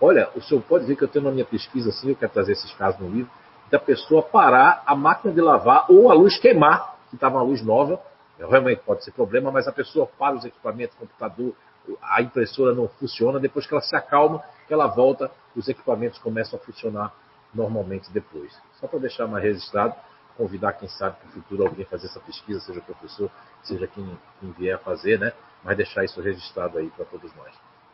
[0.00, 2.52] olha, o senhor pode ver que eu tenho na minha pesquisa, assim, eu quero trazer
[2.52, 3.30] esses casos no livro,
[3.70, 7.62] da pessoa parar a máquina de lavar ou a luz queimar, que estava uma luz
[7.62, 8.00] nova,
[8.38, 11.54] realmente pode ser problema, mas a pessoa para os equipamentos, computador,
[12.02, 16.62] a impressora não funciona, depois que ela se acalma, ela volta, os equipamentos começam a
[16.62, 17.12] funcionar
[17.52, 18.56] normalmente depois.
[18.80, 19.94] Só para deixar mais registrado,
[20.36, 23.30] convidar quem sabe para o futuro alguém fazer essa pesquisa, seja o professor,
[23.62, 25.32] seja quem, quem vier a fazer, né?
[25.62, 27.52] Mas deixar isso registrado aí para todos nós.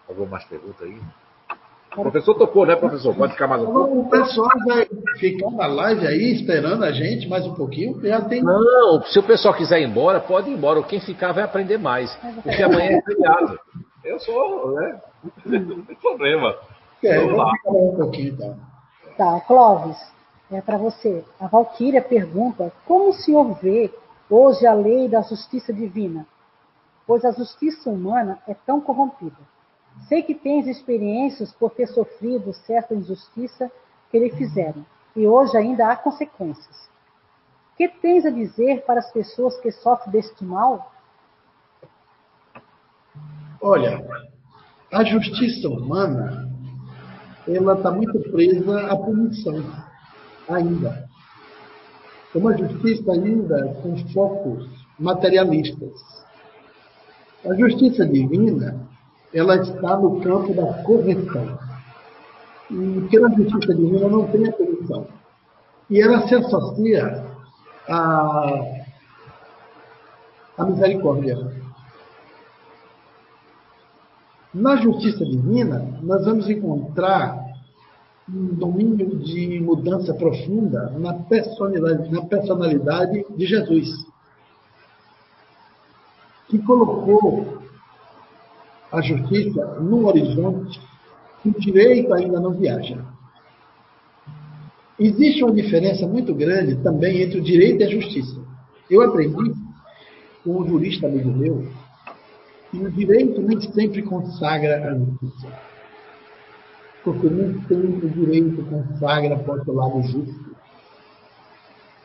[0.08, 1.00] Alguma mais pergunta aí?
[1.96, 3.14] O professor tocou, né, professor?
[3.14, 4.00] Pode ficar mais um pouco.
[4.00, 4.86] O pessoal vai
[5.18, 7.98] ficar na live aí esperando a gente mais um pouquinho.
[8.02, 8.42] Já tem...
[8.42, 10.82] Não, se o pessoal quiser ir embora, pode ir embora.
[10.82, 12.14] Quem ficar vai aprender mais.
[12.42, 13.58] Porque amanhã é feriado.
[14.04, 15.00] Eu sou, né?
[15.46, 16.54] Não tem problema.
[17.02, 17.52] É, vamos lá.
[17.66, 18.56] Um pouquinho, então.
[19.16, 19.96] Tá, Clóvis,
[20.50, 21.24] é para você.
[21.40, 23.90] A Valquíria pergunta: como o senhor vê
[24.28, 26.26] hoje a lei da justiça divina?
[27.06, 29.36] Pois a justiça humana é tão corrompida.
[30.08, 33.70] Sei que tens experiências por ter sofrido certa injustiça
[34.10, 34.84] que lhe fizeram,
[35.14, 36.88] e hoje ainda há consequências.
[37.76, 40.92] Que tens a dizer para as pessoas que sofrem deste mal?
[43.60, 44.06] Olha,
[44.92, 46.48] a justiça humana,
[47.48, 49.62] ela está muito presa à punição,
[50.48, 51.08] ainda.
[52.34, 54.68] É uma justiça ainda com focos
[54.98, 56.24] materialistas.
[57.44, 58.88] A justiça divina,
[59.32, 61.58] ela está no campo da correção.
[62.70, 65.06] E pela justiça divina não tem a correção.
[65.88, 67.24] E ela se associa
[67.88, 68.62] à,
[70.58, 71.36] à misericórdia.
[74.52, 77.44] Na justiça divina, nós vamos encontrar
[78.28, 83.88] um domínio de mudança profunda na personalidade, na personalidade de Jesus,
[86.48, 87.55] que colocou
[88.92, 90.80] a justiça no horizonte
[91.42, 93.04] que o direito ainda não viaja.
[94.98, 98.40] Existe uma diferença muito grande também entre o direito e a justiça.
[98.90, 99.54] Eu aprendi
[100.42, 101.66] com um jurista amigo meu
[102.70, 105.48] que o direito nem sempre consagra a justiça.
[107.04, 110.56] Porque nem sempre o direito consagra para o lado justo.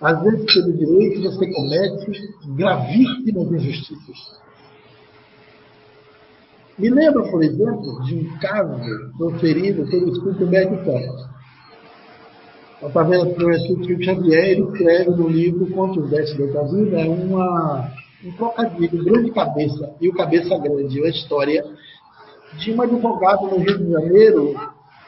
[0.02, 4.42] Às vezes, pelo direito, você comete gravíssimas injustiças.
[6.82, 11.30] Me lembro, por exemplo, de um caso proferido pelo Espírito Médio Santo.
[12.82, 17.88] Está vendo o professor Xavier, ele escreve no livro Contos Deste da Vida uma,
[18.26, 21.64] um trocadilho, grande cabeça e o cabeça grande, uma história
[22.58, 24.56] de um advogado no Rio de Janeiro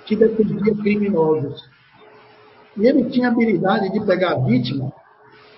[0.05, 1.59] que defendia criminosos.
[2.77, 4.93] E ele tinha a habilidade de pegar a vítima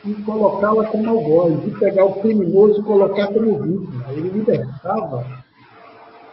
[0.05, 4.05] e colocá-la como algoz, de pegar o criminoso e colocar como vítima.
[4.13, 5.43] Ele libertava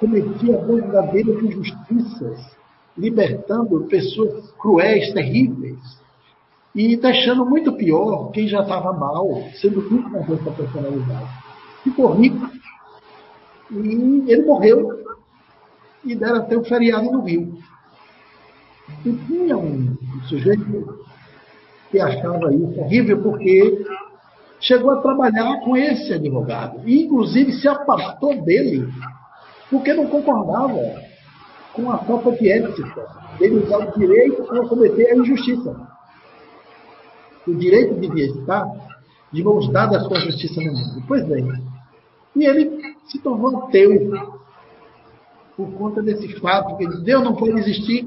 [0.03, 2.57] cometia verdadeiras injustiças,
[2.99, 5.79] libertando pessoas cruéis, terríveis,
[6.75, 9.29] e deixando muito pior quem já estava mal,
[9.61, 11.31] sendo vítima dessa personalidade.
[11.85, 12.51] Ficou rico
[13.71, 15.05] e ele morreu
[16.05, 17.57] e deram até um feriado no Rio.
[19.07, 19.97] E tinha um
[20.29, 21.07] sujeito
[21.93, 23.85] que achava isso horrível porque
[24.61, 28.89] chegou a trabalhar com esse advogado e, inclusive, se apartou dele
[29.73, 31.03] porque não concordava
[31.73, 35.89] com a falta de ética dele usar o direito para cometer a injustiça.
[37.49, 38.71] O direito devia estar
[39.33, 41.03] de mãos dadas com a justiça no mundo.
[41.09, 41.49] Pois bem,
[42.37, 42.71] e ele
[43.07, 43.91] se tornou ateu
[45.57, 48.07] por conta desse fato, que Deus não pode existir,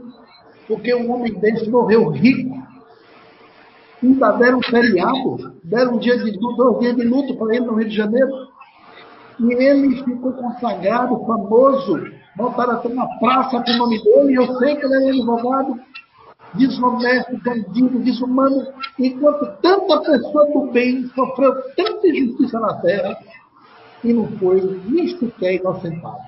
[0.68, 2.64] porque um homem desse morreu rico.
[4.03, 7.76] Ainda deram um feriado, deram um dia de dois dias de luto para ele no
[7.76, 8.30] Rio de Janeiro.
[9.39, 11.99] E ele ficou consagrado, famoso,
[12.35, 15.80] Botaram até uma praça com o nome dele, e eu sei que ele é advogado
[16.53, 18.67] desonesto, bandido, desumano,
[18.99, 23.17] enquanto tanta pessoa do bem sofreu tanta injustiça na terra
[24.03, 26.23] e não foi nem sequer inocentado.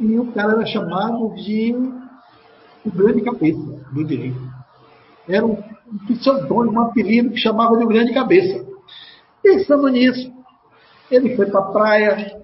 [0.00, 1.74] E o cara era chamado de
[2.84, 4.40] o grande cabeça do direito.
[5.28, 8.64] Era um, um pseudônimo, um apelido que chamava de o grande cabeça.
[9.42, 10.32] Pensando nisso,
[11.10, 12.42] ele foi para a praia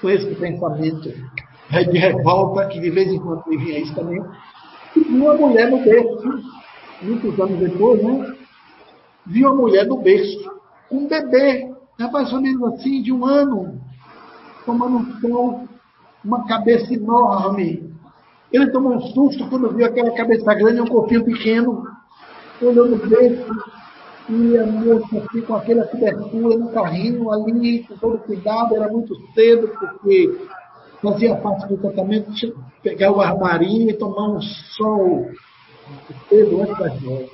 [0.00, 1.12] com esse pensamento
[1.70, 4.22] de revolta, que de vez em quando me vinha isso também,
[4.94, 6.42] e viu uma mulher no berço,
[7.02, 8.36] muitos anos depois, né?
[9.26, 10.50] Viu uma mulher no berço,
[10.90, 11.70] um bebê,
[12.12, 13.80] mais ou menos assim, de um ano,
[14.64, 15.68] tomando um sol,
[16.24, 17.94] uma cabeça enorme.
[18.52, 21.84] Ele tomou um susto quando viu aquela cabeça grande e um corpinho pequeno.
[22.62, 23.52] Olhou no berço
[24.28, 29.14] e a moça assim, com aquela cobertura no carrinho ali, com todo cuidado, era muito
[29.32, 30.36] cedo, porque
[31.00, 32.32] fazia parte do tratamento
[32.82, 35.30] pegar o armarinho e tomar um sol
[36.28, 37.30] cedo antes das nove.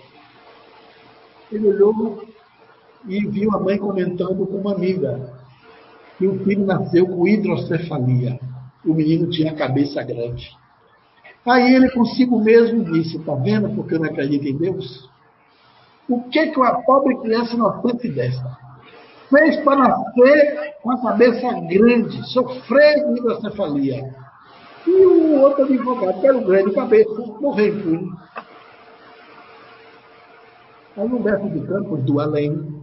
[1.51, 2.23] Ele olhou
[3.07, 5.43] e viu a mãe comentando com uma amiga
[6.19, 8.39] que o filho nasceu com hidrocefalia.
[8.85, 10.51] O menino tinha a cabeça grande.
[11.47, 15.11] Aí ele consigo mesmo disse: Está vendo porque eu não acredito em Deus?
[16.13, 18.59] O que, que uma pobre criança inocente dessa
[19.31, 24.15] fez para nascer com a cabeça grande, sofrer de hidrocefalia?
[24.87, 28.13] E o outro advogado, que era o grande cabeça, morreu impune.
[30.99, 32.83] Aí Humberto de Campos, do além,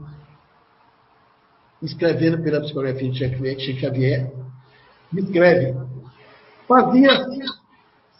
[1.84, 4.32] escrevendo pela psicografia de Chico Xavier,
[5.16, 5.78] escreve:
[6.68, 7.12] fazia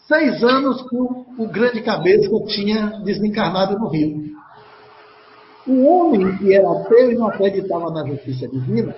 [0.06, 4.30] seis anos que o grande cabeça tinha desencarnado no Rio.
[5.66, 8.94] O homem que era ateu e não acreditava na justiça divina,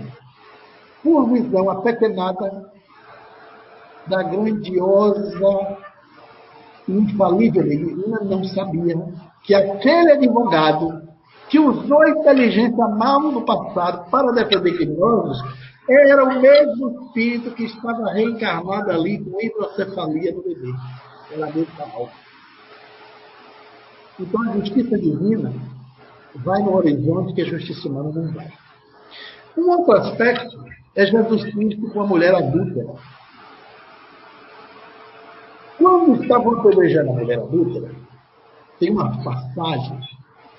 [1.02, 2.70] por visão apequenada
[4.06, 5.76] da grandiosa
[6.88, 8.96] infalível divina, não sabia
[9.42, 11.02] que aquele advogado
[11.48, 15.42] que usou a inteligência mal no passado para defender criminosos
[15.88, 20.72] era o mesmo espírito que estava reencarnado ali com hidrocefalia no bebê.
[21.32, 22.08] Ela mesma mal.
[24.18, 25.52] Então a justiça divina
[26.36, 28.50] vai no horizonte que a justiça humana não vai.
[29.56, 32.94] Um outro aspecto é Jesus Cristo com a mulher adúltera.
[35.78, 37.90] Quando estavam apedrejando a mulher adúltera,
[38.78, 40.00] tem uma passagem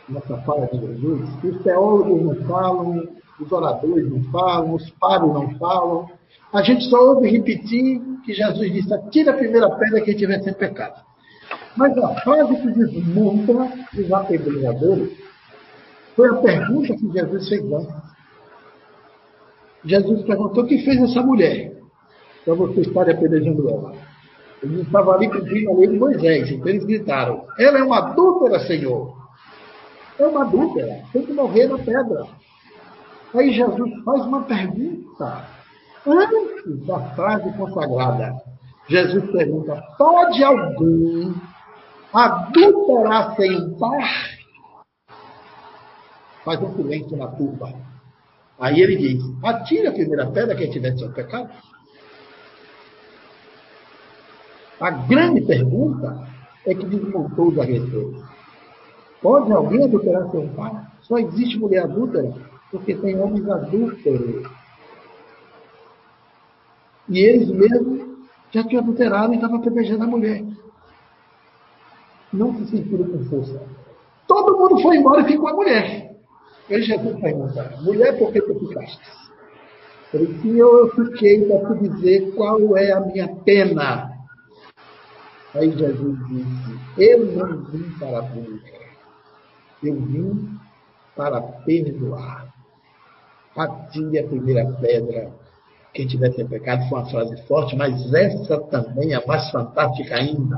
[0.09, 3.07] nessa fala de Jesus que os teólogos não falam,
[3.39, 6.09] os oradores não falam, os padres não falam.
[6.51, 10.53] A gente só ouve repetir que Jesus disse: atira a primeira pedra quem tiver sem
[10.53, 11.01] pecado.
[11.75, 15.22] Mas a frase que desmonta os apedrejadores
[16.15, 18.13] foi a pergunta que Jesus fez antes.
[19.85, 21.73] Jesus perguntou: o que fez essa mulher
[22.45, 23.93] para você estar apedrejando ela?
[24.61, 26.51] Eles estavam ali cumprindo a lei de Moisés.
[26.51, 29.13] Então eles gritaram: Ela é uma adúltera, Senhor.
[30.17, 31.03] É uma adúltera.
[31.11, 32.25] Tem que morrer na pedra.
[33.33, 35.45] Aí Jesus faz uma pergunta.
[36.05, 38.35] Antes da frase consagrada,
[38.87, 41.33] Jesus pergunta: Pode alguém
[42.13, 44.32] adulterar sem par?
[46.43, 47.73] Faz um silêncio na turba.
[48.59, 51.49] Aí ele diz: Atire a primeira pedra quem tiver seu pecado.
[54.79, 56.27] A grande pergunta
[56.65, 58.21] é que desmontou os agressores.
[59.21, 60.85] Pode alguém adulterar seu pai?
[61.01, 62.33] Só existe mulher adúltera
[62.69, 64.49] porque tem homens adúlteros.
[67.07, 68.01] E eles mesmos
[68.51, 70.43] já tinham adulterado e estavam apedrejando a mulher.
[72.31, 73.61] Não se sentiram com força.
[74.27, 76.12] Todo mundo foi embora e ficou a mulher.
[76.73, 78.99] Aí Jesus pergunta, mulher, por que tu ficaste?
[80.11, 84.11] Ele disse, eu fiquei para te dizer qual é a minha pena.
[85.53, 88.63] Aí Jesus disse: Eu não vim para punir,
[89.83, 90.49] eu vim
[91.15, 92.51] para perdoar.
[93.55, 95.31] Atire a primeira pedra.
[95.93, 100.57] Quem tiver sem pecado foi uma frase forte, mas essa também é mais fantástica ainda.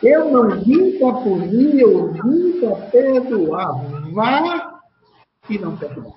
[0.00, 3.72] Eu não vim para punir, eu vim para perdoar.
[4.12, 4.61] Vá
[5.48, 6.14] e não perdoar.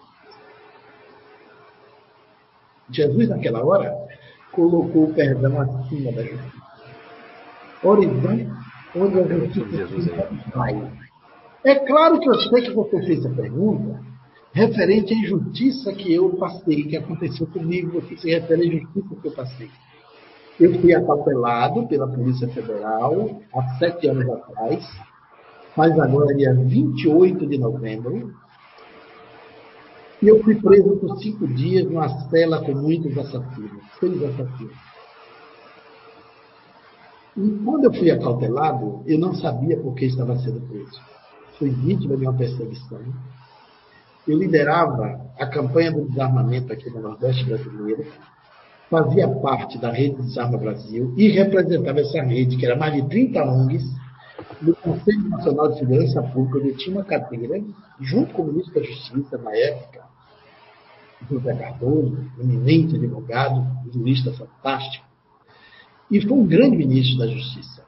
[2.90, 3.94] Jesus, naquela hora,
[4.52, 6.66] colocou o perdão acima da justiça
[7.84, 8.50] horizonte
[8.96, 10.92] onde a justiça vai.
[11.64, 14.00] É claro que eu sei que você fez a pergunta
[14.54, 19.28] referente à injustiça que eu passei, que aconteceu comigo, você se refere à injustiça que
[19.28, 19.70] eu passei.
[20.58, 24.88] Eu fui atropelado pela Polícia Federal há sete anos atrás,
[25.76, 28.34] mas agora é dia 28 de novembro,
[30.22, 34.76] e eu fui preso por cinco dias numa cela com muitos assassinos, seis assassinos.
[37.38, 41.02] E quando eu fui acautelado, eu não sabia por que estava sendo preso.
[41.60, 43.02] Fui vítima de uma perseguição.
[44.28, 48.06] Eu liderava a campanha do desarmamento aqui no Nordeste brasileiro,
[48.90, 53.44] fazia parte da rede Desarma Brasil e representava essa rede, que era mais de 30
[53.44, 53.84] ONGs,
[54.62, 57.64] no Conselho Nacional de Segurança Pública, onde eu tinha uma cadeira,
[58.00, 60.04] junto com o ministro da Justiça, na época,
[61.30, 65.06] José Cardoso, eminente advogado, jurista fantástico,
[66.10, 67.84] e foi um grande ministro da Justiça.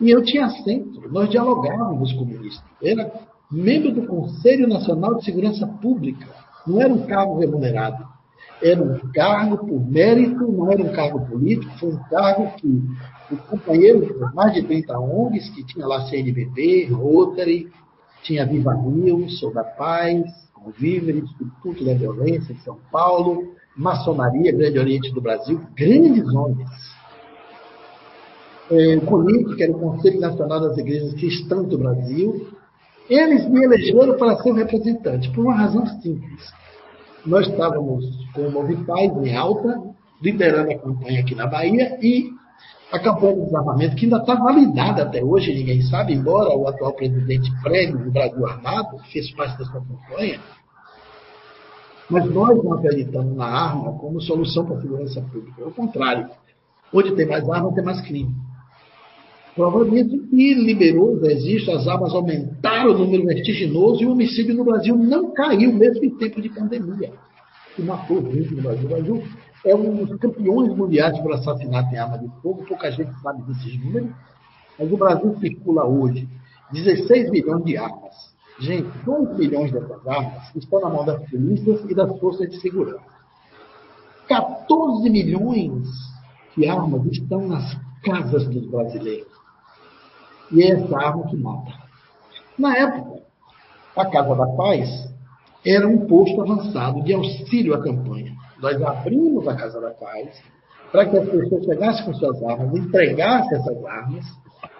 [0.00, 2.64] E eu tinha assento, nós dialogávamos com o ministro.
[2.82, 3.12] Era
[3.50, 6.26] membro do Conselho Nacional de Segurança Pública,
[6.66, 8.04] não era um cargo remunerado.
[8.62, 12.82] Era um cargo por mérito, não era um cargo político, foi um cargo que
[13.30, 17.68] o companheiro mais de 30 ONGs, que tinha lá CNBB, Rotary,
[18.22, 20.22] tinha Viva Rio, Sou da Paz,
[20.54, 27.02] Conviver, Instituto da Violência em São Paulo, Maçonaria, Grande Oriente do Brasil, grandes ONGs.
[28.70, 32.48] É, o CONIC, que era o Conselho Nacional das Igrejas Cristãs do Brasil,
[33.08, 36.52] eles me elegeram para ser representante, por uma razão simples.
[37.26, 38.04] Nós estávamos
[38.34, 39.80] com o Movipaz em alta,
[40.20, 42.30] liderando a campanha aqui na Bahia, e
[42.92, 46.92] a campanha de desarmamento, que ainda está validada até hoje, ninguém sabe, embora o atual
[46.92, 50.40] presidente pregue o Brasil Armado, fez parte dessa campanha,
[52.10, 55.62] mas nós não acreditamos na arma como solução para a segurança pública.
[55.62, 56.28] É o contrário.
[56.92, 58.34] Onde tem mais arma, tem mais crime.
[59.54, 64.54] Prova disso e liberou o registro, as armas aumentaram o número vertiginoso e o homicídio
[64.54, 67.12] no Brasil não caiu, mesmo em tempo de pandemia,
[67.74, 68.84] que matou gente no Brasil.
[68.84, 69.22] O Brasil
[69.64, 73.78] é um dos campeões mundiais por assassinato em arma de fogo, pouca gente sabe desses
[73.84, 74.10] números,
[74.78, 76.28] mas o Brasil circula hoje
[76.72, 78.32] 16 milhões de armas.
[78.58, 83.12] Gente, 2 milhões dessas armas estão na mão das polícias e das forças de segurança.
[84.28, 85.88] 14 milhões
[86.56, 89.32] de armas estão nas casas dos brasileiros.
[90.50, 91.72] E é essa arma que mata.
[92.58, 93.22] Na época,
[93.96, 95.11] a Casa da Paz
[95.64, 98.32] era um posto avançado de auxílio à campanha.
[98.60, 100.42] Nós abrimos a Casa da Paz
[100.90, 104.24] para que as pessoas chegassem com suas armas, entregassem essas armas.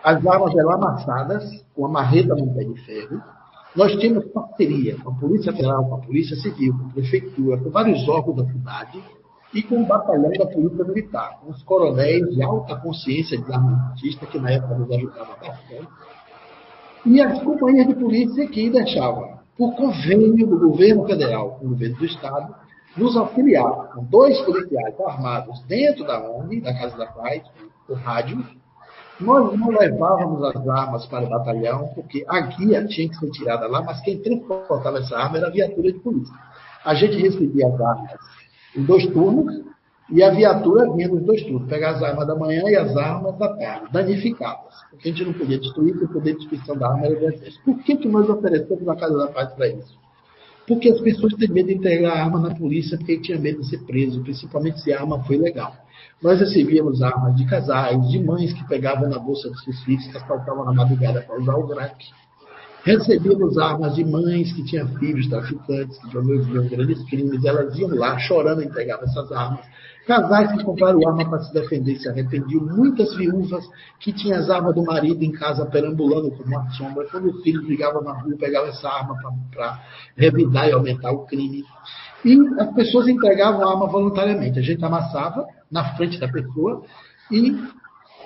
[0.05, 1.45] As armas eram amassadas
[1.75, 3.23] com a marreta pé de ferro.
[3.75, 7.71] Nós tínhamos parceria com a Polícia Federal, com a Polícia Civil, com a Prefeitura, com
[7.71, 9.03] vários órgãos da cidade
[9.55, 14.27] e com o batalhão da Polícia Militar, com os coronéis de alta consciência de armamentista,
[14.27, 15.89] que na época nos ajudavam bastante,
[17.05, 21.97] e as companhias de polícia que deixavam, por convênio do governo federal com o governo
[21.97, 22.53] do Estado,
[22.97, 27.45] nos auxiliar com dois policiais armados dentro da ONG, da Casa da Paz,
[27.89, 28.45] o rádio.
[29.21, 33.69] Nós não levávamos as armas para o batalhão, porque a guia tinha que ser tirada
[33.69, 36.35] lá, mas quem transportava essa arma era a viatura de polícia.
[36.85, 38.17] A gente recebia as armas
[38.77, 39.63] em dois turnos
[40.13, 43.39] e a viatura vinha nos dois turnos, pegar as armas da manhã e as armas
[43.39, 44.75] da tarde, danificadas.
[44.91, 47.65] Porque a gente não podia destruir, porque o poder de destruição da arma era exército.
[47.65, 49.99] Por que, que nós oferecemos a Casa da Paz para isso?
[50.69, 53.71] Porque as pessoas têm medo de entregar a arma na polícia porque tinha medo de
[53.71, 55.75] ser preso, principalmente se a arma foi legal.
[56.23, 60.17] Nós recebíamos armas de casais, de mães que pegavam na bolsa dos seus filhos, que
[60.17, 62.05] assaltavam na madrugada para usar o crack.
[62.85, 68.19] Recebíamos armas de mães que tinham filhos traficantes, que promoviam grandes crimes, elas iam lá
[68.19, 69.65] chorando entregavam essas armas.
[70.07, 72.65] Casais que compraram arma para se defender se arrependiam.
[72.65, 73.65] Muitas viúvas
[74.01, 77.07] que tinham as armas do marido em casa perambulando como uma sombra.
[77.11, 79.15] Quando o filho brigava na rua, pegava essa arma
[79.53, 79.81] para
[80.17, 81.65] revidar e aumentar o crime.
[82.25, 84.59] E as pessoas entregavam a arma voluntariamente.
[84.59, 86.83] A gente amassava na frente da pessoa
[87.31, 87.57] e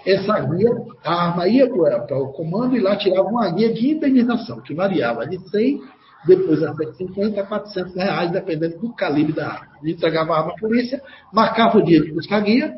[0.06, 0.70] essa guia,
[1.04, 5.26] a arma ia para o comando e lá tirava uma guia de indenização, que variava
[5.26, 5.82] de 100
[6.26, 9.68] depois a 150 a 400 reais, dependendo do calibre da arma.
[9.82, 11.00] Gente entregava a arma à polícia,
[11.32, 12.74] marcava o dia de buscar guia,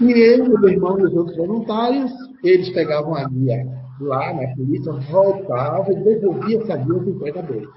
[0.00, 2.10] e eu, meu irmão e os outros voluntários,
[2.42, 3.64] eles pegavam a guia
[4.00, 7.68] lá na polícia, voltavam e devolviam essa guia aos entregadores.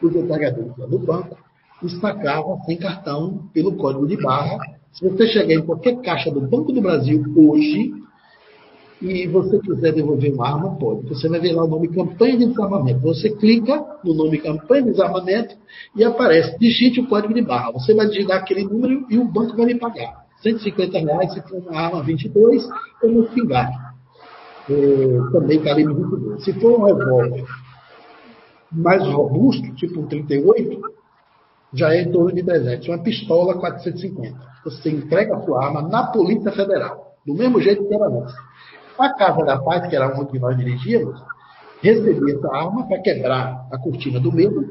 [0.00, 1.36] Os entregadores iam no banco
[1.82, 4.58] e sacavam sem cartão pelo código de barra.
[4.92, 7.92] Se você chegar em qualquer caixa do Banco do Brasil hoje,
[9.02, 11.08] e você quiser devolver uma arma, pode.
[11.08, 13.00] Você vai ver lá o nome campanha de desarmamento.
[13.00, 15.56] Você clica no nome campanha de desarmamento
[15.96, 17.72] e aparece, digite o código de barra.
[17.72, 20.22] Você vai digitar aquele número e o banco vai lhe pagar.
[20.40, 22.68] 150 reais se for uma arma 22
[23.02, 23.92] ou um espingarda.
[24.70, 26.44] É, também calibre 22.
[26.44, 27.44] Se for um revólver
[28.70, 30.80] mais robusto, tipo um 38,
[31.74, 32.86] já é em torno de 300.
[32.86, 34.38] Uma pistola 450.
[34.64, 37.16] Você entrega a sua arma na Polícia Federal.
[37.26, 38.34] Do mesmo jeito que era antes.
[38.98, 41.20] A Casa da Paz, que era onde nós dirigíamos,
[41.82, 44.64] recebia essa arma para quebrar a cortina do medo,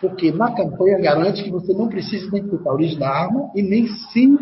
[0.00, 3.86] porque na campanha garante que você não precisa identificar a origem da arma e nem
[3.86, 4.38] se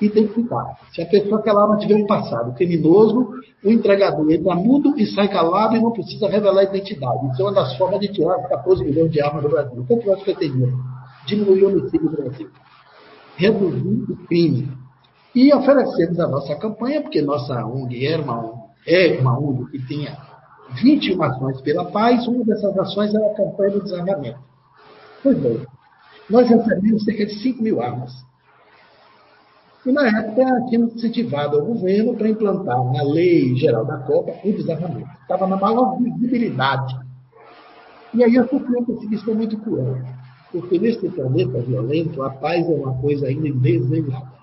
[0.00, 0.76] identificar.
[0.92, 3.30] Se a pessoa aquela arma tiver um passado criminoso,
[3.64, 7.26] o entregador entra mudo e sai calado e não precisa revelar a identidade.
[7.32, 9.84] Isso é uma das formas de tirar 14 milhões de armas do Brasil.
[9.88, 10.78] O que nós pretendemos?
[11.26, 12.48] Diminuir o homicídio no Brasil.
[13.36, 14.68] Reduzir o crime.
[15.34, 18.54] E oferecemos a nossa campanha, porque nossa ONG era uma,
[18.86, 20.16] é uma ONG que tinha
[20.82, 24.38] 21 ações pela paz, uma dessas ações era a campanha do desarmamento.
[25.22, 25.66] Pois bem,
[26.28, 28.12] nós recebemos cerca de 5 mil armas.
[29.86, 34.52] E na época tínhamos incentivado o governo para implantar na lei geral da Copa o
[34.52, 35.08] desarmamento.
[35.22, 36.94] Estava na maior visibilidade.
[38.12, 39.98] E aí sofri uma perseguição muito cruel.
[40.52, 44.37] Porque nesse planeta violento, a paz é uma coisa ainda indesejável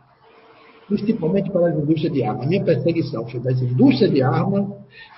[0.88, 2.46] principalmente para as indústrias de armas.
[2.46, 4.68] A minha perseguição foi das indústrias de armas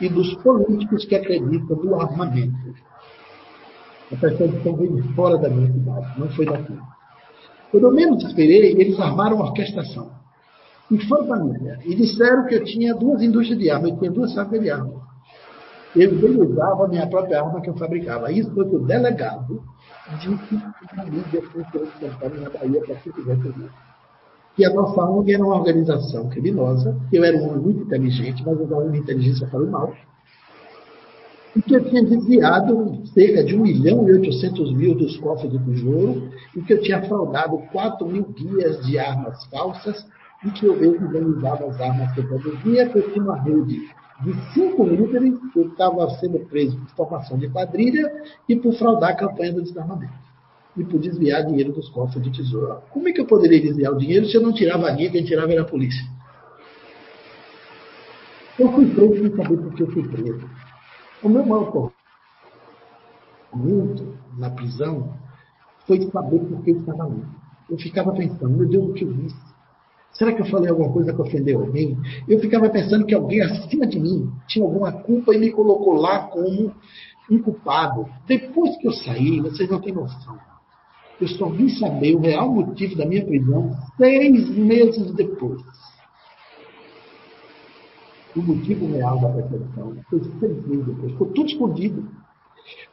[0.01, 2.75] e dos políticos que acreditam no armamento.
[4.11, 6.77] A perseguição veio de fora da minha cidade, não foi daqui.
[7.71, 10.09] Quando eu menos esperei, eles armaram uma orquestração.
[10.89, 11.53] E para mim.
[11.83, 15.01] E disseram que eu tinha duas indústrias de armas, eu tinha duas fábricas de armas.
[15.93, 18.31] Eu utilizava a minha própria arma que eu fabricava.
[18.31, 19.61] Isso foi o delegado
[20.15, 20.55] disse
[20.95, 23.53] na mídia foi em São na Bahia, para que tivesse
[24.57, 28.59] que a nossa ONG era uma organização criminosa, eu era um homem muito inteligente, mas
[28.59, 29.93] usava minha inteligência para o mal,
[31.55, 35.59] e que eu tinha desviado cerca de 1 milhão e 800 mil dos cofres do
[35.59, 40.03] tesouro, e que eu tinha fraudado 4 mil guias de armas falsas,
[40.43, 43.81] e que eu mesmo organizava as armas que eu produzia, que eu tinha uma rede
[44.23, 48.11] de cinco líderes, que eu estava sendo preso por formação de quadrilha
[48.49, 50.26] e por fraudar a campanha do desarmamento
[50.77, 52.81] e por desviar dinheiro dos cofres de tesouro.
[52.91, 55.25] Como é que eu poderia desviar o dinheiro se eu não tirava a guia, quem
[55.25, 56.05] tirava era a polícia?
[58.59, 60.49] Eu fui preso sem saber por que eu fui preso.
[61.23, 61.91] O meu maior
[63.53, 65.13] muito na prisão
[65.85, 67.23] foi saber por que eu estava ali.
[67.69, 69.47] Eu ficava pensando, meu Deus, o que eu disse?
[70.13, 71.97] Será que eu falei alguma coisa que ofendeu alguém?
[72.27, 76.27] Eu ficava pensando que alguém acima de mim tinha alguma culpa e me colocou lá
[76.27, 76.73] como
[77.29, 78.07] um culpado.
[78.25, 80.46] Depois que eu saí, vocês não têm noção.
[81.19, 85.61] Eu só vim saber o real motivo da minha prisão seis meses depois.
[88.35, 91.11] O motivo real da perseguição foi seis meses depois.
[91.11, 92.07] Ficou tudo escondido.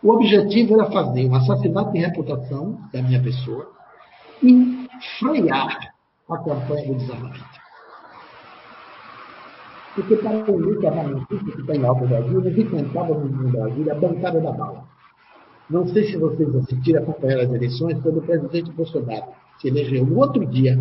[0.03, 3.71] O objetivo era fazer um assassinato de reputação da minha pessoa
[4.43, 4.89] e
[5.19, 5.95] frear
[6.31, 7.45] a campanha do desarmamento.
[9.95, 13.95] Porque para o elite armamentista que está em Alto Brasil, nós encontrávamos no Brasil a
[13.95, 14.94] bancada da bala.
[15.69, 19.25] Não sei se vocês assistiram, acompanharam as eleições, quando o presidente Bolsonaro
[19.59, 20.79] se elegeu no outro dia,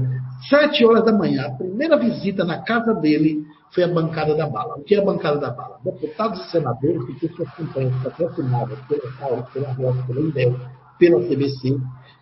[0.49, 4.75] sete horas da manhã, a primeira visita na casa dele foi a bancada da bala.
[4.77, 5.79] O que é a bancada da bala?
[5.83, 10.55] Deputados e senadores que têm suas campanhas patrocinadas pela FAO, pela Roça, pela Indel,
[10.99, 11.77] pela CBC,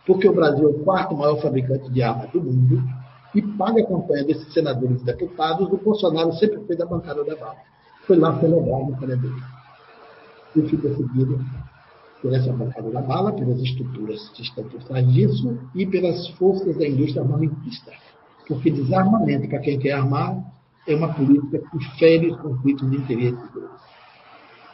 [0.06, 2.82] porque o Brasil é o quarto maior fabricante de armas do mundo,
[3.34, 7.36] e paga a campanha desses senadores e deputados, o Bolsonaro sempre fez a bancada da
[7.36, 7.56] bala.
[8.06, 9.42] Foi lá celebrar no cara dele.
[10.56, 11.40] E fui perseguido
[12.22, 16.78] por essa bancada da bala, pelas estruturas que estão por trás disso e pelas forças
[16.78, 17.92] da indústria armamentista.
[18.48, 20.38] Porque desarmamento, para quem quer armar,
[20.88, 23.42] é uma política que fere os conflitos de interesse.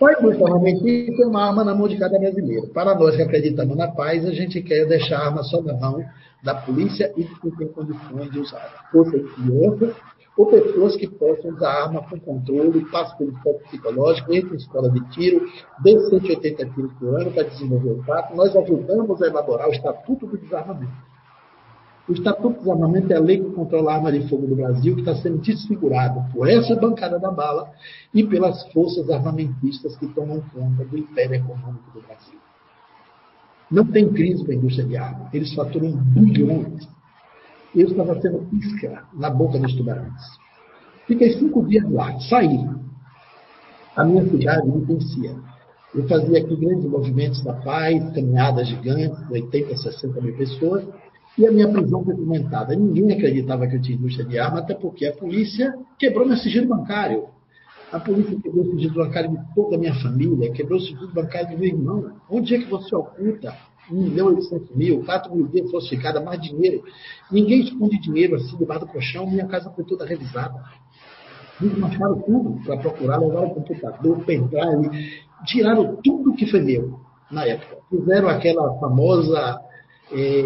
[0.01, 2.67] A indústria armamentista é uma arma na mão de cada brasileiro.
[2.67, 6.03] Para nós que acreditamos na paz, a gente quer deixar a arma só na mão
[6.43, 8.90] da polícia e de quem tem condições de usar.
[8.92, 9.95] Forças de crianças
[10.38, 14.90] ou pessoas que possam usar arma com controle, passem pelo esporte psicológico, entrem em escola
[14.92, 15.48] de tiro,
[15.84, 18.36] dê 180 tiros por ano para desenvolver o fato.
[18.36, 20.94] Nós ajudamos a elaborar o Estatuto do Desarmamento.
[22.08, 24.94] O Estatuto do Desarmamento é a lei que controla a arma de fogo do Brasil,
[24.94, 27.72] que está sendo desfigurado por essa bancada da bala
[28.14, 32.38] e pelas forças armamentistas que tomam conta do império econômico do Brasil.
[33.72, 35.30] Não tem crise para a indústria de arma.
[35.34, 36.88] Eles faturam bilhões
[37.76, 40.22] eu estava sendo isca na boca dos tubarões.
[41.06, 42.68] Fiquei cinco dias lá, saí.
[43.96, 45.36] A minha cidade me conhecia.
[45.96, 50.86] Eu fazia aqui grandes movimentos da paz, caminhadas gigantes, 80, 60 mil pessoas,
[51.38, 52.76] e a minha prisão foi comentada.
[52.76, 56.68] Ninguém acreditava que eu tinha indústria de arma, até porque a polícia quebrou meu sigilo
[56.68, 57.26] bancário.
[57.92, 61.52] A polícia quebrou o sigilo bancário de toda a minha família, quebrou o sigilo bancário
[61.52, 62.12] do meu irmão.
[62.30, 63.56] Onde é que você oculta
[63.92, 66.84] 1 milhão e 800 mil, 4 mil vezes falsificada, mais dinheiro.
[67.32, 70.64] Ninguém esconde dinheiro assim debaixo do colchão, minha casa foi toda revisada.
[71.62, 77.00] Eles acharam tudo para procurar, levaram o computador, pendrive, tiraram tudo que foi meu
[77.32, 77.78] na época.
[77.90, 79.60] Fizeram aquela famosa
[80.12, 80.42] é,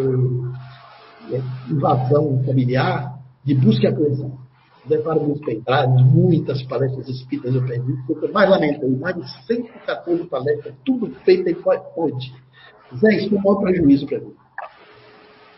[1.32, 4.40] é, invasão familiar de busca e apreensão.
[4.88, 10.74] Levaram meus pendrives, muitas palestras espíritas eu perdi, eu mais lamentei, mais de 114 palestras,
[10.84, 12.34] tudo feito em PowerPoint
[12.98, 14.34] Zé, isso foi um maior prejuízo para mim.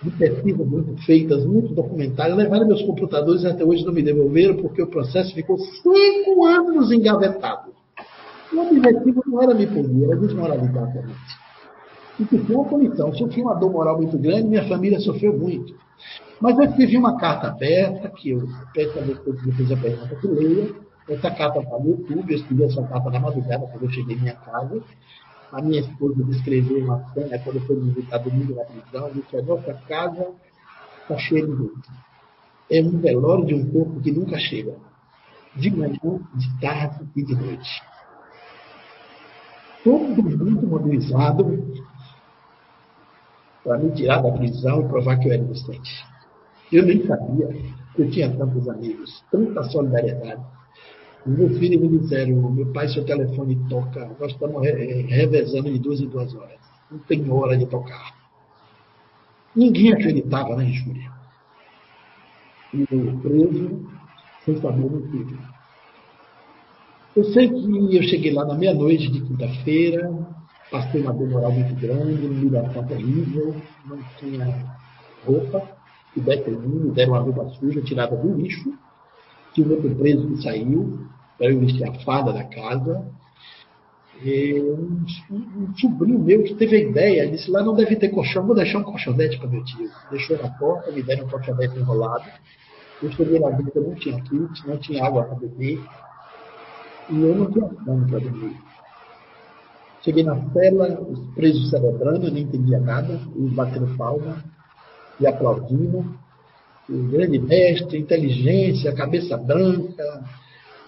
[0.02, 4.58] de pesquisas muito feitas, muitos documentários, levaram meus computadores e até hoje não me devolveram,
[4.58, 7.72] porque o processo ficou cinco anos engavetado.
[8.52, 11.44] O objetivo não era me punir, era desmoralizar a polícia.
[12.20, 13.14] E que foi uma punição.
[13.14, 15.74] Sofri uma dor moral muito grande, minha família sofreu muito.
[16.40, 20.16] Mas eu escrevi uma carta aberta, que eu peço a você que fez a pergunta
[20.16, 20.70] que leia.
[21.10, 24.20] Essa carta está no YouTube, eu escrevi essa carta na madrugada, quando eu cheguei em
[24.20, 24.82] minha casa.
[25.54, 29.74] A minha esposa descreveu uma cena quando foi visitar domingo na prisão, disse, a nossa
[29.88, 30.32] casa
[31.04, 31.92] está cheia de gente.
[32.72, 34.76] É um velório de um corpo que nunca chega.
[35.56, 37.70] De manhã, de tarde e de noite.
[39.84, 41.64] Todo mundo mobilizado
[43.64, 46.04] para me tirar da prisão e provar que eu era inocente.
[46.72, 47.48] Eu nem sabia
[47.96, 50.44] que eu tinha tantos amigos, tanta solidariedade.
[51.26, 56.08] Meu filho me disseram, meu pai, seu telefone toca, nós estamos revezando de duas em
[56.08, 56.60] duas horas.
[56.92, 58.14] Não tem hora de tocar.
[59.56, 61.12] Ninguém acreditava na injúria.
[62.74, 63.86] E eu preso
[64.44, 65.38] sem saber o motivo.
[67.16, 70.12] Eu sei que eu cheguei lá na meia-noite de quinta-feira,
[70.72, 74.78] passei uma demoral muito grande, uma humilhação terrível, não tinha
[75.24, 75.64] roupa,
[76.18, 78.74] e me deram uma roupa suja tirada do lixo,
[79.62, 81.00] um outro preso que saiu,
[81.38, 83.06] para vestir a fada da casa.
[84.24, 88.46] E um, um, sobrinho meu que teve a ideia, disse lá não deve ter colchão,
[88.46, 89.90] vou deixar um colchonete para meu tio.
[90.10, 92.26] Deixou na porta, me deram um colchonete enrolado.
[93.02, 95.84] Eu cheguei lá dentro, não tinha kit, não tinha água para beber.
[97.10, 98.56] E eu não tinha fome para dormir.
[100.02, 104.44] Cheguei na cela, os presos celebrando, eu não entendia nada, eles batendo palma
[105.20, 106.18] e aplaudindo.
[106.90, 110.04] O grande mestre, inteligência, cabeça branca,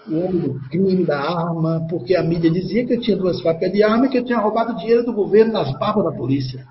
[0.08, 3.72] o homem do crime, da arma, porque a mídia dizia que eu tinha duas facas
[3.72, 6.66] de arma e que eu tinha roubado dinheiro do governo nas barbas da polícia.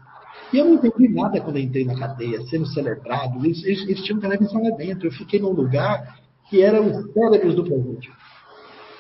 [0.54, 3.44] E eu não entendi nada quando entrei na cadeia, sendo celebrado.
[3.44, 5.08] Eles, eles, eles tinham televisão lá dentro.
[5.08, 8.14] Eu fiquei num lugar que era os cérebros do presídio.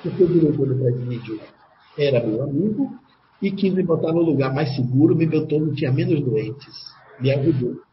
[0.02, 1.40] Porque o diretor do presídio
[1.98, 2.92] era meu amigo,
[3.42, 6.74] e quis me botar no lugar mais seguro, me botou no tinha menos doentes,
[7.20, 7.84] me ajudou.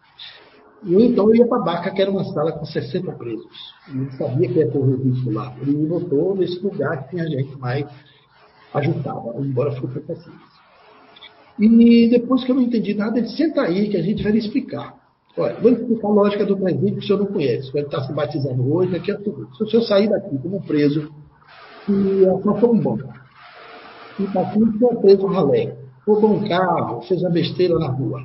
[0.85, 3.47] E eu, então ia para a Baca, que era uma sala com 60 presos.
[3.95, 5.55] Eu sabia que ia ter registro lá.
[5.61, 7.87] Ele me botou nesse lugar que tinha gente mais
[8.75, 10.33] ajutada, embora fosse preciso.
[11.59, 14.39] E depois que eu não entendi nada, ele senta aí que a gente vai lhe
[14.39, 15.01] explicar.
[15.37, 17.71] Olha, vou explicar a lógica do presídio que o senhor não conhece.
[17.75, 19.49] Ele está se batizando hoje, aqui é tudo.
[19.57, 21.13] Se o senhor sair daqui como preso
[21.89, 23.09] e assaltou um banco,
[24.19, 28.23] e está aqui foi preso ralé, roubou um carro, fez uma besteira na rua.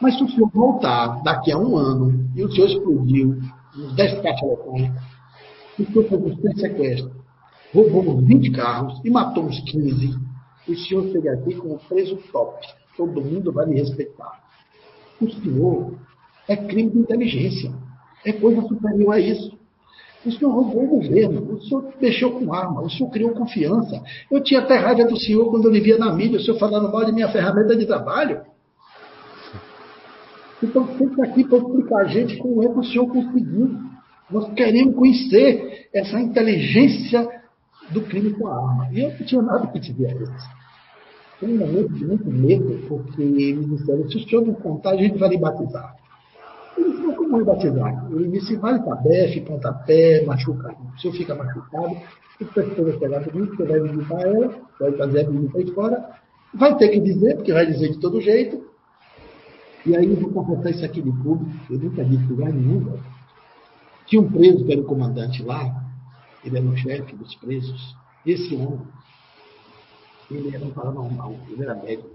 [0.00, 3.38] Mas se o senhor voltar daqui a um ano e o senhor explodiu
[3.76, 5.02] uns 10 caixas eletrônicos,
[5.78, 7.12] o senhor fez uns 3 sequestros,
[7.74, 10.18] roubou uns 20 carros e matou uns 15,
[10.68, 12.66] o senhor chega aqui com um preso top.
[12.96, 14.40] Todo mundo vai lhe respeitar.
[15.20, 15.94] O senhor
[16.48, 17.72] é crime de inteligência.
[18.24, 19.58] É coisa superior a isso.
[20.24, 24.02] O senhor roubou o governo, o senhor mexeu com arma, o senhor criou confiança.
[24.30, 26.92] Eu tinha até raiva do senhor quando eu lhe via na mídia, o senhor falando
[26.92, 28.42] mal de minha ferramenta de trabalho.
[30.62, 33.70] Então, sempre aqui para explicar a gente como é que o senhor conseguiu.
[34.30, 37.28] Nós queremos conhecer essa inteligência
[37.90, 38.88] do crime com a arma.
[38.92, 40.60] E eu não tinha nada que dizer a eles.
[41.38, 44.96] Foi um momento de muito medo, porque me disseram: se o senhor não contar, a
[44.96, 45.96] gente vai lhe batizar.
[46.76, 48.06] Ele disse, como vai batizar?
[48.12, 50.74] Ele disse, vale para BF, pontapé, machuca.
[50.98, 51.96] Se o senhor fica machucado,
[52.40, 56.10] o professor vai pegar tudo você vai visitar ela, vai fazer a visita aí fora,
[56.54, 58.69] vai ter que dizer, porque vai dizer de todo jeito.
[59.86, 62.98] E aí eu vou confessar isso aqui de público, eu nunca disse lugar nenhum.
[64.06, 65.84] Tinha um preso que era o comandante lá,
[66.44, 67.96] ele era o chefe dos presos.
[68.26, 68.80] Esse homem,
[70.30, 72.10] ele era um paranormal, ele era médico.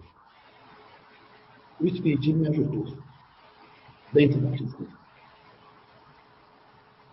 [1.79, 2.85] O Espiritismo me ajudou
[4.13, 4.87] dentro da prisão.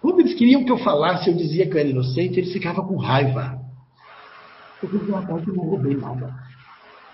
[0.01, 2.97] Quando eles queriam que eu falasse, eu dizia que eu era inocente, eles ficavam com
[2.97, 3.59] raiva.
[4.83, 6.35] Eu fiz uma parte que não roubei nada.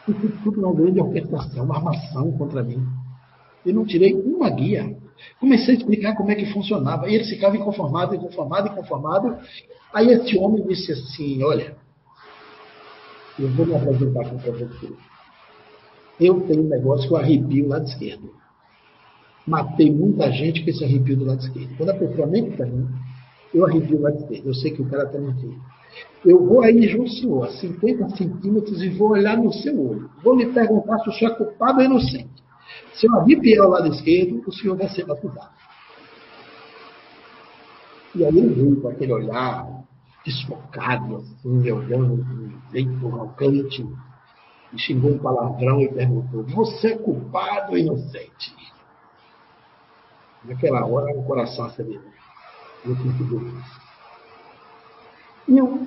[0.09, 2.98] Eu fiz tudo uma grande orquestração, uma armação contra mim.
[3.69, 4.97] Eu não tirei uma guia.
[5.41, 7.09] Comecei a explicar como é que funcionava.
[7.09, 9.49] E eles ficavam inconformados, inconformados, inconformados.
[9.93, 11.77] Aí esse homem disse assim: Olha,
[13.39, 14.93] eu vou me apresentar com você.
[16.21, 18.39] Eu tenho um negócio que eu arrepio o lado esquerdo
[19.49, 21.77] matei muita gente com esse arrepio do lado esquerdo.
[21.77, 22.87] Quando a pessoa mente para mim,
[23.55, 24.47] eu arrepio o lado esquerdo.
[24.47, 25.57] Eu sei que o cara está mentindo.
[26.25, 30.11] Eu vou aí junto senhor, a 50 centímetros, e vou olhar no seu olho.
[30.23, 32.29] Vou lhe perguntar se o senhor é culpado ou inocente.
[32.99, 35.53] Se eu arrepiar o lado esquerdo, o senhor vai ser batizado.
[38.15, 39.85] E aí ele veio com aquele olhar
[40.25, 43.87] desfocado, assim, olhando de jeito arrogante,
[44.73, 48.55] e xingou um palavrão e perguntou: Você é culpado ou inocente?
[50.45, 52.03] Naquela hora, o coração acelerou.
[52.85, 53.65] Eu tive dúvidas.
[55.47, 55.87] Eu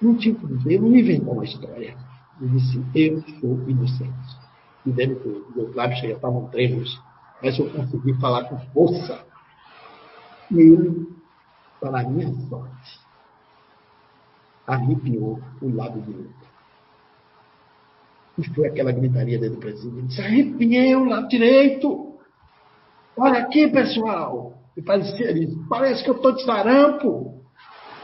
[0.00, 1.96] não que dizer, eu não inventou uma história.
[2.40, 4.43] Eu disse, eu sou inocente.
[4.86, 7.00] E deve ter, meus lábios já estavam trêmulos,
[7.42, 9.24] mas eu consegui falar com força.
[10.50, 11.08] E ele,
[11.80, 13.00] para a minha sorte,
[14.66, 16.44] arrepiou o lábio direito.
[18.38, 19.98] E foi aquela gritaria dentro do presídio.
[19.98, 22.14] Ele disse, arrepiei o lado direito.
[23.16, 24.54] Olha aqui, pessoal.
[24.76, 27.42] E parecia, ele parece que eu estou de sarampo.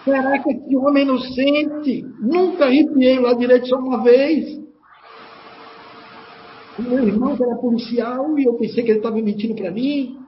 [0.05, 2.03] Será que homem é inocente?
[2.21, 4.61] Nunca arrepiei o lado direito só uma vez.
[6.81, 10.19] Meu irmão era policial e eu pensei que ele estava mentindo para mim.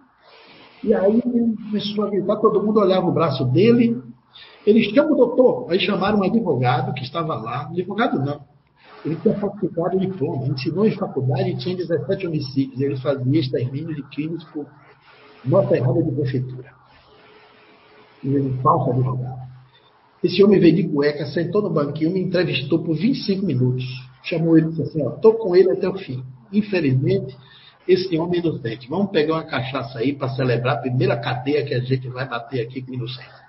[0.85, 4.03] E aí começou a gritar, todo mundo olhava o braço dele.
[4.67, 5.71] Ele chama o doutor.
[5.71, 7.69] Aí chamaram um advogado que estava lá.
[7.69, 8.41] Advogado não.
[9.05, 12.81] Ele tinha falsificado o diploma, ensinou em faculdade e tinha 17 homicídios.
[12.81, 14.67] Ele fazia extermínio de crimes por
[15.45, 16.73] nota errada de prefeitura.
[18.23, 19.43] Ele falso advogado.
[20.23, 23.85] Esse homem veio de cueca, sentou no banquinho, me entrevistou por 25 minutos.
[24.23, 26.23] Chamou ele e disse assim: estou com ele até o fim.
[26.53, 27.37] Infelizmente,
[27.87, 28.89] esse homem é inocente.
[28.89, 32.67] Vamos pegar uma cachaça aí para celebrar a primeira cadeia que a gente vai bater
[32.67, 33.43] aqui com inocente.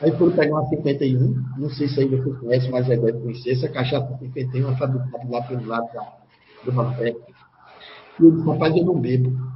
[0.00, 3.50] Aí foram pegar uma 51, não sei se aí você conhece, mas é deve conhecer.
[3.50, 6.12] Essa cachaça 51 é fabricada lá pelo lado da,
[6.64, 7.20] do Nordeste.
[8.18, 9.49] E eu disse, rapaz, eu não bebo.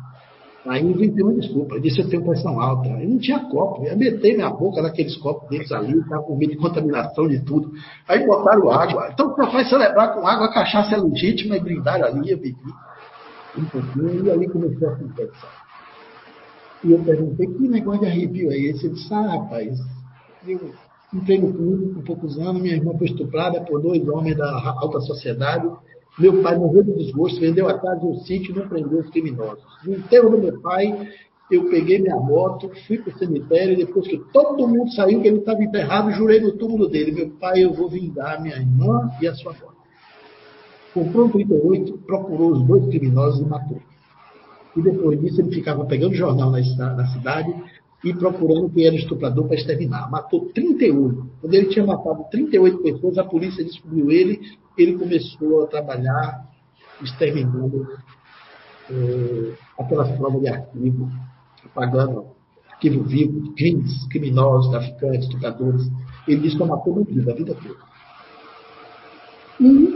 [0.67, 1.75] Aí inventei uma desculpa.
[1.75, 2.89] Eu disse, eu tenho pressão alta.
[2.89, 3.85] Eu não tinha copo.
[3.85, 7.71] Eu metei minha boca naqueles copos deles ali, estava com medo de contaminação de tudo.
[8.09, 9.11] Aí botaram água.
[9.13, 12.57] Então você vai celebrar com água, a cachaça é legítima, e brindaram ali, eu bebi
[13.57, 15.47] um pouquinho, e ali começou a conversa.
[16.83, 18.87] E eu perguntei, que negócio de arrepio é esse?
[18.87, 19.79] Ele disse, ah, rapaz,
[20.47, 20.73] eu
[21.13, 25.01] entrei no clube com poucos anos, minha irmã foi estuprada por dois homens da alta
[25.01, 25.69] sociedade,
[26.19, 29.11] meu pai morreu de desgosto, vendeu a casa e o sítio e não prendeu os
[29.11, 29.65] criminosos.
[29.85, 31.09] No enterro do meu pai,
[31.51, 35.39] eu peguei minha moto, fui para o cemitério, depois que todo mundo saiu, que ele
[35.39, 39.35] estava enterrado, jurei no túmulo dele, meu pai, eu vou vingar minha irmã e a
[39.35, 39.73] sua avó.
[40.93, 43.81] Comprou um 38, procurou os dois criminosos e matou.
[44.77, 46.61] E depois disso ele ficava pegando jornal na,
[46.95, 47.53] na cidade
[48.05, 50.11] e procurando quem era estuprador para exterminar.
[50.11, 51.31] Matou 38.
[51.41, 54.41] Quando ele tinha matado 38 pessoas, a polícia descobriu ele
[54.77, 56.49] ele começou a trabalhar
[57.03, 57.87] exterminando
[58.91, 61.11] eh, aquelas provas de arquivo,
[61.65, 62.27] apagando
[62.71, 65.91] arquivo vivo, crimes, criminosos, traficantes, estupradores.
[66.27, 67.95] Ele disse que matou no vida, a vida toda.
[69.61, 69.94] E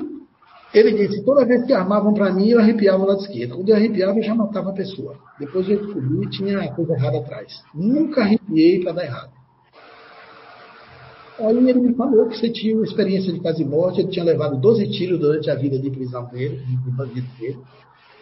[0.79, 3.57] ele disse, toda vez que armavam para mim, eu arrepiava o lado esquerdo.
[3.57, 5.17] Quando eu arrepiava, eu já matava a pessoa.
[5.39, 7.63] Depois eu descobri que tinha coisa errada atrás.
[7.75, 9.39] Nunca arrepiei para dar errado.
[11.39, 14.61] Aí ele me falou que você tinha uma experiência de quase morte, ele tinha levado
[14.61, 17.59] 12 tiros durante a vida de prisão dele, de bandido dele.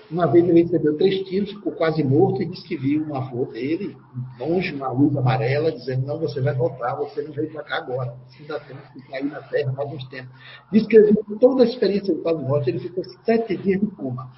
[0.08, 3.44] Uma vez ele recebeu três tiros, ficou quase morto e disse que viu um avô
[3.46, 3.96] dele,
[4.38, 8.14] longe, uma luz amarela, dizendo: Não, você vai voltar, você não veio para cá agora,
[8.28, 10.30] você ainda tem que cair na terra mais uns tempos.
[10.70, 13.86] Diz que ele viu toda a experiência de quase morte, ele ficou sete dias de
[13.88, 14.30] coma,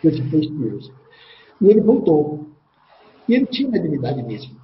[0.00, 0.92] com esses três tiros.
[1.60, 2.46] E ele voltou.
[3.28, 4.54] E ele tinha mediunidade mesmo.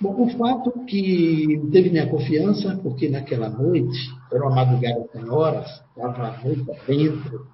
[0.00, 3.98] Bom, o fato que teve minha confiança, porque naquela noite,
[4.32, 5.66] era uma madrugada sem horas,
[5.96, 7.46] estava a noite dentro,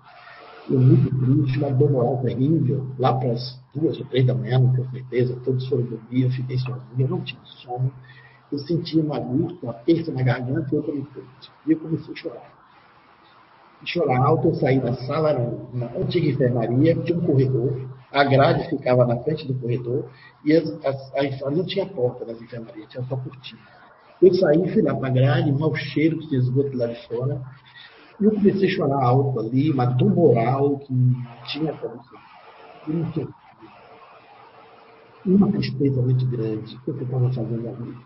[0.70, 4.72] eu muito triste, uma moral terrível, lá para as duas ou três da manhã, não
[4.72, 7.92] tenho certeza, todos foram dormir, eu fiquei sozinho, eu não tinha sono,
[8.52, 11.52] eu sentia uma angústia, uma perda na garganta e outra no peito.
[11.66, 12.60] E eu comecei a chorar.
[13.84, 18.68] Chorar alto, eu saí da sala, era uma antiga enfermaria, tinha um corredor, a grade
[18.68, 20.06] ficava na frente do corredor
[20.44, 23.60] e as, as, não tinha porta das enfermarias, tinha só cortina.
[24.20, 27.40] Eu saí, fui lá para a grade, mau cheiro que tinha esgoto lá de fora,
[28.20, 30.94] e eu comecei a chorar alto ali, uma dor moral que
[31.46, 31.72] tinha
[32.86, 33.28] não tinha
[35.26, 37.96] uma tristeza muito grande que eu estava fazendo ali.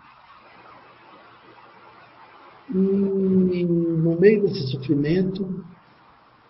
[2.70, 5.64] E no meio desse sofrimento,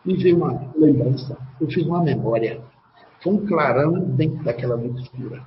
[0.04, 1.36] me veio uma lembrança.
[1.60, 2.62] Eu fiz uma memória
[3.24, 5.46] foi um clarão dentro daquela noite escura.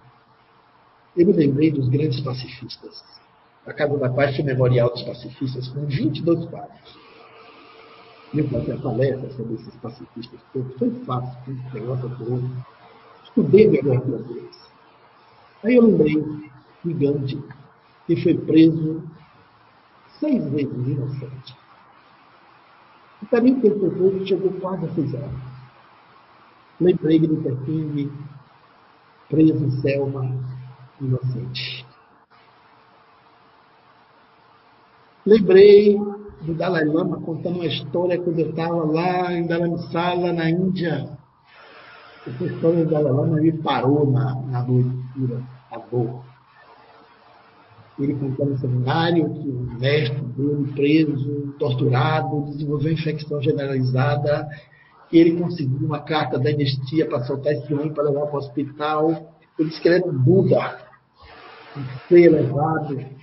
[1.16, 3.04] Eu me lembrei dos grandes pacifistas.
[3.68, 7.07] A Casa da Paz memorial dos pacifistas com 22 quadros.
[8.34, 10.76] Eu fazia palestra sobre esses pacifistas todos.
[10.78, 12.66] Foi fácil, um negócio todo.
[13.24, 14.72] Estudei a biografia deles.
[15.64, 16.52] Aí eu lembrei
[16.84, 17.44] de Gandhi,
[18.06, 19.02] que foi preso
[20.20, 21.58] seis vezes inocente.
[23.22, 25.42] E também ele foi preso chegou quase a seis anos.
[26.80, 28.12] Lembrei de Luther King,
[29.30, 30.30] preso em Selma,
[31.02, 31.86] inocente.
[35.26, 35.98] Lembrei
[36.48, 41.10] do Dalai Lama contando uma história quando eu estava lá em Dharamsala, na Índia.
[42.26, 46.24] Essa história da Lalana me parou na, na leitura, a dor.
[48.00, 54.48] Ele contando no seminário que o mestre dele, preso, torturado, desenvolveu infecção generalizada,
[55.12, 59.34] ele conseguiu uma carta da anistia para soltar esse homem para levar para o hospital.
[59.60, 60.80] Ele disse que ele era um Buda,
[61.76, 63.17] um ser elevado.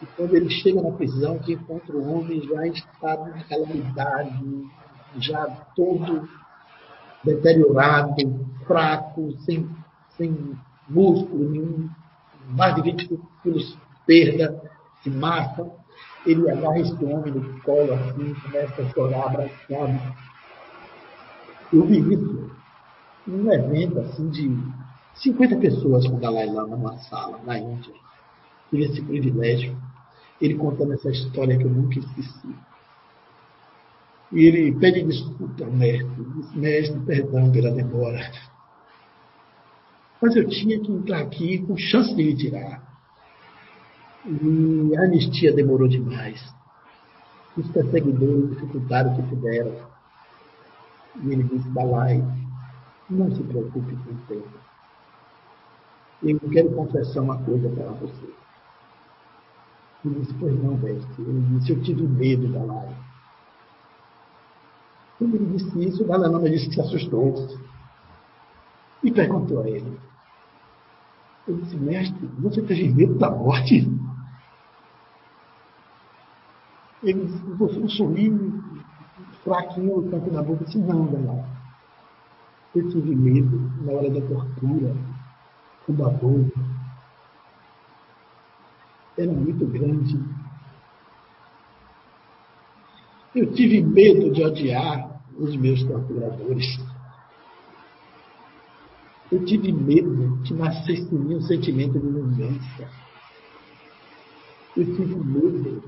[0.00, 4.66] E quando ele chega na prisão, que encontra o homem já em estado de calamidade,
[5.18, 6.28] já todo
[7.24, 8.14] deteriorado,
[8.66, 9.68] fraco, sem,
[10.16, 10.56] sem
[10.88, 11.88] músculo nenhum,
[12.50, 14.60] mais de 20 quilos perda
[15.02, 15.70] de massa.
[16.26, 20.00] Ele agarra esse homem no colo assim, começa a chorar, abraçado.
[21.72, 22.50] Eu vi isso
[23.26, 24.56] num evento assim de
[25.14, 27.92] 50 pessoas com o Dalai Lama numa sala, na Índia.
[28.70, 29.76] Tive esse privilégio.
[30.40, 32.54] Ele contando essa história que eu nunca esqueci.
[34.32, 36.24] E ele pede desculpa ao mestre.
[36.34, 38.30] Diz, mestre, perdão pela demora.
[40.20, 42.82] Mas eu tinha que entrar aqui com chance de retirar.
[44.26, 46.42] E a anistia demorou demais.
[47.56, 49.88] Os perseguidores dificultaram o que puderam.
[51.22, 52.22] E ele disse, Dalai,
[53.08, 54.58] não se preocupe com o tempo.
[56.22, 58.37] Eu quero confessar uma coisa para você.
[60.04, 61.22] Ele disse, pois não, mestre.
[61.22, 62.94] Ele disse, eu tive medo, Dalai.
[65.18, 67.34] Quando ele disse isso, Lama disse que se assustou.
[69.02, 69.98] E perguntou a ele.
[71.46, 73.90] Ele disse, mestre, você teve medo da morte?
[77.02, 78.64] Ele disse, você um sorriso
[79.42, 80.62] fraquinho no canto da boca.
[80.62, 81.44] Eu disse, não, Dalai.
[82.76, 84.94] Eu tive medo na hora da tortura,
[85.88, 86.46] da dor.
[89.18, 90.16] Era muito grande.
[93.34, 96.78] Eu tive medo de odiar os meus torturadores.
[99.30, 102.88] Eu tive medo que nascesse em mim um sentimento de vingança.
[104.76, 105.82] Eu tive medo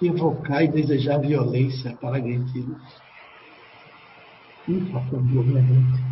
[0.00, 2.82] de invocar e desejar violência para agredi-los.
[4.66, 6.09] Isso acabou minha mente.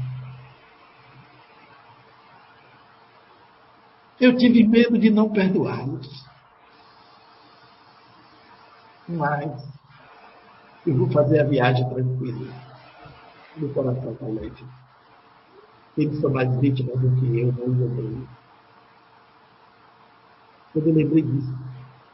[4.20, 6.26] Eu tive medo de não perdoá-los.
[9.08, 9.64] Mas
[10.86, 12.52] eu vou fazer a viagem tranquila.
[13.56, 14.64] Meu coração leve.
[15.96, 18.28] Eles são mais vítimas do que eu, não os.
[20.72, 21.54] Quando eu lembrei disso,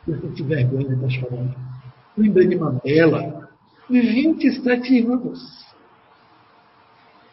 [0.07, 1.55] eu senti vergonha de estar chorando.
[2.17, 3.51] Lembrei de Mandela,
[3.91, 5.67] de 27 anos.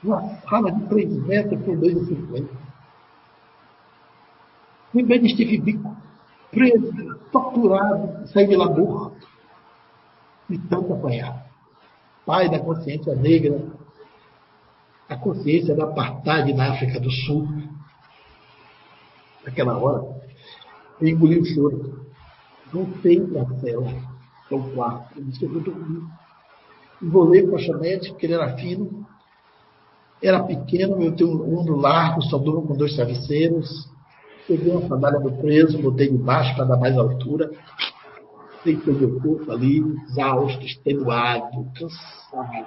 [0.03, 2.70] Uma sala de 3 metros por 2,50.
[4.93, 5.95] Lembrei de Steve Biko,
[6.51, 6.91] preso,
[7.31, 9.31] torturado, saiu de lá morto
[10.51, 11.45] de tanto apanhar.
[12.25, 13.61] Pai da consciência negra,
[15.07, 17.47] a consciência da apartheid na África do Sul.
[19.45, 20.03] Naquela hora,
[20.99, 22.05] eu engoli o choro.
[22.71, 23.93] Voltei para a cela,
[24.47, 25.19] para o quarto.
[25.19, 26.03] Eu disse, eu vou dormir.
[27.01, 29.05] Envolei o colchonete, porque ele era fino.
[30.21, 33.89] Era pequeno, eu tenho um ombro largo, só durmo com dois travesseiros.
[34.47, 37.51] Peguei uma sandália do preso, botei debaixo para dar mais altura
[38.63, 39.79] deitei meu corpo ali,
[40.09, 42.65] exausto, extenuado, cansado.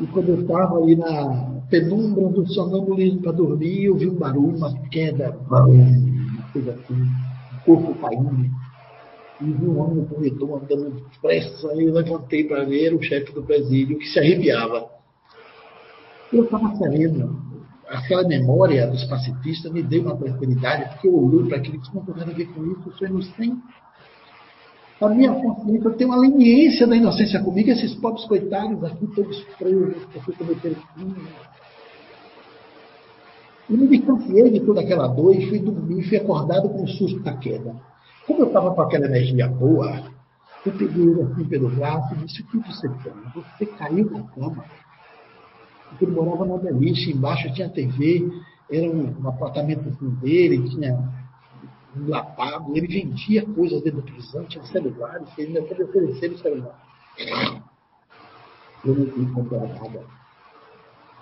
[0.00, 4.56] E quando eu estava ali na penumbra do sonambulismo para dormir, eu vi um barulho,
[4.56, 5.66] uma queda, uma
[6.52, 8.48] coisa assim, o corpo caindo.
[9.40, 11.66] E vi um homem no corredor andando depressa.
[11.68, 14.88] Eu levantei para ver o chefe do presídio, que se arrepiava.
[16.32, 17.47] Eu estava sereno.
[17.88, 22.04] Aquela memória dos pacifistas me deu uma tranquilidade, porque eu olhei para aquilo que não
[22.04, 23.62] tem nada a ver com isso, eu sou inocente
[25.00, 30.04] a minha consciência tem uma leniência da inocência comigo, esses pobres coitados aqui, todos presos,
[30.12, 31.28] porque cometeram crime.
[33.70, 37.20] E me distanciei de toda aquela dor e fui dormir, fui acordado com o susto
[37.20, 37.76] da queda.
[38.26, 40.02] Como eu estava com aquela energia boa,
[40.66, 43.12] eu peguei ele assim pelo braço e disse: O que você tem?
[43.34, 44.64] Você caiu na cama.
[45.88, 48.30] Porque ele morava na beliche, embaixo tinha TV,
[48.70, 50.98] era um, um apartamento dele, tinha
[51.96, 56.78] enlapado, ele vendia coisas dentro da prisão, tinha celulares, ele ainda oferecer o celular.
[58.84, 60.04] Eu não quis comprar nada.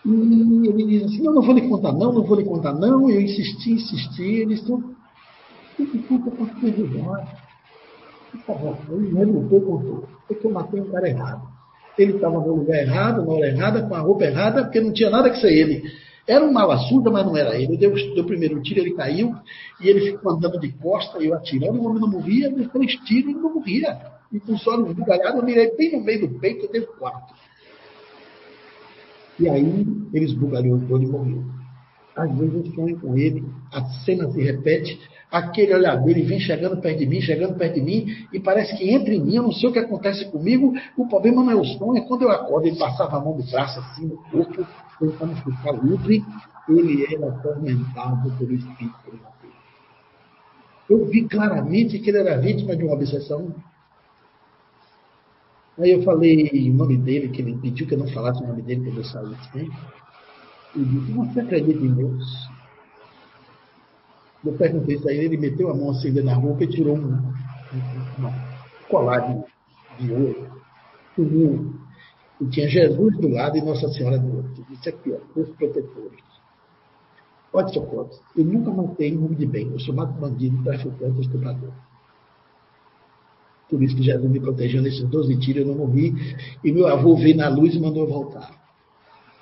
[0.05, 3.11] E ele diz assim, não, não vou lhe contar não, não vou lhe contar não.
[3.11, 4.67] Eu insisti, insisti, ele disse,
[5.77, 7.47] que conta para te ajudar?
[8.47, 10.09] Tá bom, ele me revoltou, contou.
[10.31, 11.56] É que eu matei um cara errado.
[11.99, 15.11] Ele estava no lugar errado, na hora errada, com a roupa errada, porque não tinha
[15.11, 15.83] nada que ser ele.
[16.27, 17.77] Era um mala surda, mas não era ele.
[17.77, 19.35] Deu, deu o primeiro tiro, ele caiu,
[19.81, 23.31] e ele ficou andando de costa, eu atirando, o homem não morria, deu três tiros
[23.31, 23.97] e não morria.
[24.33, 27.35] E com só no galhado, eu mirei bem no meio do peito, eu dei quatro.
[29.39, 31.45] E aí ele esbugalhou todo e morreu.
[32.17, 34.99] Às vezes eu sonho com ele, a cena se repete,
[35.39, 38.91] aquele olhar dele vem chegando perto de mim, chegando perto de mim, e parece que
[38.91, 41.65] entra em mim, eu não sei o que acontece comigo, o problema não é o
[41.65, 44.67] sonho, é quando eu acordo, ele passava a mão do braço assim no corpo,
[44.99, 46.25] tentando ficar livre,
[46.69, 49.21] ele era atormentado pelo espírito
[50.89, 53.55] Eu vi claramente que ele era vítima de uma obsessão.
[55.79, 58.63] Aí eu falei o nome dele, que ele pediu que eu não falasse o nome
[58.63, 59.71] dele quando eu saísse.
[60.75, 62.56] E disse, você acredita em Deus?
[64.45, 68.27] Eu perguntei isso aí, ele meteu a mão assim na roupa e tirou um, um,
[68.27, 68.33] um
[68.89, 70.57] colar de, de ouro.
[72.41, 74.67] E tinha Jesus do lado e Nossa Senhora do outro.
[74.71, 76.25] Isso aqui, ó, os protetores.
[77.53, 79.71] Olha, seu Clóvis, eu nunca matei em nome de bem.
[79.71, 81.73] Eu sou mato bandido, traficante, estuprador.
[83.69, 86.15] Por isso que Jesus me protegeu nesses 12 tiros, eu não morri.
[86.63, 88.51] E meu avô veio na luz e mandou eu voltar.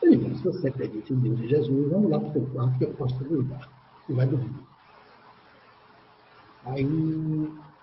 [0.00, 2.78] Ele disse, se você acredita em Deus e Jesus, vamos lá para o seu quarto
[2.78, 3.68] que eu posso te ajudar.
[4.08, 4.73] E vai dormir.
[6.66, 6.86] Aí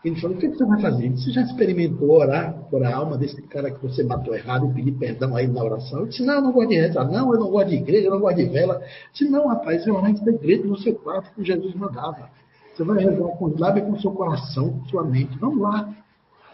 [0.04, 1.12] ele falou, o que você vai fazer?
[1.12, 4.94] Você já experimentou orar por a alma desse cara que você matou errado e pedir
[4.94, 6.00] perdão a ele na oração?
[6.00, 8.12] Eu disse, não, eu não gosto de rezar, não, eu não gosto de igreja, eu
[8.12, 8.76] não gosto de vela.
[8.76, 8.82] Eu
[9.14, 12.30] disse, não, rapaz, é orar segredo no seu quarto que Jesus mandava.
[12.74, 15.38] Você vai rezar com os lábios com o seu coração, com sua mente.
[15.38, 15.88] Vamos lá.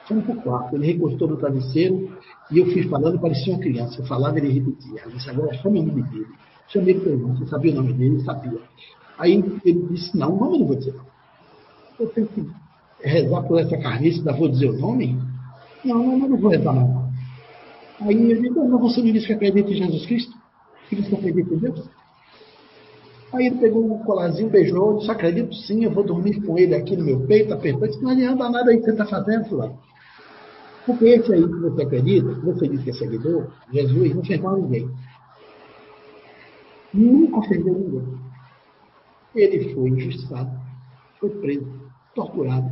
[0.07, 0.75] Fomos para o quarto.
[0.75, 2.17] Ele recostou no travesseiro
[2.51, 4.01] e eu fui falando, parecia uma criança.
[4.01, 5.03] Eu falava, ele repetia.
[5.06, 6.27] Eu disse, agora chame o nome dele.
[6.67, 8.15] Chamei ele para você sabia o nome dele?
[8.15, 8.59] Ele sabia.
[9.17, 9.33] Aí
[9.64, 11.16] ele disse, não, o nome eu não vou dizer não
[12.00, 12.48] eu tenho que
[13.01, 15.19] rezar por essa carniça, ainda vou dizer o nome?
[15.84, 17.08] Não, não, não vou rezar não.
[18.01, 20.38] Aí ele disse, não, você me disse que acredita em Jesus Cristo?
[20.90, 21.90] Que você acredita em Deus?
[23.34, 26.95] Aí ele pegou um colarzinho, beijou, disse, acredito sim, eu vou dormir com ele aqui
[26.95, 27.90] no meu peito, apertando.
[27.90, 29.77] Disse, não adianta nada aí que você está fazendo, fulano.
[30.85, 34.40] Porque esse aí que você acredita, que você diz que é seguidor, Jesus não fez
[34.40, 34.90] mal a ninguém.
[36.93, 38.17] Nunca ofendeu ninguém.
[39.35, 40.50] Ele foi injustiçado,
[41.19, 41.76] foi preso
[42.17, 42.69] torturado.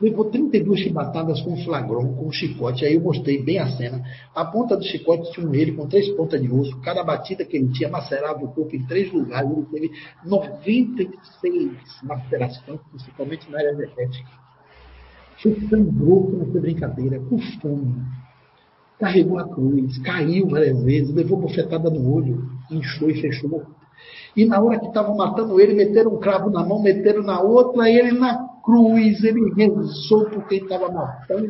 [0.00, 2.84] Levou 32 chibatadas com flagrão, com chicote.
[2.84, 4.00] Aí eu mostrei bem a cena.
[4.32, 6.80] A ponta do chicote tinha um ele com três pontas de osso.
[6.82, 9.50] Cada batida que ele tinha macerava o corpo em três lugares.
[9.50, 9.90] Ele teve
[10.24, 11.72] 96
[12.04, 14.30] macerações, principalmente na área energética.
[15.68, 17.96] Sangrou com essa brincadeira, com fome.
[19.00, 23.64] Carregou a cruz, caiu várias vezes, levou bofetada no olho, inchou e fechou.
[24.36, 27.88] E na hora que estavam matando ele, meteram um cravo na mão, meteram na outra,
[27.88, 31.46] e ele na cruz, ele rezou porque ele estava matando,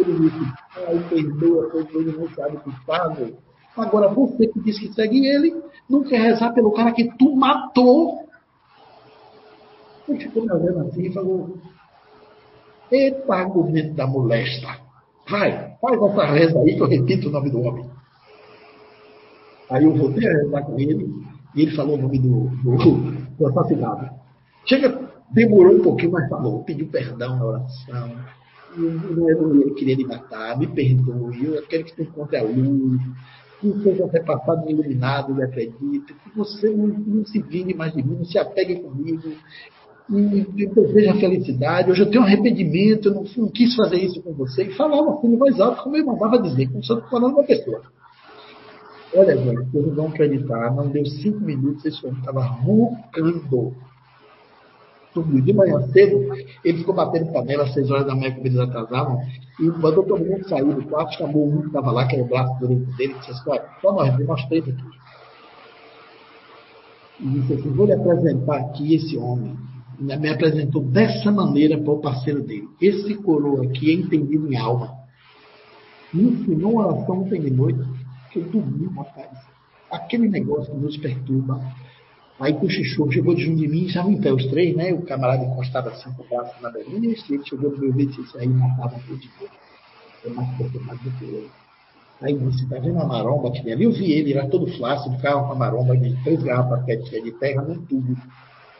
[0.00, 3.32] ele disse, ai, perdoa, porque ele não sabe o que faz.
[3.76, 5.54] Agora, você que diz que segue ele,
[5.88, 8.26] não quer rezar pelo cara que tu matou.
[10.08, 11.56] Ele ficou me olhando assim e falou,
[12.90, 14.80] eita, argumento da molesta.
[15.30, 17.88] Vai, faz essa reza aí que eu repito o nome do homem.
[19.70, 21.08] Aí eu voltei a rezar com ele,
[21.54, 24.10] e ele falou o nome do, do, do assassinado.
[24.66, 25.01] Chega
[25.32, 28.16] Demorou um pouquinho, mas falou, pediu perdão na oração.
[28.76, 33.00] Não é ele queria me matar, me perdoe, eu quero que você encontre a luz,
[33.60, 38.16] que seja repassado iluminado, e acredite, que você não, não, se vingue mais de mim,
[38.16, 39.30] não se apegue comigo,
[40.10, 43.98] e eu desejo a felicidade, hoje eu tenho um arrependimento, eu não, não, quis fazer
[43.98, 46.92] isso com você, e falava assim, em voz alta, como eu mandava dizer, como se
[46.92, 47.82] eu falando uma pessoa.
[49.14, 53.82] Olha, gente, vocês não vão acreditar, não deu cinco minutos, esse homem estava roncando
[55.14, 56.34] de manhã cedo,
[56.64, 59.20] ele ficou batendo panela às seis horas da manhã, como eles atrasavam,
[59.60, 62.28] e mandou todo mundo sair do quarto, chamou um que estava lá, que era o
[62.28, 64.84] braço direito dele, e disse assim, olha, só nós, nós três aqui.
[67.20, 69.56] E disse assim, vou lhe apresentar aqui esse homem.
[69.98, 72.68] Me apresentou dessa maneira para o parceiro dele.
[72.80, 74.96] Esse coroa aqui é entendido em alma.
[76.12, 77.80] Me ensinou uma oração ontem de noite,
[78.32, 79.30] que eu dormi, rapaz.
[79.90, 81.60] Aquele negócio que nos perturba,
[82.42, 84.92] Aí cochichou, chegou de junto de mim, estavam em pé os três, né?
[84.92, 88.10] O camarada encostava assim com o braço na belinha, e ele chegou no meu dedo
[88.10, 89.50] e disse, aí matava tudo de boa.
[90.24, 91.48] É mais do que eu.
[92.20, 93.84] Aí disse, tá vendo a maromba que tem ali?
[93.84, 97.62] Eu vi ele, era todo flácido, ficava com a maromba de três garrafas de terra
[97.62, 98.16] num tubo.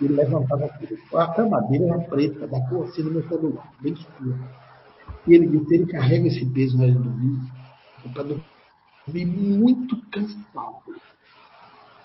[0.01, 1.17] Ele levantava tudo.
[1.17, 4.41] A cama dele era preta, da cor assim no meu celular, bem escuro.
[5.29, 7.39] E ele disse, ele carrega esse peso na hora de dormir,
[8.13, 10.83] para dormir muito cansado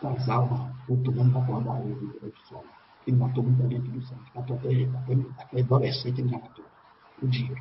[0.02, 2.64] das almas tomando para ele do sol.
[3.06, 6.66] Ele matou muita gente do sangue, matou até aquele adolescente, ele já matou.
[7.22, 7.56] O dia.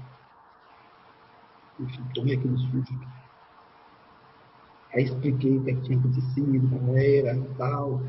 [1.80, 2.94] Enfim, tomei aquele susto.
[4.94, 8.00] Aí expliquei o que tinha acontecido, como era e tal.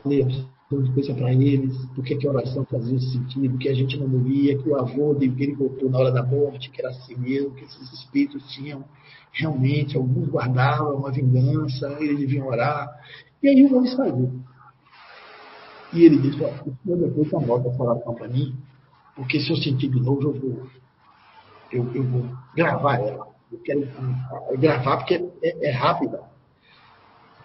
[0.00, 4.08] falei de coisa para eles, do que, a oração fazia sentido, que a gente não
[4.08, 7.16] morria, que o avô de que ele voltou na hora da morte, que era assim
[7.16, 8.84] mesmo, que esses espíritos tinham
[9.32, 12.88] realmente, alguns guardavam uma vingança, eles deviam orar.
[13.40, 14.40] E aí o homem saiu.
[15.92, 16.50] E ele disse, ó,
[16.84, 18.56] o depois anota essa oração para mim,
[19.14, 20.66] porque se eu sentir de novo, eu vou,
[21.70, 23.28] eu, eu vou gravar ela.
[23.52, 23.88] Eu quero
[24.58, 26.20] gravar porque é, é rápida.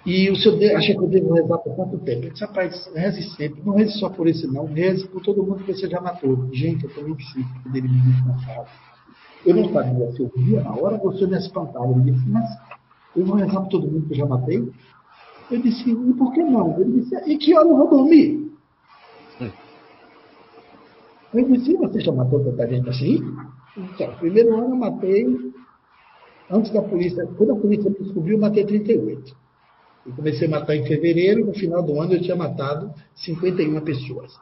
[0.06, 2.26] E o senhor acha que eu devo rezar por quanto tempo?
[2.26, 3.62] Eu disse, rapaz, reze sempre.
[3.64, 6.50] Não reze só por esse não, reze por todo mundo que você já matou.
[6.52, 8.68] Gente, eu estou muito chique ele me descansava.
[9.46, 11.92] Eu não sabia se eu via na hora eu me espantava.
[11.92, 12.50] Ele disse, mas
[13.16, 14.72] eu vou rezar por todo mundo que eu já matei?
[15.52, 16.80] Eu disse, e por que não?
[16.80, 18.52] Ele disse, e que hora eu vou dormir?
[19.40, 19.52] Hum.
[21.34, 23.20] Eu disse, você já matou tanta gente assim?
[23.78, 25.54] Então, primeiro ano eu matei,
[26.50, 29.41] antes da polícia, quando a polícia me descobriu, eu matei 38.
[30.06, 34.34] Eu comecei a matar em fevereiro, no final do ano eu tinha matado 51 pessoas.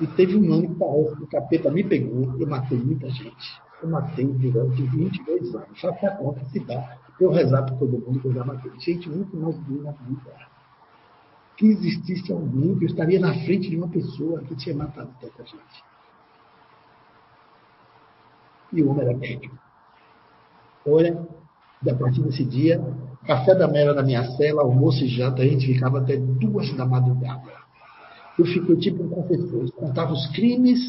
[0.00, 3.62] E teve um ano que que o capeta me pegou, eu matei muita gente.
[3.82, 5.80] Eu matei durante 22 anos.
[5.80, 6.98] Só que a conta se dá.
[7.20, 8.72] Eu rezar para todo mundo que eu já matei.
[8.80, 10.32] Gente, muito mais vi na vida.
[11.56, 15.44] Que existisse alguém que eu estaria na frente de uma pessoa que tinha matado tanta
[15.44, 15.84] gente.
[18.72, 19.56] E o homem era médico.
[20.86, 21.26] Olha,
[21.88, 22.82] a partir desse dia,
[23.26, 26.84] café da manhã na minha cela, almoço e janta, a gente ficava até duas da
[26.84, 27.64] madrugada.
[28.38, 30.80] Eu fiquei tipo um confessor, contava os crimes,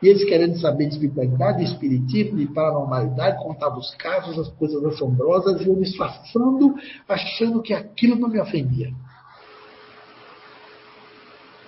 [0.00, 4.84] e eles querendo saber de espiritualidade, de espiritismo, de paranormalidade, contava os casos, as coisas
[4.84, 6.74] assombrosas, e eu me disfarçando,
[7.08, 8.92] achando que aquilo não me ofendia.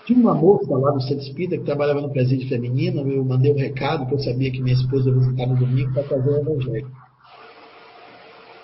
[0.06, 3.56] Tinha uma moça lá no Centro Espírita que trabalhava no presídio feminino, eu mandei um
[3.56, 7.03] recado, que eu sabia que minha esposa ia visitar no domingo para fazer o evangelho.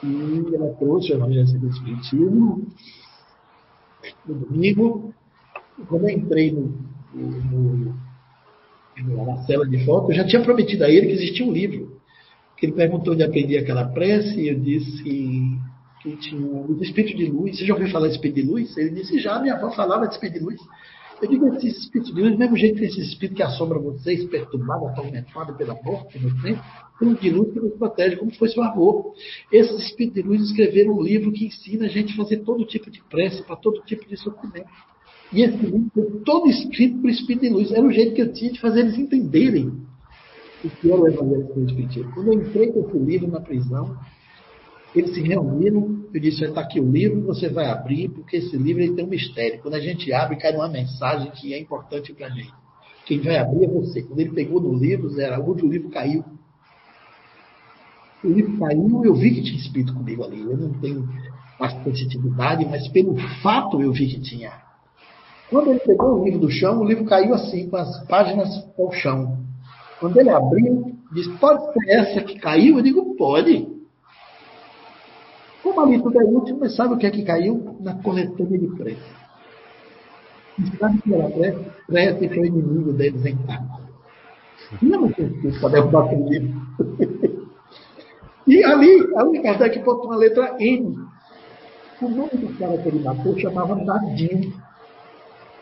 [0.02, 2.66] E ela trouxe o evangelho do Espiritismo
[4.26, 5.14] no domingo.
[5.88, 6.74] Quando eu entrei no,
[7.14, 7.94] no,
[8.98, 12.00] no, na cela de foto, eu já tinha prometido a ele que existia um livro.
[12.56, 15.02] Que ele perguntou onde aprendi aquela prece, e eu disse
[16.02, 17.58] que tinha os Espíritos de Luz.
[17.58, 18.76] Você já ouviu falar de Espírito de Luz?
[18.76, 20.60] Ele disse, já, minha avó falava de Espírito de Luz.
[21.20, 24.24] Eu digo esses espíritos de luz, do mesmo jeito que esse espírito que assombra vocês,
[24.24, 26.62] perturbado, atormentado pela morte no tempo,
[26.98, 29.14] tem um de luz que nos protege, como foi seu avô.
[29.52, 32.90] Esses espíritos de luz escreveram um livro que ensina a gente a fazer todo tipo
[32.90, 34.68] de prece, para todo tipo de sofrimento.
[35.32, 37.70] E esse livro foi todo escrito por espírito de luz.
[37.70, 39.72] Era o jeito que eu tinha de fazer eles entenderem
[40.64, 42.12] o que era o Evangelho do Espiritismo.
[42.12, 43.96] Quando eu entrei com esse livro na prisão,
[44.94, 48.82] eles se reuniram, eu disse, está aqui o livro, você vai abrir, porque esse livro
[48.82, 49.60] ele tem um mistério.
[49.62, 52.52] Quando a gente abre, cai uma mensagem que é importante para a gente.
[53.06, 54.02] Quem vai abrir é você.
[54.02, 56.24] Quando ele pegou no livro, Zé Araújo, o livro caiu.
[58.24, 60.40] O livro caiu, eu vi que tinha espírito comigo ali.
[60.40, 61.08] Eu não tenho
[61.58, 64.52] mais sensitividade, mas pelo fato eu vi que tinha.
[65.48, 68.48] Quando ele pegou o livro do chão, o livro caiu assim, com as páginas
[68.78, 69.38] ao chão.
[69.98, 72.78] Quando ele abriu, disse, pode ser essa que caiu?
[72.78, 73.79] Eu digo, pode.
[75.70, 77.76] Como ali tudo é útil, mas sabe o que é que caiu?
[77.80, 79.00] Na coletânea de prece.
[80.58, 81.64] E sabe que era prece?
[81.86, 83.88] Prece foi inimigo deles encarnado.
[84.82, 86.60] Não tem para derrubar aquele livro.
[88.46, 90.98] e ali, ali Kardec botou uma letra N.
[92.02, 94.52] O nome do cara que ele matou chamava Nadinho.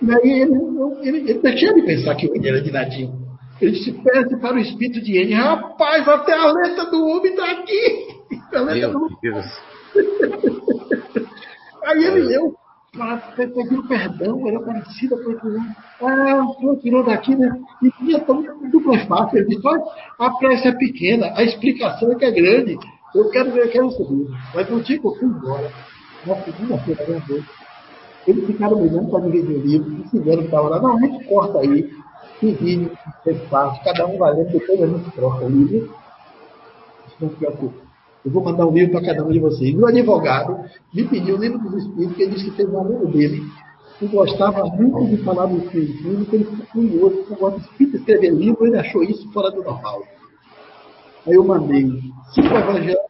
[0.01, 0.55] E aí ele,
[1.03, 3.29] ele, ele deixou de pensar que o N era de Nadinho.
[3.61, 5.35] Ele disse, pede para o espírito de N.
[5.35, 8.17] Rapaz, até a letra do homem está aqui.
[8.55, 9.19] A letra Meu do...
[9.21, 9.68] Deus.
[11.85, 12.55] Aí ele leu,
[13.35, 15.59] pediu perdão, era parecida com aquilo.
[16.03, 17.61] Ah, tirou daqui, né?
[17.83, 19.39] E tinha tão dupla fácil.
[19.39, 19.67] Ele disse,
[20.19, 22.79] a pressa é pequena, a explicação é que é grande.
[23.15, 24.29] Eu quero ver, eu quero subir.
[24.55, 25.73] Mas não tinha que eu fui embora.
[26.27, 27.23] Na segunda-feira, né?
[28.27, 30.83] Eles ficaram brigando para dividir o livro, e fizeram para lá.
[30.83, 31.91] Não, a gente corta aí,
[32.43, 32.93] divide,
[33.25, 35.95] fez parte, cada um vai lendo, depois a gente troca o livro.
[37.19, 37.88] Não se preocupe.
[38.29, 39.75] Eu vou mandar um livro para cada um de vocês.
[39.75, 43.07] O advogado me pediu o livro dos Espíritos, que ele disse que fez um amigo
[43.07, 43.43] dele,
[43.99, 48.35] que gostava muito de falar do Espiritismo, que ele ficou curioso com o Espírito escrever
[48.35, 50.03] livro, ele achou isso fora do normal.
[51.27, 51.89] Aí eu mandei
[52.35, 53.09] cinco evangelhos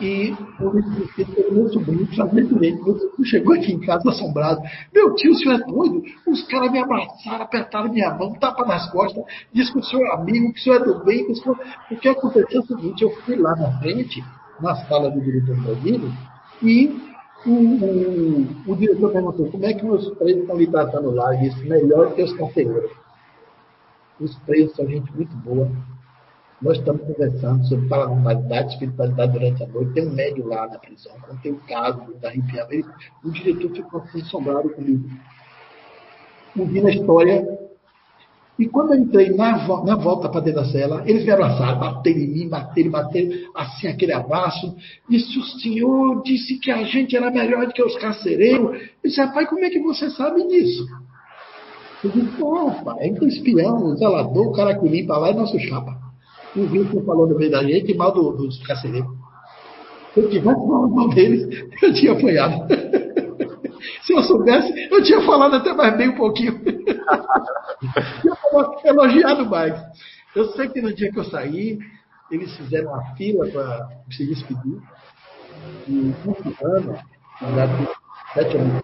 [0.00, 2.82] e o livro dos Espíritos meu sobrinho, fragmentemente.
[2.82, 4.62] Meu sobrinho chegou aqui em casa assombrado.
[4.94, 6.02] Meu tio, o senhor é doido?
[6.26, 10.14] Os caras me abraçaram, apertaram minha mão, tapa nas costas, disse que o senhor é
[10.14, 11.26] amigo, que o senhor é do bem.
[11.26, 14.24] Que o que aconteceu é o seguinte: eu fui lá na frente
[14.60, 16.10] na sala do diretor Brasília,
[16.62, 17.08] e
[17.46, 21.34] o, o, o, diretor perguntou como é que meus presos estão lhe tratando lá.
[21.34, 22.90] Ele disse, melhor que os carcereiros.
[24.20, 25.70] Os presos são gente muito boa.
[26.60, 29.92] Nós estamos conversando sobre paranormalidade, espiritualidade durante a noite.
[29.92, 32.90] Tem um médio lá na prisão, tem um caso da arrepiamento.
[33.24, 35.08] O diretor ficou assim, assombrado comigo.
[36.58, 37.67] ouvindo a história.
[38.58, 42.18] E quando eu entrei na, na volta para dentro da cela, eles me abraçaram, bateram
[42.18, 44.74] em mim, bateram, bateram, assim, aquele abraço.
[45.08, 48.72] Disse, o senhor disse que a gente era melhor do que os carcereiros.
[48.72, 50.84] Eu disse, rapaz, como é que você sabe disso?
[52.02, 55.34] Eu disse, pô, pai, é o espião, o zelador, o cara que limpa lá é
[55.34, 55.96] nosso chapa.
[56.56, 59.08] O Wilson falou no meio da gente mal do, dos carcereiros.
[60.14, 62.66] Se eu tivesse falado mal deles, eu tinha apanhado.
[64.02, 66.58] Se eu soubesse, eu tinha falado até mais bem um pouquinho.
[68.60, 69.80] eu elogiado mais.
[70.34, 71.78] Eu sei que no dia que eu saí,
[72.30, 74.80] eles fizeram uma fila para se despedir.
[75.88, 76.98] E um fulano,
[78.34, 78.82] sete anos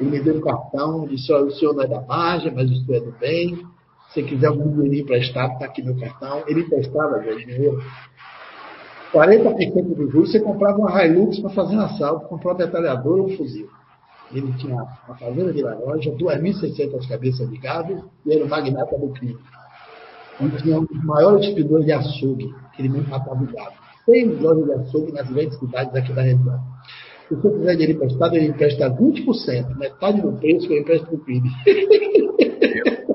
[0.00, 3.02] ele me deu um cartão, disse, o senhor não é da margem, mas o senhor
[3.02, 3.66] é do bem.
[4.12, 6.42] Se quiser algum dinheirinho emprestado, está aqui meu cartão.
[6.46, 7.82] Ele emprestava dinheiro.
[9.12, 13.28] 40% do juros, você comprava uma Hilux para fazer um assalto, comprou uma metralhadora ou
[13.28, 13.68] um fuzil.
[14.32, 19.08] Ele tinha uma fazenda de laranja, 2.600 cabeças de gado e era o magnata do
[19.10, 19.38] crime.
[20.40, 23.74] Ele tinha um dos maiores distribuidores de açougue, que ele mesmo matava o gado.
[24.04, 26.60] Seis lojas de açougue nas grandes cidades aqui da região.
[27.28, 31.14] Se você quiser dinheiro emprestado, ele empresta 20%, metade do preço que eu empresto para
[31.14, 31.50] o crime.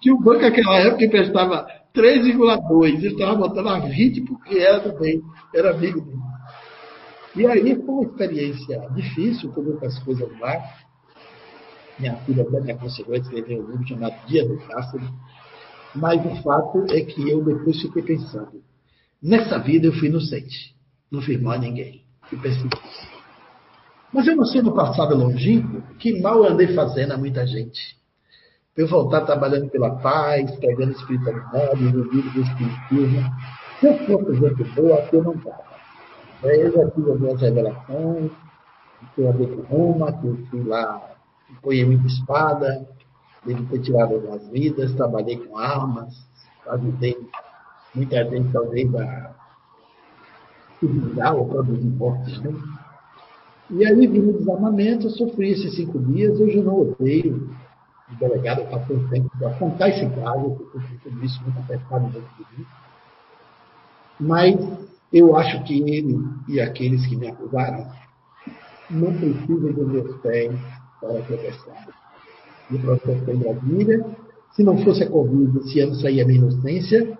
[0.00, 2.86] Tinha um banco naquela época que emprestava 3,2.
[2.86, 5.20] Ele estava botando a 20 porque era do bem,
[5.54, 6.27] era amigo dele.
[7.38, 10.60] E aí foi uma experiência difícil, com muitas coisas lá.
[11.96, 15.08] Minha filha até me aconselhou a escrever um livro chamado Dia do Cássaro.
[15.94, 18.60] Mas o fato é que eu depois fiquei pensando.
[19.22, 20.74] Nessa vida eu fui inocente.
[21.10, 22.02] Não fiz mal a ninguém.
[22.32, 22.68] E pensei
[24.12, 27.98] Mas eu não sei no passado longínquo que mal eu andei fazendo a muita gente
[28.78, 33.30] eu voltar trabalhando pela paz, pegando espiritualidade, envolvido com espiritismo.
[33.80, 35.67] Se eu fosse gente boa, eu não estava.
[36.42, 38.30] Eu já tive as minhas revelações,
[39.14, 41.16] que eu andei com Roma, que eu fui lá,
[41.62, 42.88] ponhei muita espada,
[43.44, 46.14] devo ter tirado algumas vidas, trabalhei com armas,
[46.68, 47.16] ajudei
[47.94, 49.34] muita gente, talvez, a
[50.78, 52.54] se ou produzir mortes, né?
[53.70, 57.50] E aí, vindo o desarmamento, eu sofri esses cinco dias, hoje eu não odeio,
[58.10, 62.30] o delegado passou o tempo para contar esse caso, porque tudo isso muito apertado dentro
[62.36, 62.66] de mim.
[64.20, 64.56] Mas
[65.12, 67.90] eu acho que ele e aqueles que me acusaram
[68.90, 70.54] não precisam dos meus pés
[71.00, 71.88] para protestar.
[72.70, 74.06] O processo foi em Brasília.
[74.52, 77.18] Se não fosse a Covid, esse ano saía a minha inocência.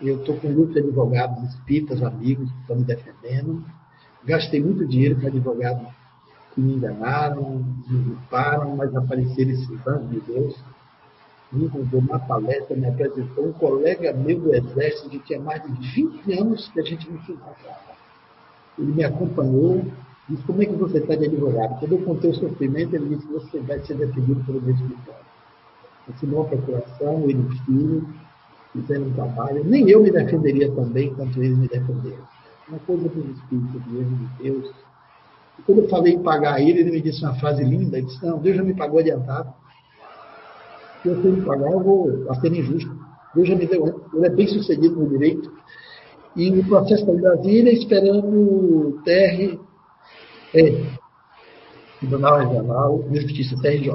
[0.00, 3.64] Eu estou com muitos advogados espíritas, amigos que estão me defendendo.
[4.24, 5.86] Gastei muito dinheiro para advogado
[6.54, 10.56] que me enganaram, me culparam, mas apareceram esses anjos de Deus.
[11.52, 15.72] Me convidou uma palestra, me apresentou um colega meu do Exército que tinha mais de
[15.94, 17.36] 20 anos que a gente não se
[18.78, 19.84] Ele me acompanhou,
[20.28, 21.78] disse, como é que você está de advogado?
[21.78, 25.24] Quando eu contei o sofrimento, ele disse, você vai ser defendido pelo meu escritório.
[26.08, 28.08] Assinou a procuração, ele e o filho,
[28.72, 29.64] fizeram um trabalho.
[29.64, 32.26] Nem eu me defenderia também quanto eles me defenderam.
[32.68, 34.74] Uma coisa dos espíritos mesmo de Deus,
[35.58, 37.98] e quando eu falei em pagar ele, ele me disse uma frase linda.
[37.98, 39.52] Ele disse: Não, Deus já me pagou adiantado.
[41.04, 42.90] Se eu for me pagar, eu vou a ser injusto.
[43.34, 44.00] Deus já me deu.
[44.14, 45.52] Ele é bem sucedido no direito.
[46.34, 49.60] E no processo da Brasília, esperando o TR,
[50.54, 50.86] é,
[51.98, 53.92] Tribunal Regional de Justiça, TRJ.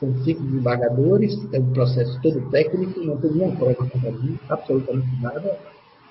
[0.00, 5.22] São cinco desembargadores, é um processo todo técnico, não tem nenhuma prova contra mim, absolutamente
[5.22, 5.58] nada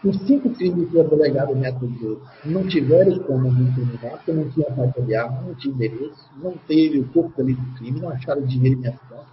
[0.04, 4.50] os cinco crimes que o delegado me acusou não tiveram como me incriminar, porque não
[4.50, 8.10] tinha carta de arma, não tinha endereço, não teve o corpo ali do crime, não
[8.10, 9.26] acharam dinheiro em minhas contas,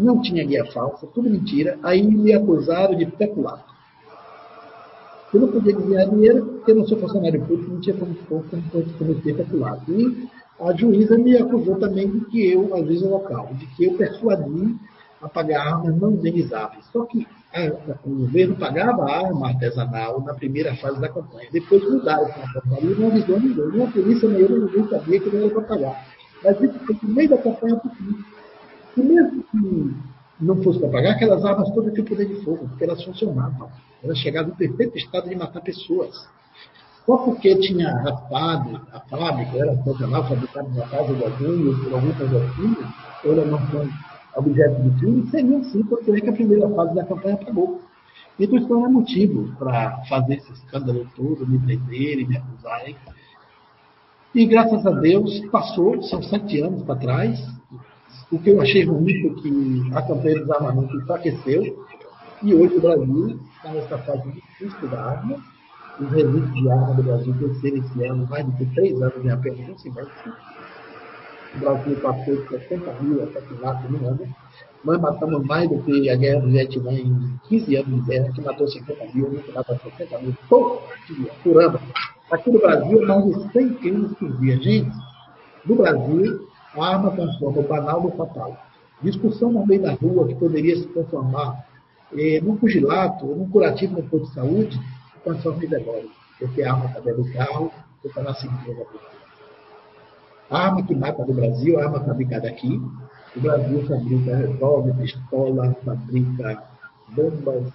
[0.00, 1.78] não tinha guia falsa, tudo mentira.
[1.82, 3.70] Aí me acusaram de peculato.
[5.32, 8.44] Eu não podia ganhar dinheiro porque eu não sou funcionário público, não tinha como, como
[8.98, 9.92] cometer peculato.
[9.92, 10.28] E
[10.60, 14.76] a juíza me acusou também de que eu, às vezes, local, de que eu persuadi
[15.22, 16.84] a pagar armas não indenizáveis.
[16.92, 17.26] Só que
[18.04, 21.48] o governo pagava a arma artesanal na primeira fase da campanha.
[21.52, 23.68] Depois mudaram a campanha e não avisou ninguém.
[23.72, 26.06] Nem a polícia, nem eu, ninguém sabia que não era para pagar.
[26.42, 28.39] Mas isso foi no meio da campanha política.
[28.96, 29.96] E mesmo que
[30.40, 33.70] não fosse para pagar, aquelas armas todas tinham poder de fogo, porque elas funcionavam.
[34.02, 36.28] Elas chegavam no perfeito estado de matar pessoas.
[37.06, 41.94] Só porque tinha raspado a fábrica, era funcional, fabricado na casa de alguém, ou por
[41.94, 42.86] algum condomínio,
[43.24, 43.58] ou era não
[44.36, 47.80] objeto de crime, seria sim, porque é que a primeira fase da campanha acabou.
[48.38, 52.96] Então isso não é motivo para fazer esse escândalo todo, me prenderem, me acusarem.
[54.34, 57.59] E graças a Deus passou, são sete anos para trás.
[58.32, 61.84] O que eu achei ruim foi que a campanha de desarmamento enfraqueceu.
[62.42, 65.36] E hoje o Brasil está nessa fase difícil da arma.
[66.00, 69.30] Os resíduos de arma do Brasil cresceram esse ano mais do que três anos em
[69.30, 70.32] apenas um semestre.
[71.56, 74.20] O Brasil passou de 60 mil assassinatos no ano.
[74.84, 78.40] Nós matamos mais do que a guerra do Vietnã em 15 anos de guerra, que
[78.40, 81.80] matou 50 mil, a gente mata 60 mil por dia, por ano.
[82.30, 84.56] Aqui no Brasil, mais de 100 crimes por dia.
[84.56, 84.92] Gente,
[85.66, 88.56] no Brasil, arma transforma o banal no fatal.
[89.02, 91.66] Discussão no meio da rua que poderia se transformar
[92.16, 94.80] eh, num pugilato, num curativo no posto de saúde,
[95.24, 96.04] transforma em demora.
[96.38, 97.72] Porque a arma está dentro do carro,
[98.04, 99.10] está na cintura da.
[100.50, 102.80] A arma que mata no Brasil, a arma fabricada aqui.
[103.36, 106.62] O Brasil fabrica revólver, pistola, fabrica
[107.08, 107.72] bombas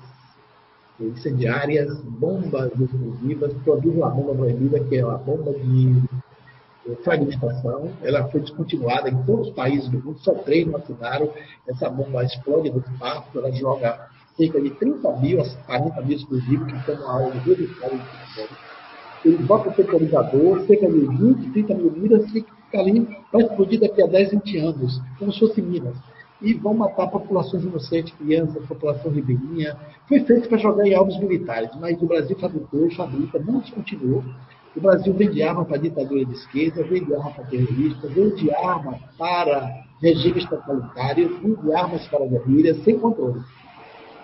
[1.00, 6.04] incendiárias, bombas explosivas, produz uma bomba proibida, que é uma bomba de
[7.04, 7.90] fragmentação.
[8.04, 11.32] Ela foi descontinuada em todos os países do mundo, só três não assinaram.
[11.68, 14.08] Essa bomba explode no espaço, ela joga
[14.38, 18.00] cerca de 30 mil a 40 mil explosivos que estão na aula registrada
[19.24, 24.04] Ele bota o temporizador, cerca de 20, 30 mil miras, fica ali para explodir daqui
[24.04, 25.96] a 10, 20 anos, como se fosse minas.
[26.42, 29.78] E vão matar populações inocentes, crianças, população ribeirinha.
[30.08, 34.22] Foi feito para jogar em alvos militares, mas o Brasil fabricou, fabrica, não descontinuou.
[34.76, 39.86] O Brasil vende arma para ditadura de esquerda, vende arma para terroristas, vende arma para
[40.02, 43.42] regimes totalitários, vende armas para guerrilhas, sem controle.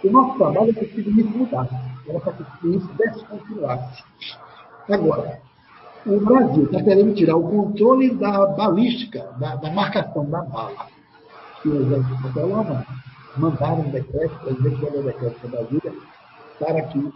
[0.03, 1.69] O nosso trabalho é que isso mudar.
[2.07, 4.03] Era para que isso descontinuasse.
[4.89, 5.39] Agora,
[6.05, 10.87] o Brasil está querendo tirar o controle da balística, da, da marcação da bala.
[11.63, 12.85] E o exército federal
[13.37, 15.93] mandaram um decreto, o presidente mandou um decreto para Brasília,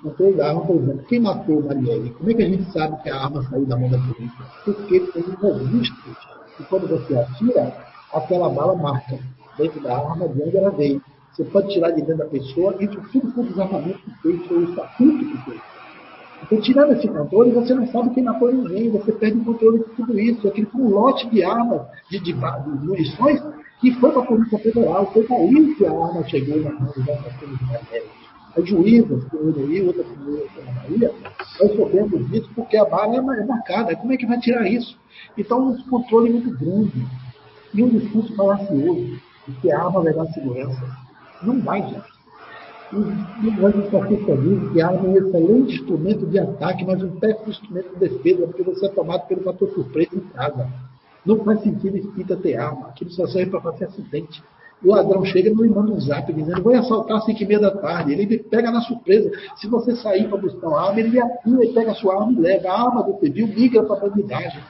[0.01, 2.09] controle da arma, por exemplo, quem matou Marielle?
[2.11, 4.45] Como é que a gente sabe que a arma saiu da mão da polícia?
[4.63, 6.15] Porque tem um registro
[6.59, 7.75] e quando você atira,
[8.13, 9.19] aquela bala marca
[9.57, 11.01] dentro da arma de onde ela veio.
[11.31, 14.57] Você pode tirar de dentro da pessoa e tudo foi o desarmamento que fez, foi
[14.57, 15.61] o estatuto que fez.
[16.43, 19.85] Então, tirando esse controle, você não sabe quem matou ninguém, você perde o controle de
[19.95, 20.47] tudo isso.
[20.47, 23.41] Aquele foi um lote de armas, de, de, de munições,
[23.81, 25.11] que foi para a Polícia Federal.
[25.11, 28.24] Foi para aí que a arma chegou na mão das Polícia
[28.57, 31.11] As juízas, que eu aí, outra na Bahia,
[31.59, 33.95] nós soubemos disso porque a bala é marcada.
[33.95, 34.97] Como é que vai tirar isso?
[35.37, 37.05] Então, um controle muito grande
[37.73, 40.81] e um discurso falacioso de que a arma vai dar segurança.
[41.43, 42.15] Não vai, gente.
[42.93, 47.19] E o antifascista diz que a arma é um excelente instrumento de ataque, mas um
[47.19, 50.69] péssimo instrumento de defesa, porque você é tomado pelo fator surpresa em casa.
[51.25, 52.87] Não faz sentido espírita ter arma.
[52.87, 54.41] Aquilo só serve para fazer acidente.
[54.85, 57.71] O ladrão chega e manda um zap dizendo: Vou assaltar às 5 e meia da
[57.71, 58.13] tarde.
[58.13, 59.31] Ele pega na surpresa.
[59.55, 62.39] Se você sair para buscar uma arma, ele atira e pega a sua arma e
[62.39, 62.69] leva.
[62.69, 64.61] A arma do civil migra para a bandidagem.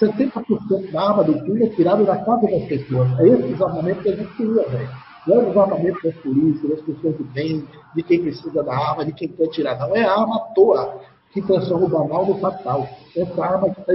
[0.00, 3.18] 70% da arma do crime é tirada da casa das pessoas.
[3.18, 4.88] É esse desarmamento que a gente queria, velho.
[5.26, 7.64] Não é o desarmamento das polícias, das pessoas que têm,
[7.96, 9.78] de quem precisa da arma, de quem quer tirar.
[9.80, 11.00] Não é a arma à toa
[11.32, 12.86] que transforma o banal no fatal.
[13.16, 13.92] Essa arma que, tá,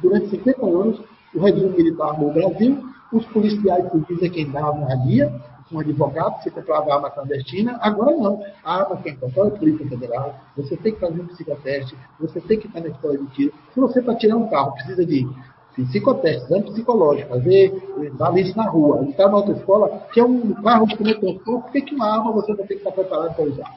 [0.00, 1.00] durante 50 anos
[1.34, 2.78] o regime militar armou o Brasil,
[3.12, 5.32] os policiais civis é quem davam a guia,
[5.72, 8.42] um advogado, você comprava arma clandestina, agora não.
[8.64, 12.40] A arma quem compra é a Polícia Federal, você tem que fazer um psicoteste, você
[12.40, 13.54] tem que estar na escola de tiro.
[13.72, 15.26] Se você para tirar um carro precisa de
[15.74, 17.72] psicoteste, exame psicológico, fazer
[18.12, 21.94] balícia na rua, está na autoescola, que é um carro de transporte, por que, que
[21.94, 23.74] uma arma você vai ter que estar preparado para usar?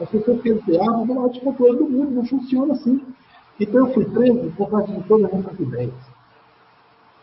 [0.00, 3.00] As pessoas querem ter arma, não é o descontrole do mundo, não funciona assim.
[3.58, 5.94] Então eu fui preso por causa de todas essas ideias,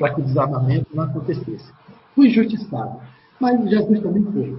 [0.02, 1.72] para que o desarmamento não acontecesse.
[2.16, 3.00] Fui injustiçado,
[3.40, 4.58] mas Jesus também foi.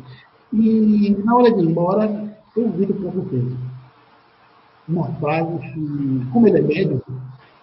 [0.52, 3.52] E na hora de ir embora, eu ouvido para vocês
[4.88, 7.12] uma frase que, como ele é médico,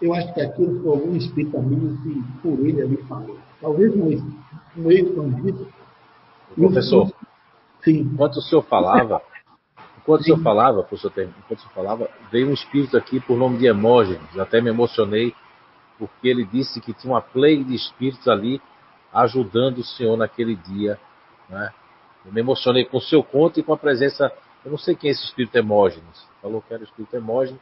[0.01, 3.37] eu acho que aquilo foi algum espírito amigo que por ele ali falou.
[3.61, 4.07] Talvez um,
[4.77, 5.67] um ex-bandido.
[6.55, 7.11] Professor,
[7.83, 7.99] sim.
[7.99, 9.21] enquanto o senhor falava,
[10.01, 10.31] enquanto sim.
[10.31, 13.67] o senhor falava, professor, enquanto o senhor falava, veio um espírito aqui por nome de
[13.67, 15.33] Hermógenes, até me emocionei,
[15.99, 18.61] porque ele disse que tinha uma play de espíritos ali
[19.13, 20.97] ajudando o senhor naquele dia.
[21.49, 21.71] Né?
[22.25, 24.31] Eu me emocionei com o seu conto e com a presença,
[24.63, 27.61] eu não sei quem é esse espírito Hermógenes, falou que era o espírito Hermógenes,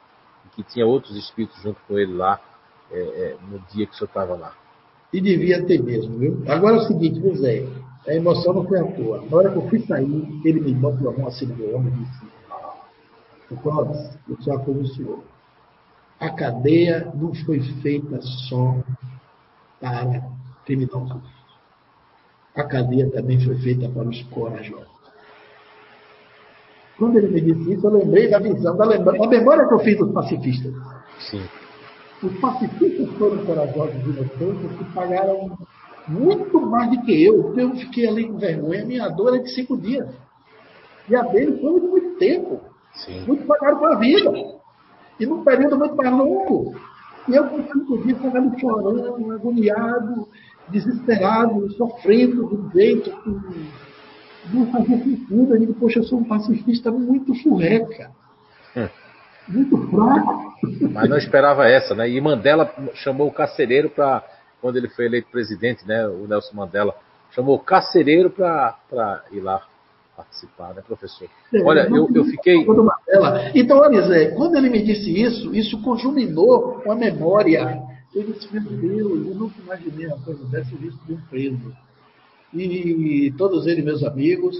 [0.55, 2.39] que tinha outros espíritos junto com ele lá
[2.91, 4.53] é, é, no dia que o senhor estava lá.
[5.11, 6.43] E devia ter mesmo, viu?
[6.47, 7.65] Agora é o seguinte, José,
[8.07, 9.23] a emoção não foi à toa.
[9.29, 12.03] Na hora que eu fui sair, ele me mandou a mão assim meu ombro e
[12.03, 12.25] disse:
[13.51, 15.19] O Clóvis, eu só como o senhor.
[16.19, 18.75] A cadeia não foi feita só
[19.79, 20.23] para
[20.65, 21.21] criminosos.
[22.55, 24.97] A cadeia também foi feita para os corajosos.
[26.97, 29.17] Quando ele me disse isso, eu lembrei da visão, da, lembra...
[29.17, 30.73] da memória que eu fiz dos pacifistas.
[31.29, 31.43] Sim.
[32.23, 35.55] Os pacifistas foram corajosos e inocentes que pagaram
[36.07, 37.53] muito mais do que eu.
[37.55, 38.85] Eu fiquei ali com vergonha.
[38.85, 40.09] Minha dor é de cinco dias.
[41.07, 42.59] E a dele foi de muito tempo.
[42.93, 43.23] Sim.
[43.27, 44.31] Muitos pagaram com a vida.
[45.19, 46.75] E num período muito mais longo.
[47.27, 50.27] E eu com cinco dias estava ali chorando, agoniado.
[50.69, 55.53] desesperado, sofrendo do jeito que não fazia sentido.
[55.53, 58.11] Eu digo, poxa, eu sou um pacifista muito furreca,
[58.75, 58.87] hum.
[59.47, 60.53] muito fraco.
[60.91, 62.09] Mas não esperava essa, né?
[62.09, 64.23] E Mandela chamou o carcereiro para,
[64.61, 66.07] quando ele foi eleito presidente, né?
[66.07, 66.95] O Nelson Mandela
[67.31, 69.61] chamou o carcereiro para ir lá
[70.17, 71.29] participar, né, professor?
[71.53, 72.65] É, olha, eu, eu fiquei.
[73.53, 77.79] Então, olha, Zé, quando ele me disse isso, isso conjuminou com a memória.
[78.15, 81.71] Eu disse, meu Deus, eu nunca imaginei uma coisa dessa visto de um preso.
[82.51, 84.59] E todos eles, meus amigos.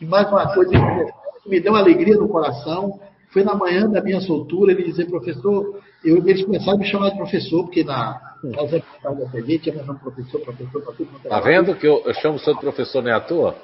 [0.00, 3.00] E mais uma coisa que me deu uma alegria no coração
[3.30, 7.10] foi na manhã da minha soltura ele dizer, professor, eu, eles começaram a me chamar
[7.10, 8.20] de professor, porque na
[8.54, 11.28] casa da TV tinha meu nome professor, professor, professor.
[11.28, 13.56] Tá vendo que eu, eu chamo o senhor de professor nem à toa?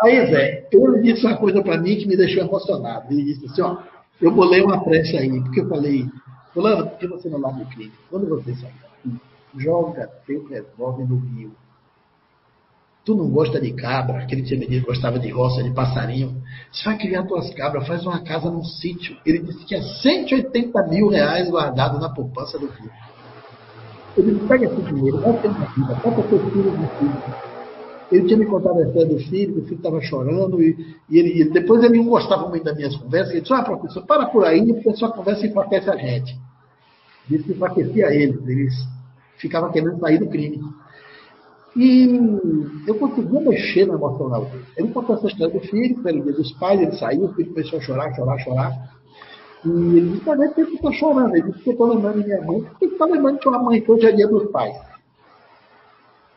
[0.00, 3.12] Aí, Zé, ele disse uma coisa para mim que me deixou emocionado.
[3.12, 3.78] Ele disse assim, ó,
[4.20, 6.06] eu bolei uma prece aí, porque eu falei,
[6.52, 7.92] fulano, por que você não larga o crime?
[8.10, 9.20] Quando você sair daqui,
[9.56, 11.52] joga teu revólver no rio.
[13.04, 16.42] Tu não gosta de cabra, aquele tinha me dito gostava de roça, de passarinho.
[16.72, 19.16] Você vai criar tuas cabras, faz uma casa num sítio.
[19.26, 22.90] Ele disse que tinha 180 mil reais guardado na poupança do filho.
[24.16, 27.53] Ele disse, pega esse dinheiro, vai ter uma vida, bota teu filho no filho.
[28.12, 31.18] Ele tinha me contado a história do filho, que o filho estava chorando, e, e
[31.18, 33.32] ele, depois ele não gostava muito das minhas conversas.
[33.32, 36.38] Ele disse, ah, professor, para por aí, porque a sua conversa enfraquece a gente.
[37.28, 38.74] Disse que enfraquecia eles, eles
[39.38, 40.60] ficavam querendo sair do crime.
[41.76, 42.06] E
[42.86, 44.64] eu conseguia mexer no emocional dele.
[44.76, 47.78] Ele contou essa história do filho, pelo dia dos pais, ele saiu, o filho começou
[47.78, 48.94] a chorar, chorar, chorar.
[49.64, 51.34] E ele disse, também por que está chorando?
[51.34, 52.60] Ele disse, porque estou lembrando de minha mãe.
[52.60, 54.76] Por que está lembrando que a mãe é dia dos pais?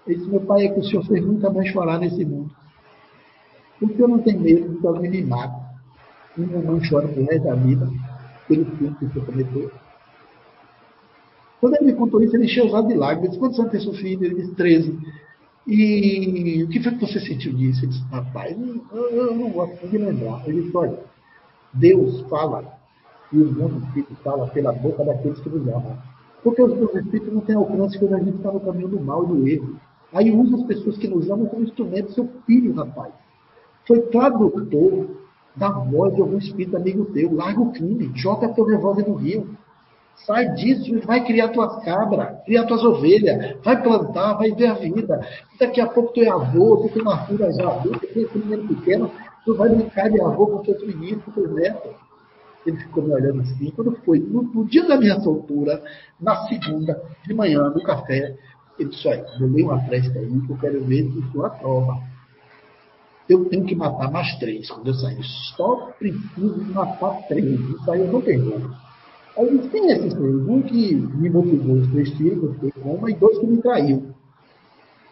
[0.07, 2.49] Ele disse, meu pai, é que o senhor fez nunca mais chorar nesse mundo.
[3.81, 5.67] O senhor não tem medo de que alguém me mate.
[6.37, 7.89] Minha mãe chora por resto da vida
[8.47, 9.71] pelo filho que o senhor cometeu.
[11.59, 13.31] Quando ele me contou isso, ele encheu os olhos de lágrimas.
[13.31, 14.23] Disse, quantos anos tem seu filho?
[14.23, 14.99] Ele disse, 13.
[15.67, 17.83] E o que foi que você sentiu disso?
[17.83, 18.57] Ele disse, rapaz,
[18.91, 20.47] eu, eu não gosto de lembrar.
[20.47, 20.99] Ele disse, olha,
[21.73, 22.77] Deus fala
[23.33, 25.97] e os bons espíritos falam pela boca daqueles que nos amam.
[26.43, 29.23] Porque os bons espíritos não têm alcance quando a gente está no caminho do mal
[29.23, 29.79] e do erro.
[30.17, 33.13] Aí usa as pessoas que nos amam como instrumento, seu filho, rapaz.
[33.87, 35.09] Foi tradutor
[35.55, 37.35] da voz de algum espírito amigo teu.
[37.35, 39.47] Larga o crime, joga teu revólver no rio.
[40.25, 45.21] Sai disso, vai criar tuas cabras, criar tuas ovelhas, vai plantar, vai ver a vida.
[45.59, 48.45] Daqui a pouco tu é avô, tu tem uma filha já adulta, tu tem um
[48.47, 49.11] menino pequeno,
[49.45, 51.91] tu vai brincar de avô com teus meninos, com teus netos.
[52.65, 53.71] Ele ficou me olhando assim.
[53.75, 55.83] Quando foi no, no, dia da minha soltura,
[56.19, 58.35] na segunda, de manhã, no café,
[58.79, 61.99] ele disse, olha, eu dei uma prece aí que eu quero ver se sua prova.
[63.27, 65.23] Eu tenho que matar mais três quando eu sair.
[65.55, 67.59] Só preciso matar três.
[67.59, 68.71] Isso aí eu não tenho.
[69.37, 70.35] Aí eu disse, é esses três?
[70.47, 74.15] Um que me motivou os três filhos, eu fiquei com e dois que me traiu.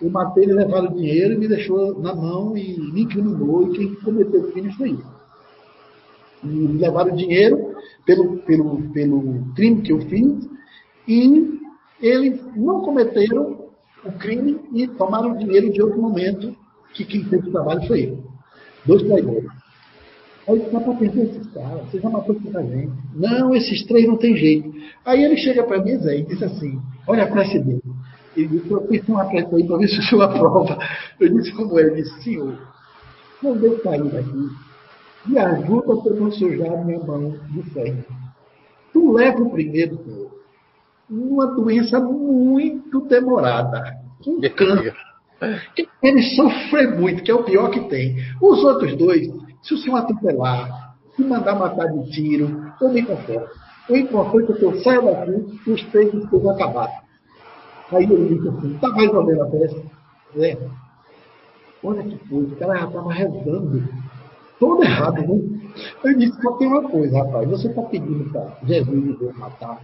[0.02, 3.78] Eu matei, ele levaram o dinheiro e me deixou na mão e me incriminou, e
[3.78, 5.04] quem cometeu o crime foi ele.
[6.44, 10.50] E me levaram o dinheiro pelo, pelo, pelo crime que eu fiz,
[11.08, 11.60] e
[12.02, 13.66] eles não cometeram
[14.04, 16.56] o crime e tomaram dinheiro de outro momento,
[16.94, 18.24] que quem fez o trabalho foi ele.
[18.86, 19.50] Dois traidores.
[20.48, 22.92] Aí dá para perder esses caras, você já matou muita gente.
[23.16, 24.72] Não, esses três não tem jeito.
[25.04, 27.82] Aí ele chega para mim, Zé, e diz assim, olha a prece dele.
[28.38, 30.78] Ele disse, eu fiz uma prece aí para ver se o senhor aprova.
[31.20, 31.84] Eu disse, como é?
[31.84, 32.56] Ele disse, senhor,
[33.42, 34.50] não deu cair daqui.
[35.26, 38.06] Me ajuda para não sujar minha mão de sangue.
[38.94, 40.35] Tu leva o primeiro, senhor.
[41.10, 43.96] Uma doença muito demorada.
[44.26, 44.96] Um câncer.
[46.02, 48.16] Ele sofre muito, que é o pior que tem.
[48.42, 49.28] Os outros dois,
[49.62, 53.50] se o senhor atropelar, se mandar matar de tiro, eu me conforto.
[53.90, 56.96] O importante é que eu saia daqui e os três estejam acabados.
[57.92, 59.82] Aí ele disse assim, está mais ou menos a festa?
[60.38, 60.58] É.
[61.84, 63.84] Olha que coisa, o cara já estava rezando.
[64.60, 65.40] Todo errado, né?
[66.04, 69.80] Eu disse, só tem uma coisa, rapaz, você está pedindo para Jesus Deus matar.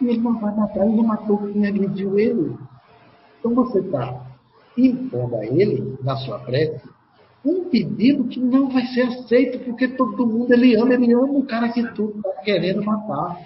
[0.00, 2.56] E ele não vai matar, ele não matou quem agrediu ele.
[3.38, 4.26] Então você está
[4.76, 6.80] impondo a ele, na sua prece,
[7.44, 11.44] um pedido que não vai ser aceito, porque todo mundo ele ama, ele ama o
[11.44, 13.38] cara que tu está querendo matar.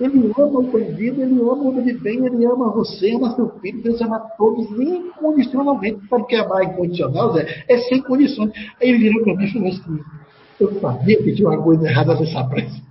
[0.00, 3.48] Ele ama o bandido, ele ama o homem de bem, ele ama você, ama seu
[3.58, 6.06] filho, Deus ama todos incondicionalmente.
[6.08, 7.64] Sabe o que é amar incondicional, Zé?
[7.68, 8.52] É sem condições.
[8.80, 10.00] Aí ele virou para mim e falou assim:
[10.60, 12.87] Eu sabia que tinha uma coisa errada nessa prece.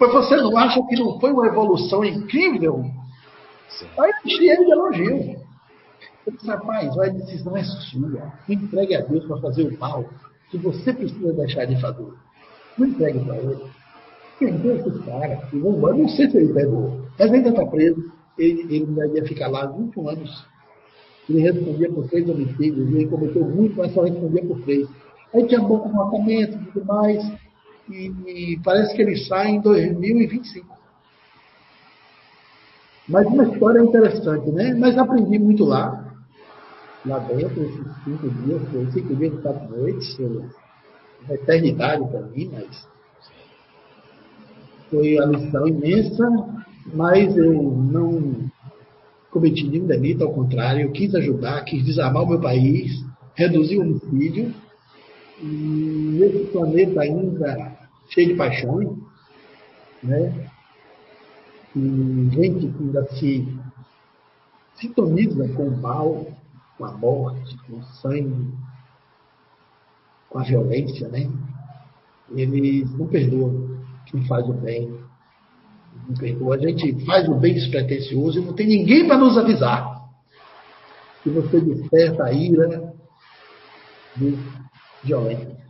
[0.00, 2.84] Mas você não acha que não foi uma evolução incrível?
[3.68, 3.86] Sim.
[3.98, 5.36] Aí enchi ele de elogio.
[6.26, 8.32] Eu disse, rapaz, a decisão é sua.
[8.48, 10.04] Entregue a Deus para fazer o mal
[10.50, 12.06] que você precisa deixar de fazer.
[12.76, 13.64] Não entregue para ele.
[14.38, 15.48] Perdeu esse cara.
[15.52, 18.12] Eu não sei se ele pegou, mas ainda está preso.
[18.38, 20.46] ele, ele ia ficar lá 21 anos.
[21.28, 24.88] Ele respondia por três homicídios, ele cometeu muito, mas só respondia por três.
[25.34, 27.32] Aí tinha bom comportamento e tudo mais,
[27.90, 30.78] e, parece que ele sai em 2025.
[33.08, 34.74] Mas uma história interessante, né?
[34.74, 36.14] Mas aprendi muito lá,
[37.06, 42.20] lá dentro, esses cinco dias, foi cinco dias e quatro noites, foi uma eternidade para
[42.20, 42.88] mim, mas
[44.90, 46.28] foi uma lição imensa,
[46.92, 48.50] mas eu não
[49.30, 52.92] cometi nenhum delito, ao contrário, eu quis ajudar, quis desarmar o meu país,
[53.34, 54.54] reduzir o homicídio,
[55.40, 57.77] e esse planeta ainda
[58.08, 58.88] cheio de paixões,
[60.02, 60.50] né?
[61.76, 63.58] E gente que ainda se
[64.74, 66.26] sintoniza com o mal,
[66.76, 68.52] com a morte, com o sangue,
[70.30, 71.30] com a violência, né?
[72.30, 74.88] Eles não perdoam quem faz o bem.
[76.08, 76.56] Não perdoa.
[76.56, 80.08] A gente faz o bem despretensioso e não tem ninguém para nos avisar.
[81.22, 82.94] Que você desperta a ira
[84.16, 84.38] de
[85.04, 85.67] violência.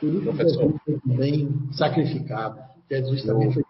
[0.00, 2.58] Por isso Jesus foi também sacrificado.
[2.90, 3.64] Jesus também foi.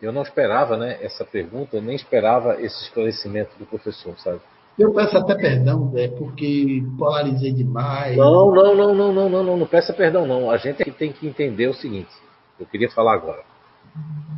[0.00, 4.40] Eu não esperava né, essa pergunta, nem esperava esse esclarecimento do professor, sabe?
[4.78, 8.16] Eu peço até perdão, Zé, porque polarizei demais.
[8.16, 10.50] Não, não, não, não, não, não, não, não peça perdão, não.
[10.50, 12.10] A gente tem que entender o seguinte.
[12.58, 13.42] Eu queria falar agora.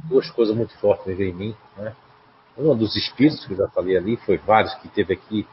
[0.09, 1.95] Duas coisas muito fortes veio em mim, né?
[2.59, 5.47] Um dos espíritos que eu já falei ali, foi vários que teve aqui,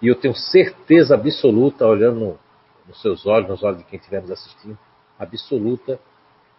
[0.00, 2.38] e eu tenho certeza absoluta, olhando
[2.86, 4.78] nos seus olhos, nos olhos de quem estiver nos assistindo,
[5.18, 5.98] absoluta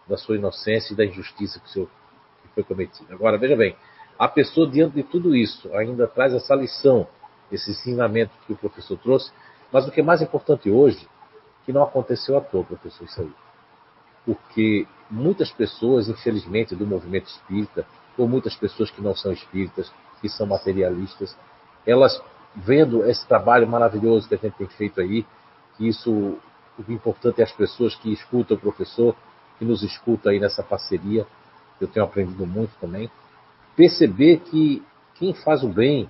[0.06, 3.14] da sua inocência e da injustiça que, que foi cometida.
[3.14, 3.76] Agora, veja bem,
[4.18, 7.06] a pessoa, diante de tudo isso, ainda traz essa lição,
[7.52, 9.30] esse ensinamento que o professor trouxe,
[9.72, 11.06] mas o que é mais importante hoje,
[11.64, 13.32] que não aconteceu à toa, professor, isso aí.
[14.24, 20.28] Porque muitas pessoas, infelizmente, do movimento espírita, ou muitas pessoas que não são espíritas, que
[20.28, 21.36] são materialistas,
[21.86, 22.20] elas,
[22.56, 25.24] vendo esse trabalho maravilhoso que a gente tem feito aí,
[25.78, 29.16] que isso, o importante é as pessoas que escutam o professor,
[29.58, 31.26] que nos escuta aí nessa parceria,
[31.80, 33.10] eu tenho aprendido muito também,
[33.76, 34.82] perceber que
[35.14, 36.08] quem faz o bem,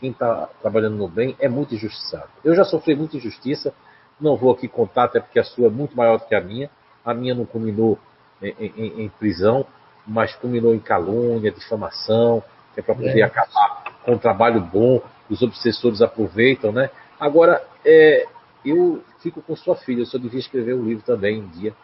[0.00, 2.28] quem está trabalhando no bem, é muito injustiçado.
[2.44, 3.72] Eu já sofri muita injustiça,
[4.20, 6.68] não vou aqui contar, até porque a sua é muito maior do que a minha.
[7.04, 7.98] A minha não culminou
[8.42, 9.64] em, em, em prisão,
[10.06, 12.42] mas culminou em calúnia, difamação,
[12.74, 13.22] que é para poder é.
[13.22, 16.90] acabar com um trabalho bom, os obsessores aproveitam, né?
[17.20, 18.26] Agora, é,
[18.70, 21.74] eu fico com sua filha, eu só devia escrever um livro também um dia.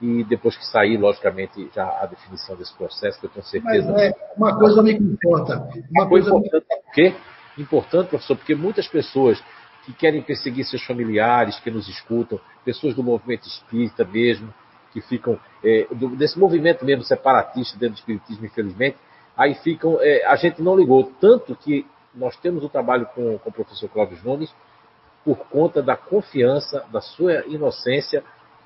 [0.00, 3.92] E depois que sair, logicamente, já a definição desse processo, que eu tenho certeza.
[3.92, 5.68] Mas é, uma coisa me importa.
[5.90, 6.82] Uma, coisa importante, me...
[6.82, 7.14] por quê?
[7.56, 9.42] Importante, professor, porque muitas pessoas
[9.86, 14.52] que querem perseguir seus familiares, que nos escutam, pessoas do movimento espírita mesmo,
[14.92, 18.96] que ficam é, do, desse movimento mesmo separatista dentro do espiritismo, infelizmente,
[19.36, 19.98] aí ficam.
[20.00, 23.88] É, a gente não ligou tanto que nós temos o trabalho com, com o professor
[23.88, 24.52] Cláudio Nunes
[25.26, 28.22] por conta da confiança, da sua inocência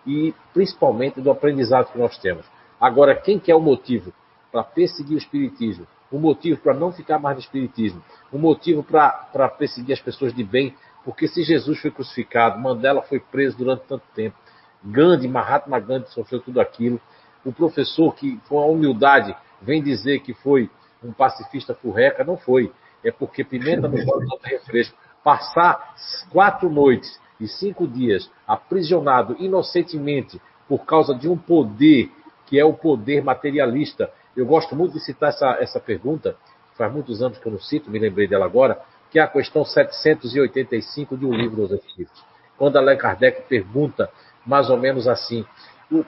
[0.06, 2.44] e principalmente do aprendizado que nós temos.
[2.78, 4.12] Agora, quem quer o motivo
[4.52, 9.48] para perseguir o Espiritismo, o motivo para não ficar mais no Espiritismo, o motivo para
[9.56, 14.04] perseguir as pessoas de bem, porque se Jesus foi crucificado, Mandela foi preso durante tanto
[14.14, 14.36] tempo,
[14.84, 17.00] Gandhi, Mahatma Gandhi sofreu tudo aquilo,
[17.42, 20.68] o professor que com a humildade vem dizer que foi
[21.02, 22.70] um pacifista furreca, não foi.
[23.02, 25.94] É porque pimenta no bolo não tem refresco passar
[26.30, 32.10] quatro noites e cinco dias aprisionado inocentemente por causa de um poder
[32.46, 34.10] que é o poder materialista.
[34.36, 36.36] Eu gosto muito de citar essa, essa pergunta,
[36.76, 39.64] faz muitos anos que eu não cito, me lembrei dela agora, que é a questão
[39.64, 42.24] 785 de um livro dos Espíritos.
[42.56, 44.10] Quando Allan Kardec pergunta
[44.46, 45.44] mais ou menos assim: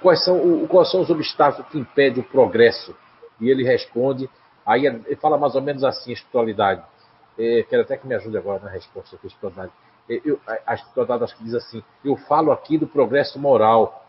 [0.00, 2.94] quais são, quais são os obstáculos que impedem o progresso?
[3.40, 4.28] E ele responde,
[4.64, 6.82] aí ele fala mais ou menos assim, a espiritualidade.
[7.38, 9.30] É, quero até que me ajude agora na resposta que eu
[10.08, 14.06] é, eu, a espiritualidade acho que diz assim: eu falo aqui do progresso moral,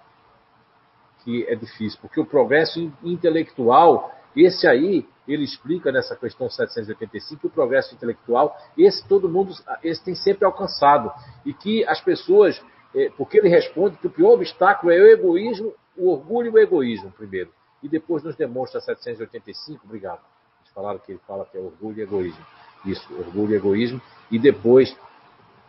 [1.24, 7.48] que é difícil, porque o progresso intelectual, esse aí, ele explica nessa questão 785 que
[7.48, 9.54] o progresso intelectual, esse todo mundo,
[9.84, 11.12] esse tem sempre alcançado.
[11.46, 12.62] E que as pessoas,
[12.94, 16.60] é, porque ele responde que o pior obstáculo é o egoísmo, o orgulho e o
[16.60, 17.52] egoísmo, primeiro.
[17.82, 20.22] E depois nos demonstra 785, obrigado.
[20.62, 22.46] Eles falaram que ele fala que é orgulho e egoísmo.
[22.86, 24.02] Isso, orgulho e egoísmo.
[24.32, 24.96] E depois,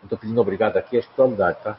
[0.02, 1.78] estou pedindo obrigado aqui, é espiritualidade, tá?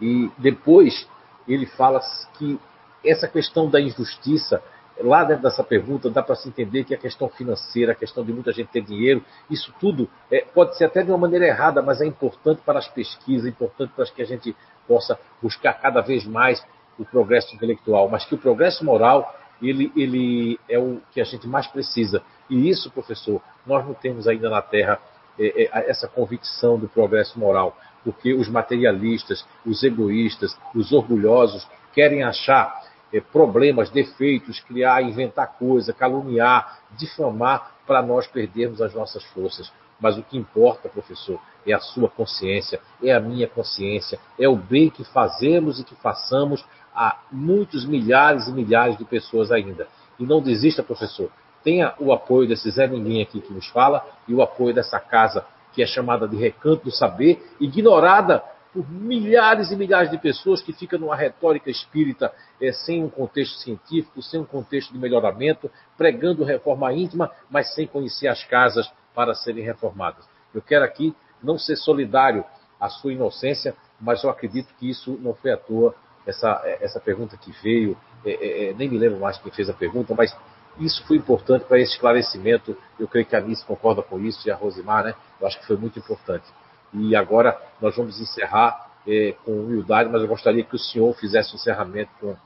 [0.00, 1.08] E depois
[1.48, 2.00] ele fala
[2.34, 2.58] que
[3.04, 4.62] essa questão da injustiça,
[4.98, 8.32] lá dentro dessa pergunta, dá para se entender que a questão financeira, a questão de
[8.32, 12.00] muita gente ter dinheiro, isso tudo é, pode ser até de uma maneira errada, mas
[12.00, 14.56] é importante para as pesquisas, importante para que a gente
[14.86, 16.64] possa buscar cada vez mais
[16.98, 21.46] o progresso intelectual, mas que o progresso moral ele, ele é o que a gente
[21.46, 22.22] mais precisa.
[22.48, 25.00] E isso, professor, nós não temos ainda na Terra
[25.38, 32.22] é, é, essa convicção do progresso moral, porque os materialistas, os egoístas, os orgulhosos querem
[32.22, 39.72] achar é, problemas, defeitos, criar, inventar coisa, caluniar, difamar para nós perdermos as nossas forças.
[40.00, 44.56] Mas o que importa, professor, é a sua consciência, é a minha consciência, é o
[44.56, 46.64] bem que fazemos e que façamos
[46.94, 49.86] a muitos milhares e milhares de pessoas ainda.
[50.18, 51.30] E não desista, professor.
[51.66, 55.44] Tenha o apoio desse Zé Ninguém aqui que nos fala e o apoio dessa casa
[55.72, 58.40] que é chamada de Recanto do Saber, ignorada
[58.72, 63.58] por milhares e milhares de pessoas que ficam numa retórica espírita é, sem um contexto
[63.58, 69.34] científico, sem um contexto de melhoramento, pregando reforma íntima, mas sem conhecer as casas para
[69.34, 70.24] serem reformadas.
[70.54, 72.44] Eu quero aqui não ser solidário
[72.78, 77.36] à sua inocência, mas eu acredito que isso não foi à toa, essa, essa pergunta
[77.36, 80.32] que veio, é, é nem me lembro mais quem fez a pergunta, mas
[80.78, 82.76] isso foi importante para esse esclarecimento.
[82.98, 85.14] Eu creio que a Anice concorda com isso e a Rosimar, né?
[85.40, 86.44] Eu acho que foi muito importante.
[86.92, 91.54] E agora nós vamos encerrar é, com humildade, mas eu gostaria que o senhor fizesse
[91.54, 92.36] o encerramento com,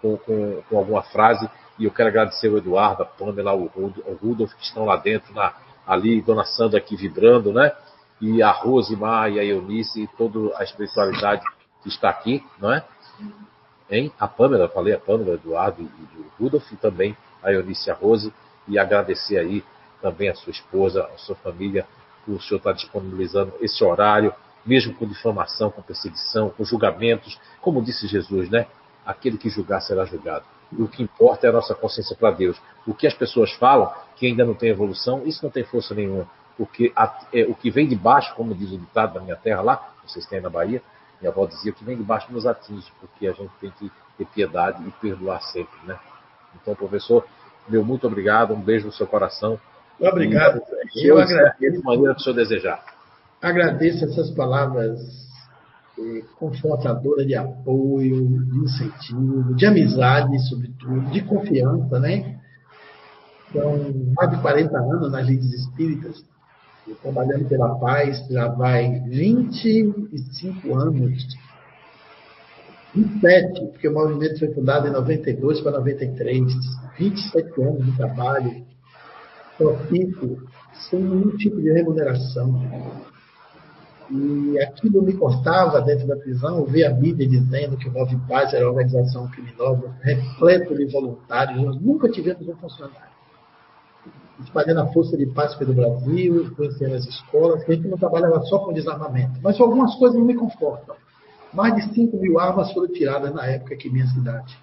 [0.00, 1.48] com, com, com, alguma frase.
[1.78, 3.70] E eu quero agradecer o Eduardo, a Pamela, o
[4.20, 5.54] Rudolf, que estão lá dentro na,
[5.86, 7.72] ali, Dona Sandra aqui vibrando, né?
[8.20, 11.42] E a Rosimar e a Eunice e toda a espiritualidade
[11.82, 12.82] que está aqui, não é?
[13.90, 14.10] Hein?
[14.18, 17.16] A Pamela, falei a Pamela, o Eduardo e o Rudolf, e também
[17.46, 18.32] a Eunice Rose,
[18.66, 19.64] e agradecer aí
[20.02, 21.86] também a sua esposa, a sua família,
[22.24, 24.34] por o senhor estar disponibilizando esse horário,
[24.64, 28.66] mesmo com difamação, com perseguição, com julgamentos, como disse Jesus, né?
[29.04, 30.44] Aquele que julgar será julgado.
[30.72, 32.60] E o que importa é a nossa consciência para Deus.
[32.84, 36.28] O que as pessoas falam, que ainda não tem evolução, isso não tem força nenhuma.
[36.58, 39.60] Porque a, é, o que vem de baixo, como diz o ditado da minha terra
[39.60, 40.82] lá, vocês têm na Bahia,
[41.20, 43.90] minha avó dizia, o que vem de baixo nos atinge, porque a gente tem que
[44.18, 45.96] ter piedade e perdoar sempre, né?
[46.60, 47.24] Então, professor,
[47.68, 49.58] meu muito obrigado, um beijo no seu coração.
[50.00, 50.60] Obrigado.
[50.94, 51.78] E, eu agradeço.
[51.78, 52.84] De maneira que o senhor desejar.
[53.40, 55.26] Agradeço essas palavras
[56.38, 62.38] confortadora de apoio, de incentivo, de amizade, sobretudo, de confiança, né?
[63.52, 63.78] São
[64.14, 66.22] mais de 40 anos nas lides espíritas,
[67.02, 71.26] trabalhando pela paz, já vai 25 anos,
[72.96, 76.44] 27, porque o movimento foi fundado em 92 para 93,
[76.98, 78.64] 27 anos de trabalho,
[79.58, 80.42] profícuo,
[80.88, 82.60] sem nenhum tipo de remuneração
[84.10, 88.52] e aquilo me cortava dentro da prisão, ver a mídia dizendo que o Move Paz
[88.54, 91.60] era uma organização criminosa, repleto de voluntários.
[91.62, 93.16] Nós nunca tivemos um funcionário.
[94.44, 98.40] Espalhando a força de paz pelo Brasil, conhecendo as escolas, que a gente não trabalhava
[98.42, 99.40] só com desarmamento.
[99.42, 100.94] Mas algumas coisas não me confortam.
[101.56, 104.56] Mais de 5 mil armas foram tiradas na época aqui em minha cidade.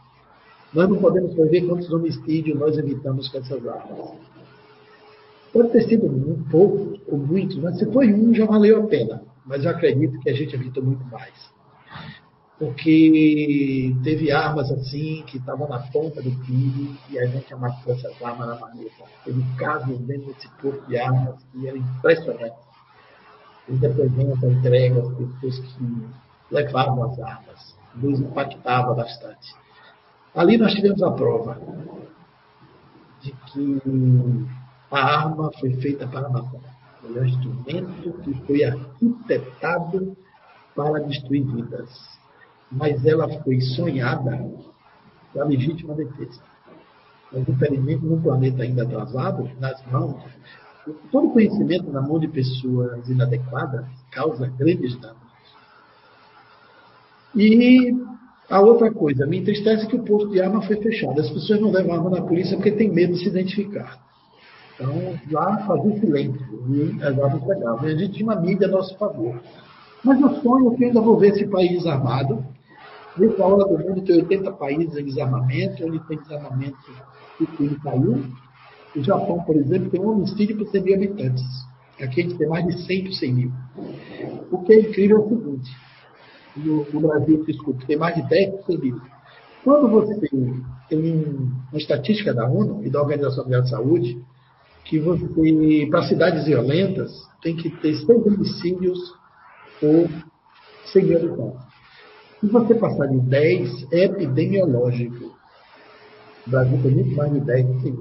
[0.74, 4.12] Nós não podemos prever quantos homicídios nós evitamos com essas armas.
[5.52, 9.34] Pode ter sido um pouco ou muitos, mas se foi um, já valeu a pena
[9.46, 11.34] mas eu acredito que a gente evitou muito mais.
[12.58, 18.22] Porque teve armas assim que estavam na ponta do PIB e a gente amassou essas
[18.22, 19.04] armas na maneta.
[19.26, 22.64] Teve casos dentro desse corpo de armas que eram impressionantes.
[23.68, 25.82] Os depoimentos, a entrega, as pessoas que
[26.54, 27.76] levavam as armas.
[27.96, 29.56] Nos impactava bastante.
[30.34, 31.60] Ali nós tivemos a prova
[33.22, 33.82] de que
[34.92, 36.62] a arma foi feita para matar.
[37.04, 40.16] Ele é um instrumento que foi arquitetado
[40.76, 41.90] para destruir vidas.
[42.72, 44.50] Mas ela foi sonhada
[45.32, 46.42] para legítima defesa.
[47.32, 50.24] Mas, infelizmente, num planeta ainda atrasado, nas mãos,
[51.12, 55.23] todo conhecimento na mão de pessoas inadequadas causa grandes danos.
[57.36, 57.94] E
[58.50, 61.20] a outra coisa, me entristece que o posto de arma foi fechado.
[61.20, 64.00] As pessoas não levam arma na polícia porque têm medo de se identificar.
[64.76, 67.88] Então, lá fazia silêncio e as armas pegavam.
[67.88, 69.40] E a gente tinha uma mídia a nosso favor.
[70.04, 72.44] Mas o sonho que eu ainda vou ver esse país desarmado.
[73.18, 76.78] Nessa hora do mundo tem 80 países em desarmamento, onde tem desarmamento
[77.40, 78.24] o crime caiu.
[78.96, 81.44] O Japão, por exemplo, tem um homicídio por 100 mil habitantes.
[82.02, 83.52] Aqui a gente tem mais de 100 por 100 mil.
[84.52, 85.72] O que é incrível é o seguinte:
[86.56, 89.02] no, no Brasil, desculpe, tem mais de 10 por 100 mil.
[89.64, 90.64] Quando você tem,
[91.00, 94.22] uma estatística da ONU e da Organização Mundial de Saúde,
[94.84, 99.00] que você, para cidades violentas, tem que ter seis homicídios
[99.80, 100.10] por
[100.92, 101.74] 100 mil habitantes.
[102.42, 105.34] Se você passar de 10, é epidemiológico.
[106.46, 107.98] O Brasil tem muito mais de 10 por 100.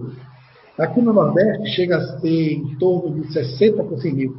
[0.79, 4.37] Aqui no Nordeste chega a ser em torno de 60 por 100 mil.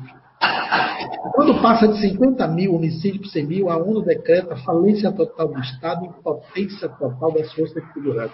[1.34, 5.60] Quando passa de 50 mil homicídios por 100 mil, a ONU decreta falência total do
[5.60, 8.34] Estado e impotência total das forças de segurança.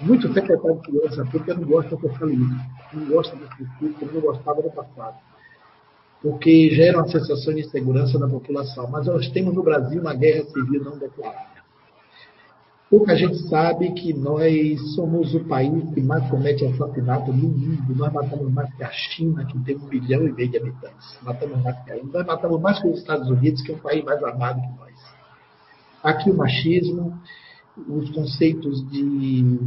[0.00, 2.56] muito secretário de segurança pública não gosta que eu fale isso.
[2.92, 5.16] Não gosta desse discurso, como não gostava do passado.
[6.22, 8.88] Porque gera uma sensação de insegurança na população.
[8.90, 11.55] Mas nós temos no Brasil uma guerra civil não declarada.
[12.88, 17.96] Pouca gente sabe que nós somos o país que mais comete assassinato no mundo.
[17.96, 21.18] Nós matamos mais que a China, que tem um milhão e meio de habitantes.
[21.22, 24.04] Matamos mais que a Nós matamos mais que os Estados Unidos, que é um país
[24.04, 24.94] mais armado que nós.
[26.04, 27.20] Aqui o machismo,
[27.88, 29.58] os conceitos de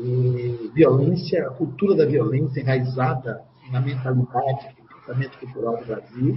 [0.00, 3.40] eh, violência, a cultura da violência enraizada
[3.70, 6.36] na mentalidade, no pensamento cultural do Brasil,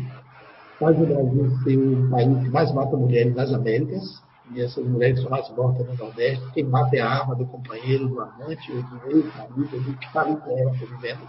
[0.80, 5.22] faz o Brasil ser o país que mais mata mulheres nas Américas e essas mulheres
[5.22, 6.46] são mais mortas no Nordeste.
[6.54, 10.36] Quem mata é a arma do companheiro, do amante, do ex-marido, do que está ali
[10.38, 11.28] com ela vivendo.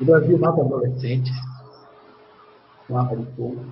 [0.00, 1.32] O Brasil mata adolescentes
[2.86, 3.64] com arma de fogo.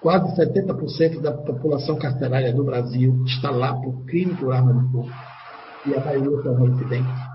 [0.00, 5.10] Quase 70% da população carcerária do Brasil está lá por crime por arma de fogo.
[5.86, 7.34] E a maioria são reincidentes.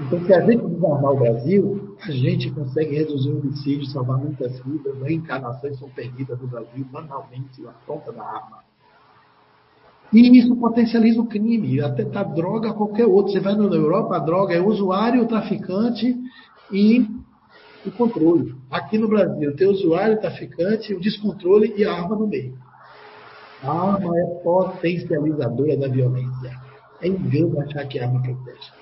[0.00, 4.58] Então, se a gente desarmar o Brasil, a gente consegue reduzir o homicídio, salvar muitas
[4.64, 8.58] vidas, reencarnações são perdidas no Brasil banalmente na ponta da arma.
[10.12, 13.32] E isso potencializa o crime, até tá droga qualquer outro.
[13.32, 16.16] Você vai na Europa, a droga é usuário, traficante
[16.72, 17.06] e
[17.84, 18.54] o controle.
[18.70, 22.56] Aqui no Brasil, tem usuário, traficante, o descontrole e a arma no meio.
[23.62, 26.58] A arma é potencializadora da violência.
[27.02, 28.77] É engano achar que a arma protege.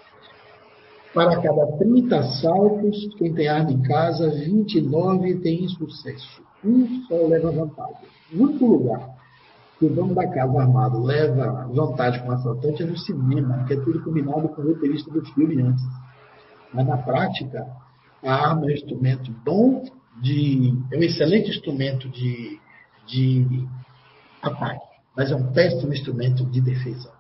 [1.17, 6.43] Para cada 30 assaltos, quem tem arma em casa, 29 tem sucesso.
[6.62, 8.07] Um só leva vantagem.
[8.35, 9.17] O único lugar
[9.78, 13.73] que o dono da casa armado leva vantagem com o assaltante é no cinema, que
[13.73, 15.83] é tudo combinado com o roteirista do filme antes.
[16.75, 17.67] Mas na prática,
[18.23, 19.85] a arma é um instrumento bom
[20.20, 20.75] de.
[20.93, 22.61] é um excelente instrumento de,
[23.07, 23.67] de
[24.43, 24.85] ataque,
[25.17, 27.11] mas é um péssimo instrumento de defesa.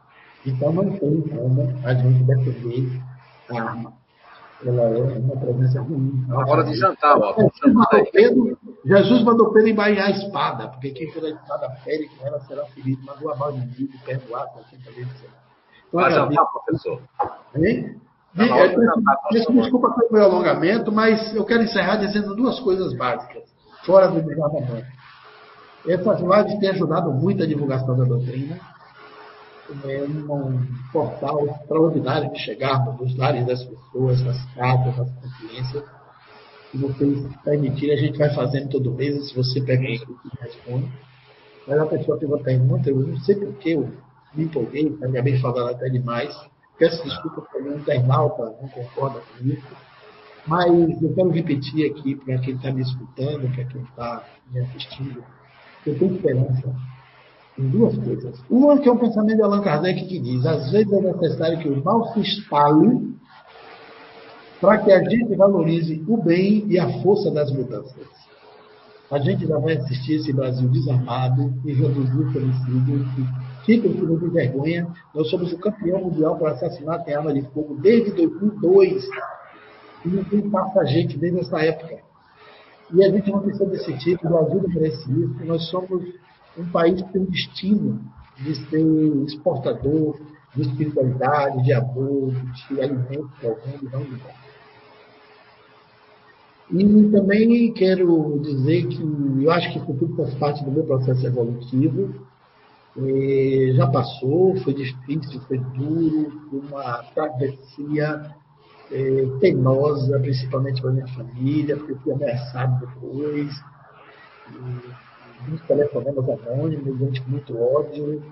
[0.44, 3.05] Então não tem como a gente defender
[3.50, 6.26] Ela é uma presença ruim.
[6.32, 7.34] Hora de jantar, ó.
[7.34, 12.08] Jesus mandou, Pedro, Jesus mandou Pedro embainhar a espada, porque quem for a espada fere
[12.08, 15.02] com ela será ferido, mas o amar o inimigo, perdoar quem também.
[15.02, 15.30] Então,
[15.92, 17.02] Vai jantar, professor.
[17.54, 18.00] Hein?
[19.30, 23.44] Desculpa pelo meu alongamento, mas eu quero encerrar dizendo duas coisas básicas,
[23.84, 24.86] fora do desarmamento.
[25.86, 28.58] Essas lives têm ajudado muito a divulgação da doutrina
[29.84, 35.84] é um portal extraordinário de chegarmos nos lares das pessoas, nas casas, nas consciências.
[36.70, 39.28] Se vocês permitirem, a gente vai fazendo todo mês.
[39.28, 40.92] Se você pergunta, eu responde.
[41.66, 43.90] Mas a pessoa que tem muito, eu não sei porque eu
[44.34, 46.34] me empolguei, acabei falando até demais.
[46.78, 49.66] Peço desculpa para o internauta não concorda com isso.
[50.46, 55.24] Mas eu quero repetir aqui para quem está me escutando, para quem está me assistindo,
[55.84, 56.74] eu tenho esperança
[57.58, 58.38] em duas coisas.
[58.50, 61.68] Uma que é o pensamento de Allan Kardec que diz, às vezes é necessário que
[61.68, 63.14] o mal se espalhe
[64.60, 68.06] para que a gente valorize o bem e a força das mudanças.
[69.10, 73.06] A gente já vai assistir esse Brasil desarmado e reduzir o homicídio.
[73.64, 74.88] Fica um de vergonha.
[75.14, 79.04] Nós somos o campeão mundial por assassinato em arma de fogo desde 2002.
[80.04, 81.98] E ninguém passa a gente desde essa época.
[82.92, 85.44] E a gente não precisa desse tipo, o Brasil merece isso.
[85.44, 86.02] Nós somos
[86.58, 88.00] um país que tem um destino
[88.38, 90.18] de ser exportador
[90.54, 92.32] de espiritualidade, de amor,
[92.68, 94.06] de alimentos para o mundo, não
[96.70, 99.00] e também quero dizer que
[99.44, 102.12] eu acho que isso tudo faz parte do meu processo evolutivo.
[102.96, 108.34] E já passou, foi difícil, foi duro, foi uma travessia
[108.90, 113.54] é, penosa, principalmente para minha família, porque fui ameaçado depois.
[115.48, 118.22] Uns telefonemas anônimos, gente com muito ódio.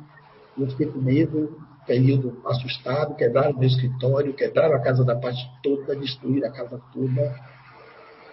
[0.56, 5.42] E eu fiquei com medo, período assustado, quebraram meu escritório, quebraram a casa da parte
[5.62, 7.34] toda, destruíram a casa toda.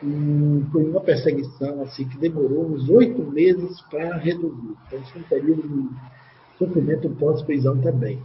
[0.04, 4.76] E foi uma perseguição assim que demorou uns oito meses para reduzir.
[4.88, 5.90] Então foi um período de
[6.58, 8.22] sofrimento pós-prisão também.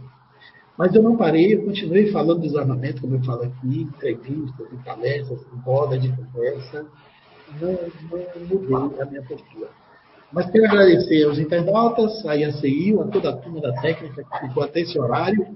[0.77, 4.77] Mas eu não parei, eu continuei falando de desarmamento, como eu falo aqui, entrevistas, em
[4.77, 6.85] palestras, em roda de conversa.
[7.59, 9.69] Não, não mudei a minha postura.
[10.31, 14.63] Mas quero agradecer aos internautas, a IACI, a toda a turma da técnica que ficou
[14.63, 15.47] até esse horário,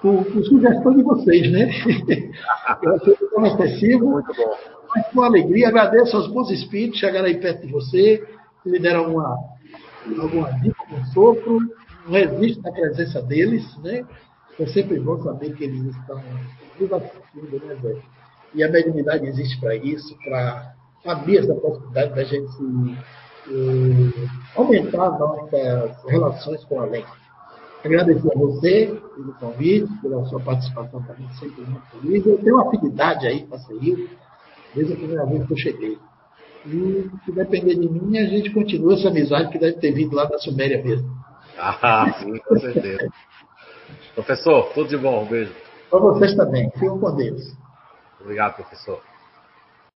[0.00, 1.70] por, por sugestão de vocês, né?
[2.82, 4.10] Eu achei tão excessivo.
[4.10, 4.56] Muito bom.
[4.94, 8.24] Mas com alegria, agradeço aos bons espíritos que chegaram aí perto de você,
[8.62, 9.38] que me deram alguma,
[10.20, 11.58] alguma dica, um sopro,
[12.06, 14.04] não resiste na presença deles, né?
[14.58, 16.22] É sempre bom saber que eles estão
[16.78, 17.96] nos assistindo, né, Zé?
[18.54, 22.62] E a mediunidade existe para isso, para abrir essa possibilidade da gente se
[24.56, 27.04] aumentar nossas relações com a lei.
[27.84, 32.26] Agradecer a você pelo convite, pela sua participação também, sempre muito feliz.
[32.26, 34.08] Eu tenho uma afinidade aí com a CEIU,
[34.74, 35.98] desde a primeira vez que eu cheguei.
[36.66, 40.24] E se depender de mim, a gente continua essa amizade que deve ter vindo lá
[40.24, 41.10] da Suméria mesmo.
[41.58, 43.06] Ah, sim, com certeza.
[44.14, 45.52] Professor, tudo de bom, um beijo.
[45.90, 46.70] Para vocês também.
[46.70, 47.54] Fiquem com Deus.
[48.20, 49.00] Obrigado, professor.